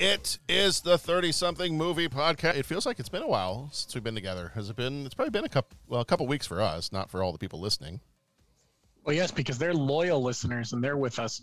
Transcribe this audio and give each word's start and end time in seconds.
It 0.00 0.38
is 0.48 0.80
the 0.80 0.96
30 0.96 1.30
something 1.30 1.76
movie 1.76 2.08
podcast. 2.08 2.56
It 2.56 2.64
feels 2.64 2.86
like 2.86 2.98
it's 2.98 3.10
been 3.10 3.22
a 3.22 3.28
while 3.28 3.68
since 3.70 3.94
we've 3.94 4.02
been 4.02 4.14
together. 4.14 4.50
Has 4.54 4.70
it 4.70 4.76
been? 4.76 5.04
It's 5.04 5.14
probably 5.14 5.30
been 5.30 5.44
a 5.44 5.48
couple, 5.50 5.76
well, 5.88 6.00
a 6.00 6.06
couple 6.06 6.26
weeks 6.26 6.46
for 6.46 6.62
us, 6.62 6.90
not 6.90 7.10
for 7.10 7.22
all 7.22 7.32
the 7.32 7.38
people 7.38 7.60
listening 7.60 8.00
Well, 9.04 9.14
yes, 9.14 9.30
because 9.30 9.58
they're 9.58 9.74
loyal 9.74 10.22
listeners 10.22 10.72
and 10.72 10.82
they're 10.82 10.96
with 10.96 11.18
us 11.18 11.42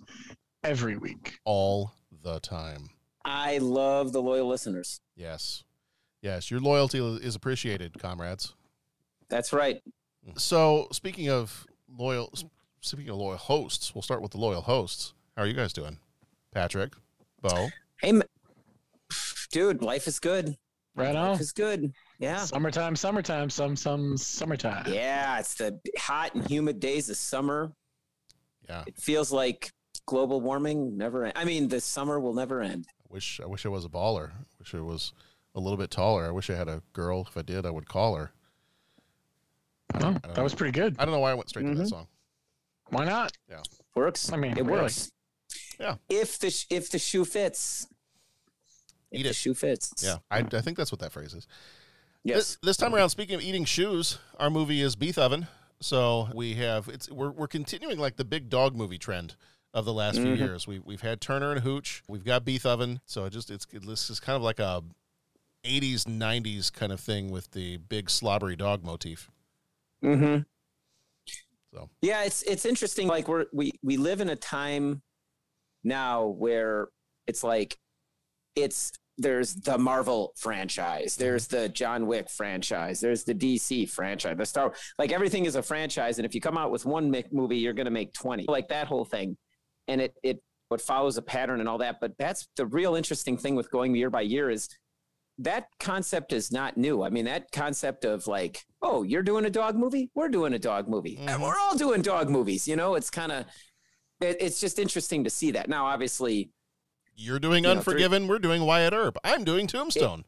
every 0.64 0.98
week. 0.98 1.38
all 1.46 1.94
the 2.24 2.40
time. 2.40 2.90
I 3.24 3.60
love 3.60 4.12
the 4.12 4.22
loyal 4.24 4.48
listeners. 4.48 5.02
Yes. 5.16 5.64
Yes. 6.24 6.50
Your 6.50 6.60
loyalty 6.60 6.98
is 6.98 7.36
appreciated, 7.36 8.00
comrades. 8.00 8.56
That's 9.30 9.54
right. 9.54 9.84
So, 10.36 10.88
speaking 10.92 11.30
of 11.30 11.68
loyal, 11.88 12.34
speaking 12.82 13.10
of 13.10 13.18
loyal 13.18 13.38
hosts, 13.38 13.94
we'll 13.94 14.02
start 14.02 14.24
with 14.24 14.32
the 14.32 14.40
loyal 14.40 14.62
hosts. 14.62 15.14
How 15.36 15.44
are 15.44 15.48
you 15.48 15.54
guys 15.54 15.74
doing? 15.74 16.00
Patrick, 16.52 16.94
Bo, 17.42 17.68
Hey, 18.02 18.12
ma- 18.14 18.24
dude, 19.52 19.82
life 19.82 20.08
is 20.08 20.20
good. 20.20 20.56
Right 20.96 21.14
Life 21.14 21.36
on. 21.36 21.40
is 21.40 21.52
good. 21.52 21.94
Yeah. 22.18 22.38
Summertime, 22.46 22.96
summertime, 22.96 23.50
some 23.52 23.76
some 23.76 24.18
summertime. 24.18 24.86
Yeah, 24.92 25.38
it's 25.40 25.54
the 25.54 25.80
hot 25.98 26.34
and 26.34 26.48
humid 26.50 26.80
days 26.80 27.10
of 27.12 27.18
summer. 27.18 27.72
yeah. 28.68 28.84
It 28.88 28.98
feels 28.98 29.32
like 29.32 29.72
global 30.08 30.42
warming 30.42 30.98
never 30.98 31.26
end. 31.26 31.34
I 31.36 31.46
mean, 31.46 31.68
the 31.68 31.80
summer 31.82 32.20
will 32.20 32.34
never 32.34 32.62
end. 32.62 32.88
I 32.90 33.14
wish 33.14 33.40
I 33.40 33.46
wish 33.46 33.64
I 33.66 33.70
was 33.70 33.86
a 33.86 33.90
baller. 33.90 34.30
I 34.32 34.44
wish 34.60 34.74
I 34.74 34.80
was 34.80 35.14
a 35.54 35.60
little 35.60 35.78
bit 35.78 35.92
taller. 35.92 36.26
I 36.26 36.32
wish 36.32 36.50
I 36.50 36.56
had 36.56 36.68
a 36.68 36.82
girl. 36.94 37.22
If 37.28 37.38
I 37.38 37.44
did, 37.44 37.68
I 37.68 37.70
would 37.70 37.88
call 37.88 38.16
her. 38.16 38.32
Oh, 40.02 40.18
that 40.34 40.44
was 40.44 40.56
pretty 40.56 40.72
good. 40.72 40.96
I 41.00 41.06
don't 41.06 41.14
know 41.14 41.20
why 41.20 41.32
I 41.32 41.36
went 41.36 41.50
straight 41.50 41.64
to 41.68 41.76
that 41.76 41.84
Mhm. 41.86 41.90
song. 41.90 42.08
Why 42.90 43.06
not? 43.06 43.32
Yeah. 43.50 43.62
Works. 43.96 44.32
I 44.34 44.38
mean, 44.38 44.58
it 44.58 44.66
really. 44.66 44.82
works. 44.82 45.12
Yeah. 45.80 45.96
If 46.10 46.40
the 46.40 46.50
sh- 46.50 46.66
if 46.70 46.90
the 46.90 47.00
shoe 47.00 47.24
fits. 47.26 47.88
Eat 49.12 49.26
it. 49.26 49.36
shoe 49.36 49.54
fits. 49.54 49.94
Yeah, 50.04 50.18
I, 50.30 50.40
I 50.40 50.62
think 50.62 50.78
that's 50.78 50.92
what 50.92 51.00
that 51.00 51.12
phrase 51.12 51.34
is. 51.34 51.48
Yes. 52.24 52.38
This, 52.38 52.58
this 52.64 52.78
time 52.78 52.94
around, 52.94 53.10
speaking 53.10 53.36
of 53.36 53.42
eating 53.42 53.64
shoes, 53.66 54.20
our 54.40 54.50
movie 54.50 54.82
is 54.82 54.96
Beef 54.96 55.18
Oven. 55.18 55.48
So 55.80 56.28
we 56.34 56.56
have 56.56 56.88
it's 56.90 57.10
we're 57.10 57.30
we're 57.32 57.48
continuing 57.48 58.00
like 58.00 58.16
the 58.18 58.26
big 58.26 58.50
dog 58.50 58.76
movie 58.76 58.98
trend 58.98 59.36
of 59.74 59.86
the 59.86 59.94
last 59.94 60.16
few 60.18 60.34
Mhm. 60.36 60.38
years. 60.40 60.68
We 60.68 60.80
we've 60.80 61.02
had 61.02 61.22
Turner 61.22 61.52
and 61.52 61.62
Hooch. 61.62 62.04
We've 62.08 62.26
got 62.26 62.44
Beef 62.44 62.66
Oven. 62.66 63.00
So 63.06 63.26
it 63.26 63.30
just 63.30 63.52
it's 63.52 63.66
this 63.72 64.10
is 64.10 64.20
kind 64.20 64.36
of 64.36 64.42
like 64.42 64.60
a 64.60 64.84
80s 65.64 66.06
90s 66.06 66.74
kind 66.74 66.92
of 66.92 67.00
thing 67.00 67.30
with 67.32 67.52
the 67.52 67.78
big 67.78 68.10
slobbery 68.10 68.56
dog 68.56 68.84
motif. 68.84 69.30
Mm-hmm. 70.04 70.42
So. 71.74 71.90
yeah, 72.02 72.24
it's 72.24 72.42
it's 72.44 72.66
interesting. 72.66 73.08
Like 73.08 73.28
we're 73.28 73.46
we 73.54 73.72
we 73.84 73.98
live 73.98 74.20
in 74.20 74.30
a 74.30 74.36
time 74.36 75.02
now 75.84 76.26
where 76.26 76.88
it's 77.28 77.44
like 77.44 77.78
it's 78.56 78.92
there's 79.18 79.56
the 79.56 79.78
Marvel 79.78 80.34
franchise, 80.38 81.16
there's 81.16 81.48
the 81.48 81.70
John 81.70 82.06
Wick 82.08 82.30
franchise, 82.30 83.00
there's 83.00 83.24
the 83.24 83.34
DC 83.34 83.90
franchise, 83.90 84.38
the 84.38 84.46
Star 84.46 84.74
like 85.00 85.12
everything 85.12 85.46
is 85.46 85.56
a 85.56 85.64
franchise, 85.64 86.20
and 86.20 86.26
if 86.26 86.36
you 86.36 86.42
come 86.42 86.58
out 86.58 86.72
with 86.72 86.86
one 86.86 87.12
movie, 87.32 87.58
you're 87.58 87.74
gonna 87.74 87.90
make 87.92 88.14
twenty, 88.14 88.46
like 88.48 88.68
that 88.70 88.88
whole 88.88 89.06
thing, 89.06 89.38
and 89.88 90.02
it 90.02 90.14
it 90.24 90.42
what 90.70 90.82
follows 90.82 91.18
a 91.18 91.22
pattern 91.22 91.60
and 91.62 91.70
all 91.70 91.78
that. 91.78 92.00
But 92.02 92.18
that's 92.20 92.48
the 92.58 92.66
real 92.66 92.96
interesting 92.96 93.38
thing 93.38 93.56
with 93.56 93.72
going 93.72 93.96
year 93.96 94.10
by 94.10 94.22
year 94.22 94.50
is 94.50 94.68
that 95.40 95.68
concept 95.80 96.34
is 96.34 96.52
not 96.52 96.78
new. 96.78 97.04
I 97.04 97.10
mean, 97.10 97.26
that 97.26 97.52
concept 97.52 98.04
of 98.06 98.28
like, 98.28 98.66
oh, 98.82 99.04
you're 99.04 99.22
doing 99.24 99.46
a 99.46 99.50
dog 99.50 99.76
movie, 99.76 100.10
we're 100.16 100.30
doing 100.30 100.54
a 100.54 100.60
dog 100.60 100.90
movie, 100.90 101.16
and 101.20 101.30
Mhm. 101.30 101.42
we're 101.42 101.58
all 101.60 101.76
doing 101.78 102.02
dog 102.02 102.30
movies. 102.30 102.68
You 102.68 102.76
know, 102.76 102.96
it's 102.96 103.10
kind 103.12 103.32
of, 103.32 103.46
it, 104.20 104.38
it's 104.42 104.60
just 104.60 104.78
interesting 104.80 105.24
to 105.24 105.30
see 105.30 105.52
that. 105.52 105.70
Now, 105.70 105.86
obviously, 105.86 106.52
You're 107.18 107.40
doing 107.40 107.64
You 107.64 107.70
know, 107.72 107.78
Unforgiven, 107.78 108.28
we're 108.28 108.40
doing 108.40 108.62
Wyatt 108.64 108.94
Earp. 108.94 109.18
I'm 109.24 109.44
doing 109.44 109.66
Tombstone. 109.68 110.24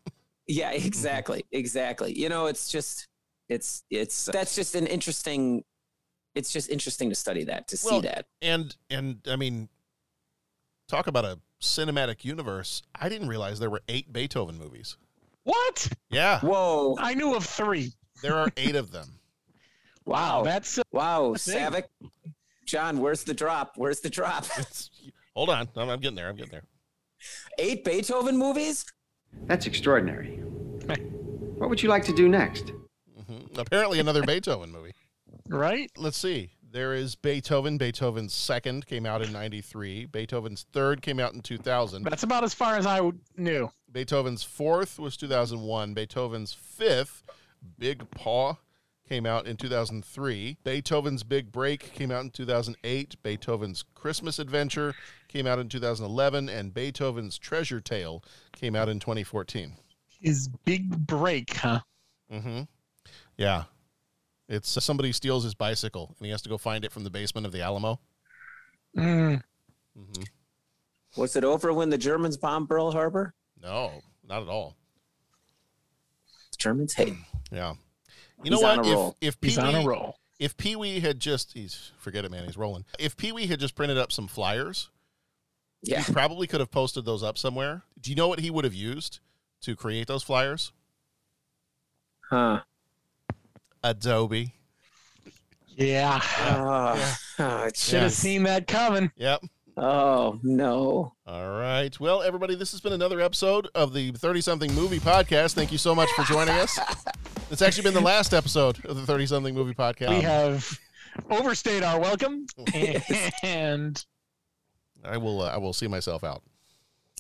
yeah, 0.48 0.72
exactly, 0.74 1.46
exactly. 1.52 2.18
You 2.18 2.28
know, 2.30 2.48
it's 2.48 2.70
just, 2.70 3.08
it's, 3.48 3.84
it's 3.90 4.26
that's 4.26 4.56
just 4.56 4.76
an 4.76 4.88
interesting. 4.88 5.64
It's 6.36 6.52
just 6.52 6.70
interesting 6.70 7.10
to 7.10 7.16
study 7.16 7.44
that, 7.46 7.68
to 7.70 7.78
see 7.78 7.90
Well, 7.90 8.02
that. 8.02 8.26
and 8.42 8.76
and 8.92 9.18
I 9.28 9.36
mean 9.36 9.68
talk 10.88 11.08
about 11.08 11.26
a 11.26 11.40
cinematic 11.62 12.24
universe. 12.24 12.82
I 12.96 13.10
didn't 13.10 13.28
realize 13.30 13.60
there 13.60 13.70
were 13.70 13.82
8 13.88 14.14
Beethoven 14.14 14.58
movies. 14.58 14.96
What? 15.44 15.90
Yeah, 16.12 16.40
Whoa, 16.42 16.96
I 17.00 17.14
knew 17.16 17.36
of 17.36 17.46
three. 17.46 17.94
there 18.22 18.36
are 18.38 18.50
8 18.58 18.76
of 18.76 18.92
them. 18.92 19.08
wow, 20.06 20.44
That's 20.44 20.78
uh, 20.78 20.84
wow, 20.92 21.32
That's. 21.34 21.48
Savick, 21.48 21.86
John, 22.66 23.00
where's 23.00 23.24
the 23.24 23.34
drop? 23.34 23.74
Where's 23.76 24.00
the 24.00 24.10
drop? 24.10 24.46
Hold 25.36 25.50
on. 25.50 25.68
I'm, 25.76 25.90
I'm 25.90 26.00
getting 26.00 26.16
there. 26.16 26.30
I'm 26.30 26.36
getting 26.36 26.52
there. 26.52 26.64
Eight 27.58 27.84
Beethoven 27.84 28.38
movies? 28.38 28.86
That's 29.46 29.66
extraordinary. 29.68 30.38
what 31.58 31.70
would 31.70 31.82
you 31.84 31.90
like 31.90 32.04
to 32.06 32.14
do 32.14 32.28
next? 32.28 32.72
hmm 33.28 33.38
Apparently, 33.58 34.00
another 34.00 34.24
Beethoven 34.24 34.72
movie. 34.72 34.94
right. 35.50 35.92
Let's 35.98 36.18
see. 36.18 36.52
There 36.72 36.94
is 36.94 37.16
Beethoven. 37.16 37.78
Beethoven's 37.80 38.34
second 38.34 38.86
came 38.86 39.06
out 39.08 39.24
in 39.24 39.32
93. 39.32 40.06
Beethoven's 40.06 40.66
third 40.72 41.02
came 41.02 41.20
out 41.20 41.34
in 41.34 41.42
2000. 41.42 42.04
That's 42.04 42.22
about 42.24 42.44
as 42.44 42.54
far 42.54 42.76
as 42.76 42.86
I 42.86 42.98
w- 42.98 43.18
knew. 43.38 43.72
Beethoven's 43.92 44.44
fourth 44.44 45.00
was 45.00 45.18
2001. 45.18 45.96
Beethoven's 45.96 46.54
fifth, 46.54 47.24
Big 47.80 48.10
Paw, 48.12 48.54
came 49.08 49.26
out 49.26 49.48
in 49.48 49.58
2003. 49.58 50.58
Beethoven's 50.64 51.24
Big 51.24 51.52
Break 51.52 51.92
came 51.96 52.12
out 52.12 52.24
in 52.24 52.30
2008. 52.30 53.16
Beethoven's 53.24 53.84
Christmas 53.96 54.38
Adventure 54.38 54.94
came 55.30 55.48
out 55.48 55.60
in 55.60 55.70
2011. 55.70 56.50
And 56.50 56.74
Beethoven's 56.74 57.38
Treasure 57.38 57.80
Tale 57.80 58.22
came 58.52 58.76
out 58.76 58.90
in 58.90 59.00
2014. 59.00 59.74
His 60.20 60.50
big 60.66 61.08
break, 61.08 61.54
huh? 61.56 61.80
Mm-hmm. 62.32 62.64
Yeah. 63.38 63.64
It's 64.50 64.76
uh, 64.76 64.82
somebody 64.82 65.12
steals 65.14 65.44
his 65.46 65.54
bicycle 65.56 66.14
and 66.20 66.26
he 66.26 66.32
has 66.32 66.42
to 66.42 66.50
go 66.50 66.58
find 66.58 66.84
it 66.84 66.92
from 66.92 67.04
the 67.06 67.10
basement 67.10 67.46
of 67.46 67.54
the 67.54 67.62
Alamo. 67.62 68.00
Mm, 68.98 69.42
Mm-hmm. 69.98 70.24
Was 71.18 71.36
it 71.36 71.44
over 71.44 71.72
when 71.74 71.90
the 71.90 71.98
Germans 71.98 72.38
bombed 72.38 72.68
Pearl 72.70 72.92
Harbor? 72.92 73.34
No, 73.62 73.92
not 74.28 74.42
at 74.42 74.48
all. 74.48 74.76
The 76.52 76.58
Germans 76.58 76.94
hate. 76.94 77.14
Yeah. 77.52 77.74
You 78.44 78.52
know 78.52 78.58
He's 78.58 78.64
on 78.66 78.78
what? 78.78 78.86
a 78.86 78.90
If 78.90 78.96
roll. 78.96 79.18
if 79.22 79.38
he's 79.42 79.58
on 79.58 79.68
a 79.68 79.72
Pee-wee- 79.80 79.86
roll. 79.88 80.20
if 80.40 80.56
Pee 80.58 80.76
Wee 80.76 81.00
had 81.00 81.20
just 81.20 81.54
he's 81.54 81.92
forget 81.98 82.26
it, 82.26 82.32
man, 82.32 82.46
he's 82.46 82.58
rolling. 82.58 82.86
If 82.98 83.18
Pee 83.18 83.32
Wee 83.32 83.48
had 83.48 83.60
just 83.60 83.76
printed 83.76 83.98
up 83.98 84.12
some 84.12 84.28
flyers, 84.28 84.90
Yeah. 85.82 86.02
he 86.02 86.12
probably 86.14 86.46
could 86.48 86.60
have 86.60 86.72
posted 86.72 87.06
those 87.06 87.24
up 87.24 87.38
somewhere. 87.38 87.84
Do 88.00 88.10
you 88.10 88.16
know 88.16 88.28
what 88.28 88.40
he 88.40 88.50
would 88.50 88.66
have 88.66 88.74
used 88.74 89.20
to 89.62 89.76
create 89.76 90.08
those 90.08 90.24
flyers? 90.24 90.72
Huh. 92.30 92.62
Adobe. 93.84 94.54
Yeah. 95.70 96.20
Ah, 96.22 97.20
oh, 97.40 97.44
oh, 97.46 97.70
Should 97.74 97.94
have 97.96 98.04
Yes. 98.12 98.16
seen 98.16 98.44
that 98.44 98.68
coming. 98.68 99.12
Yep. 99.16 99.44
oh, 99.78 100.38
no. 100.44 101.14
All 101.26 101.50
right. 101.58 101.98
Well, 102.00 102.22
everybody, 102.22 102.56
this 102.56 102.72
has 102.72 102.82
been 102.82 102.92
another 102.94 103.22
episode 103.22 103.70
of 103.74 103.94
the 103.94 104.12
30 104.12 104.42
something 104.42 104.74
movie 104.74 105.00
podcast. 105.00 105.54
Thank 105.54 105.72
you 105.72 105.78
so 105.78 105.96
much 105.96 106.10
for 106.16 106.24
joining 106.24 106.56
us. 106.56 106.78
It's 107.52 107.64
actually 107.64 107.82
been 107.86 107.96
the 107.96 108.00
last 108.02 108.36
episode 108.36 108.86
of 108.86 108.96
the 108.96 109.08
30 109.08 109.26
something 109.26 109.56
movie 109.56 109.74
podcast. 109.74 110.10
We 110.10 110.22
have 110.22 110.80
overstayed 111.32 111.82
our 111.82 112.00
welcome, 112.00 112.46
and 113.44 114.06
I 115.04 115.18
will. 115.18 115.42
Uh, 115.42 115.50
I 115.50 115.58
will 115.58 115.74
see 115.74 115.88
myself 115.88 116.24
out. 116.24 116.44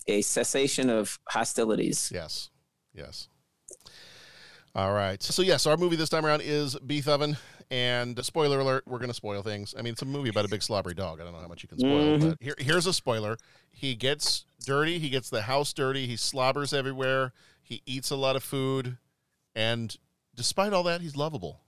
A 0.07 0.21
cessation 0.21 0.89
of 0.89 1.19
hostilities. 1.29 2.11
Yes. 2.13 2.49
Yes. 2.93 3.27
All 4.75 4.93
right. 4.93 5.21
So 5.21 5.41
yes, 5.41 5.65
our 5.65 5.77
movie 5.77 5.95
this 5.95 6.09
time 6.09 6.25
around 6.25 6.41
is 6.43 6.75
Beef 6.79 7.07
Oven. 7.07 7.37
And 7.71 8.23
spoiler 8.25 8.59
alert, 8.59 8.83
we're 8.87 8.97
going 8.97 9.09
to 9.11 9.13
spoil 9.15 9.43
things. 9.43 9.75
I 9.77 9.83
mean, 9.83 9.93
it's 9.93 10.01
a 10.01 10.05
movie 10.05 10.29
about 10.29 10.45
a 10.45 10.47
big 10.47 10.63
slobbery 10.63 10.95
dog. 10.95 11.21
I 11.21 11.23
don't 11.23 11.33
know 11.33 11.39
how 11.39 11.47
much 11.47 11.61
you 11.61 11.69
can 11.69 11.77
spoil, 11.77 12.17
Mhm. 12.17 12.29
but 12.29 12.37
here, 12.41 12.55
here's 12.57 12.87
a 12.87 12.93
spoiler. 12.93 13.37
He 13.69 13.93
gets 13.93 14.45
dirty. 14.65 14.97
He 14.97 15.09
gets 15.09 15.29
the 15.29 15.43
house 15.43 15.71
dirty. 15.71 16.07
He 16.07 16.17
slobbers 16.17 16.73
everywhere. 16.73 17.31
He 17.61 17.83
eats 17.85 18.09
a 18.09 18.15
lot 18.15 18.35
of 18.35 18.43
food. 18.43 18.97
And 19.55 19.95
despite 20.35 20.73
all 20.73 20.81
that, 20.83 21.01
he's 21.01 21.15
lovable. 21.15 21.61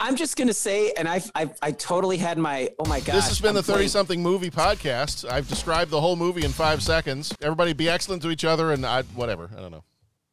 I'm 0.00 0.16
just 0.16 0.36
gonna 0.36 0.54
say, 0.54 0.92
and 0.96 1.08
I 1.08 1.22
I 1.34 1.50
I 1.62 1.72
totally 1.72 2.16
had 2.16 2.38
my 2.38 2.70
oh 2.78 2.88
my 2.88 3.00
god. 3.00 3.16
This 3.16 3.28
has 3.28 3.40
been 3.40 3.54
the 3.54 3.62
30 3.62 3.88
something 3.88 4.22
movie 4.22 4.50
podcast. 4.50 5.28
I've 5.30 5.48
described 5.48 5.90
the 5.90 6.00
whole 6.00 6.16
movie 6.16 6.44
in 6.44 6.52
five 6.52 6.82
seconds. 6.82 7.34
Everybody 7.42 7.72
be 7.72 7.88
excellent 7.88 8.22
to 8.22 8.30
each 8.30 8.44
other 8.44 8.72
and 8.72 8.84
I, 8.84 9.02
whatever. 9.02 9.50
I 9.56 9.60
don't 9.60 9.70
know. 9.70 9.84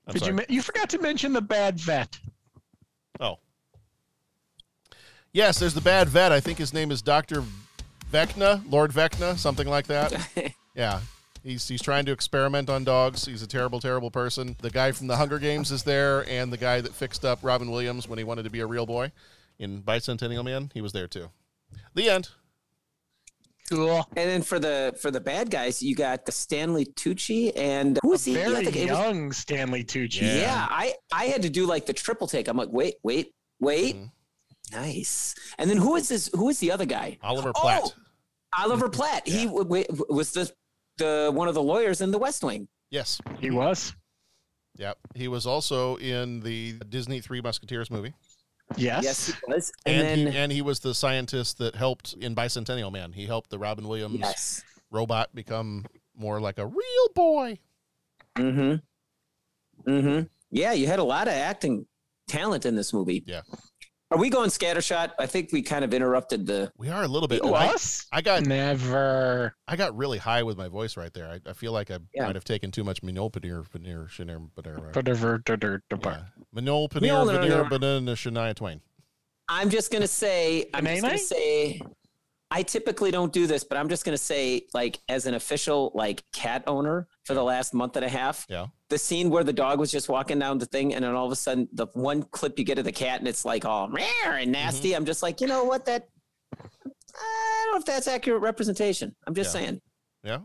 I'm 0.07 0.13
Did 0.13 0.23
sorry. 0.23 0.33
you? 0.33 0.55
You 0.55 0.61
forgot 0.61 0.89
to 0.91 0.99
mention 0.99 1.33
the 1.33 1.41
bad 1.41 1.79
vet. 1.79 2.17
Oh. 3.19 3.39
Yes, 5.33 5.59
there's 5.59 5.73
the 5.73 5.81
bad 5.81 6.07
vet. 6.07 6.31
I 6.31 6.39
think 6.39 6.57
his 6.57 6.73
name 6.73 6.91
is 6.91 7.01
Dr. 7.01 7.43
Vecna, 8.11 8.63
Lord 8.71 8.91
Vecna, 8.91 9.37
something 9.37 9.67
like 9.67 9.87
that. 9.87 10.13
yeah. 10.75 11.01
He's, 11.45 11.68
he's 11.68 11.81
trying 11.81 12.06
to 12.06 12.12
experiment 12.12 12.71
on 12.71 12.83
dogs. 12.83 13.24
He's 13.25 13.44
a 13.44 13.47
terrible, 13.47 13.80
terrible 13.80 14.09
person. 14.09 14.56
The 14.62 14.71
guy 14.71 14.92
from 14.92 15.06
the 15.06 15.15
Hunger 15.15 15.38
Games 15.38 15.71
is 15.71 15.83
there, 15.83 16.27
and 16.27 16.51
the 16.51 16.57
guy 16.57 16.81
that 16.81 16.92
fixed 16.94 17.24
up 17.24 17.39
Robin 17.44 17.69
Williams 17.69 18.07
when 18.07 18.18
he 18.18 18.24
wanted 18.24 18.44
to 18.44 18.50
be 18.50 18.62
a 18.62 18.65
real 18.65 18.88
boy 18.88 19.12
in 19.59 19.83
Bicentennial 19.83 20.44
Man, 20.44 20.71
he 20.74 20.81
was 20.81 20.92
there 20.92 21.07
too. 21.07 21.30
The 21.94 22.09
end. 22.09 22.30
Cool. 23.69 24.07
And 24.15 24.30
then 24.30 24.42
for 24.44 24.59
the 24.59 24.95
for 25.01 25.09
the 25.12 25.19
bad 25.19 25.50
guys, 25.50 25.81
you 25.81 25.95
got 25.95 26.25
the 26.25 26.31
Stanley 26.31 26.86
Tucci 26.86 27.51
and 27.56 27.97
who 28.03 28.09
was 28.09 28.24
he? 28.25 28.33
Very 28.36 28.56
I 28.57 28.63
think 28.63 28.75
it 28.75 28.89
was- 28.92 29.00
young 29.00 29.31
Stanley 29.31 29.83
Tucci. 29.83 30.21
Yeah. 30.21 30.68
I 30.69 30.94
I 31.12 31.25
had 31.25 31.42
to 31.44 31.50
do 31.50 31.65
like 31.65 31.86
the 31.88 31.94
triple 31.94 32.27
take. 32.27 32.47
I'm 32.47 32.57
like, 32.57 32.69
wait, 32.71 32.95
wait, 33.03 33.33
wait. 33.59 33.95
Mm-hmm. 33.95 34.06
Nice. 34.80 35.33
And 35.57 35.69
then 35.69 35.77
who 35.77 35.95
is 35.95 36.09
this? 36.09 36.30
Who 36.36 36.50
is 36.50 36.59
the 36.59 36.71
other 36.71 36.86
guy? 36.86 37.18
Oliver 37.24 37.53
Platt. 37.53 37.81
Oh, 37.86 38.63
Oliver 38.63 38.89
Platt. 38.89 39.27
He 39.27 39.45
w- 39.45 39.63
w- 39.63 39.86
was 40.09 40.31
the 40.33 40.51
the 40.97 41.31
one 41.33 41.47
of 41.47 41.53
the 41.53 41.63
lawyers 41.63 42.01
in 42.01 42.12
The 42.12 42.18
West 42.18 42.44
Wing. 42.44 42.68
Yes. 42.89 43.19
He 43.39 43.51
was. 43.51 43.95
Yep. 44.77 44.97
He 45.15 45.27
was 45.27 45.45
also 45.45 45.95
in 45.97 46.42
the 46.42 46.74
Disney 46.89 47.21
Three 47.21 47.42
Musketeers 47.42 47.89
movie. 47.89 48.13
Yes. 48.77 49.03
Yes, 49.03 49.27
he 49.27 49.33
was. 49.47 49.71
And, 49.86 49.95
And, 49.95 50.07
then 50.07 50.31
he, 50.33 50.38
and 50.39 50.51
he 50.51 50.62
was 50.62 50.80
the 50.80 50.94
scientist 50.94 51.59
that 51.59 51.75
helped 51.75 52.13
in 52.13 52.36
Bicentennial 52.36 52.92
Man. 52.92 53.12
He 53.13 53.25
helped 53.25 53.50
the 53.50 53.59
Robin 53.59 53.88
Williams 53.88 54.19
yes. 54.19 54.63
robot 54.92 55.33
become 55.36 55.86
more 56.15 56.42
like 56.42 56.57
a 56.57 56.65
real 56.65 57.09
boy. 57.13 57.59
Mm-hmm. 58.38 59.89
Mm-hmm. 59.89 60.25
Yeah, 60.51 60.74
you 60.74 60.88
had 60.88 61.00
a 61.00 61.03
lot 61.03 61.27
of 61.27 61.33
acting 61.33 61.86
talent 62.27 62.65
in 62.65 62.75
this 62.75 62.94
movie. 62.94 63.24
Yeah. 63.25 63.42
Are 64.12 64.19
we 64.19 64.30
going 64.30 64.50
scattershot? 64.50 65.12
I 65.18 65.25
think 65.25 65.52
we 65.52 65.63
kind 65.63 65.84
of 65.84 65.92
interrupted 65.94 66.46
the. 66.46 66.72
We 66.78 66.90
are 66.90 67.04
a 67.04 67.07
little 67.07 67.28
bit. 67.28 67.44
Who, 67.44 67.54
I, 67.54 67.68
us? 67.68 68.06
I 68.12 68.22
got 68.22 68.46
Never. 68.46 69.56
I 69.68 69.75
got 69.75 69.98
really 69.98 70.19
high 70.19 70.44
with 70.44 70.57
my 70.57 70.68
voice 70.68 70.96
right 70.96 71.12
there. 71.12 71.28
I, 71.28 71.50
I 71.50 71.54
feel 71.54 71.72
like 71.72 71.90
I 71.90 71.98
Yeah. 72.13 72.28
might 72.28 72.36
have 72.36 72.44
taken 72.44 72.69
too 72.69 72.84
much 72.84 73.02
minolpanir, 73.02 73.68
panir, 73.68 74.07
shanir, 74.10 74.48
banana. 74.54 74.92
Whatever. 74.94 75.40
da- 75.40 75.56
da- 75.56 75.78
da- 75.90 75.98
Yeah. 75.98 75.98
da- 75.98 76.18
Minol, 76.56 76.88
We 77.02 77.10
all 77.10 77.25
panir, 77.25 77.68
banana, 77.68 78.12
Shania 78.13 78.56
Twain. 78.56 78.80
I'm 79.50 79.69
just 79.72 79.92
gonna 79.92 80.07
say. 80.07 80.66
I'm 80.74 80.86
just 80.86 81.02
gonna 81.02 81.18
say. 81.18 81.81
I 82.51 82.62
typically 82.63 83.12
don't 83.12 83.33
do 83.33 83.47
this, 83.47 83.63
but 83.63 83.77
I'm 83.77 83.89
just 83.89 84.06
gonna 84.06 84.18
say, 84.18 84.68
like, 84.74 85.00
as 85.09 85.25
an 85.25 85.33
official 85.33 85.92
like 85.95 86.24
cat 86.31 86.63
owner 86.68 87.07
for 87.24 87.33
the 87.33 87.44
last 87.44 87.74
month 87.74 87.95
and 87.95 88.06
a 88.06 88.09
half, 88.09 88.45
Yeah. 88.50 88.68
the 88.89 88.97
scene 88.97 89.30
where 89.30 89.44
the 89.44 89.51
dog 89.53 89.80
was 89.80 89.92
just 89.92 90.09
walking 90.09 90.39
down 90.39 90.57
the 90.59 90.65
thing, 90.68 90.94
and 90.94 91.03
then 91.03 91.15
all 91.15 91.25
of 91.25 91.31
a 91.31 91.36
sudden, 91.36 91.68
the 91.74 91.88
one 91.94 92.24
clip 92.24 92.57
you 92.59 92.63
get 92.65 92.77
of 92.77 92.86
the 92.86 92.92
cat, 92.92 93.19
and 93.19 93.27
it's 93.27 93.45
like 93.45 93.65
all 93.65 93.89
rare 93.89 94.38
and 94.38 94.51
nasty. 94.51 94.89
Mm-hmm. 94.89 94.97
I'm 94.97 95.06
just 95.06 95.24
like, 95.24 95.42
you 95.42 95.47
know 95.47 95.63
what? 95.63 95.86
That 95.86 96.07
I 97.18 97.62
don't 97.65 97.74
know 97.74 97.80
if 97.80 97.86
that's 97.86 98.07
accurate 98.07 98.42
representation. 98.42 99.15
I'm 99.25 99.33
just 99.33 99.53
Yeah. 99.56 99.62
saying. 99.62 99.81
Yeah. 100.24 100.39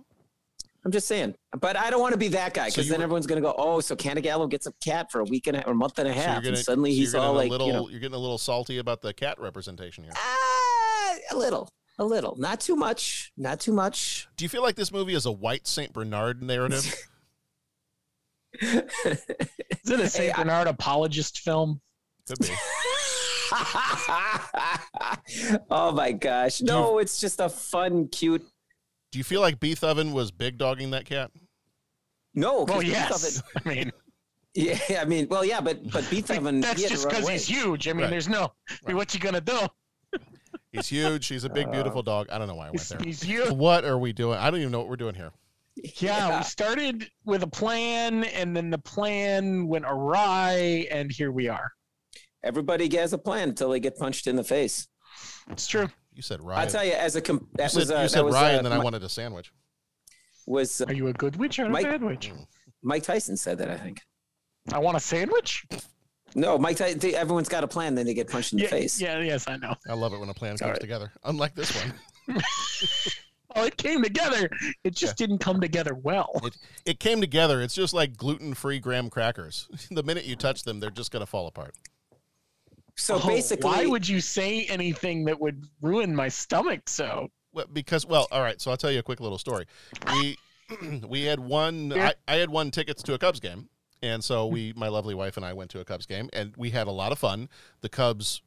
I'm 0.84 0.92
just 0.92 1.06
saying. 1.08 1.34
But 1.60 1.76
I 1.76 1.90
don't 1.90 2.00
want 2.00 2.12
to 2.12 2.18
be 2.18 2.28
that 2.28 2.54
guy 2.54 2.68
because 2.68 2.86
you 2.86 2.90
then 2.92 3.00
were- 3.00 3.04
everyone's 3.04 3.26
going 3.26 3.42
to 3.42 3.46
go, 3.46 3.54
oh, 3.58 3.80
so 3.80 3.94
Cantagallo 3.94 4.48
gets 4.48 4.66
a 4.66 4.72
cat 4.82 5.10
for 5.10 5.20
a 5.20 5.24
week 5.24 5.46
and 5.46 5.58
a, 5.58 5.66
or 5.66 5.72
a 5.72 5.74
month 5.74 5.98
and 5.98 6.08
a 6.08 6.12
half. 6.12 6.36
you're 6.36 6.42
gonna, 6.42 6.56
and 6.56 6.58
suddenly 6.64 6.92
so 6.92 6.96
he's 6.96 7.14
all 7.14 7.34
a 7.34 7.36
like, 7.36 7.50
little, 7.50 7.66
you 7.66 7.72
know, 7.74 7.88
you're 7.90 8.00
getting 8.00 8.14
a 8.14 8.18
little 8.18 8.38
salty 8.38 8.78
about 8.78 9.02
the 9.02 9.12
cat 9.12 9.38
representation 9.38 10.04
here. 10.04 10.12
ah, 10.16 11.14
a 11.32 11.36
little, 11.36 11.68
a 12.00 12.04
little. 12.04 12.34
Not 12.38 12.58
too 12.60 12.74
much. 12.74 13.30
Not 13.36 13.60
too 13.60 13.72
much. 13.72 14.26
Do 14.36 14.44
you 14.44 14.48
feel 14.48 14.62
like 14.62 14.74
this 14.74 14.90
movie 14.90 15.14
is 15.14 15.26
a 15.26 15.32
white 15.32 15.68
Saint 15.68 15.92
Bernard 15.92 16.42
narrative? 16.42 16.92
Is 18.60 18.82
it 19.04 20.00
a 20.00 20.08
Saint 20.08 20.36
I- 20.36 20.42
Bernard 20.42 20.66
apologist 20.66 21.38
film? 21.40 21.80
Could 22.26 22.38
be. 22.40 22.48
oh 25.70 25.92
my 25.92 26.12
gosh. 26.12 26.60
No, 26.60 26.98
it's 26.98 27.20
just 27.20 27.40
a 27.40 27.48
fun, 27.48 28.08
cute. 28.08 28.44
Do 29.12 29.18
you 29.18 29.24
feel 29.24 29.40
like 29.40 29.60
Beef 29.60 29.82
Oven 29.84 30.12
was 30.12 30.30
big 30.30 30.58
dogging 30.58 30.90
that 30.92 31.04
cat? 31.04 31.30
No. 32.34 32.64
Well, 32.64 32.82
yes. 32.82 33.38
Oven- 33.38 33.50
I 33.64 33.68
mean, 33.74 33.92
yeah, 34.54 34.78
I 35.00 35.04
mean, 35.04 35.28
well, 35.28 35.44
yeah, 35.44 35.60
but 35.60 35.90
but 35.90 36.08
Beef 36.10 36.30
Oven. 36.30 36.60
that's 36.60 36.76
he 36.76 36.82
had 36.84 36.88
to 36.90 36.94
just 36.96 37.08
because 37.08 37.28
he's 37.28 37.46
huge. 37.46 37.88
I 37.88 37.92
mean, 37.92 38.02
Right. 38.02 38.10
there's 38.10 38.28
no. 38.28 38.52
I 38.70 38.74
mean, 38.88 38.96
what 38.96 39.12
you 39.14 39.20
gonna 39.20 39.40
do? 39.40 39.58
He's 40.72 40.86
huge. 40.88 41.26
He's 41.26 41.44
a 41.44 41.48
big, 41.50 41.70
beautiful 41.72 42.02
dog. 42.02 42.28
I 42.30 42.38
don't 42.38 42.46
know 42.48 42.54
why 42.54 42.68
I 42.68 42.70
went 42.70 42.88
there. 42.88 42.98
he's 43.02 43.22
huge. 43.32 43.50
What 43.50 43.84
are 43.84 43.98
we 43.98 44.12
doing? 44.12 44.38
I 44.38 44.50
don't 44.50 44.60
even 44.60 44.72
know 44.72 44.78
what 44.78 44.88
we're 44.88 44.96
doing 44.96 45.14
here. 45.14 45.32
Yeah, 45.76 46.28
Yeah. 46.28 46.38
we 46.38 46.44
started 46.44 47.10
with 47.24 47.42
a 47.42 47.46
plan, 47.48 48.24
and 48.24 48.56
then 48.56 48.70
the 48.70 48.78
plan 48.78 49.66
went 49.66 49.84
awry, 49.86 50.86
and 50.90 51.10
here 51.10 51.32
we 51.32 51.48
are. 51.48 51.72
Everybody 52.42 52.94
has 52.96 53.12
a 53.12 53.18
plan 53.18 53.50
until 53.50 53.70
they 53.70 53.80
get 53.80 53.96
punched 53.98 54.26
in 54.26 54.36
the 54.36 54.44
face. 54.44 54.88
It's 55.50 55.66
true. 55.66 55.88
You 56.14 56.22
said 56.22 56.42
right. 56.42 56.58
I'll 56.58 56.66
tell 56.66 56.84
you, 56.84 56.92
as 56.92 57.16
a 57.16 57.20
com- 57.20 57.40
you 57.40 57.48
that 57.56 57.70
said, 57.70 57.78
was 57.80 57.90
uh, 57.90 57.94
you 57.94 58.00
that 58.02 58.08
said 58.10 58.24
was, 58.24 58.34
Ryan, 58.34 58.58
uh, 58.60 58.62
then 58.62 58.72
I 58.72 58.78
Mi- 58.78 58.84
wanted 58.84 59.02
a 59.02 59.08
sandwich. 59.08 59.52
was 60.46 60.80
uh, 60.80 60.86
Are 60.88 60.92
you 60.92 61.08
a 61.08 61.12
good 61.12 61.36
witch 61.36 61.58
or 61.58 61.66
a 61.66 61.68
Mike- 61.70 61.84
bad 61.84 62.02
witch? 62.02 62.30
Mike 62.82 63.02
Tyson 63.02 63.36
said 63.36 63.58
that 63.58 63.70
I 63.70 63.76
think. 63.76 64.00
I 64.72 64.78
want 64.78 64.96
a 64.96 65.00
sandwich. 65.00 65.64
No, 66.34 66.58
Mike 66.58 66.76
Tyson. 66.76 66.98
they- 66.98 67.14
Everyone's 67.14 67.48
got 67.48 67.64
a 67.64 67.68
plan, 67.68 67.94
then 67.94 68.06
they 68.06 68.14
get 68.14 68.28
punched 68.28 68.52
in 68.52 68.58
the 68.58 68.66
face. 68.66 69.00
yeah, 69.00 69.18
yes, 69.20 69.46
I 69.48 69.56
know. 69.56 69.74
I 69.88 69.94
love 69.94 70.12
it 70.12 70.20
when 70.20 70.28
a 70.28 70.34
plan 70.34 70.56
comes 70.56 70.72
right. 70.72 70.80
together. 70.80 71.12
Unlike 71.24 71.54
this 71.54 71.72
one, 71.74 72.42
Oh, 73.56 73.64
it 73.64 73.76
came 73.76 74.00
together. 74.00 74.48
It 74.84 74.94
just 74.94 75.16
didn't 75.16 75.38
come 75.38 75.60
together 75.60 75.92
well. 75.94 76.30
it 76.44 76.56
it 76.86 77.00
came 77.00 77.20
together. 77.20 77.60
It's 77.62 77.74
just 77.74 77.92
like 77.92 78.16
gluten-free 78.16 78.78
graham 78.78 79.10
crackers. 79.10 79.68
the 79.90 80.04
minute 80.04 80.24
you 80.24 80.36
touch 80.36 80.62
them, 80.62 80.78
they're 80.78 80.90
just 80.90 81.10
gonna 81.10 81.26
fall 81.26 81.48
apart. 81.48 81.74
So 82.96 83.16
Oh, 83.20 83.26
basically, 83.26 83.68
why 83.68 83.86
would 83.86 84.06
you 84.08 84.20
say 84.20 84.66
anything 84.66 85.24
that 85.24 85.40
would 85.40 85.64
ruin 85.80 86.14
my 86.14 86.28
stomach? 86.28 86.88
So 86.88 87.28
Well, 87.52 87.66
because 87.72 88.06
well, 88.06 88.28
all 88.30 88.42
right. 88.42 88.60
So 88.60 88.70
I'll 88.70 88.76
tell 88.76 88.92
you 88.92 89.00
a 89.00 89.02
quick 89.02 89.18
little 89.20 89.38
story. 89.38 89.66
We 90.12 90.36
we 91.08 91.24
had 91.24 91.40
one. 91.40 91.92
I, 91.92 92.14
I 92.28 92.36
had 92.36 92.50
won 92.50 92.70
tickets 92.70 93.02
to 93.04 93.14
a 93.14 93.18
Cubs 93.18 93.40
game, 93.40 93.68
and 94.02 94.22
so 94.24 94.46
we, 94.46 94.72
my 94.76 94.88
lovely 94.88 95.14
wife 95.14 95.36
and 95.36 95.44
I, 95.46 95.52
went 95.52 95.70
to 95.72 95.80
a 95.80 95.84
Cubs 95.84 96.06
game, 96.06 96.28
and 96.32 96.54
we 96.56 96.70
had 96.70 96.86
a 96.86 96.90
lot 96.92 97.12
of 97.12 97.18
fun. 97.18 97.48
The 97.80 97.88
Cubs 97.88 98.42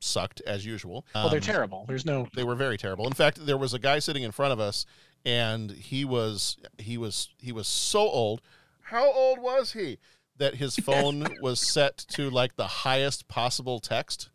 sucked 0.00 0.40
as 0.46 0.64
usual. 0.64 1.04
well, 1.14 1.28
they're 1.28 1.38
Um, 1.38 1.42
terrible. 1.42 1.84
There's 1.86 2.04
no. 2.06 2.28
They 2.34 2.44
were 2.44 2.54
very 2.54 2.78
terrible. 2.78 3.06
In 3.06 3.12
fact, 3.12 3.44
there 3.44 3.58
was 3.58 3.74
a 3.74 3.78
guy 3.78 3.98
sitting 3.98 4.22
in 4.22 4.32
front 4.32 4.52
of 4.52 4.60
us, 4.60 4.86
and 5.24 5.70
he 5.70 6.04
was 6.04 6.56
he 6.78 6.96
was 6.96 7.28
he 7.38 7.52
was 7.52 7.66
so 7.68 8.00
old. 8.00 8.40
How 8.82 9.10
old 9.12 9.38
was 9.40 9.72
he? 9.72 9.98
That 10.38 10.54
his 10.54 10.74
phone 10.88 11.26
was 11.42 11.60
set 11.60 11.98
to 12.12 12.30
like 12.30 12.56
the 12.56 12.66
highest 12.66 13.28
possible 13.28 13.78
text. 13.80 14.30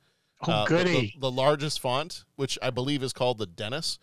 Oh, 0.48 0.52
uh, 0.52 0.64
the- 0.66 0.70
goody. 0.70 1.14
The, 1.16 1.22
the 1.22 1.32
largest 1.32 1.80
font, 1.80 2.26
which 2.36 2.60
I 2.62 2.70
believe 2.70 3.02
is 3.02 3.14
called 3.14 3.38
the 3.40 3.48
Dennis. 3.48 3.98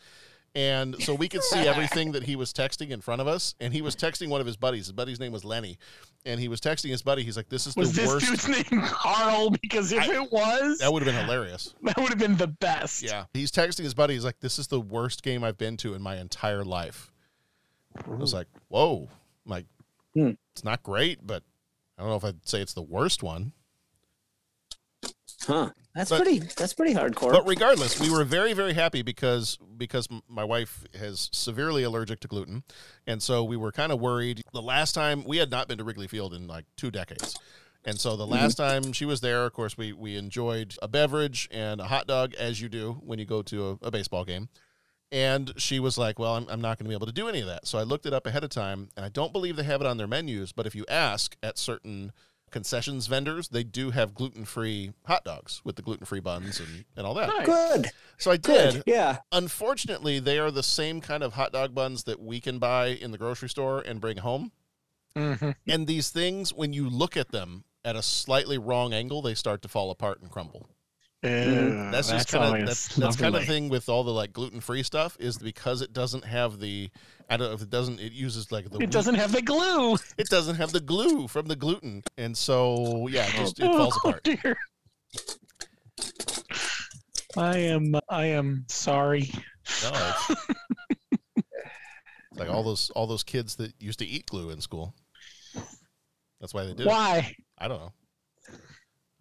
And 0.55 1.03
so 1.03 1.15
we 1.15 1.29
could 1.29 1.43
see 1.43 1.59
everything 1.67 2.13
that 2.13 2.25
he 2.25 2.37
was 2.37 2.53
texting 2.53 2.91
in 2.91 3.01
front 3.01 3.21
of 3.23 3.27
us. 3.29 3.55
And 3.59 3.73
he 3.73 3.81
was 3.81 3.97
texting 3.97 4.29
one 4.29 4.41
of 4.41 4.47
his 4.47 4.57
buddies. 4.57 4.87
His 4.87 4.93
buddy's 4.93 5.19
name 5.19 5.33
was 5.33 5.45
Lenny. 5.45 5.79
And 6.27 6.39
he 6.39 6.49
was 6.49 6.61
texting 6.61 6.91
his 6.91 7.01
buddy. 7.03 7.23
He's 7.23 7.37
like, 7.37 7.49
This 7.49 7.67
is 7.67 7.75
was 7.75 7.95
the 7.95 8.03
this 8.03 8.09
worst. 8.11 8.27
dude's 8.47 8.49
name 8.71 8.83
Carl? 8.83 9.51
Because 9.51 9.93
if 9.93 10.03
I- 10.03 10.13
it 10.23 10.31
was, 10.31 10.79
That 10.79 10.93
would 10.93 11.03
have 11.03 11.15
been 11.15 11.25
hilarious. 11.25 11.75
that 11.83 11.97
would 11.97 12.11
have 12.11 12.19
been 12.19 12.37
the 12.37 12.49
best. 12.49 13.03
Yeah. 13.03 13.25
He's 13.33 13.51
texting 13.51 13.85
his 13.85 13.95
buddy. 13.95 14.13
He's 14.15 14.25
like, 14.25 14.41
This 14.41 14.59
is 14.59 14.67
the 14.67 14.81
worst 14.81 15.23
game 15.23 15.43
I've 15.43 15.57
been 15.59 15.77
to 15.79 15.95
in 15.95 16.03
my 16.03 16.17
entire 16.19 16.65
life. 16.65 17.11
I 18.07 18.11
was 18.15 18.35
like, 18.35 18.49
Whoa. 18.69 19.09
I'm 19.47 19.51
like, 19.51 19.67
Hmm. 20.15 20.33
it's 20.53 20.65
not 20.65 20.83
great, 20.83 21.27
but 21.27 21.43
I 21.99 22.03
don't 22.03 22.11
know 22.11 22.17
if 22.17 22.25
I'd 22.25 22.47
say 22.47 22.61
it's 22.61 22.75
the 22.75 22.83
worst 22.83 23.23
one. 23.23 23.53
Huh? 25.47 25.71
That's 25.95 26.11
But- 26.11 26.23
pretty. 26.23 26.39
That's 26.39 26.73
pretty 26.73 26.95
hardcore. 26.95 27.33
But 27.33 27.47
regardless, 27.47 28.01
we 28.01 28.11
were 28.11 28.25
very, 28.25 28.55
very 28.55 28.73
happy 28.73 29.03
because 29.03 29.59
because 29.77 30.09
my 30.29 30.45
wife 30.45 30.85
is 30.95 31.29
severely 31.33 31.83
allergic 31.83 32.21
to 32.21 32.29
gluten, 32.29 32.63
and 33.07 33.23
so 33.23 33.45
we 33.45 33.57
were 33.57 33.73
kind 33.73 33.93
of 33.93 34.01
worried. 34.01 34.43
The 34.53 34.63
last 34.63 34.93
time 34.93 35.25
we 35.25 35.37
had 35.37 35.51
not 35.51 35.69
been 35.69 35.79
to 35.79 35.85
Wrigley 35.85 36.09
Field 36.09 36.33
in 36.33 36.47
like 36.47 36.65
two 36.77 36.91
decades, 36.91 37.37
and 37.85 37.99
so 38.01 38.17
the 38.17 38.27
last 38.27 38.57
mm-hmm. 38.57 38.85
time 38.85 38.93
she 38.93 39.05
was 39.05 39.21
there, 39.21 39.45
of 39.45 39.53
course, 39.53 39.77
we 39.77 39.93
we 39.93 40.17
enjoyed 40.17 40.77
a 40.81 40.89
beverage 40.89 41.49
and 41.51 41.81
a 41.81 41.85
hot 41.85 42.07
dog 42.07 42.35
as 42.35 42.61
you 42.61 42.69
do 42.69 43.01
when 43.05 43.19
you 43.19 43.25
go 43.25 43.43
to 43.43 43.79
a, 43.83 43.87
a 43.89 43.91
baseball 43.91 44.25
game, 44.25 44.49
And 45.11 45.53
she 45.57 45.81
was 45.81 45.99
like, 45.99 46.19
Well, 46.19 46.37
I'm, 46.37 46.47
I'm 46.49 46.61
not 46.61 46.79
going 46.79 46.87
to 46.87 46.89
be 46.89 46.95
able 46.95 47.07
to 47.07 47.13
do 47.13 47.29
any 47.29 47.41
of 47.41 47.49
that. 47.49 47.67
So 47.67 47.79
I 47.79 47.83
looked 47.83 48.07
it 48.07 48.15
up 48.15 48.27
ahead 48.27 48.45
of 48.45 48.51
time, 48.51 48.89
and 48.97 49.05
I 49.05 49.09
don't 49.09 49.33
believe 49.33 49.57
they 49.57 49.65
have 49.65 49.81
it 49.81 49.87
on 49.87 49.97
their 49.97 50.07
menus, 50.07 50.53
but 50.53 50.67
if 50.67 50.75
you 50.75 50.87
ask 50.89 51.37
at 51.43 51.59
certain 51.59 52.13
concessions 52.53 53.09
vendors, 53.09 53.49
they 53.49 53.65
do 53.65 53.91
have 53.91 54.15
gluten 54.15 54.45
free 54.45 54.93
hot 55.07 55.25
dogs 55.25 55.61
with 55.65 55.75
the 55.75 55.83
gluten 55.83 56.07
free 56.07 56.21
buns 56.21 56.61
and, 56.61 56.85
and 56.97 57.07
all 57.07 57.15
that. 57.15 57.29
Nice. 57.29 57.47
Good. 57.47 57.91
So 58.19 58.31
I 58.31 58.37
Good. 58.37 58.75
did. 58.75 58.83
Yeah. 58.87 59.19
Unfortunately, 59.33 60.21
they 60.21 60.39
are 60.39 60.53
the 60.53 60.63
same 60.63 61.01
kind 61.01 61.23
of 61.25 61.33
hot 61.33 61.53
dog 61.53 61.75
buns 61.75 62.05
that 62.05 62.21
we 62.21 62.41
can 62.41 62.59
buy 62.61 62.87
in 62.87 63.11
the 63.11 63.19
grocery 63.19 63.49
store 63.49 63.81
and 63.81 64.01
bring 64.01 64.19
home. 64.19 64.53
hmm 65.17 65.51
And 65.67 65.87
these 65.87 66.11
things, 66.11 66.53
when 66.55 66.73
you 66.73 66.89
look 66.89 67.17
at 67.17 67.33
them 67.33 67.65
at 67.85 67.97
a 67.97 68.03
slightly 68.03 68.59
wrong 68.59 68.93
angle, 68.93 69.23
they 69.23 69.35
start 69.35 69.63
to 69.63 69.69
fall 69.69 69.91
apart 69.91 70.21
and 70.21 70.31
crumble. 70.31 70.69
Mm-hmm. 71.23 71.93
That's 71.93 72.11
just 72.11 72.29
kind 72.29 72.63
of 72.63 72.67
that's, 72.67 72.95
that's 72.97 73.17
kind 73.21 73.37
of 73.37 73.45
thing 73.45 73.69
with 73.69 73.89
all 73.89 74.03
the 74.03 74.11
like 74.11 74.33
gluten 74.33 74.61
free 74.61 74.83
stuff 74.83 75.17
is 75.21 75.39
because 75.39 75.81
it 75.81 75.93
doesn't 75.93 76.25
have 76.25 76.59
the 76.59 76.91
I 77.31 77.37
don't 77.37 77.49
know 77.49 77.55
if 77.55 77.63
it 77.63 77.71
doesn't 77.71 78.01
it 78.01 78.13
uses 78.13 78.51
like 78.51 78.69
the 78.71 78.79
It 78.79 78.91
doesn't 78.91 79.15
have 79.15 79.31
the 79.31 79.43
glue. 79.43 79.95
it 80.19 80.29
doesn't 80.29 80.57
have 80.57 80.73
the 80.73 80.81
glue 80.81 81.29
from 81.29 81.47
the 81.47 81.55
gluten 81.55 82.03
and 82.19 82.37
so 82.37 83.07
yeah 83.07 83.27
it 83.27 83.35
just 83.35 83.61
it 83.61 83.67
oh, 83.67 83.79
falls 83.91 84.01
Oh, 84.05 84.09
apart. 84.09 84.25
dear. 84.25 84.57
I 87.37 87.59
am 87.59 87.95
I 88.09 88.27
am 88.27 88.65
sorry. 88.69 89.31
No, 89.85 89.91
it's, 90.29 90.31
it's 91.37 91.57
like 92.37 92.51
all 92.51 92.65
those 92.65 92.91
all 92.91 93.07
those 93.07 93.23
kids 93.23 93.57
that 93.57 93.73
used 93.81 94.01
to 94.01 94.07
eat 94.07 94.27
glue 94.27 94.51
in 94.51 94.61
school. 94.61 94.95
That's 96.41 96.53
why 96.53 96.65
they 96.65 96.73
did 96.75 96.81
it. 96.81 96.87
Why? 96.89 97.33
I 97.59 97.69
don't 97.69 97.79
know. 97.79 97.93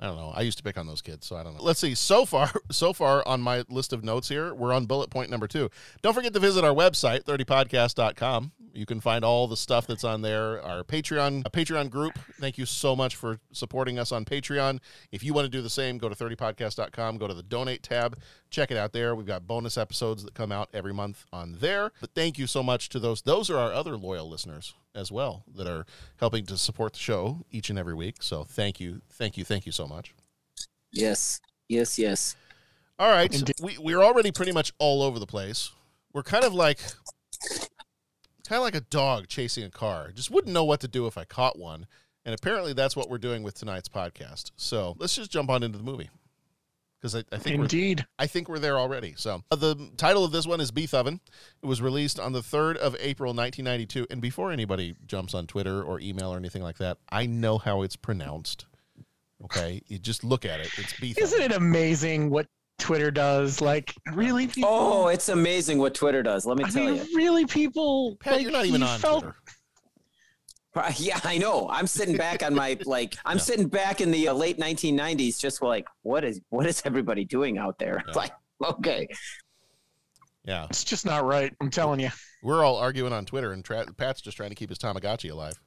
I 0.01 0.07
don't 0.07 0.15
know. 0.15 0.33
I 0.35 0.41
used 0.41 0.57
to 0.57 0.63
pick 0.63 0.77
on 0.77 0.87
those 0.87 1.01
kids, 1.01 1.27
so 1.27 1.35
I 1.35 1.43
don't 1.43 1.55
know. 1.55 1.61
Let's 1.61 1.79
see. 1.79 1.93
So 1.93 2.25
far, 2.25 2.51
so 2.71 2.91
far 2.91 3.25
on 3.27 3.39
my 3.39 3.63
list 3.69 3.93
of 3.93 4.03
notes 4.03 4.27
here, 4.27 4.53
we're 4.53 4.73
on 4.73 4.87
bullet 4.87 5.11
point 5.11 5.29
number 5.29 5.47
two. 5.47 5.69
Don't 6.01 6.13
forget 6.13 6.33
to 6.33 6.39
visit 6.39 6.63
our 6.63 6.73
website, 6.73 7.23
30podcast.com. 7.23 8.51
You 8.73 8.85
can 8.85 9.01
find 9.01 9.25
all 9.25 9.47
the 9.47 9.57
stuff 9.57 9.85
that's 9.85 10.03
on 10.03 10.21
there. 10.21 10.61
Our 10.63 10.83
Patreon, 10.83 11.43
a 11.45 11.49
Patreon 11.49 11.89
group. 11.89 12.17
Thank 12.39 12.57
you 12.57 12.65
so 12.65 12.95
much 12.95 13.15
for 13.15 13.39
supporting 13.51 13.99
us 13.99 14.11
on 14.11 14.25
Patreon. 14.25 14.79
If 15.11 15.23
you 15.23 15.33
want 15.33 15.45
to 15.45 15.49
do 15.49 15.61
the 15.61 15.69
same, 15.69 15.97
go 15.97 16.09
to 16.09 16.15
30podcast.com, 16.15 17.17
go 17.17 17.27
to 17.27 17.33
the 17.33 17.43
donate 17.43 17.83
tab, 17.83 18.17
check 18.49 18.71
it 18.71 18.77
out 18.77 18.93
there. 18.93 19.13
We've 19.13 19.25
got 19.25 19.45
bonus 19.45 19.77
episodes 19.77 20.23
that 20.23 20.33
come 20.33 20.51
out 20.51 20.69
every 20.73 20.93
month 20.93 21.25
on 21.33 21.57
there. 21.59 21.91
But 21.99 22.15
thank 22.15 22.39
you 22.39 22.47
so 22.47 22.63
much 22.63 22.89
to 22.89 22.99
those. 22.99 23.21
Those 23.21 23.49
are 23.49 23.57
our 23.57 23.73
other 23.73 23.97
loyal 23.97 24.29
listeners 24.29 24.73
as 24.95 25.11
well 25.11 25.43
that 25.55 25.67
are 25.67 25.85
helping 26.17 26.45
to 26.47 26.57
support 26.57 26.93
the 26.93 26.99
show 26.99 27.45
each 27.51 27.69
and 27.69 27.79
every 27.79 27.93
week. 27.93 28.17
So 28.21 28.43
thank 28.43 28.79
you, 28.79 29.01
thank 29.09 29.37
you, 29.37 29.43
thank 29.43 29.65
you 29.65 29.71
so 29.71 29.87
much. 29.87 30.13
Yes. 30.91 31.39
Yes. 31.69 31.97
Yes. 31.97 32.35
All 32.99 33.09
right, 33.09 33.33
Indeed. 33.33 33.55
we 33.61 33.77
we're 33.79 34.03
already 34.03 34.31
pretty 34.31 34.51
much 34.51 34.73
all 34.77 35.01
over 35.01 35.17
the 35.17 35.25
place. 35.25 35.71
We're 36.13 36.23
kind 36.23 36.43
of 36.43 36.53
like 36.53 36.79
kind 38.47 38.59
of 38.59 38.61
like 38.61 38.75
a 38.75 38.81
dog 38.81 39.27
chasing 39.27 39.63
a 39.63 39.69
car. 39.69 40.11
Just 40.13 40.29
wouldn't 40.29 40.53
know 40.53 40.65
what 40.65 40.81
to 40.81 40.87
do 40.87 41.07
if 41.07 41.17
I 41.17 41.23
caught 41.23 41.57
one. 41.57 41.87
And 42.25 42.35
apparently 42.35 42.73
that's 42.73 42.95
what 42.95 43.09
we're 43.09 43.17
doing 43.17 43.41
with 43.41 43.55
tonight's 43.55 43.89
podcast. 43.89 44.51
So 44.55 44.95
let's 44.99 45.15
just 45.15 45.31
jump 45.31 45.49
on 45.49 45.63
into 45.63 45.77
the 45.79 45.83
movie. 45.83 46.09
Because 47.01 47.15
I, 47.15 47.23
I 47.31 47.37
think 47.39 47.57
we're 47.57 47.63
Indeed. 47.63 48.05
I 48.19 48.27
think 48.27 48.47
we're 48.47 48.59
there 48.59 48.77
already. 48.77 49.15
So 49.17 49.41
uh, 49.49 49.55
the 49.55 49.89
title 49.97 50.23
of 50.23 50.31
this 50.31 50.45
one 50.45 50.61
is 50.61 50.69
Beef 50.69 50.93
Oven. 50.93 51.19
It 51.63 51.65
was 51.65 51.81
released 51.81 52.19
on 52.19 52.31
the 52.33 52.41
3rd 52.41 52.75
of 52.77 52.95
April, 52.99 53.29
1992. 53.33 54.05
And 54.11 54.21
before 54.21 54.51
anybody 54.51 54.95
jumps 55.07 55.33
on 55.33 55.47
Twitter 55.47 55.81
or 55.81 55.99
email 55.99 56.31
or 56.31 56.37
anything 56.37 56.61
like 56.61 56.77
that, 56.77 56.97
I 57.11 57.25
know 57.25 57.57
how 57.57 57.81
it's 57.81 57.95
pronounced. 57.95 58.65
Okay, 59.45 59.81
you 59.87 59.97
just 59.97 60.23
look 60.23 60.45
at 60.45 60.59
it. 60.59 60.69
It's 60.77 60.99
Beef 60.99 61.17
Isn't 61.17 61.39
Oven. 61.39 61.51
it 61.51 61.57
amazing 61.57 62.29
what 62.29 62.45
Twitter 62.77 63.09
does? 63.09 63.59
Like, 63.61 63.95
really, 64.13 64.45
people? 64.47 64.69
Oh, 64.71 65.07
it's 65.07 65.29
amazing 65.29 65.79
what 65.79 65.95
Twitter 65.95 66.21
does. 66.21 66.45
Let 66.45 66.57
me 66.57 66.65
I 66.65 66.69
tell 66.69 66.85
mean, 66.85 66.95
you. 66.97 67.17
really, 67.17 67.45
people. 67.47 68.15
Pat, 68.19 68.33
like, 68.33 68.43
you're 68.43 68.51
not 68.51 68.65
even 68.67 68.81
he 68.81 68.87
on 68.87 68.99
felt- 68.99 69.23
Twitter. 69.23 69.37
Yeah, 70.97 71.19
I 71.23 71.37
know. 71.37 71.67
I'm 71.69 71.85
sitting 71.87 72.15
back 72.15 72.43
on 72.43 72.55
my 72.55 72.77
like. 72.85 73.15
I'm 73.25 73.37
Yeah. 73.37 73.43
sitting 73.43 73.67
back 73.67 73.99
in 74.01 74.09
the 74.11 74.29
uh, 74.29 74.33
late 74.33 74.57
1990s, 74.57 75.39
just 75.39 75.61
like, 75.61 75.87
what 76.03 76.23
is 76.23 76.39
what 76.49 76.65
is 76.65 76.81
everybody 76.85 77.25
doing 77.25 77.57
out 77.57 77.77
there? 77.79 78.03
Yeah. 78.07 78.13
Like, 78.15 78.31
okay, 78.63 79.07
Yeah, 80.45 80.65
It's 80.69 80.83
just 80.83 81.05
not 81.05 81.25
right. 81.25 81.53
I'm 81.61 81.69
telling 81.71 81.99
you. 81.99 82.09
we're 82.43 82.63
all 82.63 82.77
arguing 82.77 83.11
on 83.13 83.25
Twitter, 83.25 83.51
and 83.53 83.63
Tra- 83.65 83.85
Pat's 83.97 84.21
just 84.21 84.37
trying 84.37 84.49
to 84.49 84.55
keep 84.55 84.69
his 84.69 84.77
Tamagotchi 84.79 85.31
alive. 85.31 85.59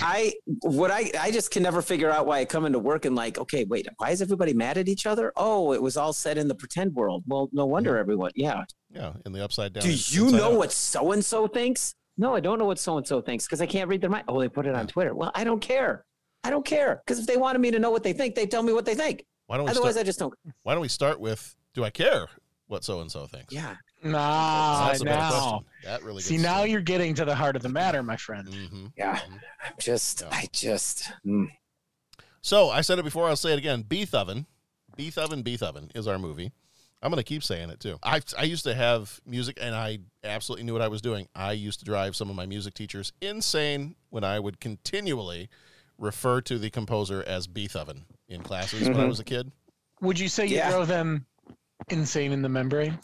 I 0.00 0.34
what 0.60 0.92
I 0.92 1.10
I 1.18 1.30
just 1.32 1.50
can 1.50 1.62
never 1.64 1.82
figure 1.82 2.08
out 2.10 2.24
why 2.26 2.38
I 2.38 2.44
come 2.44 2.64
into 2.66 2.78
work 2.78 3.04
and 3.04 3.16
like, 3.16 3.36
okay, 3.38 3.64
wait, 3.64 3.88
why 3.96 4.10
is 4.10 4.22
everybody 4.22 4.52
mad 4.54 4.78
at 4.78 4.86
each 4.88 5.06
other? 5.06 5.32
Oh, 5.36 5.72
it 5.72 5.82
was 5.82 5.96
all 5.96 6.12
set 6.12 6.38
in 6.38 6.46
the 6.46 6.54
pretend 6.54 6.94
world. 6.94 7.24
Well, 7.26 7.48
no 7.52 7.66
wonder 7.66 7.96
everyone. 7.98 8.30
Yeah. 8.36 8.62
Yeah, 8.94 9.14
in 9.26 9.32
the 9.32 9.42
upside 9.42 9.72
down. 9.72 9.82
Do 9.82 9.92
you 9.92 10.30
know 10.30 10.52
out. 10.52 10.58
what 10.58 10.72
so 10.72 11.10
and 11.12 11.24
so 11.24 11.48
thinks? 11.48 11.94
No, 12.18 12.34
I 12.34 12.40
don't 12.40 12.58
know 12.58 12.64
what 12.66 12.78
so 12.78 12.98
and 12.98 13.06
so 13.06 13.20
thinks 13.22 13.46
because 13.46 13.60
I 13.62 13.66
can't 13.66 13.88
read 13.88 14.00
their 14.00 14.10
mind. 14.10 14.24
Oh, 14.28 14.40
they 14.40 14.48
put 14.48 14.66
it 14.66 14.74
on 14.74 14.86
Twitter. 14.88 15.14
Well, 15.14 15.30
I 15.34 15.44
don't 15.44 15.60
care. 15.60 16.04
I 16.44 16.50
don't 16.50 16.64
care 16.66 17.00
because 17.06 17.18
if 17.20 17.26
they 17.26 17.36
wanted 17.36 17.60
me 17.60 17.70
to 17.70 17.78
know 17.78 17.90
what 17.90 18.02
they 18.02 18.12
think, 18.12 18.34
they 18.34 18.46
tell 18.46 18.62
me 18.62 18.72
what 18.72 18.84
they 18.84 18.94
think. 18.94 19.24
Why 19.46 19.56
don't 19.56 19.66
we 19.66 19.70
Otherwise, 19.70 19.92
start, 19.94 20.04
I 20.04 20.06
just 20.06 20.18
don't. 20.18 20.34
Why 20.64 20.74
don't 20.74 20.82
we 20.82 20.88
start 20.88 21.20
with 21.20 21.56
Do 21.74 21.84
I 21.84 21.90
care 21.90 22.28
what 22.66 22.84
so 22.84 23.00
and 23.00 23.10
so 23.10 23.26
thinks? 23.26 23.54
Yeah. 23.54 23.76
Nah, 24.02 24.88
That's 24.88 25.00
a 25.00 25.04
better 25.04 25.16
now. 25.18 25.64
That 25.84 26.02
really 26.02 26.22
See, 26.22 26.36
now 26.36 26.62
to- 26.62 26.68
you're 26.68 26.80
getting 26.80 27.14
to 27.14 27.24
the 27.24 27.34
heart 27.34 27.56
of 27.56 27.62
the 27.62 27.68
matter, 27.68 28.02
my 28.02 28.16
friend. 28.16 28.46
Mhm. 28.48 28.92
Yeah. 28.96 29.20
I'm 29.64 29.74
just, 29.80 30.20
Yeah. 30.20 30.28
I 30.32 30.48
just. 30.52 31.10
mm. 31.26 31.46
So 32.40 32.68
I 32.70 32.80
said 32.82 32.98
it 32.98 33.04
before. 33.04 33.26
I'll 33.28 33.36
say 33.36 33.52
it 33.52 33.58
again. 33.58 33.82
Beef 33.82 34.14
Oven, 34.14 34.46
Beef 34.96 35.18
Oven, 35.18 35.42
Beef 35.42 35.62
Oven 35.62 35.90
is 35.94 36.06
our 36.06 36.18
movie. 36.18 36.52
I'm 37.02 37.10
going 37.10 37.18
to 37.18 37.24
keep 37.24 37.44
saying 37.44 37.70
it 37.70 37.78
too. 37.80 37.98
I 38.02 38.20
I 38.36 38.42
used 38.44 38.64
to 38.64 38.74
have 38.74 39.20
music, 39.24 39.58
and 39.60 39.74
I 39.74 39.98
absolutely 40.24 40.64
knew 40.64 40.72
what 40.72 40.82
I 40.82 40.88
was 40.88 41.00
doing. 41.00 41.28
I 41.34 41.52
used 41.52 41.78
to 41.80 41.84
drive 41.84 42.16
some 42.16 42.28
of 42.28 42.34
my 42.36 42.46
music 42.46 42.74
teachers 42.74 43.12
insane 43.20 43.94
when 44.10 44.24
I 44.24 44.40
would 44.40 44.58
continually 44.60 45.48
refer 45.96 46.40
to 46.42 46.58
the 46.58 46.70
composer 46.70 47.22
as 47.26 47.46
Beef 47.46 47.76
Oven 47.76 48.04
in 48.28 48.42
classes 48.42 48.88
when 48.88 48.98
I 48.98 49.04
Mhm. 49.04 49.08
was 49.08 49.20
a 49.20 49.24
kid. 49.24 49.52
Would 50.00 50.18
you 50.18 50.28
say 50.28 50.46
you 50.46 50.56
Yeah. 50.56 50.70
drove 50.70 50.88
them 50.88 51.26
insane 51.88 52.32
in 52.32 52.42
the 52.42 52.48
membrane? 52.48 52.98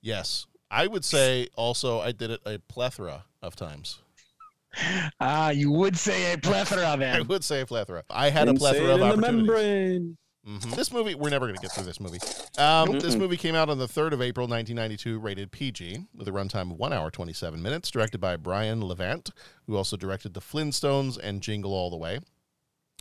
Yes, 0.00 0.46
I 0.70 0.86
would 0.86 1.04
say 1.04 1.48
also 1.56 2.00
I 2.00 2.12
did 2.12 2.30
it 2.30 2.40
a 2.46 2.58
plethora 2.58 3.24
of 3.42 3.56
times. 3.56 3.98
Ah, 5.20 5.50
you 5.50 5.70
would 5.72 5.96
say 5.96 6.32
a 6.32 6.38
plethora 6.38 6.96
man. 6.96 7.16
I 7.18 7.20
would 7.22 7.42
say 7.44 7.60
a 7.62 7.66
plethora. 7.66 8.04
I 8.08 8.30
had 8.30 8.48
a 8.48 8.54
plethora 8.54 8.94
of 8.94 9.00
Insane 9.00 9.12
in 9.14 9.20
the 9.20 9.26
opportunities. 9.26 9.46
membrane. 9.48 10.18
Mhm. 10.46 10.74
This 10.74 10.90
movie, 10.90 11.14
we're 11.14 11.28
never 11.30 11.46
going 11.46 11.56
to 11.56 11.60
get 11.62 11.72
through 11.72 11.84
this 11.84 12.00
movie. 12.00 12.18
Um, 12.56 12.98
this 12.98 13.14
movie 13.14 13.36
came 13.36 13.54
out 13.54 13.68
on 13.68 13.78
the 13.78 13.86
3rd 13.86 14.12
of 14.14 14.22
April, 14.22 14.48
1992, 14.48 15.18
rated 15.18 15.52
PG, 15.52 16.06
with 16.14 16.26
a 16.28 16.30
runtime 16.30 16.70
of 16.72 16.78
1 16.78 16.92
hour, 16.94 17.10
27 17.10 17.60
minutes, 17.60 17.90
directed 17.90 18.18
by 18.22 18.36
Brian 18.36 18.80
Levant, 18.80 19.30
who 19.66 19.76
also 19.76 19.96
directed 19.98 20.32
The 20.32 20.40
Flintstones 20.40 21.18
and 21.18 21.42
Jingle 21.42 21.72
All 21.74 21.90
the 21.90 21.96
Way. 21.96 22.20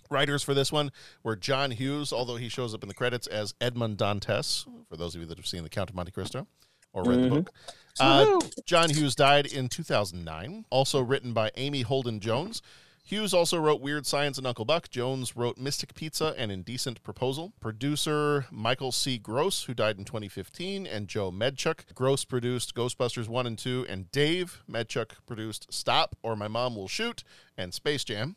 Writers 0.10 0.43
for 0.43 0.53
this 0.53 0.72
one 0.72 0.91
were 1.24 1.36
John 1.38 1.72
Hughes, 1.72 2.12
although 2.12 2.36
he 2.36 2.50
shows 2.50 2.74
up 2.74 2.84
in 2.84 2.89
the 2.89 2.96
credits 2.96 3.27
as 3.27 3.53
Edmond 3.62 3.98
Dantes, 3.98 4.65
for 4.89 4.98
those 4.98 5.15
of 5.15 5.22
you 5.22 5.27
that 5.27 5.38
have 5.38 5.48
seen 5.48 5.63
The 5.63 5.69
Count 5.69 5.89
of 5.89 5.96
Monte 5.96 6.12
Cristo 6.12 6.46
or 6.91 7.03
read 7.03 7.19
the 7.24 7.27
Mhm. 7.27 7.29
book. 7.46 7.53
Uh, 8.00 8.39
John 8.65 8.89
Hughes 8.89 9.13
died 9.15 9.46
in 9.46 9.69
2009. 9.69 10.65
Also 10.72 11.00
written 11.00 11.31
by 11.34 11.51
Amy 11.55 11.81
Holden 11.84 12.19
Jones. 12.19 12.62
Hughes 13.10 13.34
also 13.34 13.58
wrote 13.58 13.82
Weird 13.82 14.06
Science 14.06 14.38
and 14.38 14.46
Uncle 14.46 14.66
Buck. 14.66 14.88
Jones 14.88 15.36
wrote 15.36 15.58
Mystic 15.58 15.96
Pizza 15.96 16.36
and 16.38 16.51
Indecent 16.51 17.01
Proposal. 17.01 17.54
Producer 17.60 18.46
Michael 18.51 18.92
C. 18.92 19.18
Gross, 19.18 19.63
who 19.63 19.74
died 19.74 19.98
in 19.98 20.06
2015, 20.06 20.86
and 20.86 21.08
Joe 21.08 21.32
Medjuck. 21.32 21.96
Gross 21.96 22.24
produced 22.24 22.75
Ghostbusters 22.75 23.28
1 23.28 23.48
and 23.48 23.58
2, 23.58 23.88
and 23.89 24.12
Dave 24.12 24.62
Medjuck 24.70 25.13
produced 25.25 25.74
Stop 25.74 26.18
or 26.22 26.36
My 26.36 26.48
Mom 26.48 26.75
Will 26.75 26.88
Shoot 26.88 27.24
and 27.58 27.74
Space 27.74 28.04
Jam. 28.04 28.36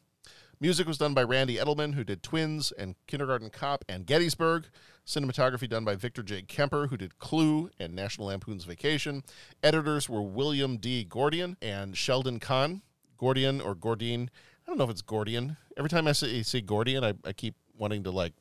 Music 0.59 0.87
was 0.87 0.97
done 0.97 1.13
by 1.13 1.23
Randy 1.23 1.57
Edelman, 1.57 1.93
who 1.93 2.03
did 2.03 2.23
Twins 2.23 2.73
and 2.73 2.95
Kindergarten 3.07 3.51
Cop 3.51 3.85
and 3.91 4.07
Gettysburg. 4.07 4.69
Cinematography 5.07 5.69
done 5.69 5.85
by 5.85 5.97
Victor 5.97 6.23
J. 6.23 6.41
Kemper, 6.41 6.87
who 6.87 6.97
did 6.97 7.19
Clue 7.19 7.69
and 7.79 7.95
National 7.95 8.29
Lampoon's 8.29 8.65
Vacation. 8.65 9.23
Editors 9.63 10.09
were 10.09 10.23
William 10.23 10.79
D. 10.79 11.05
Gordean 11.05 11.57
and 11.61 11.95
Sheldon 11.95 12.41
Kahn. 12.41 12.81
Gordian 13.19 13.61
or 13.61 13.77
Gordine. 13.77 14.31
I 14.73 14.75
don't 14.75 14.79
know 14.79 14.85
if 14.85 14.91
it's 14.91 15.03
Gordian. 15.03 15.59
Every 15.77 15.91
time 15.91 16.07
I 16.09 16.13
see, 16.13 16.43
say 16.43 16.63
Gordian, 16.63 17.05
I, 17.05 17.13
I 17.27 17.35
keep 17.35 17.55
wanting 17.77 18.05
to 18.05 18.11
like 18.11 18.33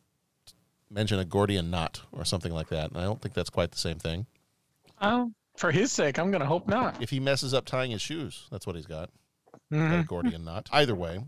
mention 0.89 1.19
a 1.19 1.25
Gordian 1.25 1.69
knot 1.69 2.03
or 2.13 2.23
something 2.23 2.53
like 2.53 2.69
that. 2.69 2.89
And 2.91 2.97
I 2.97 3.03
don't 3.03 3.21
think 3.21 3.35
that's 3.35 3.49
quite 3.49 3.71
the 3.71 3.77
same 3.77 3.99
thing. 3.99 4.25
Oh, 5.01 5.33
for 5.57 5.71
his 5.71 5.91
sake, 5.91 6.17
I'm 6.17 6.31
going 6.31 6.39
to 6.39 6.47
hope 6.47 6.69
not. 6.69 7.01
If 7.03 7.09
he 7.09 7.19
messes 7.19 7.53
up 7.53 7.65
tying 7.65 7.91
his 7.91 8.01
shoes, 8.01 8.47
that's 8.49 8.65
what 8.65 8.77
he's 8.77 8.85
got. 8.85 9.09
got 9.69 9.77
a 9.77 10.03
Mhm. 10.03 10.07
Gordian 10.07 10.45
knot. 10.45 10.69
Either 10.71 10.95
way, 10.95 11.19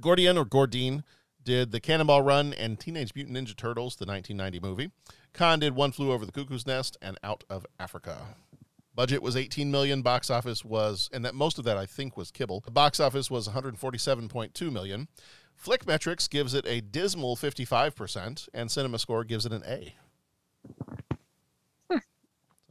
Gordian 0.00 0.36
or 0.36 0.44
Gordine 0.44 1.02
did 1.42 1.70
the 1.72 1.80
Cannonball 1.80 2.20
Run 2.20 2.52
and 2.52 2.78
Teenage 2.78 3.14
Mutant 3.14 3.38
Ninja 3.38 3.56
Turtles, 3.56 3.96
the 3.96 4.04
1990 4.04 4.60
movie. 4.60 4.90
Kahn 5.32 5.60
did 5.60 5.74
One 5.74 5.92
Flew 5.92 6.12
Over 6.12 6.26
the 6.26 6.32
Cuckoo's 6.32 6.66
Nest 6.66 6.98
and 7.00 7.16
Out 7.22 7.44
of 7.48 7.64
Africa. 7.78 8.18
Budget 9.00 9.22
was 9.22 9.34
18 9.34 9.70
million. 9.70 10.02
Box 10.02 10.28
office 10.28 10.62
was, 10.62 11.08
and 11.10 11.24
that 11.24 11.34
most 11.34 11.58
of 11.58 11.64
that 11.64 11.78
I 11.78 11.86
think 11.86 12.18
was 12.18 12.30
kibble. 12.30 12.60
The 12.60 12.70
box 12.70 13.00
office 13.00 13.30
was 13.30 13.48
147.2 13.48 14.70
million. 14.70 15.08
Flickmetrix 15.58 16.28
gives 16.28 16.52
it 16.52 16.66
a 16.66 16.82
dismal 16.82 17.34
55%, 17.34 18.50
and 18.52 18.68
CinemaScore 18.68 19.26
gives 19.26 19.46
it 19.46 19.54
an 19.54 19.62
A. 19.66 19.94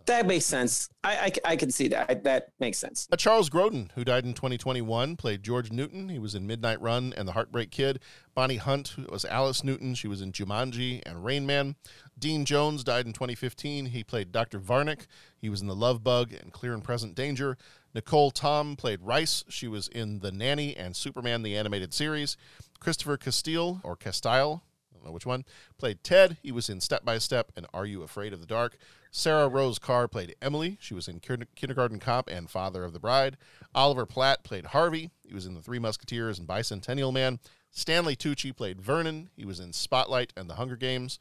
that 0.10 0.28
makes 0.28 0.46
sense. 0.46 0.90
I, 1.04 1.32
I, 1.46 1.52
I 1.52 1.56
can 1.56 1.72
see 1.72 1.88
that. 1.90 2.08
I, 2.10 2.14
that 2.16 2.50
makes 2.60 2.78
sense. 2.78 3.08
Uh, 3.12 3.16
Charles 3.16 3.50
Grodin, 3.50 3.92
who 3.94 4.04
died 4.04 4.26
in 4.26 4.34
2021, 4.34 5.16
played 5.16 5.44
George 5.44 5.72
Newton. 5.72 6.10
He 6.10 6.20
was 6.20 6.36
in 6.36 6.46
Midnight 6.46 6.82
Run 6.82 7.14
and 7.16 7.28
The 7.28 7.32
Heartbreak 7.34 7.72
Kid. 7.72 8.00
Bonnie 8.36 8.58
Hunt 8.58 8.96
was 9.10 9.24
Alice 9.26 9.64
Newton. 9.64 9.96
She 9.96 10.08
was 10.08 10.22
in 10.22 10.32
Jumanji 10.32 11.02
and 11.06 11.24
Rain 11.24 11.46
Man. 11.46 11.76
Dean 12.18 12.44
Jones 12.44 12.84
died 12.84 13.06
in 13.06 13.14
2015. 13.14 13.88
He 13.88 14.04
played 14.04 14.32
Dr. 14.32 14.60
Varnick. 14.60 15.08
He 15.38 15.50
was 15.50 15.62
in 15.62 15.68
The 15.68 15.76
Love 15.76 16.04
Bug 16.04 16.34
and 16.34 16.52
Clear 16.52 16.74
and 16.74 16.84
Present 16.84 17.16
Danger. 17.16 17.58
Nicholle 17.96 18.34
Tom 18.34 18.76
played 18.76 19.02
Ryce. 19.02 19.44
She 19.50 19.68
was 19.68 19.88
in 19.88 20.20
The 20.20 20.32
Nanny 20.32 20.76
and 20.76 20.96
Superman 20.96 21.44
the 21.44 21.56
Animated 21.56 21.94
Series. 21.94 22.36
Christopher 22.80 23.18
Castile, 23.18 23.82
or 23.84 23.96
Castile, 23.96 24.64
I 24.92 24.96
don't 24.96 25.06
know 25.06 25.12
which 25.12 25.26
one, 25.26 25.46
played 25.78 26.04
Ted. 26.04 26.38
He 26.42 26.52
was 26.52 26.70
in 26.70 26.82
Step 26.82 27.04
by 27.04 27.18
Step 27.18 27.52
and 27.56 27.66
Are 27.74 27.86
You 27.86 28.04
Afraid 28.04 28.34
of 28.34 28.42
the 28.42 28.46
Dark? 28.46 28.78
Sarah 29.12 29.48
Rose 29.48 29.80
Karr 29.80 30.08
played 30.08 30.36
Emily. 30.42 30.78
She 30.80 30.94
was 30.94 31.08
in 31.08 31.20
Kindergarten 31.20 32.00
Cop 32.00 32.30
and 32.30 32.50
Father 32.50 32.84
of 32.84 32.94
the 32.94 33.00
Bride. 33.00 33.38
Oliver 33.74 34.06
Platt 34.06 34.44
played 34.44 34.68
Harvey. 34.68 35.10
He 35.28 35.34
was 35.34 35.46
in 35.46 35.56
The 35.56 35.62
Three 35.62 35.80
Musketeers 35.80 36.38
and 36.38 36.48
Bicentennial 36.48 37.12
Man. 37.12 37.40
Stanley 37.72 38.16
Tucci 38.16 38.56
played 38.56 38.82
Vernon. 38.82 39.30
He 39.36 39.46
was 39.46 39.60
in 39.60 39.74
Spotlight 39.74 40.34
and 40.38 40.50
The 40.50 40.56
Hunger 40.56 40.76
Games. 40.76 41.18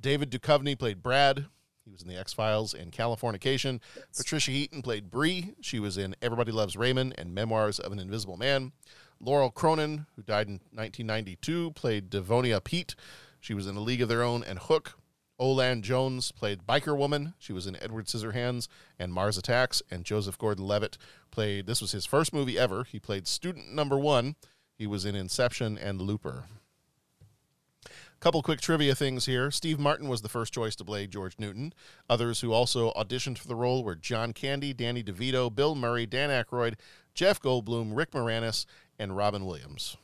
David 0.00 0.30
Duchovny 0.30 0.78
played 0.78 1.02
Brad. 1.02 1.46
He 1.84 1.90
was 1.90 2.02
in 2.02 2.08
The 2.08 2.18
X 2.18 2.32
Files 2.32 2.74
and 2.74 2.92
Californication. 2.92 3.80
Patricia 4.16 4.50
Heaton 4.50 4.82
played 4.82 5.10
Bree. 5.10 5.54
She 5.60 5.80
was 5.80 5.96
in 5.96 6.14
Everybody 6.20 6.52
Loves 6.52 6.76
Raymond 6.76 7.14
and 7.16 7.34
Memoirs 7.34 7.78
of 7.78 7.90
an 7.90 7.98
Invisible 7.98 8.36
Man. 8.36 8.72
Laurel 9.18 9.50
Cronin, 9.50 10.06
who 10.16 10.22
died 10.22 10.46
in 10.46 10.60
1992, 10.72 11.72
played 11.72 12.08
Devonia 12.10 12.60
Peet. 12.60 12.94
She 13.40 13.54
was 13.54 13.66
in 13.66 13.76
A 13.76 13.80
League 13.80 14.02
of 14.02 14.08
Their 14.08 14.22
Own 14.22 14.44
and 14.44 14.58
Hook. 14.58 14.99
Olan 15.40 15.80
Jones 15.80 16.32
played 16.32 16.66
Biker 16.66 16.96
Woman. 16.96 17.34
She 17.38 17.52
was 17.52 17.66
in 17.66 17.82
Edward 17.82 18.06
Scissorhands 18.06 18.68
and 18.98 19.12
Mars 19.12 19.38
Attacks. 19.38 19.82
And 19.90 20.04
Joseph 20.04 20.36
Gordon 20.36 20.66
Levitt 20.66 20.98
played, 21.30 21.66
this 21.66 21.80
was 21.80 21.92
his 21.92 22.04
first 22.04 22.34
movie 22.34 22.58
ever. 22.58 22.84
He 22.84 23.00
played 23.00 23.26
student 23.26 23.72
number 23.72 23.98
one. 23.98 24.36
He 24.74 24.86
was 24.86 25.04
in 25.04 25.14
Inception 25.14 25.78
and 25.78 26.00
Looper. 26.00 26.44
A 27.86 28.20
couple 28.20 28.42
quick 28.42 28.60
trivia 28.60 28.94
things 28.94 29.24
here. 29.24 29.50
Steve 29.50 29.78
Martin 29.78 30.08
was 30.08 30.20
the 30.20 30.28
first 30.28 30.52
choice 30.52 30.76
to 30.76 30.84
play 30.84 31.06
George 31.06 31.36
Newton. 31.38 31.72
Others 32.10 32.40
who 32.40 32.52
also 32.52 32.92
auditioned 32.92 33.38
for 33.38 33.48
the 33.48 33.54
role 33.54 33.82
were 33.82 33.94
John 33.94 34.34
Candy, 34.34 34.74
Danny 34.74 35.02
DeVito, 35.02 35.54
Bill 35.54 35.74
Murray, 35.74 36.04
Dan 36.04 36.28
Aykroyd, 36.28 36.74
Jeff 37.14 37.40
Goldblum, 37.40 37.96
Rick 37.96 38.10
Moranis, 38.10 38.66
and 38.98 39.16
Robin 39.16 39.46
Williams. 39.46 39.96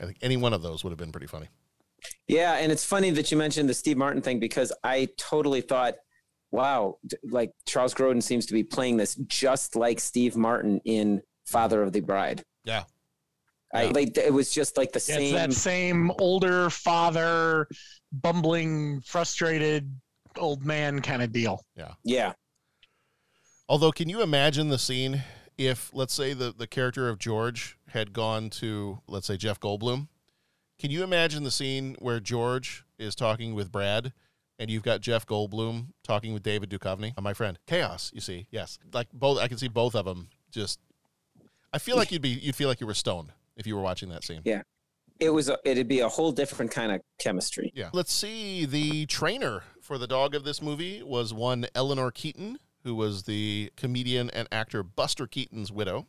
I 0.00 0.06
think 0.06 0.18
any 0.22 0.36
one 0.36 0.52
of 0.52 0.62
those 0.62 0.82
would 0.82 0.90
have 0.90 0.98
been 0.98 1.12
pretty 1.12 1.28
funny. 1.28 1.48
Yeah, 2.28 2.54
and 2.54 2.72
it's 2.72 2.84
funny 2.84 3.10
that 3.10 3.30
you 3.30 3.36
mentioned 3.36 3.68
the 3.68 3.74
Steve 3.74 3.96
Martin 3.96 4.22
thing 4.22 4.40
because 4.40 4.72
I 4.82 5.08
totally 5.16 5.60
thought, 5.60 5.94
wow, 6.50 6.98
like 7.24 7.52
Charles 7.66 7.94
Grodin 7.94 8.22
seems 8.22 8.46
to 8.46 8.54
be 8.54 8.62
playing 8.62 8.96
this 8.96 9.14
just 9.26 9.76
like 9.76 10.00
Steve 10.00 10.36
Martin 10.36 10.80
in 10.84 11.22
Father 11.46 11.82
of 11.82 11.92
the 11.92 12.00
Bride. 12.00 12.42
Yeah. 12.64 12.84
I 13.72 13.86
like 13.86 14.16
it 14.16 14.32
was 14.32 14.52
just 14.52 14.76
like 14.76 14.92
the 14.92 15.04
Yeah, 15.08 15.16
same 15.16 15.22
it's 15.22 15.32
that 15.32 15.52
same 15.52 16.12
older 16.20 16.70
father, 16.70 17.66
bumbling, 18.12 19.00
frustrated 19.00 19.92
old 20.38 20.64
man 20.64 21.00
kind 21.00 21.22
of 21.22 21.32
deal. 21.32 21.60
Yeah. 21.76 21.94
Yeah. 22.04 22.32
Although, 23.68 23.92
can 23.92 24.08
you 24.08 24.22
imagine 24.22 24.68
the 24.68 24.78
scene 24.78 25.22
if, 25.56 25.90
let's 25.92 26.12
say, 26.14 26.34
the, 26.34 26.54
the 26.56 26.66
character 26.66 27.08
of 27.08 27.18
George 27.18 27.78
had 27.88 28.12
gone 28.12 28.50
to, 28.50 29.00
let's 29.08 29.26
say, 29.26 29.36
Jeff 29.36 29.58
Goldblum? 29.58 30.08
Can 30.78 30.90
you 30.90 31.02
imagine 31.04 31.44
the 31.44 31.50
scene 31.50 31.96
where 31.98 32.20
George 32.20 32.84
is 32.98 33.14
talking 33.14 33.54
with 33.54 33.70
Brad 33.70 34.12
and 34.58 34.70
you've 34.70 34.82
got 34.82 35.00
Jeff 35.00 35.26
Goldblum 35.26 35.88
talking 36.02 36.34
with 36.34 36.42
David 36.42 36.70
Duchovny? 36.70 37.12
Uh, 37.16 37.20
my 37.20 37.34
friend. 37.34 37.58
Chaos, 37.66 38.10
you 38.14 38.20
see. 38.20 38.46
Yes. 38.50 38.78
Like 38.92 39.08
both, 39.12 39.38
I 39.38 39.48
can 39.48 39.58
see 39.58 39.68
both 39.68 39.94
of 39.94 40.04
them 40.04 40.28
just. 40.50 40.80
I 41.72 41.78
feel 41.78 41.96
like 41.96 42.12
you'd 42.12 42.22
be, 42.22 42.30
you'd 42.30 42.54
feel 42.54 42.68
like 42.68 42.80
you 42.80 42.86
were 42.86 42.94
stoned 42.94 43.32
if 43.56 43.66
you 43.66 43.76
were 43.76 43.82
watching 43.82 44.08
that 44.10 44.24
scene. 44.24 44.42
Yeah. 44.44 44.62
It 45.20 45.30
was 45.30 45.48
a, 45.48 45.58
it'd 45.64 45.88
be 45.88 46.00
a 46.00 46.08
whole 46.08 46.32
different 46.32 46.72
kind 46.72 46.90
of 46.90 47.00
chemistry. 47.18 47.72
Yeah. 47.74 47.90
Let's 47.92 48.12
see. 48.12 48.64
The 48.64 49.06
trainer 49.06 49.62
for 49.80 49.96
the 49.96 50.08
dog 50.08 50.34
of 50.34 50.44
this 50.44 50.60
movie 50.60 51.02
was 51.02 51.32
one 51.32 51.66
Eleanor 51.74 52.10
Keaton, 52.10 52.58
who 52.82 52.96
was 52.96 53.22
the 53.22 53.70
comedian 53.76 54.28
and 54.30 54.48
actor 54.50 54.82
Buster 54.82 55.28
Keaton's 55.28 55.70
widow. 55.70 56.06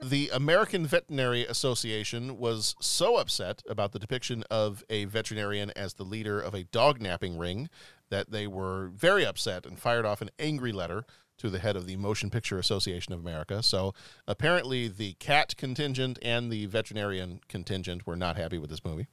The 0.00 0.30
American 0.32 0.86
Veterinary 0.86 1.44
Association 1.44 2.38
was 2.38 2.76
so 2.80 3.16
upset 3.16 3.62
about 3.68 3.90
the 3.90 3.98
depiction 3.98 4.44
of 4.48 4.84
a 4.88 5.06
veterinarian 5.06 5.72
as 5.74 5.94
the 5.94 6.04
leader 6.04 6.40
of 6.40 6.54
a 6.54 6.64
dog 6.64 7.00
napping 7.00 7.36
ring 7.36 7.68
that 8.08 8.30
they 8.30 8.46
were 8.46 8.90
very 8.94 9.26
upset 9.26 9.66
and 9.66 9.78
fired 9.78 10.06
off 10.06 10.20
an 10.20 10.30
angry 10.38 10.70
letter 10.70 11.04
to 11.38 11.50
the 11.50 11.58
head 11.58 11.74
of 11.74 11.86
the 11.86 11.96
Motion 11.96 12.30
Picture 12.30 12.58
Association 12.58 13.12
of 13.12 13.20
America. 13.20 13.60
So 13.62 13.92
apparently, 14.26 14.86
the 14.86 15.14
cat 15.14 15.56
contingent 15.56 16.18
and 16.22 16.50
the 16.50 16.66
veterinarian 16.66 17.40
contingent 17.48 18.06
were 18.06 18.16
not 18.16 18.36
happy 18.36 18.58
with 18.58 18.70
this 18.70 18.84
movie. 18.84 19.08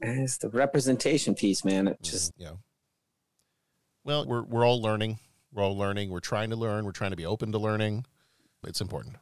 It's 0.00 0.38
the 0.38 0.48
representation 0.48 1.34
piece, 1.34 1.64
man. 1.64 1.86
It 1.86 1.98
just 2.02 2.32
mm, 2.32 2.42
Yeah. 2.42 2.52
Well, 4.04 4.26
we're 4.26 4.42
we're 4.42 4.66
all 4.66 4.80
learning. 4.80 5.18
We're 5.52 5.62
all 5.62 5.76
learning. 5.76 6.10
We're 6.10 6.20
trying 6.20 6.50
to 6.50 6.56
learn. 6.56 6.84
We're 6.84 6.92
trying 6.92 7.10
to 7.10 7.16
be 7.16 7.26
open 7.26 7.52
to 7.52 7.58
learning. 7.58 8.06
It's 8.66 8.80
important. 8.80 9.16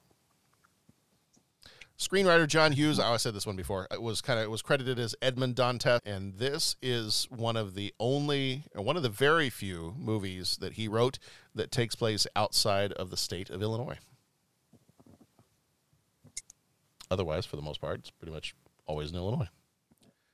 Screenwriter 2.01 2.49
John 2.49 2.73
Hughes, 2.73 2.99
oh, 2.99 3.13
I 3.13 3.19
said 3.19 3.35
this 3.35 3.47
one 3.47 3.57
before. 3.57 3.87
It 3.91 4.01
was 4.01 4.23
kind 4.23 4.39
of 4.39 4.47
it 4.47 4.51
was 4.51 4.63
credited 4.63 4.99
as 4.99 5.15
Edmond 5.21 5.55
Dantes, 5.55 6.01
and 6.07 6.33
this 6.39 6.75
is 6.81 7.29
one 7.29 7.59
of 7.59 7.75
the 7.75 7.93
only, 8.01 8.65
one 8.75 8.97
of 8.97 9.03
the 9.03 9.11
very 9.11 9.51
few 9.51 9.95
movies 9.99 10.57
that 10.63 10.73
he 10.73 10.89
wrote 10.89 11.19
that 11.55 11.71
takes 11.71 11.95
place 11.95 12.27
outside 12.35 12.93
of 12.95 13.11
the 13.11 13.19
state 13.19 13.51
of 13.51 13.61
Illinois. 13.61 13.99
Otherwise, 17.11 17.45
for 17.45 17.57
the 17.57 17.63
most 17.63 17.83
part, 17.83 17.99
it's 17.99 18.11
pretty 18.11 18.33
much 18.33 18.55
always 18.87 19.11
in 19.11 19.17
Illinois. 19.17 19.49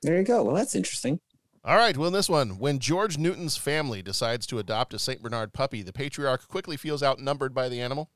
there 0.03 0.17
you 0.17 0.23
go. 0.23 0.43
Well, 0.43 0.55
that's 0.55 0.73
interesting. 0.73 1.19
All 1.65 1.75
right, 1.75 1.97
well, 1.97 2.07
in 2.07 2.13
this 2.13 2.29
one, 2.29 2.59
when 2.59 2.79
George 2.79 3.17
Newton's 3.17 3.57
family 3.57 4.01
decides 4.01 4.47
to 4.47 4.59
adopt 4.59 4.93
a 4.93 4.99
St. 4.99 5.21
Bernard 5.21 5.51
puppy, 5.51 5.81
the 5.81 5.91
patriarch 5.91 6.47
quickly 6.47 6.77
feels 6.77 7.03
outnumbered 7.03 7.53
by 7.53 7.67
the 7.67 7.81
animal. 7.81 8.09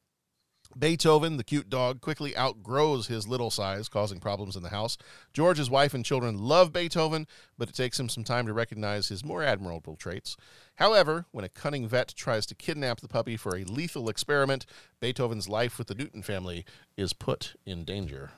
Beethoven, 0.78 1.38
the 1.38 1.44
cute 1.44 1.70
dog, 1.70 2.02
quickly 2.02 2.36
outgrows 2.38 3.08
his 3.08 3.28
little 3.28 3.52
size, 3.52 3.90
causing 3.90 4.20
problems 4.20 4.56
in 4.56 4.64
the 4.64 4.70
house. 4.70 4.98
George's 5.34 5.70
wife 5.70 5.94
and 5.94 6.06
children 6.06 6.38
love 6.38 6.72
Beethoven, 6.72 7.28
but 7.58 7.70
it 7.70 7.76
takes 7.76 8.00
him 8.00 8.10
some 8.10 8.24
time 8.24 8.46
to 8.48 8.54
recognize 8.54 9.10
his 9.10 9.24
more 9.24 9.44
admirable 9.44 9.96
traits. 9.96 10.38
However, 10.76 11.26
when 11.32 11.46
a 11.46 11.50
cunning 11.50 11.88
vet 11.88 12.14
tries 12.16 12.46
to 12.48 12.56
kidnap 12.56 13.02
the 13.02 13.08
puppy 13.08 13.38
for 13.38 13.56
a 13.56 13.64
lethal 13.64 14.10
experiment, 14.10 14.66
Beethoven's 15.00 15.50
life 15.50 15.78
with 15.78 15.88
the 15.88 15.96
Newton 15.96 16.24
family 16.24 16.66
is 16.98 17.14
put 17.14 17.56
in 17.66 17.84
danger. 17.84 18.32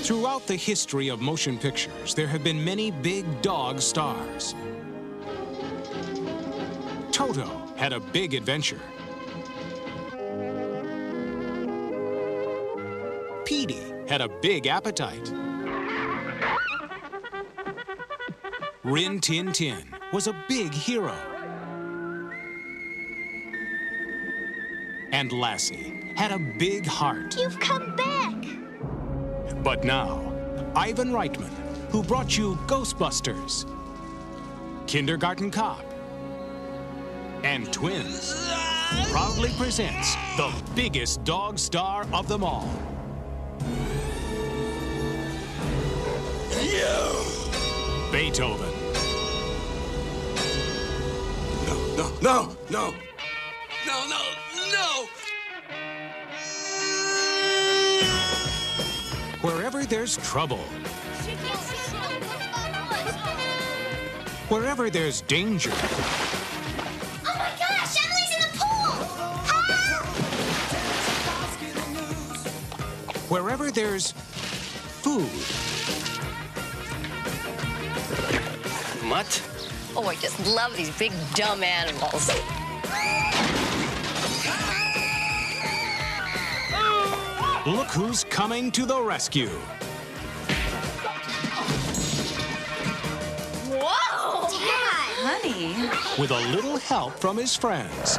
Throughout 0.00 0.46
the 0.46 0.56
history 0.56 1.08
of 1.08 1.20
motion 1.20 1.58
pictures, 1.58 2.14
there 2.14 2.26
have 2.26 2.44
been 2.44 2.64
many 2.64 2.90
big 2.90 3.42
dog 3.42 3.80
stars. 3.80 4.54
Toto 7.12 7.46
had 7.76 7.92
a 7.92 8.00
big 8.00 8.34
adventure. 8.34 8.80
Petey 13.48 13.94
had 14.06 14.20
a 14.20 14.28
big 14.28 14.66
appetite. 14.66 15.32
Rin 18.84 19.20
Tin 19.20 19.54
Tin 19.54 19.86
was 20.12 20.26
a 20.26 20.36
big 20.50 20.70
hero. 20.70 21.16
And 25.12 25.32
Lassie 25.32 26.12
had 26.14 26.30
a 26.30 26.38
big 26.58 26.84
heart. 26.84 27.38
You've 27.38 27.58
come 27.58 27.96
back. 27.96 28.34
But 29.64 29.82
now, 29.82 30.30
Ivan 30.76 31.12
Reitman, 31.12 31.48
who 31.88 32.02
brought 32.02 32.36
you 32.36 32.56
Ghostbusters, 32.66 33.64
Kindergarten 34.86 35.50
Cop, 35.50 35.86
and 37.44 37.72
Twins, 37.72 38.46
proudly 39.10 39.48
presents 39.56 40.16
the 40.36 40.52
biggest 40.74 41.24
dog 41.24 41.58
star 41.58 42.06
of 42.12 42.28
them 42.28 42.44
all. 42.44 42.68
Beethoven. 48.12 48.72
No, 51.66 51.74
no, 51.96 52.08
no. 52.22 52.56
No, 52.70 52.94
no, 53.86 53.96
no. 54.08 54.22
no. 54.72 55.06
Wherever 59.40 59.84
there's 59.84 60.16
trouble, 60.18 60.58
wherever 64.48 64.90
there's 64.90 65.20
danger, 65.22 65.72
Oh 65.72 65.82
my 67.24 67.50
gosh, 67.58 67.96
Emily's 68.04 68.32
in 68.34 68.40
the 68.42 68.48
pool! 68.58 68.94
Ah! 69.50 69.68
wherever 73.28 73.70
there's 73.70 74.12
food, 75.02 75.67
Mutt? 79.08 79.42
Oh, 79.96 80.04
I 80.06 80.16
just 80.16 80.38
love 80.46 80.76
these 80.76 80.90
big 80.98 81.12
dumb 81.34 81.62
animals. 81.62 82.28
Look 87.66 87.88
who's 87.88 88.24
coming 88.24 88.70
to 88.72 88.84
the 88.84 89.00
rescue. 89.00 89.48
Whoa! 93.70 94.42
Dad! 94.42 95.08
Honey. 95.24 95.90
With 96.20 96.30
a 96.30 96.40
little 96.52 96.76
help 96.76 97.18
from 97.18 97.38
his 97.38 97.56
friends. 97.56 98.18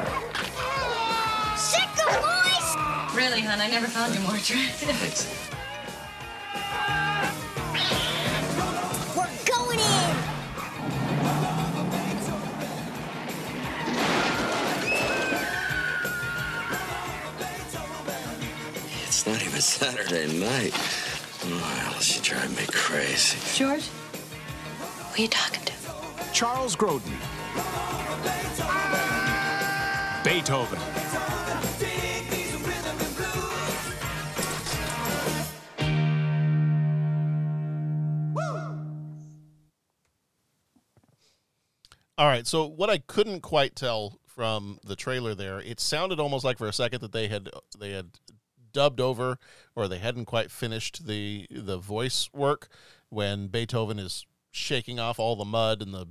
Sickle, 1.56 2.14
boys! 2.20 3.16
Really, 3.16 3.42
hon, 3.42 3.62
I 3.62 3.68
never 3.70 3.88
found 3.88 4.16
you 4.16 4.22
more 4.22 4.36
attractive. 4.36 5.56
Saturday 19.80 20.28
night. 20.38 20.74
Oh, 21.46 21.98
she 22.02 22.20
drive 22.20 22.54
me 22.58 22.66
crazy. 22.70 23.38
George? 23.58 23.88
Who 23.88 25.14
are 25.14 25.22
you 25.22 25.30
talking 25.30 25.64
to? 25.64 25.74
Charles 26.34 26.76
Grodin. 26.76 27.16
Beethoven. 30.26 30.80
All 42.18 42.28
right. 42.28 42.46
So 42.46 42.66
what 42.66 42.90
I 42.90 42.98
couldn't 42.98 43.40
quite 43.40 43.78
tell 43.78 44.20
from 44.26 44.80
the 44.84 44.98
trailer 44.98 45.34
there, 45.36 45.62
it 45.62 45.80
sounded 45.80 46.20
almost 46.20 46.44
like 46.44 46.58
for 46.58 46.68
a 46.68 46.74
second 46.74 47.00
that 47.00 47.14
they 47.14 47.30
had 47.30 47.50
they 47.80 47.92
had 47.92 48.08
dubbed 48.72 49.00
over 49.00 49.38
or 49.76 49.88
they 49.88 49.98
hadn't 50.00 50.26
quite 50.26 50.52
finished 50.52 51.06
the 51.08 51.48
the 51.50 51.78
voice 51.78 52.30
work 52.34 52.68
when 53.10 53.48
Beethoven 53.48 54.00
is 54.00 54.26
shaking 54.52 55.00
off 55.00 55.20
all 55.20 55.36
the 55.36 55.46
mud 55.46 55.82
and 55.82 55.94
the 55.94 56.08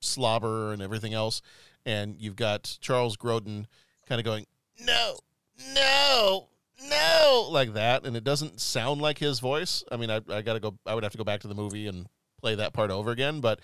slobber 0.00 0.72
and 0.72 0.82
everything 0.82 1.14
else 1.14 1.40
and 1.86 2.16
you've 2.18 2.36
got 2.36 2.76
Charles 2.80 3.16
Grodin 3.16 3.66
kind 4.06 4.18
of 4.20 4.24
going 4.24 4.46
no 4.80 5.18
no 5.74 6.48
no 6.90 7.48
like 7.50 7.72
that 7.74 8.04
and 8.06 8.16
it 8.16 8.24
doesn't 8.24 8.60
sound 8.60 9.00
like 9.00 9.18
his 9.18 9.40
voice 9.40 9.82
i 9.90 9.96
mean 9.96 10.10
i, 10.10 10.16
I 10.28 10.42
gotta 10.42 10.60
go 10.60 10.76
i 10.84 10.94
would 10.94 11.04
have 11.04 11.12
to 11.12 11.18
go 11.18 11.24
back 11.24 11.40
to 11.40 11.48
the 11.48 11.54
movie 11.54 11.86
and 11.86 12.06
play 12.40 12.54
that 12.56 12.72
part 12.74 12.90
over 12.90 13.10
again 13.12 13.40
but 13.40 13.60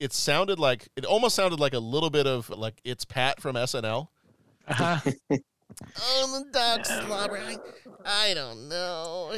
it 0.00 0.12
sounded 0.12 0.58
like 0.58 0.88
it 0.96 1.04
almost 1.04 1.36
sounded 1.36 1.60
like 1.60 1.74
a 1.74 1.78
little 1.78 2.10
bit 2.10 2.26
of 2.26 2.48
like 2.50 2.80
it's 2.84 3.04
pat 3.04 3.40
from 3.40 3.54
snl 3.56 4.08
Uh-huh. 4.68 4.98
oh 5.98 6.42
the 6.44 6.50
dog 6.52 6.86
slobbering. 6.86 7.58
I, 8.04 8.30
I 8.30 8.34
don't 8.34 8.68
know. 8.68 9.32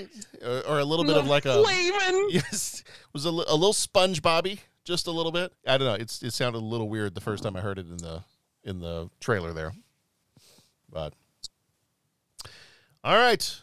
Or, 0.45 0.67
or 0.67 0.79
a 0.79 0.85
little 0.85 1.05
bit 1.05 1.17
of 1.17 1.27
like 1.27 1.47
a 1.47 1.62
Flavin. 1.62 2.29
yes 2.31 2.83
was 3.12 3.25
a, 3.27 3.31
a 3.31 3.57
little 3.57 3.73
sponge 3.73 4.23
bobby 4.23 4.61
just 4.85 5.07
a 5.07 5.11
little 5.11 5.33
bit. 5.33 5.53
I 5.67 5.77
don't 5.79 5.87
know. 5.87 5.95
It's 5.95 6.23
it 6.23 6.33
sounded 6.33 6.59
a 6.59 6.64
little 6.64 6.88
weird 6.88 7.14
the 7.14 7.21
first 7.21 7.43
time 7.43 7.57
i 7.57 7.61
heard 7.61 7.79
it 7.79 7.87
in 7.88 7.99
the 7.99 8.23
in 8.64 8.81
the 8.81 9.11
trailer 9.21 9.53
there. 9.53 9.73
But. 10.91 11.14
All 13.05 13.17
right 13.17 13.61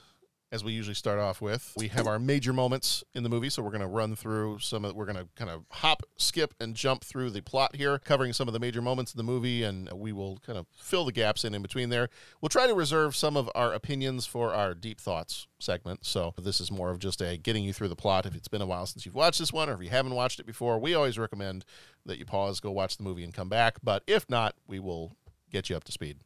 as 0.56 0.64
we 0.64 0.72
usually 0.72 0.96
start 0.96 1.20
off 1.20 1.42
with. 1.42 1.74
We 1.76 1.90
have 1.90 2.08
our 2.08 2.18
major 2.18 2.54
moments 2.54 3.04
in 3.14 3.24
the 3.24 3.30
movie 3.30 3.50
so 3.50 3.62
we're 3.62 3.72
going 3.72 3.82
to 3.82 3.88
run 3.88 4.16
through 4.16 4.60
some 4.60 4.86
of 4.86 4.96
we're 4.96 5.06
going 5.06 5.18
to 5.18 5.28
kind 5.36 5.52
of 5.52 5.66
hop 5.70 6.04
skip 6.16 6.54
and 6.62 6.74
jump 6.76 7.04
through 7.04 7.32
the 7.32 7.42
plot 7.42 7.76
here 7.76 8.00
covering 8.00 8.32
some 8.32 8.48
of 8.48 8.54
the 8.54 8.60
major 8.60 8.82
moments 8.82 9.14
in 9.14 9.18
the 9.18 9.24
movie 9.24 9.64
and 9.64 9.92
we 9.92 10.14
will 10.14 10.40
kind 10.46 10.58
of 10.58 10.66
fill 10.74 11.04
the 11.04 11.12
gaps 11.12 11.44
in 11.44 11.54
in 11.54 11.62
between 11.62 11.90
there. 11.90 12.08
We'll 12.40 12.50
try 12.50 12.68
to 12.68 12.74
reserve 12.74 13.18
some 13.18 13.36
of 13.36 13.50
our 13.54 13.74
opinions 13.74 14.26
for 14.26 14.54
our 14.54 14.74
deep 14.74 15.02
thoughts 15.02 15.48
segment 15.60 16.06
so 16.06 16.34
this 16.42 16.62
is 16.62 16.72
more 16.72 16.90
of 16.90 17.00
just 17.00 17.22
a 17.22 17.38
getting 17.38 17.66
you 17.66 17.74
through 17.74 17.90
the 17.90 17.96
plot. 17.96 18.26
If 18.26 18.34
it's 18.34 18.48
been 18.48 18.62
a 18.62 18.66
while 18.66 18.86
since 18.86 19.06
you've 19.06 19.14
watched 19.14 19.40
this 19.40 19.52
one 19.52 19.70
or 19.70 19.74
if 19.74 19.82
you 19.82 19.90
haven't 19.90 20.16
watched 20.16 20.40
it 20.40 20.46
before 20.46 20.80
we 20.80 20.96
always 20.96 21.20
recommend 21.20 21.66
that 22.06 22.18
you 22.18 22.26
pause 22.26 22.62
go 22.62 22.72
watch 22.72 22.96
the 22.96 23.04
movie 23.04 23.26
and 23.26 23.34
come 23.34 23.50
back. 23.50 23.80
But 23.84 24.04
if 24.08 24.30
not 24.30 24.56
we 24.66 24.80
will 24.80 25.18
get 25.52 25.70
you 25.70 25.76
up 25.76 25.84
to 25.84 25.92
speed 25.92 26.20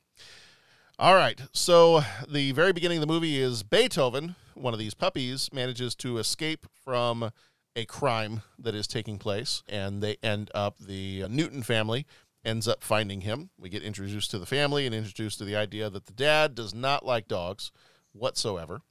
all 1.00 1.16
right. 1.16 1.42
So 1.54 2.02
the 2.30 2.52
very 2.52 2.74
beginning 2.74 2.98
of 2.98 3.02
the 3.02 3.12
movie 3.12 3.40
is 3.40 3.64
Beethoven, 3.64 4.36
one 4.54 4.74
of 4.74 4.80
these 4.80 4.94
puppies, 4.94 5.50
manages 5.54 5.96
to 5.96 6.18
escape 6.18 6.66
from 6.84 7.32
a 7.76 7.86
crime 7.86 8.42
that 8.58 8.76
is 8.76 8.86
taking 8.86 9.18
place, 9.18 9.64
and 9.70 10.04
they 10.04 10.18
end 10.22 10.52
up 10.54 10.78
the 10.78 11.26
Newton 11.30 11.64
family 11.64 12.06
ends 12.46 12.68
up 12.68 12.84
finding 12.84 13.22
him. 13.22 13.50
We 13.58 13.70
get 13.70 13.84
introduced 13.84 14.32
to 14.32 14.40
the 14.40 14.46
family 14.46 14.86
and 14.86 14.96
introduced 14.96 15.38
to 15.40 15.46
the 15.46 15.56
idea 15.56 15.90
that 15.90 16.06
the 16.06 16.14
dad 16.14 16.56
does 16.56 16.74
not 16.74 17.06
like 17.06 17.28
dogs 17.28 17.72
whatsoever. 18.14 18.82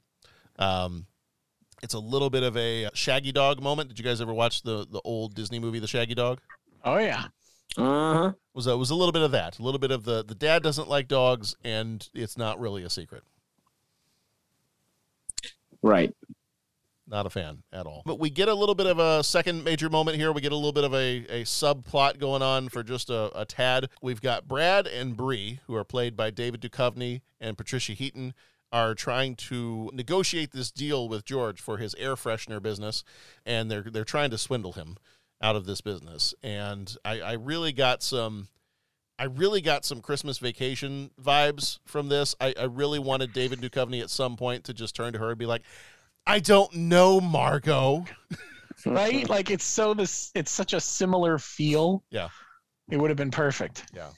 Um, 0.57 1.07
it's 1.81 1.93
a 1.93 1.99
little 1.99 2.29
bit 2.29 2.43
of 2.43 2.57
a 2.57 2.89
Shaggy 2.93 3.31
Dog 3.31 3.61
moment. 3.61 3.89
Did 3.89 3.99
you 3.99 4.05
guys 4.05 4.21
ever 4.21 4.33
watch 4.33 4.63
the 4.63 4.85
the 4.89 5.01
old 5.03 5.35
Disney 5.35 5.59
movie, 5.59 5.79
The 5.79 5.87
Shaggy 5.87 6.15
Dog? 6.15 6.39
Oh 6.83 6.97
yeah. 6.97 7.25
Uh-huh. 7.77 8.33
Was 8.53 8.67
a, 8.67 8.77
was 8.77 8.89
a 8.89 8.95
little 8.95 9.11
bit 9.11 9.21
of 9.21 9.31
that, 9.31 9.59
a 9.59 9.63
little 9.63 9.79
bit 9.79 9.91
of 9.91 10.03
the 10.03 10.23
the 10.23 10.35
dad 10.35 10.63
doesn't 10.63 10.89
like 10.89 11.07
dogs, 11.07 11.55
and 11.63 12.09
it's 12.13 12.37
not 12.37 12.59
really 12.59 12.83
a 12.83 12.89
secret. 12.89 13.23
Right. 15.81 16.13
Not 17.07 17.25
a 17.25 17.29
fan 17.29 17.63
at 17.73 17.87
all. 17.87 18.03
But 18.05 18.19
we 18.19 18.29
get 18.29 18.49
a 18.49 18.53
little 18.53 18.75
bit 18.75 18.85
of 18.85 18.99
a 18.99 19.23
second 19.23 19.63
major 19.63 19.89
moment 19.89 20.17
here. 20.17 20.31
We 20.31 20.41
get 20.41 20.51
a 20.51 20.55
little 20.55 20.73
bit 20.73 20.83
of 20.83 20.93
a, 20.93 21.25
a 21.29 21.43
subplot 21.43 22.19
going 22.19 22.43
on 22.43 22.69
for 22.69 22.83
just 22.83 23.09
a, 23.09 23.31
a 23.39 23.45
tad. 23.45 23.89
We've 24.01 24.21
got 24.21 24.47
Brad 24.47 24.85
and 24.85 25.17
Bree, 25.17 25.59
who 25.65 25.73
are 25.73 25.83
played 25.83 26.15
by 26.15 26.29
David 26.29 26.61
Duchovny 26.61 27.21
and 27.41 27.57
Patricia 27.57 27.93
Heaton, 27.93 28.35
are 28.71 28.93
trying 28.93 29.35
to 29.35 29.89
negotiate 29.93 30.51
this 30.51 30.69
deal 30.69 31.09
with 31.09 31.25
George 31.25 31.59
for 31.59 31.77
his 31.77 31.95
air 31.95 32.15
freshener 32.15 32.61
business, 32.61 33.03
and 33.43 33.71
they're 33.71 33.81
they're 33.81 34.03
trying 34.03 34.29
to 34.29 34.37
swindle 34.37 34.73
him 34.73 34.97
out 35.41 35.55
of 35.55 35.65
this 35.65 35.81
business. 35.81 36.33
And 36.43 36.95
I, 37.05 37.21
I 37.21 37.33
really 37.33 37.71
got 37.71 38.03
some 38.03 38.47
I 39.17 39.25
really 39.25 39.59
got 39.59 39.83
some 39.83 40.01
Christmas 40.01 40.37
vacation 40.37 41.11
vibes 41.21 41.79
from 41.85 42.07
this. 42.07 42.35
I, 42.39 42.53
I 42.57 42.63
really 42.63 42.99
wanted 42.99 43.33
David 43.33 43.59
Duchovny 43.59 44.01
at 44.01 44.09
some 44.09 44.37
point 44.37 44.63
to 44.65 44.73
just 44.73 44.95
turn 44.95 45.11
to 45.11 45.19
her 45.19 45.31
and 45.31 45.37
be 45.37 45.45
like, 45.45 45.63
I 46.25 46.39
don't 46.39 46.73
know, 46.73 47.19
Margo. 47.19 48.05
Right? 48.85 49.29
like 49.29 49.49
it's 49.51 49.65
so 49.65 49.93
this 49.93 50.31
it's 50.35 50.51
such 50.51 50.71
a 50.71 50.79
similar 50.79 51.37
feel. 51.37 52.01
Yeah. 52.11 52.29
It 52.89 52.95
would 52.95 53.09
have 53.09 53.17
been 53.17 53.29
perfect. 53.29 53.83
Yeah. 53.93 54.11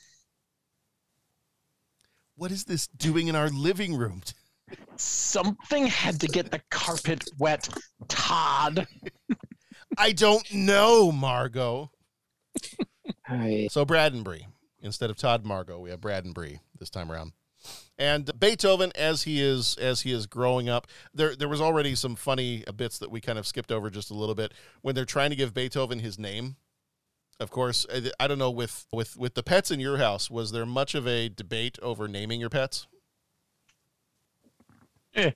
What 2.35 2.51
is 2.51 2.65
this 2.65 2.85
doing 2.85 3.27
in 3.27 3.35
our 3.35 3.49
living 3.49 3.95
room? 3.95 4.21
Something 4.97 5.87
had 5.87 6.19
to 6.21 6.27
get 6.27 6.51
the 6.51 6.61
carpet 6.69 7.23
wet, 7.39 7.69
Todd. 8.07 8.87
I 9.97 10.11
don't 10.11 10.51
know, 10.53 11.11
Margo. 11.11 11.91
Hi. 13.25 13.67
So 13.71 13.85
Brad 13.85 14.13
and 14.13 14.23
Bree. 14.23 14.47
Instead 14.83 15.09
of 15.11 15.15
Todd 15.17 15.45
Margo, 15.45 15.79
we 15.79 15.89
have 15.91 16.01
Brad 16.01 16.25
and 16.25 16.33
Bree 16.33 16.59
this 16.79 16.89
time 16.89 17.11
around. 17.11 17.33
And 17.99 18.31
Beethoven, 18.39 18.91
as 18.95 19.23
he 19.23 19.39
is 19.41 19.77
as 19.77 20.01
he 20.01 20.11
is 20.11 20.25
growing 20.25 20.67
up, 20.67 20.87
there 21.13 21.35
there 21.35 21.47
was 21.47 21.61
already 21.61 21.93
some 21.93 22.15
funny 22.15 22.63
bits 22.75 22.97
that 22.97 23.11
we 23.11 23.21
kind 23.21 23.37
of 23.37 23.45
skipped 23.45 23.71
over 23.71 23.91
just 23.91 24.09
a 24.09 24.15
little 24.15 24.33
bit 24.33 24.53
when 24.81 24.95
they're 24.95 25.05
trying 25.05 25.29
to 25.29 25.35
give 25.35 25.53
Beethoven 25.53 25.99
his 25.99 26.17
name. 26.17 26.55
Of 27.39 27.51
course, 27.51 27.85
I- 27.93 28.11
I 28.19 28.27
don't 28.27 28.39
know 28.39 28.49
with 28.49 28.87
with 28.91 29.15
with 29.17 29.35
the 29.35 29.43
pets 29.43 29.69
in 29.69 29.79
your 29.79 29.97
house, 29.97 30.31
was 30.31 30.51
there 30.51 30.65
much 30.65 30.95
of 30.95 31.07
a 31.07 31.29
debate 31.29 31.77
over 31.83 32.07
naming 32.07 32.39
your 32.39 32.49
pets? 32.49 32.87
Eh. 35.13 35.31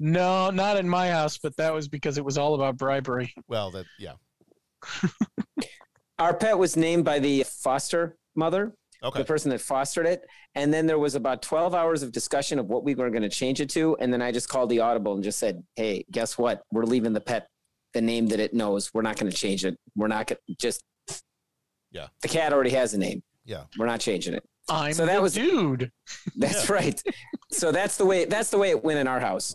No, 0.00 0.50
not 0.50 0.76
in 0.76 0.88
my 0.88 1.10
house, 1.10 1.38
but 1.38 1.56
that 1.56 1.72
was 1.72 1.88
because 1.88 2.18
it 2.18 2.24
was 2.24 2.38
all 2.38 2.54
about 2.54 2.76
bribery. 2.76 3.32
Well, 3.48 3.70
that 3.72 3.86
yeah. 3.98 4.12
Our 6.18 6.34
pet 6.34 6.56
was 6.58 6.76
named 6.76 7.04
by 7.04 7.18
the 7.18 7.44
foster 7.44 8.16
mother, 8.36 8.74
Okay. 9.02 9.18
the 9.18 9.24
person 9.24 9.50
that 9.50 9.60
fostered 9.60 10.06
it. 10.06 10.22
And 10.54 10.72
then 10.72 10.86
there 10.86 10.98
was 10.98 11.14
about 11.16 11.42
12 11.42 11.74
hours 11.74 12.02
of 12.02 12.12
discussion 12.12 12.58
of 12.58 12.66
what 12.66 12.84
we 12.84 12.94
were 12.94 13.10
going 13.10 13.22
to 13.22 13.28
change 13.28 13.60
it 13.60 13.70
to. 13.70 13.96
And 13.98 14.12
then 14.12 14.22
I 14.22 14.30
just 14.30 14.48
called 14.48 14.68
the 14.70 14.80
audible 14.80 15.14
and 15.14 15.24
just 15.24 15.38
said, 15.40 15.62
hey, 15.74 16.04
guess 16.12 16.38
what? 16.38 16.62
We're 16.70 16.84
leaving 16.84 17.12
the 17.12 17.20
pet 17.20 17.48
the 17.94 18.00
name 18.00 18.28
that 18.28 18.38
it 18.40 18.54
knows. 18.54 18.90
We're 18.94 19.02
not 19.02 19.16
going 19.18 19.30
to 19.30 19.36
change 19.36 19.64
it. 19.64 19.76
We're 19.96 20.06
not 20.08 20.26
going 20.28 20.38
to 20.48 20.54
just. 20.58 20.82
Yeah. 21.90 22.06
The 22.22 22.28
cat 22.28 22.52
already 22.52 22.70
has 22.70 22.94
a 22.94 22.98
name. 22.98 23.22
Yeah. 23.44 23.64
We're 23.78 23.86
not 23.86 24.00
changing 24.00 24.34
it. 24.34 24.44
I'm 24.68 24.92
So 24.94 25.04
that 25.06 25.16
the 25.16 25.22
was- 25.22 25.34
dude. 25.34 25.90
That's 26.36 26.70
right. 26.70 27.02
So 27.50 27.72
that's 27.72 27.96
the 27.98 28.06
way 28.06 28.24
that's 28.24 28.48
the 28.50 28.56
way 28.58 28.70
it 28.70 28.82
went 28.82 28.98
in 28.98 29.06
our 29.08 29.20
house. 29.20 29.54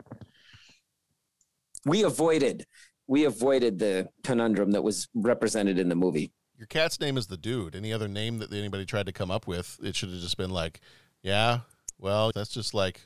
We 1.87 2.03
avoided 2.03 2.65
we 3.07 3.23
avoided 3.23 3.79
the 3.79 4.09
conundrum 4.23 4.71
that 4.71 4.83
was 4.83 5.07
represented 5.15 5.79
in 5.79 5.89
the 5.89 5.95
movie. 5.95 6.33
Your 6.57 6.67
cat's 6.67 6.99
name 6.99 7.17
is 7.17 7.27
the 7.27 7.37
dude. 7.37 7.75
Any 7.75 7.93
other 7.93 8.07
name 8.07 8.39
that 8.39 8.51
anybody 8.51 8.85
tried 8.85 9.05
to 9.05 9.13
come 9.13 9.31
up 9.31 9.47
with, 9.47 9.79
it 9.81 9.95
should 9.95 10.09
have 10.09 10.19
just 10.19 10.37
been 10.37 10.49
like, 10.49 10.81
yeah, 11.21 11.59
well, 11.99 12.31
that's 12.33 12.49
just 12.49 12.73
like 12.73 13.01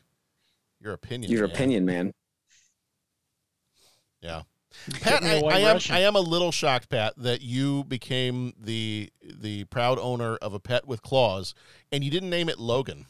your 0.80 0.94
opinion. 0.94 1.32
Your 1.32 1.48
man. 1.48 1.56
opinion, 1.56 1.86
man. 1.86 2.13
Yeah. 4.22 4.44
Pat, 5.02 5.22
me 5.22 5.32
I, 5.32 5.34
a 5.34 5.41
white 5.41 5.56
I 5.56 5.60
am 5.60 5.80
I 5.89 6.00
am 6.00 6.15
a 6.15 6.22
little 6.22 6.52
shocked, 6.52 6.89
Pat, 6.89 7.13
that 7.17 7.41
you 7.41 7.84
became 7.84 8.54
the 8.58 9.12
the 9.22 9.65
proud 9.65 10.00
owner 10.00 10.38
of 10.38 10.54
a 10.54 10.60
pet 10.60 10.88
with 10.88 11.02
claws, 11.02 11.54
and 11.91 12.04
you 12.04 12.10
didn't 12.10 12.30
name 12.30 12.48
it 12.48 12.58
Logan. 12.58 13.06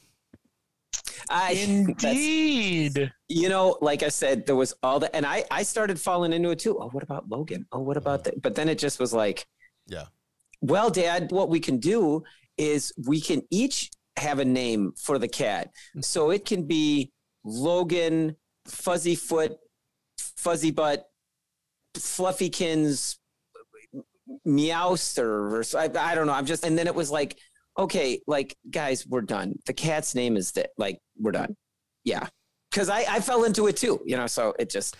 I 1.30 1.52
Indeed. 1.68 3.12
you 3.28 3.50
know, 3.50 3.78
like 3.82 4.04
I 4.04 4.10
said, 4.10 4.46
there 4.46 4.56
was 4.56 4.74
all 4.84 5.00
that, 5.00 5.16
and 5.16 5.26
I 5.26 5.44
I 5.52 5.64
started 5.64 6.00
falling 6.00 6.34
into 6.34 6.50
it 6.50 6.60
too. 6.60 6.78
Oh, 6.80 6.90
what 6.90 7.04
about 7.04 7.30
Logan? 7.30 7.66
Oh, 7.72 7.80
what 7.80 7.98
about 7.98 8.22
mm. 8.22 8.24
that? 8.26 8.42
But 8.42 8.56
then 8.56 8.70
it 8.70 8.78
just 8.78 9.00
was 9.00 9.14
like, 9.14 9.46
Yeah. 9.88 10.06
well, 10.62 10.90
Dad, 10.90 11.32
what 11.32 11.50
we 11.50 11.60
can 11.60 11.78
do 11.78 12.24
is 12.58 12.94
we 13.08 13.22
can 13.22 13.42
each 13.50 13.90
have 14.18 14.40
a 14.40 14.46
name 14.46 14.94
for 14.98 15.18
the 15.18 15.28
cat, 15.28 15.72
mm. 15.96 16.04
so 16.04 16.32
it 16.32 16.46
can 16.46 16.66
be 16.66 17.12
Logan, 17.44 18.36
Fuzzy 18.66 19.16
Foot, 19.16 19.58
Fuzzy 20.18 20.72
Butt, 20.72 21.06
Fluffykins, 21.96 23.18
Meowster, 24.48 25.52
or 25.54 25.64
so- 25.64 25.80
I, 25.80 25.90
I 25.98 26.16
don't 26.16 26.28
know. 26.28 26.34
I'm 26.34 26.46
just, 26.46 26.66
and 26.66 26.78
then 26.78 26.88
it 26.88 26.96
was 26.96 27.12
like, 27.12 27.38
okay, 27.82 28.20
like 28.28 28.56
guys, 28.70 29.06
we're 29.08 29.22
done. 29.22 29.56
The 29.66 29.74
cat's 29.74 30.16
name 30.16 30.38
is 30.38 30.52
that, 30.54 30.72
like, 30.78 31.00
we're 31.20 31.32
done. 31.32 31.56
Yeah, 32.04 32.28
because 32.70 32.90
I 32.90 33.06
I 33.10 33.20
fell 33.20 33.44
into 33.44 33.68
it 33.68 33.78
too, 33.78 34.00
you 34.06 34.18
know. 34.18 34.28
So 34.28 34.54
it 34.58 34.70
just 34.70 34.98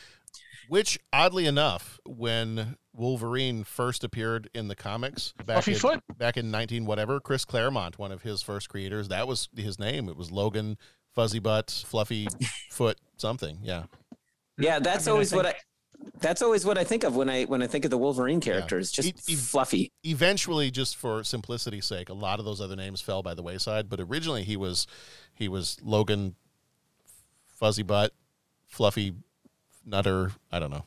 Which, 0.68 1.00
oddly 1.12 1.46
enough, 1.48 2.00
when 2.06 2.78
Wolverine 2.94 3.64
first 3.64 4.04
appeared 4.04 4.50
in 4.54 4.68
the 4.68 4.76
comics 4.76 5.34
back 5.46 5.68
in, 5.68 5.76
Foot? 5.76 6.02
back 6.18 6.38
in 6.38 6.52
nineteen 6.52 6.86
whatever, 6.86 7.20
Chris 7.20 7.46
Claremont, 7.46 7.98
one 7.98 8.12
of 8.12 8.22
his 8.24 8.42
first 8.42 8.70
creators, 8.70 9.08
that 9.08 9.28
was 9.28 9.50
his 9.56 9.80
name. 9.80 10.10
It 10.10 10.18
was 10.18 10.32
Logan, 10.32 10.78
Fuzzy 11.14 11.40
Butt, 11.40 11.84
Fluffy 11.88 12.28
Foot, 12.70 12.98
something. 13.18 13.60
Yeah. 13.64 13.84
yeah, 14.58 14.80
that's 14.80 15.08
I 15.08 15.12
mean, 15.12 15.14
I 15.14 15.14
always 15.14 15.34
what 15.34 15.46
I. 15.46 15.56
That's 16.20 16.42
always 16.42 16.66
what 16.66 16.78
I 16.78 16.84
think 16.84 17.04
of 17.04 17.16
when 17.16 17.30
I 17.30 17.44
when 17.46 17.62
I 17.62 17.68
think 17.68 17.86
of 17.86 17.92
the 17.92 17.98
Wolverine 17.98 18.40
characters. 18.42 18.92
Just 18.92 19.08
He- 19.28 19.34
he- 19.34 19.36
fluffy. 19.36 19.92
eventually 20.04 20.72
just 20.72 20.96
for 20.96 21.24
simplicity's 21.24 21.86
sake 21.86 22.10
a 22.10 22.14
lot 22.14 22.40
of 22.40 22.46
those 22.46 22.60
other 22.62 22.76
names 22.76 23.02
fell 23.02 23.22
by 23.24 23.34
the 23.34 23.44
wayside 23.44 23.90
but 23.90 24.00
originally 24.00 24.44
he 24.44 24.56
was 24.58 24.88
he 25.34 25.48
was 25.48 25.78
logan 25.84 26.36
fuzzy 27.48 27.84
butt 27.84 28.12
fluffy 28.68 29.14
nutter 29.86 30.32
i 30.52 30.60
don't 30.60 30.72
know 30.72 30.86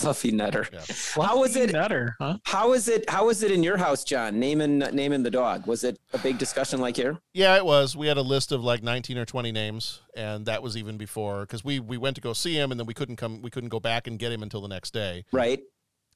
Fluffy 0.00 0.30
nutter. 0.30 0.66
Yeah. 0.72 0.82
How 1.14 1.40
was 1.40 1.56
it? 1.56 1.72
Nutter, 1.72 2.16
huh? 2.20 2.38
How 2.44 2.72
is 2.72 2.88
it? 2.88 3.08
How 3.10 3.26
was 3.26 3.42
it 3.42 3.50
in 3.50 3.62
your 3.62 3.76
house, 3.76 4.04
John? 4.04 4.38
Naming 4.38 4.78
naming 4.78 5.22
the 5.22 5.30
dog. 5.30 5.66
Was 5.66 5.84
it 5.84 5.98
a 6.12 6.18
big 6.18 6.38
discussion 6.38 6.80
like 6.80 6.96
here? 6.96 7.18
yeah 7.34 7.56
it 7.56 7.64
was 7.64 7.96
we 7.96 8.06
had 8.06 8.16
a 8.16 8.22
list 8.22 8.50
of 8.52 8.64
like 8.64 8.82
19 8.82 9.18
or 9.18 9.24
20 9.26 9.52
names 9.52 10.00
and 10.16 10.46
that 10.46 10.62
was 10.62 10.76
even 10.76 10.96
before 10.96 11.40
because 11.42 11.62
we 11.64 11.80
we 11.80 11.96
went 11.98 12.14
to 12.16 12.22
go 12.22 12.32
see 12.32 12.54
him 12.54 12.70
and 12.70 12.80
then 12.80 12.86
we 12.86 12.94
couldn't 12.94 13.16
come 13.16 13.42
we 13.42 13.50
couldn't 13.50 13.68
go 13.68 13.78
back 13.80 14.06
and 14.06 14.18
get 14.18 14.32
him 14.32 14.42
until 14.42 14.60
the 14.62 14.68
next 14.68 14.92
day 14.94 15.24
Right. 15.32 15.60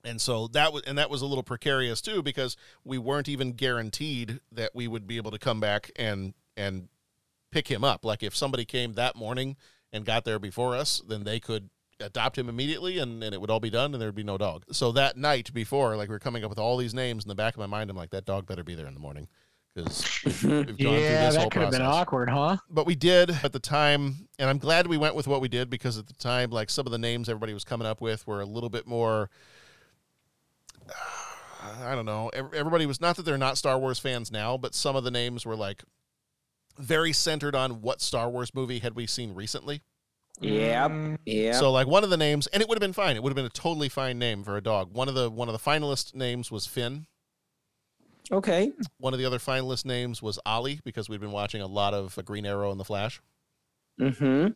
and 0.05 0.19
so 0.21 0.47
that 0.49 0.73
was 0.73 0.83
and 0.85 0.97
that 0.97 1.11
was 1.11 1.21
a 1.21 1.27
little 1.27 1.43
precarious 1.43 2.01
too 2.01 2.23
because 2.23 2.57
we 2.85 2.97
weren't 2.97 3.29
even 3.29 3.53
guaranteed 3.53 4.41
that 4.53 4.71
we 4.75 4.89
would 4.89 5.07
be 5.07 5.17
able 5.19 5.31
to 5.31 5.39
come 5.39 5.61
back 5.61 5.91
and 5.97 6.33
and 6.57 6.89
pick 7.53 7.69
him 7.69 7.85
up 7.85 8.05
like 8.05 8.23
if 8.23 8.35
somebody 8.35 8.65
came 8.65 8.95
that 8.95 9.15
morning 9.17 9.57
and 9.93 10.05
got 10.07 10.25
there 10.25 10.39
before 10.39 10.75
us 10.77 11.03
then 11.07 11.25
they 11.25 11.39
could 11.41 11.69
adopt 12.01 12.39
him 12.39 12.49
immediately 12.49 12.99
and, 12.99 13.23
and 13.23 13.35
it 13.35 13.41
would 13.41 13.51
all 13.51 13.61
be 13.61 13.71
done 13.71 13.93
and 13.93 14.01
there'd 14.01 14.15
be 14.15 14.23
no 14.23 14.39
dog. 14.39 14.65
So 14.73 14.93
that 14.93 15.17
night 15.17 15.53
before 15.53 15.97
like 15.97 16.09
we 16.09 16.15
are 16.15 16.21
coming 16.21 16.45
up 16.45 16.51
with 16.51 16.59
all 16.59 16.77
these 16.77 16.95
names 16.95 17.25
in 17.25 17.29
the 17.29 17.35
back 17.35 17.55
of 17.55 17.61
my 17.61 17.67
mind 17.67 17.91
i'm 17.91 17.97
like 17.97 18.11
that 18.11 18.25
dog 18.25 18.47
better 18.47 18.65
be 18.65 18.75
there 18.75 18.87
in 18.87 18.95
the 18.95 19.01
morning. 19.01 19.29
Because 19.75 20.21
we've 20.25 20.43
gone 20.43 20.65
through 20.67 20.77
Yeah, 20.91 21.31
that 21.31 21.51
could 21.53 21.63
have 21.63 21.71
been 21.71 21.83
awkward, 21.83 22.29
huh? 22.29 22.57
but 22.69 22.87
we 22.87 22.97
did 22.97 23.31
at 23.45 23.53
the 23.53 23.61
time 23.61 24.29
and 24.39 24.51
i'm 24.51 24.59
glad 24.59 24.87
we 24.87 24.97
went 24.97 25.15
with 25.15 25.29
what 25.29 25.41
we 25.41 25.49
did 25.49 25.71
because 25.71 25.97
at 25.97 26.07
the 26.07 26.15
time 26.15 26.51
like 26.51 26.71
some 26.71 26.87
of 26.87 26.93
the 26.93 26.99
names 26.99 27.29
everybody 27.29 27.55
was 27.55 27.65
coming 27.65 27.87
up 27.87 28.01
with 28.01 28.27
were 28.27 28.41
a 28.41 28.47
little 28.47 28.69
bit 28.71 28.87
more 28.87 29.31
uh, 30.89 31.85
i 31.85 31.95
don't 31.95 32.07
know 32.07 32.31
everybody 32.53 32.85
was 32.87 33.01
not 33.01 33.17
that 33.17 33.23
they're 33.25 33.39
not 33.39 33.57
star 33.57 33.79
wars 33.79 33.99
fans 33.99 34.33
now 34.33 34.57
but 34.57 34.75
some 34.75 34.97
of 34.97 35.05
the 35.05 35.11
names 35.11 35.47
were 35.47 35.57
like 35.57 35.85
very 36.79 37.13
centered 37.13 37.55
on 37.55 37.81
what 37.83 38.01
star 38.01 38.29
wars 38.29 38.55
movie 38.55 38.79
had 38.81 38.97
we 38.97 39.07
seen 39.07 39.35
recently 39.35 39.83
Yep. 40.41 41.21
Yeah. 41.27 41.53
so 41.53 41.71
like 41.71 41.87
one 41.87 42.03
of 42.03 42.11
the 42.11 42.17
names 42.17 42.47
and 42.49 42.63
it 42.63 42.69
would 42.69 42.77
have 42.77 42.81
been 42.81 42.93
fine 42.93 43.17
it 43.17 43.23
would 43.23 43.31
have 43.31 43.37
been 43.37 43.47
a 43.47 43.51
totally 43.51 43.89
fine 43.89 44.19
name 44.19 44.43
for 44.43 44.57
a 44.57 44.63
dog 44.63 44.93
one 44.93 45.09
of 45.09 45.15
the 45.15 45.31
one 45.31 45.49
of 45.49 45.53
the 45.53 45.59
finalist 45.59 46.15
names 46.15 46.51
was 46.51 46.67
finn 46.67 47.07
okay. 48.33 48.73
one 48.99 49.13
of 49.13 49.19
the 49.19 49.27
other 49.27 49.39
finalist 49.39 49.85
names 49.85 50.23
was 50.23 50.39
ollie 50.47 50.81
because 50.85 51.09
we'd 51.09 51.21
been 51.21 51.33
watching 51.33 51.61
a 51.61 51.67
lot 51.67 51.93
of 51.93 52.19
green 52.25 52.47
arrow 52.47 52.71
and 52.71 52.81
the 52.81 52.85
flash 52.85 53.21
Mm-hmm. 54.01 54.53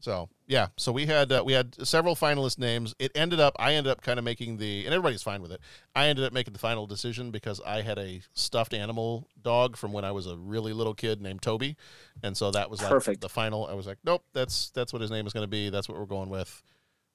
So 0.00 0.28
yeah, 0.52 0.66
so 0.76 0.92
we 0.92 1.06
had 1.06 1.32
uh, 1.32 1.42
we 1.44 1.54
had 1.54 1.74
several 1.86 2.14
finalist 2.14 2.58
names. 2.58 2.94
It 2.98 3.10
ended 3.14 3.40
up 3.40 3.56
I 3.58 3.72
ended 3.72 3.90
up 3.90 4.02
kind 4.02 4.18
of 4.18 4.24
making 4.24 4.58
the 4.58 4.84
and 4.84 4.92
everybody's 4.94 5.22
fine 5.22 5.40
with 5.40 5.50
it. 5.50 5.60
I 5.96 6.08
ended 6.08 6.26
up 6.26 6.34
making 6.34 6.52
the 6.52 6.58
final 6.58 6.86
decision 6.86 7.30
because 7.30 7.58
I 7.64 7.80
had 7.80 7.98
a 7.98 8.20
stuffed 8.34 8.74
animal 8.74 9.26
dog 9.40 9.78
from 9.78 9.94
when 9.94 10.04
I 10.04 10.12
was 10.12 10.26
a 10.26 10.36
really 10.36 10.74
little 10.74 10.92
kid 10.92 11.22
named 11.22 11.40
Toby, 11.40 11.76
and 12.22 12.36
so 12.36 12.50
that 12.50 12.68
was 12.70 12.82
like 12.82 12.90
Perfect. 12.90 13.22
the 13.22 13.30
final. 13.30 13.66
I 13.66 13.72
was 13.72 13.86
like, 13.86 13.96
nope, 14.04 14.24
that's 14.34 14.68
that's 14.74 14.92
what 14.92 15.00
his 15.00 15.10
name 15.10 15.26
is 15.26 15.32
going 15.32 15.44
to 15.44 15.48
be. 15.50 15.70
That's 15.70 15.88
what 15.88 15.98
we're 15.98 16.04
going 16.04 16.28
with. 16.28 16.62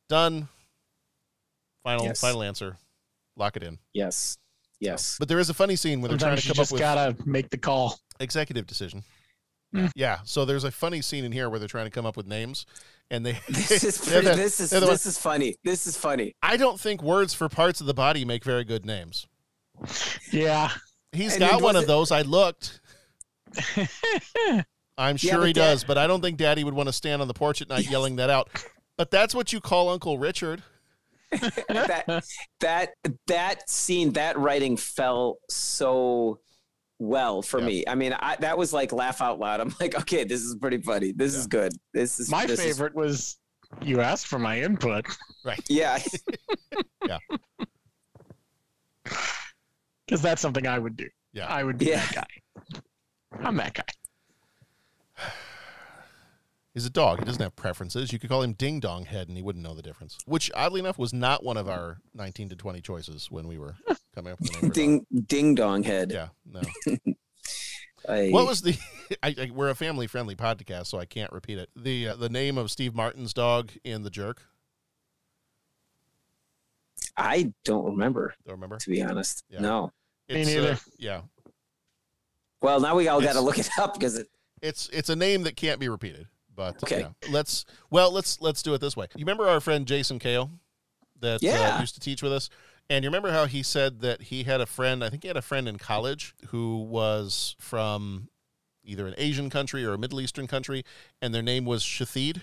Done. 0.09 0.47
Final 1.83 2.05
Yes. 2.05 2.19
final 2.19 2.41
answer. 2.41 2.77
Lock 3.35 3.55
it 3.55 3.61
in. 3.61 3.77
Yes. 3.93 4.39
Yes. 4.79 5.17
But 5.19 5.27
there 5.27 5.39
is 5.39 5.49
a 5.51 5.53
funny 5.53 5.75
scene 5.75 6.01
where 6.01 6.09
they're 6.09 6.17
trying 6.17 6.37
to 6.37 6.41
come 6.41 6.51
up 6.51 6.55
just 6.57 6.71
with 6.71 6.81
gotta 6.81 7.15
make 7.25 7.51
the 7.51 7.57
call. 7.59 7.99
executive 8.19 8.65
decision. 8.65 9.03
Yeah, 9.95 10.19
so 10.23 10.45
there's 10.45 10.63
a 10.63 10.71
funny 10.71 11.01
scene 11.01 11.23
in 11.25 11.31
here 11.31 11.49
where 11.49 11.59
they're 11.59 11.67
trying 11.67 11.85
to 11.85 11.91
come 11.91 12.05
up 12.05 12.17
with 12.17 12.25
names, 12.25 12.65
and 13.11 13.25
they 13.25 13.33
This 13.49 13.83
is 13.83 13.97
pretty, 14.07 14.27
this 14.27 14.59
is 14.59 14.69
this 14.69 15.05
is 15.05 15.17
funny. 15.17 15.55
This 15.63 15.85
is 15.87 15.97
funny. 15.97 16.35
I 16.41 16.57
don't 16.57 16.79
think 16.79 17.03
words 17.03 17.33
for 17.33 17.49
parts 17.49 17.81
of 17.81 17.87
the 17.87 17.93
body 17.93 18.25
make 18.25 18.43
very 18.43 18.63
good 18.63 18.85
names. 18.85 19.27
Yeah. 20.31 20.69
He's 21.11 21.33
And 21.33 21.41
got 21.41 21.61
one 21.61 21.75
of 21.75 21.85
those. 21.87 22.11
I 22.11 22.21
looked. 22.23 22.79
I'm 24.97 25.17
sure 25.17 25.39
but 25.39 25.47
he 25.47 25.53
Dad- 25.53 25.61
does, 25.61 25.83
but 25.83 25.97
I 25.97 26.07
don't 26.07 26.21
think 26.21 26.37
Daddy 26.37 26.63
would 26.63 26.73
want 26.73 26.89
to 26.89 26.93
stand 26.93 27.21
on 27.21 27.27
the 27.27 27.33
porch 27.33 27.61
at 27.61 27.69
night 27.69 27.89
yelling 27.89 28.15
that 28.15 28.29
out. 28.29 28.49
But 28.97 29.11
that's 29.11 29.35
what 29.35 29.53
you 29.53 29.61
call 29.61 29.89
Uncle 29.89 30.17
Richard. 30.17 30.63
that 31.31 32.23
that 32.61 32.93
that 33.27 33.69
scene, 33.69 34.13
that 34.13 34.37
writing 34.39 34.77
fell 34.77 35.37
so 35.49 36.39
well 36.99 37.41
for 37.41 37.59
Yeah. 37.59 37.65
me. 37.65 37.83
I 37.87 37.95
mean, 37.95 38.13
I, 38.19 38.35
that 38.39 38.57
was 38.57 38.73
like 38.73 38.91
laugh 38.91 39.21
out 39.21 39.39
loud. 39.39 39.59
I'm 39.59 39.73
like, 39.79 39.95
okay, 39.99 40.23
this 40.23 40.41
is 40.41 40.55
pretty 40.55 40.77
funny. 40.79 41.11
This 41.11 41.35
is 41.35 41.47
good. 41.47 41.73
This 41.93 42.19
is 42.19 42.29
My 42.29 42.45
this 42.45 42.59
is- 42.59 42.65
favorite 42.65 42.95
was 42.95 43.37
you 43.81 44.01
asked 44.01 44.27
for 44.27 44.39
my 44.39 44.61
input. 44.61 45.05
Right. 45.45 45.59
yeah. 45.69 45.99
Yeah. 47.07 47.17
Because 50.05 50.21
that's 50.21 50.41
something 50.41 50.65
I 50.65 50.79
would 50.79 50.95
do. 50.95 51.07
Yeah. 51.33 51.47
I 51.47 51.63
would 51.63 51.77
be 51.77 51.87
Yeah. 51.87 51.97
that 52.05 52.15
guy. 52.15 52.79
I'm 53.43 53.57
that 53.57 53.73
guy. 53.73 53.83
He's 56.73 56.85
a 56.85 56.89
dog. 56.89 57.19
He 57.19 57.25
doesn't 57.25 57.41
have 57.41 57.55
preferences. 57.55 58.13
You 58.13 58.19
could 58.19 58.29
call 58.29 58.41
him 58.43 58.53
Ding 58.53 58.79
Dong 58.79 59.03
Head, 59.05 59.27
and 59.27 59.35
he 59.35 59.43
wouldn't 59.43 59.63
know 59.65 59.73
the 59.73 59.81
difference. 59.81 60.17
Which, 60.25 60.49
oddly 60.55 60.79
enough, 60.79 60.97
was 60.97 61.11
not 61.11 61.43
one 61.43 61.57
of 61.57 61.67
our 61.67 61.97
19 62.13 62.49
to 62.49 62.55
20 62.55 62.79
choices 62.81 63.29
when 63.31 63.47
we 63.47 63.57
were 63.57 63.75
coming 64.17 64.33
up 64.33 64.39
with 64.39 64.49
the 64.51 64.53
name. 64.53 64.59
for 64.61 64.65
a 64.65 64.69
dog. 64.69 64.73
Ding 64.73 65.05
ding 65.27 65.55
dong 65.55 65.83
head. 65.83 66.11
Yeah, 66.11 66.27
no. 66.45 66.61
I- 68.09 68.29
What 68.29 68.47
was 68.47 68.61
the? 68.61 68.75
I, 69.23 69.35
I, 69.37 69.51
we're 69.53 69.69
a 69.69 69.75
family 69.75 70.07
friendly 70.07 70.35
podcast, 70.35 70.87
so 70.87 70.97
I 70.99 71.05
can't 71.05 71.31
repeat 71.31 71.57
it. 71.59 71.69
The 71.75 72.09
uh, 72.09 72.15
the 72.15 72.29
name 72.29 72.57
of 72.57 72.71
Steve 72.71 72.95
Martin's 72.95 73.33
dog 73.33 73.71
in 73.83 74.03
The 74.03 74.09
Jerk. 74.09 74.41
I 77.15 77.51
don't 77.65 77.85
remember, 77.85 78.35
Don't 78.45 78.55
remember. 78.55 78.77
to 78.77 78.89
be 78.89 79.01
honest. 79.01 79.43
Yeah. 79.49 79.59
No. 79.61 79.91
Me 80.29 80.41
It's, 80.41 80.49
uh, 80.49 80.53
neither. 80.53 80.77
yeah, 80.99 81.21
Well, 82.61 82.79
now 82.79 82.95
we 82.95 83.07
all 83.07 83.21
got 83.21 83.33
to 83.33 83.41
look 83.41 83.57
it 83.57 83.69
up 83.79 83.93
because 83.93 84.17
it. 84.17 84.27
it's 84.61 84.87
it's 84.89 85.09
a 85.09 85.15
name 85.15 85.43
that 85.43 85.55
can't 85.55 85.79
be 85.79 85.89
repeated. 85.89 86.27
But 86.55 86.83
Okay. 86.83 86.99
yeah. 87.01 87.09
let's 87.31 87.65
well 87.91 88.11
let's 88.11 88.41
let's 88.41 88.61
do 88.61 88.73
it 88.73 88.81
this 88.81 88.95
way. 88.97 89.07
You 89.15 89.21
remember 89.25 89.47
our 89.47 89.59
friend 89.59 89.85
Jason 89.87 90.19
Kale 90.19 90.49
that 91.19 91.43
uh, 91.43 91.79
used 91.79 91.93
to 91.95 91.99
teach 92.01 92.21
with 92.21 92.33
us, 92.33 92.49
and 92.89 93.03
you 93.03 93.09
remember 93.09 93.31
how 93.31 93.45
he 93.45 93.63
said 93.63 93.99
that 94.01 94.23
he 94.23 94.43
had 94.43 94.61
a 94.61 94.65
friend. 94.65 95.03
I 95.03 95.09
think 95.09 95.23
he 95.23 95.27
had 95.27 95.37
a 95.37 95.41
friend 95.41 95.67
in 95.67 95.77
college 95.77 96.33
who 96.47 96.77
was 96.83 97.55
from 97.59 98.29
either 98.83 99.05
an 99.07 99.15
Asian 99.17 99.49
country 99.49 99.83
or 99.85 99.93
a 99.93 99.97
Middle 99.97 100.21
Eastern 100.21 100.47
country, 100.47 100.83
and 101.21 101.33
their 101.33 101.41
name 101.41 101.65
was 101.65 101.83
Shathid. 101.83 102.41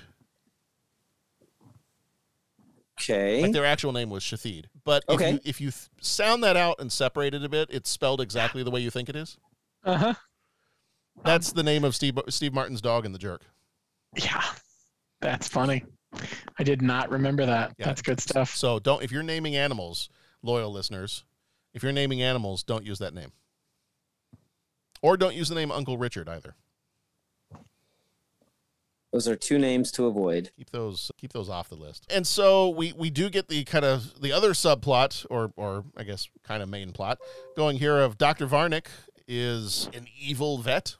Okay. 3.00 3.42
Like 3.42 3.52
their 3.52 3.64
actual 3.64 3.92
name 3.92 4.08
was 4.10 4.22
Shathid. 4.22 4.66
But 4.84 5.02
if 5.08 5.14
Okay. 5.16 5.32
you 5.32 5.40
if 5.44 5.60
you 5.60 5.70
th- 5.70 5.88
sound 6.00 6.44
that 6.44 6.56
out 6.56 6.76
and 6.78 6.92
separate 6.92 7.34
it 7.34 7.44
a 7.44 7.48
bit, 7.48 7.68
it's 7.70 7.90
spelled 7.90 8.20
exactly 8.20 8.62
the 8.62 8.70
way 8.70 8.80
you 8.80 8.90
think 8.90 9.08
it 9.08 9.16
is. 9.16 9.36
Uh 9.82 9.96
huh. 9.96 10.14
That's 11.24 11.52
the 11.52 11.62
name 11.62 11.84
of 11.84 11.94
Steve 11.94 12.18
Steve 12.28 12.52
Martin's 12.54 12.80
dog 12.80 13.04
in 13.04 13.12
The 13.12 13.18
Jerk. 13.18 13.42
Yeah. 14.16 14.42
That's 15.20 15.48
funny. 15.48 15.84
I 16.58 16.62
did 16.62 16.82
not 16.82 17.10
remember 17.10 17.44
that. 17.46 17.74
Yeah. 17.78 17.86
That's 17.86 18.02
good 18.02 18.20
stuff. 18.20 18.54
So 18.54 18.78
don't 18.78 19.02
if 19.02 19.10
you're 19.10 19.22
naming 19.24 19.56
animals, 19.56 20.08
loyal 20.44 20.70
listeners, 20.70 21.24
if 21.72 21.82
you're 21.82 21.92
naming 21.92 22.22
animals, 22.22 22.62
don't 22.62 22.84
use 22.84 22.98
that 22.98 23.14
name. 23.14 23.32
Or 25.02 25.16
don't 25.16 25.34
use 25.34 25.48
the 25.48 25.54
name 25.54 25.72
Uncle 25.72 25.98
Richard 25.98 26.28
either. 26.28 26.54
Those 29.12 29.28
are 29.28 29.36
two 29.36 29.58
names 29.58 29.92
to 29.92 30.06
avoid. 30.06 30.50
Keep 30.56 30.70
those 30.70 31.12
keep 31.16 31.32
those 31.32 31.48
off 31.48 31.68
the 31.68 31.76
list. 31.76 32.04
And 32.12 32.26
so 32.26 32.68
we 32.70 32.92
we 32.94 33.10
do 33.10 33.30
get 33.30 33.46
the 33.46 33.62
kind 33.62 33.84
of 33.84 34.20
the 34.20 34.32
other 34.32 34.54
subplot 34.54 35.24
or 35.30 35.52
or 35.56 35.84
I 35.96 36.02
guess 36.02 36.28
kind 36.42 36.64
of 36.64 36.68
main 36.68 36.90
plot 36.90 37.18
going 37.56 37.76
here 37.76 37.98
of 37.98 38.18
Dr. 38.18 38.48
Varnick 38.48 38.86
is 39.28 39.88
an 39.94 40.08
evil 40.18 40.58
vet 40.58 40.96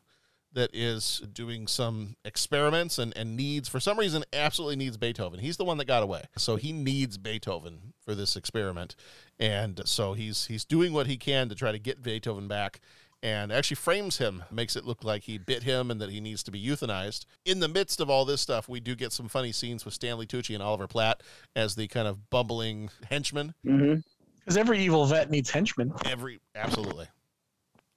that 0.55 0.71
is 0.73 1.23
doing 1.33 1.67
some 1.67 2.17
experiments 2.25 2.99
and, 2.99 3.17
and 3.17 3.37
needs 3.37 3.69
for 3.69 3.81
some 3.81 3.99
reason 3.99 4.25
absolutely 4.33 4.77
needs 4.77 4.97
Beethoven. 4.97 5.41
He's 5.41 5.57
the 5.57 5.65
one 5.65 5.79
that 5.79 5.87
got 5.87 6.03
away. 6.03 6.25
So 6.37 6.57
he 6.57 6.73
needs 6.73 7.19
Beethoven 7.19 7.93
for 8.05 8.15
this 8.15 8.37
experiment. 8.37 8.97
And 9.39 9.83
so 9.85 10.15
he's 10.15 10.47
he's 10.47 10.65
doing 10.65 10.93
what 10.93 11.07
he 11.07 11.17
can 11.17 11.49
to 11.49 11.55
try 11.55 11.73
to 11.73 11.79
get 11.79 12.03
Beethoven 12.03 12.49
back 12.49 12.81
and 13.25 13.51
actually 13.51 13.77
frames 13.77 14.19
him, 14.19 14.45
makes 14.51 14.77
it 14.77 14.85
look 14.85 15.03
like 15.03 15.23
he 15.23 15.39
bit 15.39 15.63
him 15.63 15.91
and 15.91 15.99
that 15.99 16.11
he 16.11 16.21
needs 16.21 16.43
to 16.43 16.51
be 16.51 16.63
euthanized. 16.63 17.25
In 17.47 17.59
the 17.59 17.69
midst 17.69 18.01
of 18.01 18.11
all 18.11 18.27
this 18.27 18.43
stuff, 18.43 18.69
we 18.69 18.81
do 18.81 18.95
get 18.95 19.13
some 19.13 19.29
funny 19.29 19.51
scenes 19.51 19.85
with 19.85 19.95
Stanley 19.95 20.27
Tucci 20.27 20.53
and 20.55 20.63
Oliver 20.63 20.87
Platt 20.87 21.23
as 21.57 21.75
the 21.75 21.89
kind 21.89 22.07
of 22.07 22.29
bumbling 22.29 22.91
henchmen. 23.09 23.55
Because 23.65 23.81
mm-hmm. 23.81 24.59
every 24.59 24.79
evil 24.81 25.07
vet 25.07 25.31
needs 25.31 25.51
henchmen. 25.51 25.95
Every 26.05 26.39
absolutely, 26.55 27.07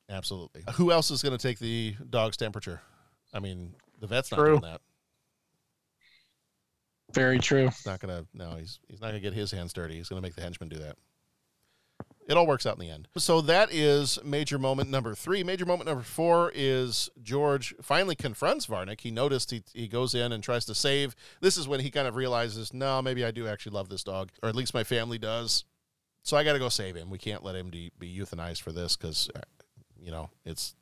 absolutely. 0.10 0.63
Who 0.76 0.91
else 0.91 1.12
is 1.12 1.22
going 1.22 1.38
to 1.38 1.41
take 1.41 1.60
the 1.60 1.96
dog's 2.10 2.38
temperature? 2.38 2.82
I 3.34 3.39
mean, 3.39 3.74
the 4.00 4.08
vet's 4.08 4.32
not 4.32 4.38
True. 4.38 4.60
doing 4.60 4.62
that. 4.62 4.82
Very 7.13 7.39
true. 7.39 7.65
He's 7.65 7.86
not 7.86 8.02
gonna. 8.02 8.26
No, 8.34 8.58
he's 8.58 8.80
he's 8.89 9.00
not 9.00 9.08
gonna 9.08 9.22
get 9.22 9.34
his 9.34 9.50
hands 9.52 9.72
dirty. 9.72 9.96
He's 9.96 10.10
gonna 10.10 10.22
make 10.22 10.36
the 10.36 10.41
henchman 10.41 10.67
do 10.67 10.78
that. 10.80 10.98
It 12.28 12.36
all 12.36 12.46
works 12.46 12.65
out 12.65 12.74
in 12.76 12.82
the 12.82 12.91
end. 12.91 13.08
So 13.17 13.39
that 13.41 13.70
is 13.72 14.20
major 14.26 14.60
moment 14.60 14.89
number 14.89 15.15
three. 15.15 15.41
Major 15.43 15.65
moment 15.65 15.88
number 15.88 16.04
four 16.04 16.52
is 16.54 17.10
George 17.24 17.74
finally 17.82 18.15
confronts 18.15 18.65
Varnick. 18.65 19.00
He 19.00 19.12
noticed 19.12 19.52
he, 19.52 19.63
he 19.74 19.88
goes 19.88 20.13
in 20.13 20.34
and 20.34 20.43
tries 20.43 20.65
to 20.65 20.76
save. 20.76 21.15
This 21.39 21.56
is 21.56 21.70
when 21.70 21.80
he 21.80 21.89
kind 21.89 22.06
of 22.06 22.17
realizes, 22.17 22.74
no, 22.74 23.02
maybe 23.02 23.24
I 23.24 23.32
do 23.32 23.48
actually 23.48 23.72
love 23.72 23.88
this 23.88 24.04
dog, 24.04 24.32
or 24.43 24.50
at 24.50 24.56
least 24.56 24.74
my 24.74 24.84
family 24.84 25.17
does. 25.17 25.63
So 26.24 26.36
I 26.36 26.43
got 26.43 26.52
to 26.54 26.60
go 26.60 26.67
save 26.67 26.96
him. 26.98 27.10
We 27.10 27.17
can't 27.17 27.46
let 27.46 27.56
him 27.56 27.70
be, 27.70 27.93
be 27.98 28.13
euthanized 28.13 28.62
for 28.62 28.74
this 28.74 28.98
because, 28.98 29.30
uh, 29.34 29.39
you 30.08 30.13
know, 30.13 30.30
it's 30.46 30.74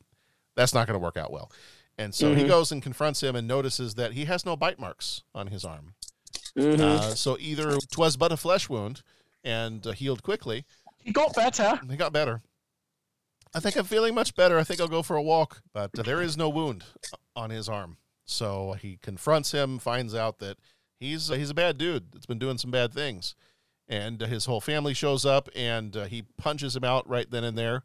that's 0.56 0.74
not 0.74 0.86
going 0.88 0.94
to 0.98 1.04
work 1.04 1.18
out 1.18 1.32
well. 1.32 1.52
And 1.98 2.14
so 2.14 2.34
he 2.36 2.44
Mhm. 2.44 2.48
goes 2.48 2.72
and 2.72 2.84
confronts 2.84 3.22
him 3.24 3.36
and 3.36 3.48
notices 3.48 3.96
that 3.96 4.14
he 4.14 4.26
has 4.26 4.46
no 4.46 4.56
bite 4.56 4.78
marks 4.80 5.24
on 5.34 5.48
his 5.48 5.66
arm. 5.66 5.96
Mhm. 6.56 6.80
Uh, 6.80 7.16
so 7.16 7.36
either 7.40 7.78
twas 7.92 8.16
but 8.18 8.32
a 8.32 8.38
flesh 8.38 8.70
wound 8.70 9.02
and 9.44 9.86
uh, 9.88 9.92
healed 9.94 10.22
quickly. 10.22 10.64
He 11.00 11.12
got 11.12 11.34
better. 11.36 11.80
He 11.90 11.98
got 11.98 12.14
better. 12.14 12.42
I 13.54 13.60
think 13.60 13.76
I'm 13.76 13.86
feeling 13.86 14.14
much 14.14 14.36
better. 14.36 14.60
I 14.60 14.64
think 14.64 14.80
I'll 14.80 14.88
go 14.88 15.02
for 15.02 15.16
a 15.16 15.22
walk. 15.24 15.62
But 15.74 15.98
uh, 15.98 16.04
there 16.04 16.22
is 16.22 16.38
no 16.38 16.50
wound 16.50 16.84
on 17.36 17.50
his 17.50 17.68
arm. 17.68 17.98
So 18.26 18.74
he 18.74 18.98
confronts 19.02 19.52
him, 19.52 19.80
finds 19.80 20.14
out 20.14 20.40
that 20.40 20.58
he's 21.00 21.32
uh, 21.32 21.36
he's 21.36 21.50
a 21.50 21.54
bad 21.56 21.78
dude 21.78 22.12
that's 22.12 22.26
been 22.28 22.40
doing 22.40 22.58
some 22.58 22.72
bad 22.72 22.94
things, 22.94 23.36
and 23.88 24.22
uh, 24.22 24.28
his 24.28 24.46
whole 24.46 24.62
family 24.62 24.94
shows 24.94 25.26
up, 25.26 25.50
and 25.56 25.96
uh, 25.98 26.06
he 26.06 26.24
punches 26.38 26.76
him 26.76 26.84
out 26.84 27.08
right 27.10 27.30
then 27.32 27.44
and 27.44 27.58
there, 27.58 27.84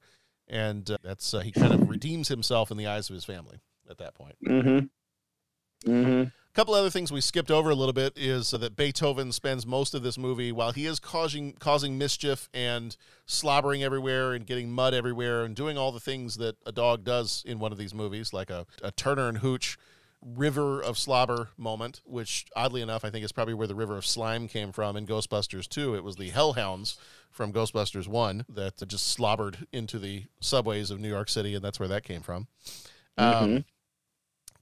and 0.50 0.90
uh, 0.90 0.98
that's 1.02 1.32
uh, 1.32 1.40
he 1.40 1.52
kind 1.52 1.72
of 1.72 1.88
redeems 1.88 2.28
himself 2.28 2.70
in 2.70 2.76
the 2.76 2.86
eyes 2.86 3.08
of 3.08 3.14
his 3.14 3.24
family 3.24 3.60
at 3.88 3.98
that 3.98 4.14
point. 4.14 4.36
Mm-hmm. 4.46 5.90
Mm-hmm. 5.90 6.22
A 6.22 6.52
couple 6.52 6.74
other 6.74 6.90
things 6.90 7.12
we 7.12 7.20
skipped 7.20 7.50
over 7.50 7.70
a 7.70 7.74
little 7.74 7.92
bit 7.92 8.12
is 8.16 8.50
that 8.50 8.76
Beethoven 8.76 9.30
spends 9.30 9.64
most 9.64 9.94
of 9.94 10.02
this 10.02 10.18
movie 10.18 10.50
while 10.50 10.72
he 10.72 10.84
is 10.84 10.98
causing 10.98 11.52
causing 11.54 11.96
mischief 11.96 12.48
and 12.52 12.96
slobbering 13.24 13.82
everywhere 13.82 14.32
and 14.32 14.44
getting 14.44 14.70
mud 14.70 14.92
everywhere 14.92 15.44
and 15.44 15.54
doing 15.54 15.78
all 15.78 15.92
the 15.92 16.00
things 16.00 16.36
that 16.38 16.56
a 16.66 16.72
dog 16.72 17.04
does 17.04 17.44
in 17.46 17.60
one 17.60 17.70
of 17.70 17.78
these 17.78 17.94
movies, 17.94 18.32
like 18.32 18.50
a, 18.50 18.66
a 18.82 18.90
Turner 18.90 19.28
and 19.28 19.38
Hooch 19.38 19.78
river 20.22 20.83
of 20.83 20.98
slobber 20.98 21.48
moment, 21.56 22.00
which 22.04 22.46
oddly 22.54 22.83
enough 22.83 23.04
I 23.04 23.11
think 23.11 23.24
is 23.24 23.33
probably 23.33 23.54
where 23.54 23.66
the 23.66 23.74
river 23.74 23.96
of 23.96 24.04
slime 24.06 24.48
came 24.48 24.70
from 24.72 24.96
in 24.96 25.06
Ghostbusters 25.06 25.68
2. 25.68 25.94
It 25.94 26.04
was 26.04 26.16
the 26.16 26.30
Hellhounds 26.30 26.98
from 27.30 27.52
Ghostbusters 27.52 28.06
1 28.06 28.44
that 28.48 28.87
just 28.87 29.06
slobbered 29.06 29.66
into 29.72 29.98
the 29.98 30.24
subways 30.40 30.90
of 30.90 31.00
New 31.00 31.09
York 31.09 31.28
City, 31.28 31.54
and 31.54 31.64
that's 31.64 31.80
where 31.80 31.88
that 31.88 32.04
came 32.04 32.20
from. 32.20 32.48
Um, 33.16 33.35
Mhm. 33.35 33.64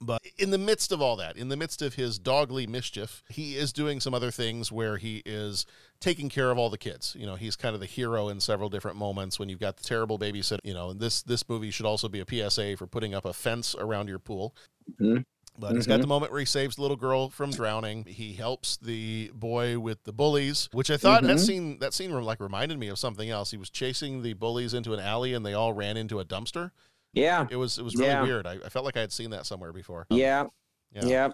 but 0.01 0.21
in 0.37 0.51
the 0.51 0.57
midst 0.57 0.93
of 0.93 1.01
all 1.01 1.17
that, 1.17 1.35
in 1.35 1.49
the 1.49 1.57
midst 1.57 1.81
of 1.81 1.95
his 1.95 2.19
dogly 2.19 2.65
mischief, 2.65 3.21
he 3.27 3.57
is 3.57 3.73
doing 3.73 3.99
some 3.99 4.13
other 4.13 4.31
things 4.31 4.71
where 4.71 4.95
he 4.95 5.21
is 5.25 5.65
taking 5.99 6.29
care 6.29 6.51
of 6.51 6.57
all 6.57 6.69
the 6.69 6.77
kids. 6.77 7.17
You 7.19 7.25
know, 7.25 7.35
he's 7.35 7.57
kind 7.57 7.73
of 7.73 7.81
the 7.81 7.85
hero 7.85 8.29
in 8.29 8.39
several 8.39 8.69
different 8.69 8.95
moments 8.95 9.39
when 9.39 9.49
you've 9.49 9.59
got 9.59 9.75
the 9.75 9.83
terrible 9.83 10.17
babysitter. 10.17 10.59
You 10.63 10.73
know, 10.73 10.89
and 10.91 11.01
this 11.01 11.21
this 11.21 11.49
movie 11.49 11.71
should 11.71 11.85
also 11.85 12.07
be 12.07 12.21
a 12.21 12.25
PSA 12.25 12.77
for 12.77 12.87
putting 12.87 13.13
up 13.13 13.25
a 13.25 13.33
fence 13.33 13.75
around 13.75 14.07
your 14.07 14.19
pool. 14.19 14.55
Mhm. 15.01 15.25
But 15.59 15.75
he's 15.75 15.85
got 15.87 15.99
the 16.01 16.07
moment 16.07 16.31
where 16.31 16.39
he 16.39 16.45
saves 16.45 16.77
the 16.77 16.81
little 16.81 16.95
girl 16.97 17.29
from 17.29 17.51
drowning. 17.51 18.05
He 18.05 18.33
helps 18.33 18.77
the 18.77 19.29
boy 19.33 19.77
with 19.77 20.03
the 20.05 20.13
bullies, 20.13 20.69
which 20.71 20.89
I 20.89 20.97
thought 20.97 21.23
that 21.23 21.35
Mhm. 21.37 21.45
scene 21.45 21.79
that 21.79 21.93
scene 21.93 22.11
like 22.11 22.39
reminded 22.39 22.79
me 22.79 22.87
of 22.87 22.97
something 22.97 23.29
else. 23.29 23.51
He 23.51 23.57
was 23.57 23.69
chasing 23.69 24.21
the 24.21 24.33
bullies 24.33 24.73
into 24.73 24.93
an 24.93 24.99
alley 24.99 25.33
and 25.33 25.45
they 25.45 25.53
all 25.53 25.73
ran 25.73 25.97
into 25.97 26.19
a 26.19 26.25
dumpster. 26.25 26.71
Yeah. 27.13 27.47
It 27.49 27.57
was 27.57 27.77
it 27.77 27.83
was 27.83 27.95
really 27.95 28.07
Yeah. 28.09 28.23
weird. 28.23 28.47
I, 28.47 28.53
I 28.65 28.69
felt 28.69 28.85
like 28.85 28.95
I 28.95 29.01
had 29.01 29.11
seen 29.11 29.31
that 29.31 29.45
somewhere 29.45 29.73
before. 29.73 30.07
Yeah. 30.09 30.45
Yeah. 30.93 31.05
Yeah. 31.05 31.29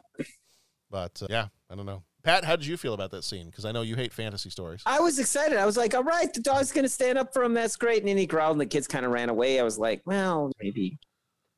But 0.90 1.22
uh, 1.22 1.28
yeah, 1.30 1.48
I 1.70 1.76
don't 1.76 1.86
know. 1.86 2.04
Pat, 2.24 2.44
how 2.44 2.56
did 2.56 2.66
you 2.66 2.78
feel 2.78 2.94
about 2.96 3.12
that 3.12 3.24
scene? 3.24 3.46
Because 3.48 3.66
I 3.66 3.72
know 3.72 3.84
you 3.84 3.96
hate 3.96 4.12
fantasy 4.12 4.50
stories. 4.50 4.82
I 4.88 5.00
was 5.00 5.20
excited. 5.20 5.60
I 5.60 5.66
was 5.66 5.78
like, 5.78 5.94
all 5.94 6.04
right, 6.04 6.34
the 6.34 6.40
dog's 6.42 6.72
going 6.72 6.84
to 6.86 6.90
stand 6.90 7.20
up 7.20 7.32
for 7.34 7.44
him. 7.44 7.54
That's 7.54 7.76
great. 7.76 8.00
And 8.00 8.08
then 8.08 8.18
he 8.18 8.26
growled 8.26 8.54
and 8.54 8.62
the 8.62 8.66
kids 8.66 8.88
kind 8.88 9.06
of 9.06 9.12
ran 9.12 9.30
away. 9.30 9.60
I 9.60 9.64
was 9.64 9.78
like, 9.78 10.02
well, 10.06 10.52
maybe, 10.60 10.98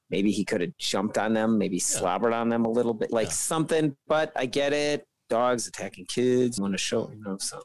maybe 0.09 0.31
he 0.31 0.45
could 0.45 0.61
have 0.61 0.77
jumped 0.77 1.17
on 1.17 1.33
them, 1.33 1.57
maybe 1.57 1.79
slobbered 1.79 2.33
on 2.33 2.49
them 2.49 2.65
a 2.65 2.69
little 2.69 2.93
bit, 2.93 3.11
like 3.11 3.31
something. 3.31 3.95
But 4.07 4.31
I 4.35 4.45
get 4.45 4.73
it. 4.73 5.05
Dogs 5.29 5.67
attacking 5.67 6.05
kids. 6.05 6.59
want 6.59 6.73
to 6.73 6.77
show, 6.77 7.09
you 7.11 7.21
know, 7.21 7.37
so. 7.37 7.61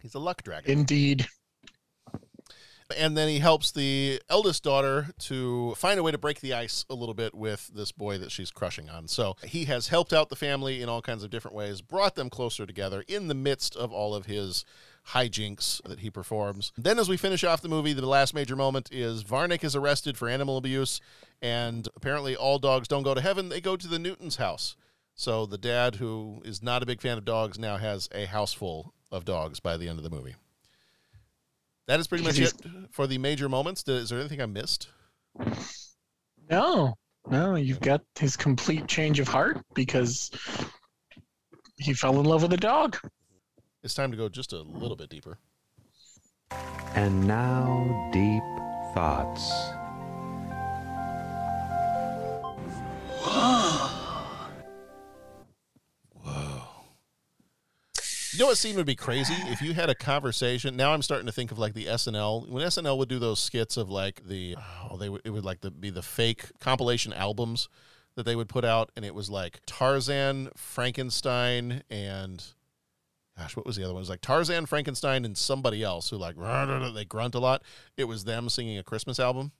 He's 0.00 0.14
a 0.14 0.18
luck 0.18 0.42
dragon. 0.42 0.70
Indeed. 0.70 1.26
And 2.96 3.16
then 3.16 3.28
he 3.28 3.38
helps 3.38 3.72
the 3.72 4.20
eldest 4.28 4.62
daughter 4.62 5.08
to 5.20 5.74
find 5.76 5.98
a 5.98 6.02
way 6.02 6.12
to 6.12 6.18
break 6.18 6.40
the 6.40 6.52
ice 6.52 6.84
a 6.90 6.94
little 6.94 7.14
bit 7.14 7.34
with 7.34 7.70
this 7.74 7.90
boy 7.90 8.18
that 8.18 8.30
she's 8.30 8.50
crushing 8.50 8.90
on. 8.90 9.08
So 9.08 9.36
he 9.42 9.64
has 9.64 9.88
helped 9.88 10.12
out 10.12 10.28
the 10.28 10.36
family 10.36 10.82
in 10.82 10.90
all 10.90 11.00
kinds 11.00 11.24
of 11.24 11.30
different 11.30 11.56
ways, 11.56 11.80
brought 11.80 12.16
them 12.16 12.28
closer 12.28 12.66
together 12.66 13.02
in 13.08 13.28
the 13.28 13.34
midst 13.34 13.76
of 13.76 13.92
all 13.92 14.14
of 14.14 14.26
his 14.26 14.66
hijinks 15.08 15.82
that 15.82 16.00
he 16.00 16.10
performs. 16.10 16.72
Then, 16.76 16.98
as 16.98 17.08
we 17.08 17.16
finish 17.16 17.44
off 17.44 17.60
the 17.60 17.68
movie, 17.68 17.92
the 17.92 18.06
last 18.06 18.34
major 18.34 18.56
moment 18.56 18.88
is 18.92 19.24
Varnick 19.24 19.64
is 19.64 19.76
arrested 19.76 20.16
for 20.16 20.28
animal 20.28 20.56
abuse, 20.56 21.00
and 21.40 21.88
apparently 21.96 22.36
all 22.36 22.58
dogs 22.58 22.88
don't 22.88 23.02
go 23.02 23.14
to 23.14 23.20
heaven; 23.20 23.48
they 23.48 23.60
go 23.60 23.76
to 23.76 23.88
the 23.88 23.98
Newton's 23.98 24.36
house. 24.36 24.76
So 25.14 25.46
the 25.46 25.58
dad, 25.58 25.96
who 25.96 26.40
is 26.44 26.62
not 26.62 26.82
a 26.82 26.86
big 26.86 27.00
fan 27.00 27.18
of 27.18 27.24
dogs, 27.24 27.58
now 27.58 27.76
has 27.76 28.08
a 28.12 28.26
house 28.26 28.52
full 28.52 28.94
of 29.10 29.24
dogs 29.24 29.60
by 29.60 29.76
the 29.76 29.88
end 29.88 29.98
of 29.98 30.04
the 30.04 30.10
movie. 30.10 30.34
That 31.86 32.00
is 32.00 32.06
pretty 32.06 32.24
much 32.24 32.38
it 32.38 32.54
for 32.90 33.06
the 33.06 33.18
major 33.18 33.48
moments. 33.48 33.84
Is 33.86 34.08
there 34.08 34.20
anything 34.20 34.40
I 34.40 34.46
missed? 34.46 34.88
No, 36.50 36.94
no, 37.28 37.56
you've 37.56 37.80
got 37.80 38.02
his 38.18 38.36
complete 38.36 38.86
change 38.86 39.20
of 39.20 39.28
heart 39.28 39.60
because 39.74 40.30
he 41.76 41.92
fell 41.92 42.20
in 42.20 42.26
love 42.26 42.42
with 42.42 42.52
a 42.52 42.56
dog. 42.56 42.96
It's 43.84 43.94
time 43.94 44.12
to 44.12 44.16
go 44.16 44.28
just 44.28 44.52
a 44.52 44.62
little 44.62 44.96
bit 44.96 45.08
deeper. 45.08 45.38
And 46.94 47.26
now, 47.26 48.10
deep 48.12 48.42
thoughts. 48.94 49.50
Whoa. 56.14 56.62
You 58.32 58.38
know 58.38 58.46
what 58.46 58.56
scene 58.56 58.76
would 58.76 58.86
be 58.86 58.94
crazy 58.94 59.34
if 59.48 59.60
you 59.60 59.74
had 59.74 59.90
a 59.90 59.96
conversation. 59.96 60.76
Now 60.76 60.92
I'm 60.92 61.02
starting 61.02 61.26
to 61.26 61.32
think 61.32 61.50
of 61.50 61.58
like 61.58 61.74
the 61.74 61.86
SNL 61.86 62.48
when 62.48 62.64
SNL 62.64 62.96
would 62.98 63.08
do 63.08 63.18
those 63.18 63.40
skits 63.40 63.76
of 63.76 63.90
like 63.90 64.26
the 64.28 64.56
oh 64.88 64.96
they 64.96 65.08
would 65.08 65.22
it 65.24 65.30
would 65.30 65.44
like 65.44 65.60
the, 65.60 65.72
be 65.72 65.90
the 65.90 66.02
fake 66.02 66.44
compilation 66.60 67.12
albums 67.12 67.68
that 68.14 68.24
they 68.24 68.36
would 68.36 68.48
put 68.48 68.64
out, 68.64 68.92
and 68.94 69.04
it 69.04 69.14
was 69.14 69.28
like 69.28 69.60
Tarzan, 69.66 70.50
Frankenstein, 70.54 71.82
and 71.90 72.44
gosh, 73.38 73.56
what 73.56 73.66
was 73.66 73.76
the 73.76 73.84
other 73.84 73.92
one? 73.92 74.00
It 74.00 74.02
was 74.02 74.10
like 74.10 74.20
Tarzan, 74.20 74.66
Frankenstein, 74.66 75.24
and 75.24 75.36
somebody 75.36 75.82
else 75.82 76.10
who 76.10 76.16
like 76.16 76.36
they 76.94 77.04
grunt 77.04 77.34
a 77.34 77.38
lot. 77.38 77.62
It 77.96 78.04
was 78.04 78.24
them 78.24 78.48
singing 78.48 78.78
a 78.78 78.82
Christmas 78.82 79.18
album. 79.18 79.52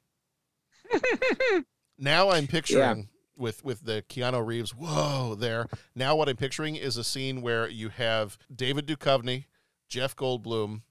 now 1.98 2.30
I'm 2.30 2.46
picturing 2.46 3.08
with 3.36 3.64
with 3.64 3.84
the 3.84 4.04
Keanu 4.08 4.44
Reeves, 4.44 4.74
whoa, 4.74 5.34
there. 5.34 5.66
Now 5.94 6.14
what 6.16 6.28
I'm 6.28 6.36
picturing 6.36 6.76
is 6.76 6.96
a 6.96 7.04
scene 7.04 7.42
where 7.42 7.68
you 7.68 7.88
have 7.90 8.38
David 8.54 8.86
Duchovny, 8.86 9.46
Jeff 9.88 10.14
Goldblum, 10.16 10.82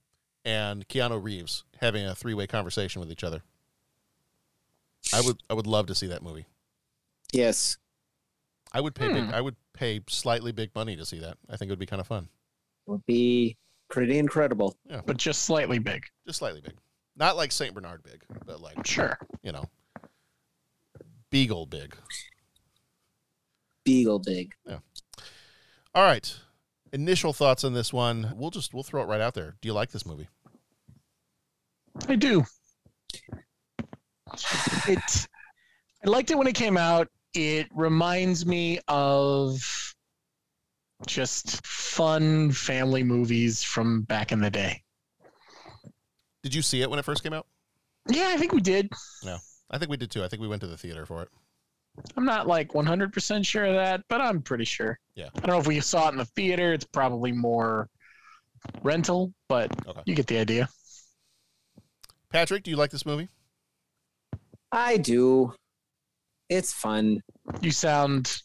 and 0.44 0.88
Keanu 0.88 1.22
Reeves 1.24 1.64
having 1.80 2.06
a 2.06 2.16
three 2.16 2.34
way 2.34 2.48
conversation 2.48 3.00
with 3.00 3.12
each 3.12 3.24
other. 3.24 3.44
I 5.14 5.22
would 5.22 5.38
I 5.50 5.54
would 5.54 5.68
love 5.68 5.88
to 5.88 5.96
see 5.96 6.08
that 6.08 6.24
movie. 6.24 6.46
Yes. 7.32 7.78
I 8.74 8.82
would 8.82 8.96
pay 8.96 9.10
big, 9.10 9.26
Hmm. 9.26 9.34
I 9.34 9.42
would 9.42 9.56
pay 9.74 10.02
slightly 10.08 10.52
big 10.52 10.74
money 10.76 10.96
to 10.96 11.06
see 11.06 11.20
that. 11.20 11.38
I 11.50 11.58
think 11.58 11.70
it 11.70 11.72
would 11.74 11.80
be 11.80 11.86
kind 11.86 12.00
of 12.00 12.08
fun. 12.08 12.30
Would 12.88 13.06
be 13.06 13.58
pretty 13.90 14.18
incredible. 14.18 14.76
Yeah. 14.90 15.02
But 15.06 15.18
just 15.18 15.44
slightly 15.44 15.80
big. 15.80 16.04
Just 16.26 16.40
slightly 16.40 16.62
big. 16.62 16.74
Not 17.16 17.36
like 17.38 17.52
Saint 17.52 17.74
Bernard 17.74 18.04
big, 18.04 18.24
but 18.46 18.62
like 18.62 18.86
Sure. 18.88 19.18
you 19.44 19.52
know, 19.52 19.66
Beagle 21.30 21.66
big. 21.66 21.96
beagle 23.84 24.20
big. 24.20 24.54
Yeah. 24.68 24.80
All 25.94 26.04
right. 26.04 26.34
Initial 26.94 27.32
thoughts 27.34 27.64
on 27.64 27.74
this 27.74 27.94
one. 27.94 28.34
We'll 28.36 28.50
just 28.52 28.74
we'll 28.74 28.84
throw 28.84 29.02
it 29.02 29.06
right 29.08 29.22
out 29.22 29.34
there. 29.34 29.56
Do 29.62 29.68
you 29.68 29.74
like 29.74 29.92
this 29.92 30.06
movie? 30.06 30.28
I 32.08 32.16
do. 32.16 32.44
It. 34.88 35.28
I 36.06 36.10
liked 36.10 36.32
it 36.32 36.38
when 36.38 36.48
it 36.48 36.56
came 36.56 36.78
out. 36.78 37.08
It 37.34 37.68
reminds 37.74 38.46
me 38.46 38.80
of 38.88 39.91
just 41.08 41.66
fun 41.66 42.52
family 42.52 43.04
movies 43.04 43.64
from 43.64 44.02
back 44.04 44.32
in 44.32 44.40
the 44.40 44.50
day. 44.50 44.82
Did 46.44 46.56
you 46.56 46.62
see 46.62 46.82
it 46.82 46.90
when 46.90 47.00
it 47.00 47.06
first 47.06 47.24
came 47.24 47.34
out? 47.34 47.48
Yeah, 48.10 48.30
I 48.30 48.38
think 48.38 48.52
we 48.54 48.62
did. 48.62 48.90
No. 49.24 49.38
I 49.70 49.78
think 49.78 49.92
we 49.92 49.98
did 49.98 50.12
too. 50.12 50.24
I 50.24 50.28
think 50.28 50.42
we 50.42 50.48
went 50.48 50.62
to 50.62 50.68
the 50.68 50.78
theater 50.78 51.06
for 51.06 51.22
it. 51.24 51.30
I'm 52.16 52.26
not 52.26 52.48
like 52.48 52.70
100% 52.70 53.46
sure 53.46 53.66
of 53.66 53.76
that, 53.76 54.02
but 54.10 54.22
I'm 54.22 54.42
pretty 54.42 54.66
sure. 54.66 54.98
Yeah. 55.16 55.30
I 55.36 55.40
don't 55.40 55.50
know 55.50 55.60
if 55.60 55.68
we 55.68 55.80
saw 55.82 56.08
it 56.08 56.14
in 56.14 56.18
the 56.18 56.26
theater. 56.26 56.74
It's 56.74 56.86
probably 56.86 57.32
more 57.32 57.90
rental, 58.82 59.34
but 59.50 59.72
you 60.06 60.16
get 60.16 60.28
the 60.28 60.38
idea. 60.38 60.70
Patrick, 62.32 62.64
do 62.64 62.72
you 62.72 62.78
like 62.78 62.92
this 62.92 63.06
movie? 63.06 63.28
I 64.72 64.98
do. 64.98 65.54
It's 66.50 66.72
fun. 66.72 67.22
You 67.62 67.72
sound 67.72 68.42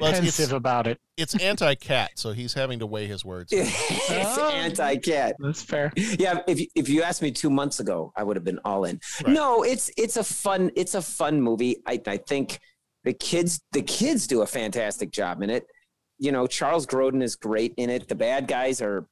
Well, 0.00 0.10
it's- 0.10 0.22
pensive 0.22 0.44
it's- 0.44 0.56
about 0.56 0.86
it. 0.86 0.98
It's 1.16 1.34
anti-cat, 1.34 2.12
so 2.14 2.32
he's 2.32 2.54
having 2.54 2.78
to 2.78 2.86
weigh 2.86 3.06
his 3.06 3.24
words. 3.24 3.52
it's 3.54 4.38
oh. 4.38 4.50
anti-cat. 4.50 5.36
That's 5.38 5.62
fair. 5.62 5.92
Yeah, 5.96 6.40
if 6.48 6.60
you- 6.60 6.68
if 6.74 6.88
you 6.88 7.02
asked 7.02 7.20
me 7.22 7.30
two 7.30 7.50
months 7.50 7.80
ago, 7.80 8.12
I 8.16 8.22
would 8.22 8.36
have 8.36 8.44
been 8.44 8.60
all 8.64 8.84
in. 8.84 9.00
No, 9.26 9.62
it's 9.62 9.90
it's 9.96 10.16
a 10.16 10.24
fun 10.24 10.70
it's 10.76 10.94
a 10.94 11.02
fun 11.02 11.40
movie. 11.40 11.82
I 11.86 12.00
I 12.06 12.16
think 12.16 12.58
the 13.04 13.12
kids 13.12 13.60
the 13.72 13.82
kids 13.82 14.26
do 14.26 14.42
a 14.42 14.46
fantastic 14.46 15.10
job 15.10 15.42
in 15.42 15.50
it. 15.50 15.66
You 16.18 16.32
know, 16.32 16.46
Charles 16.46 16.86
Grodin 16.86 17.22
is 17.22 17.36
great 17.36 17.74
in 17.76 17.90
it. 17.90 18.08
The 18.08 18.14
bad 18.14 18.46
guys 18.46 18.80
are 18.80 19.06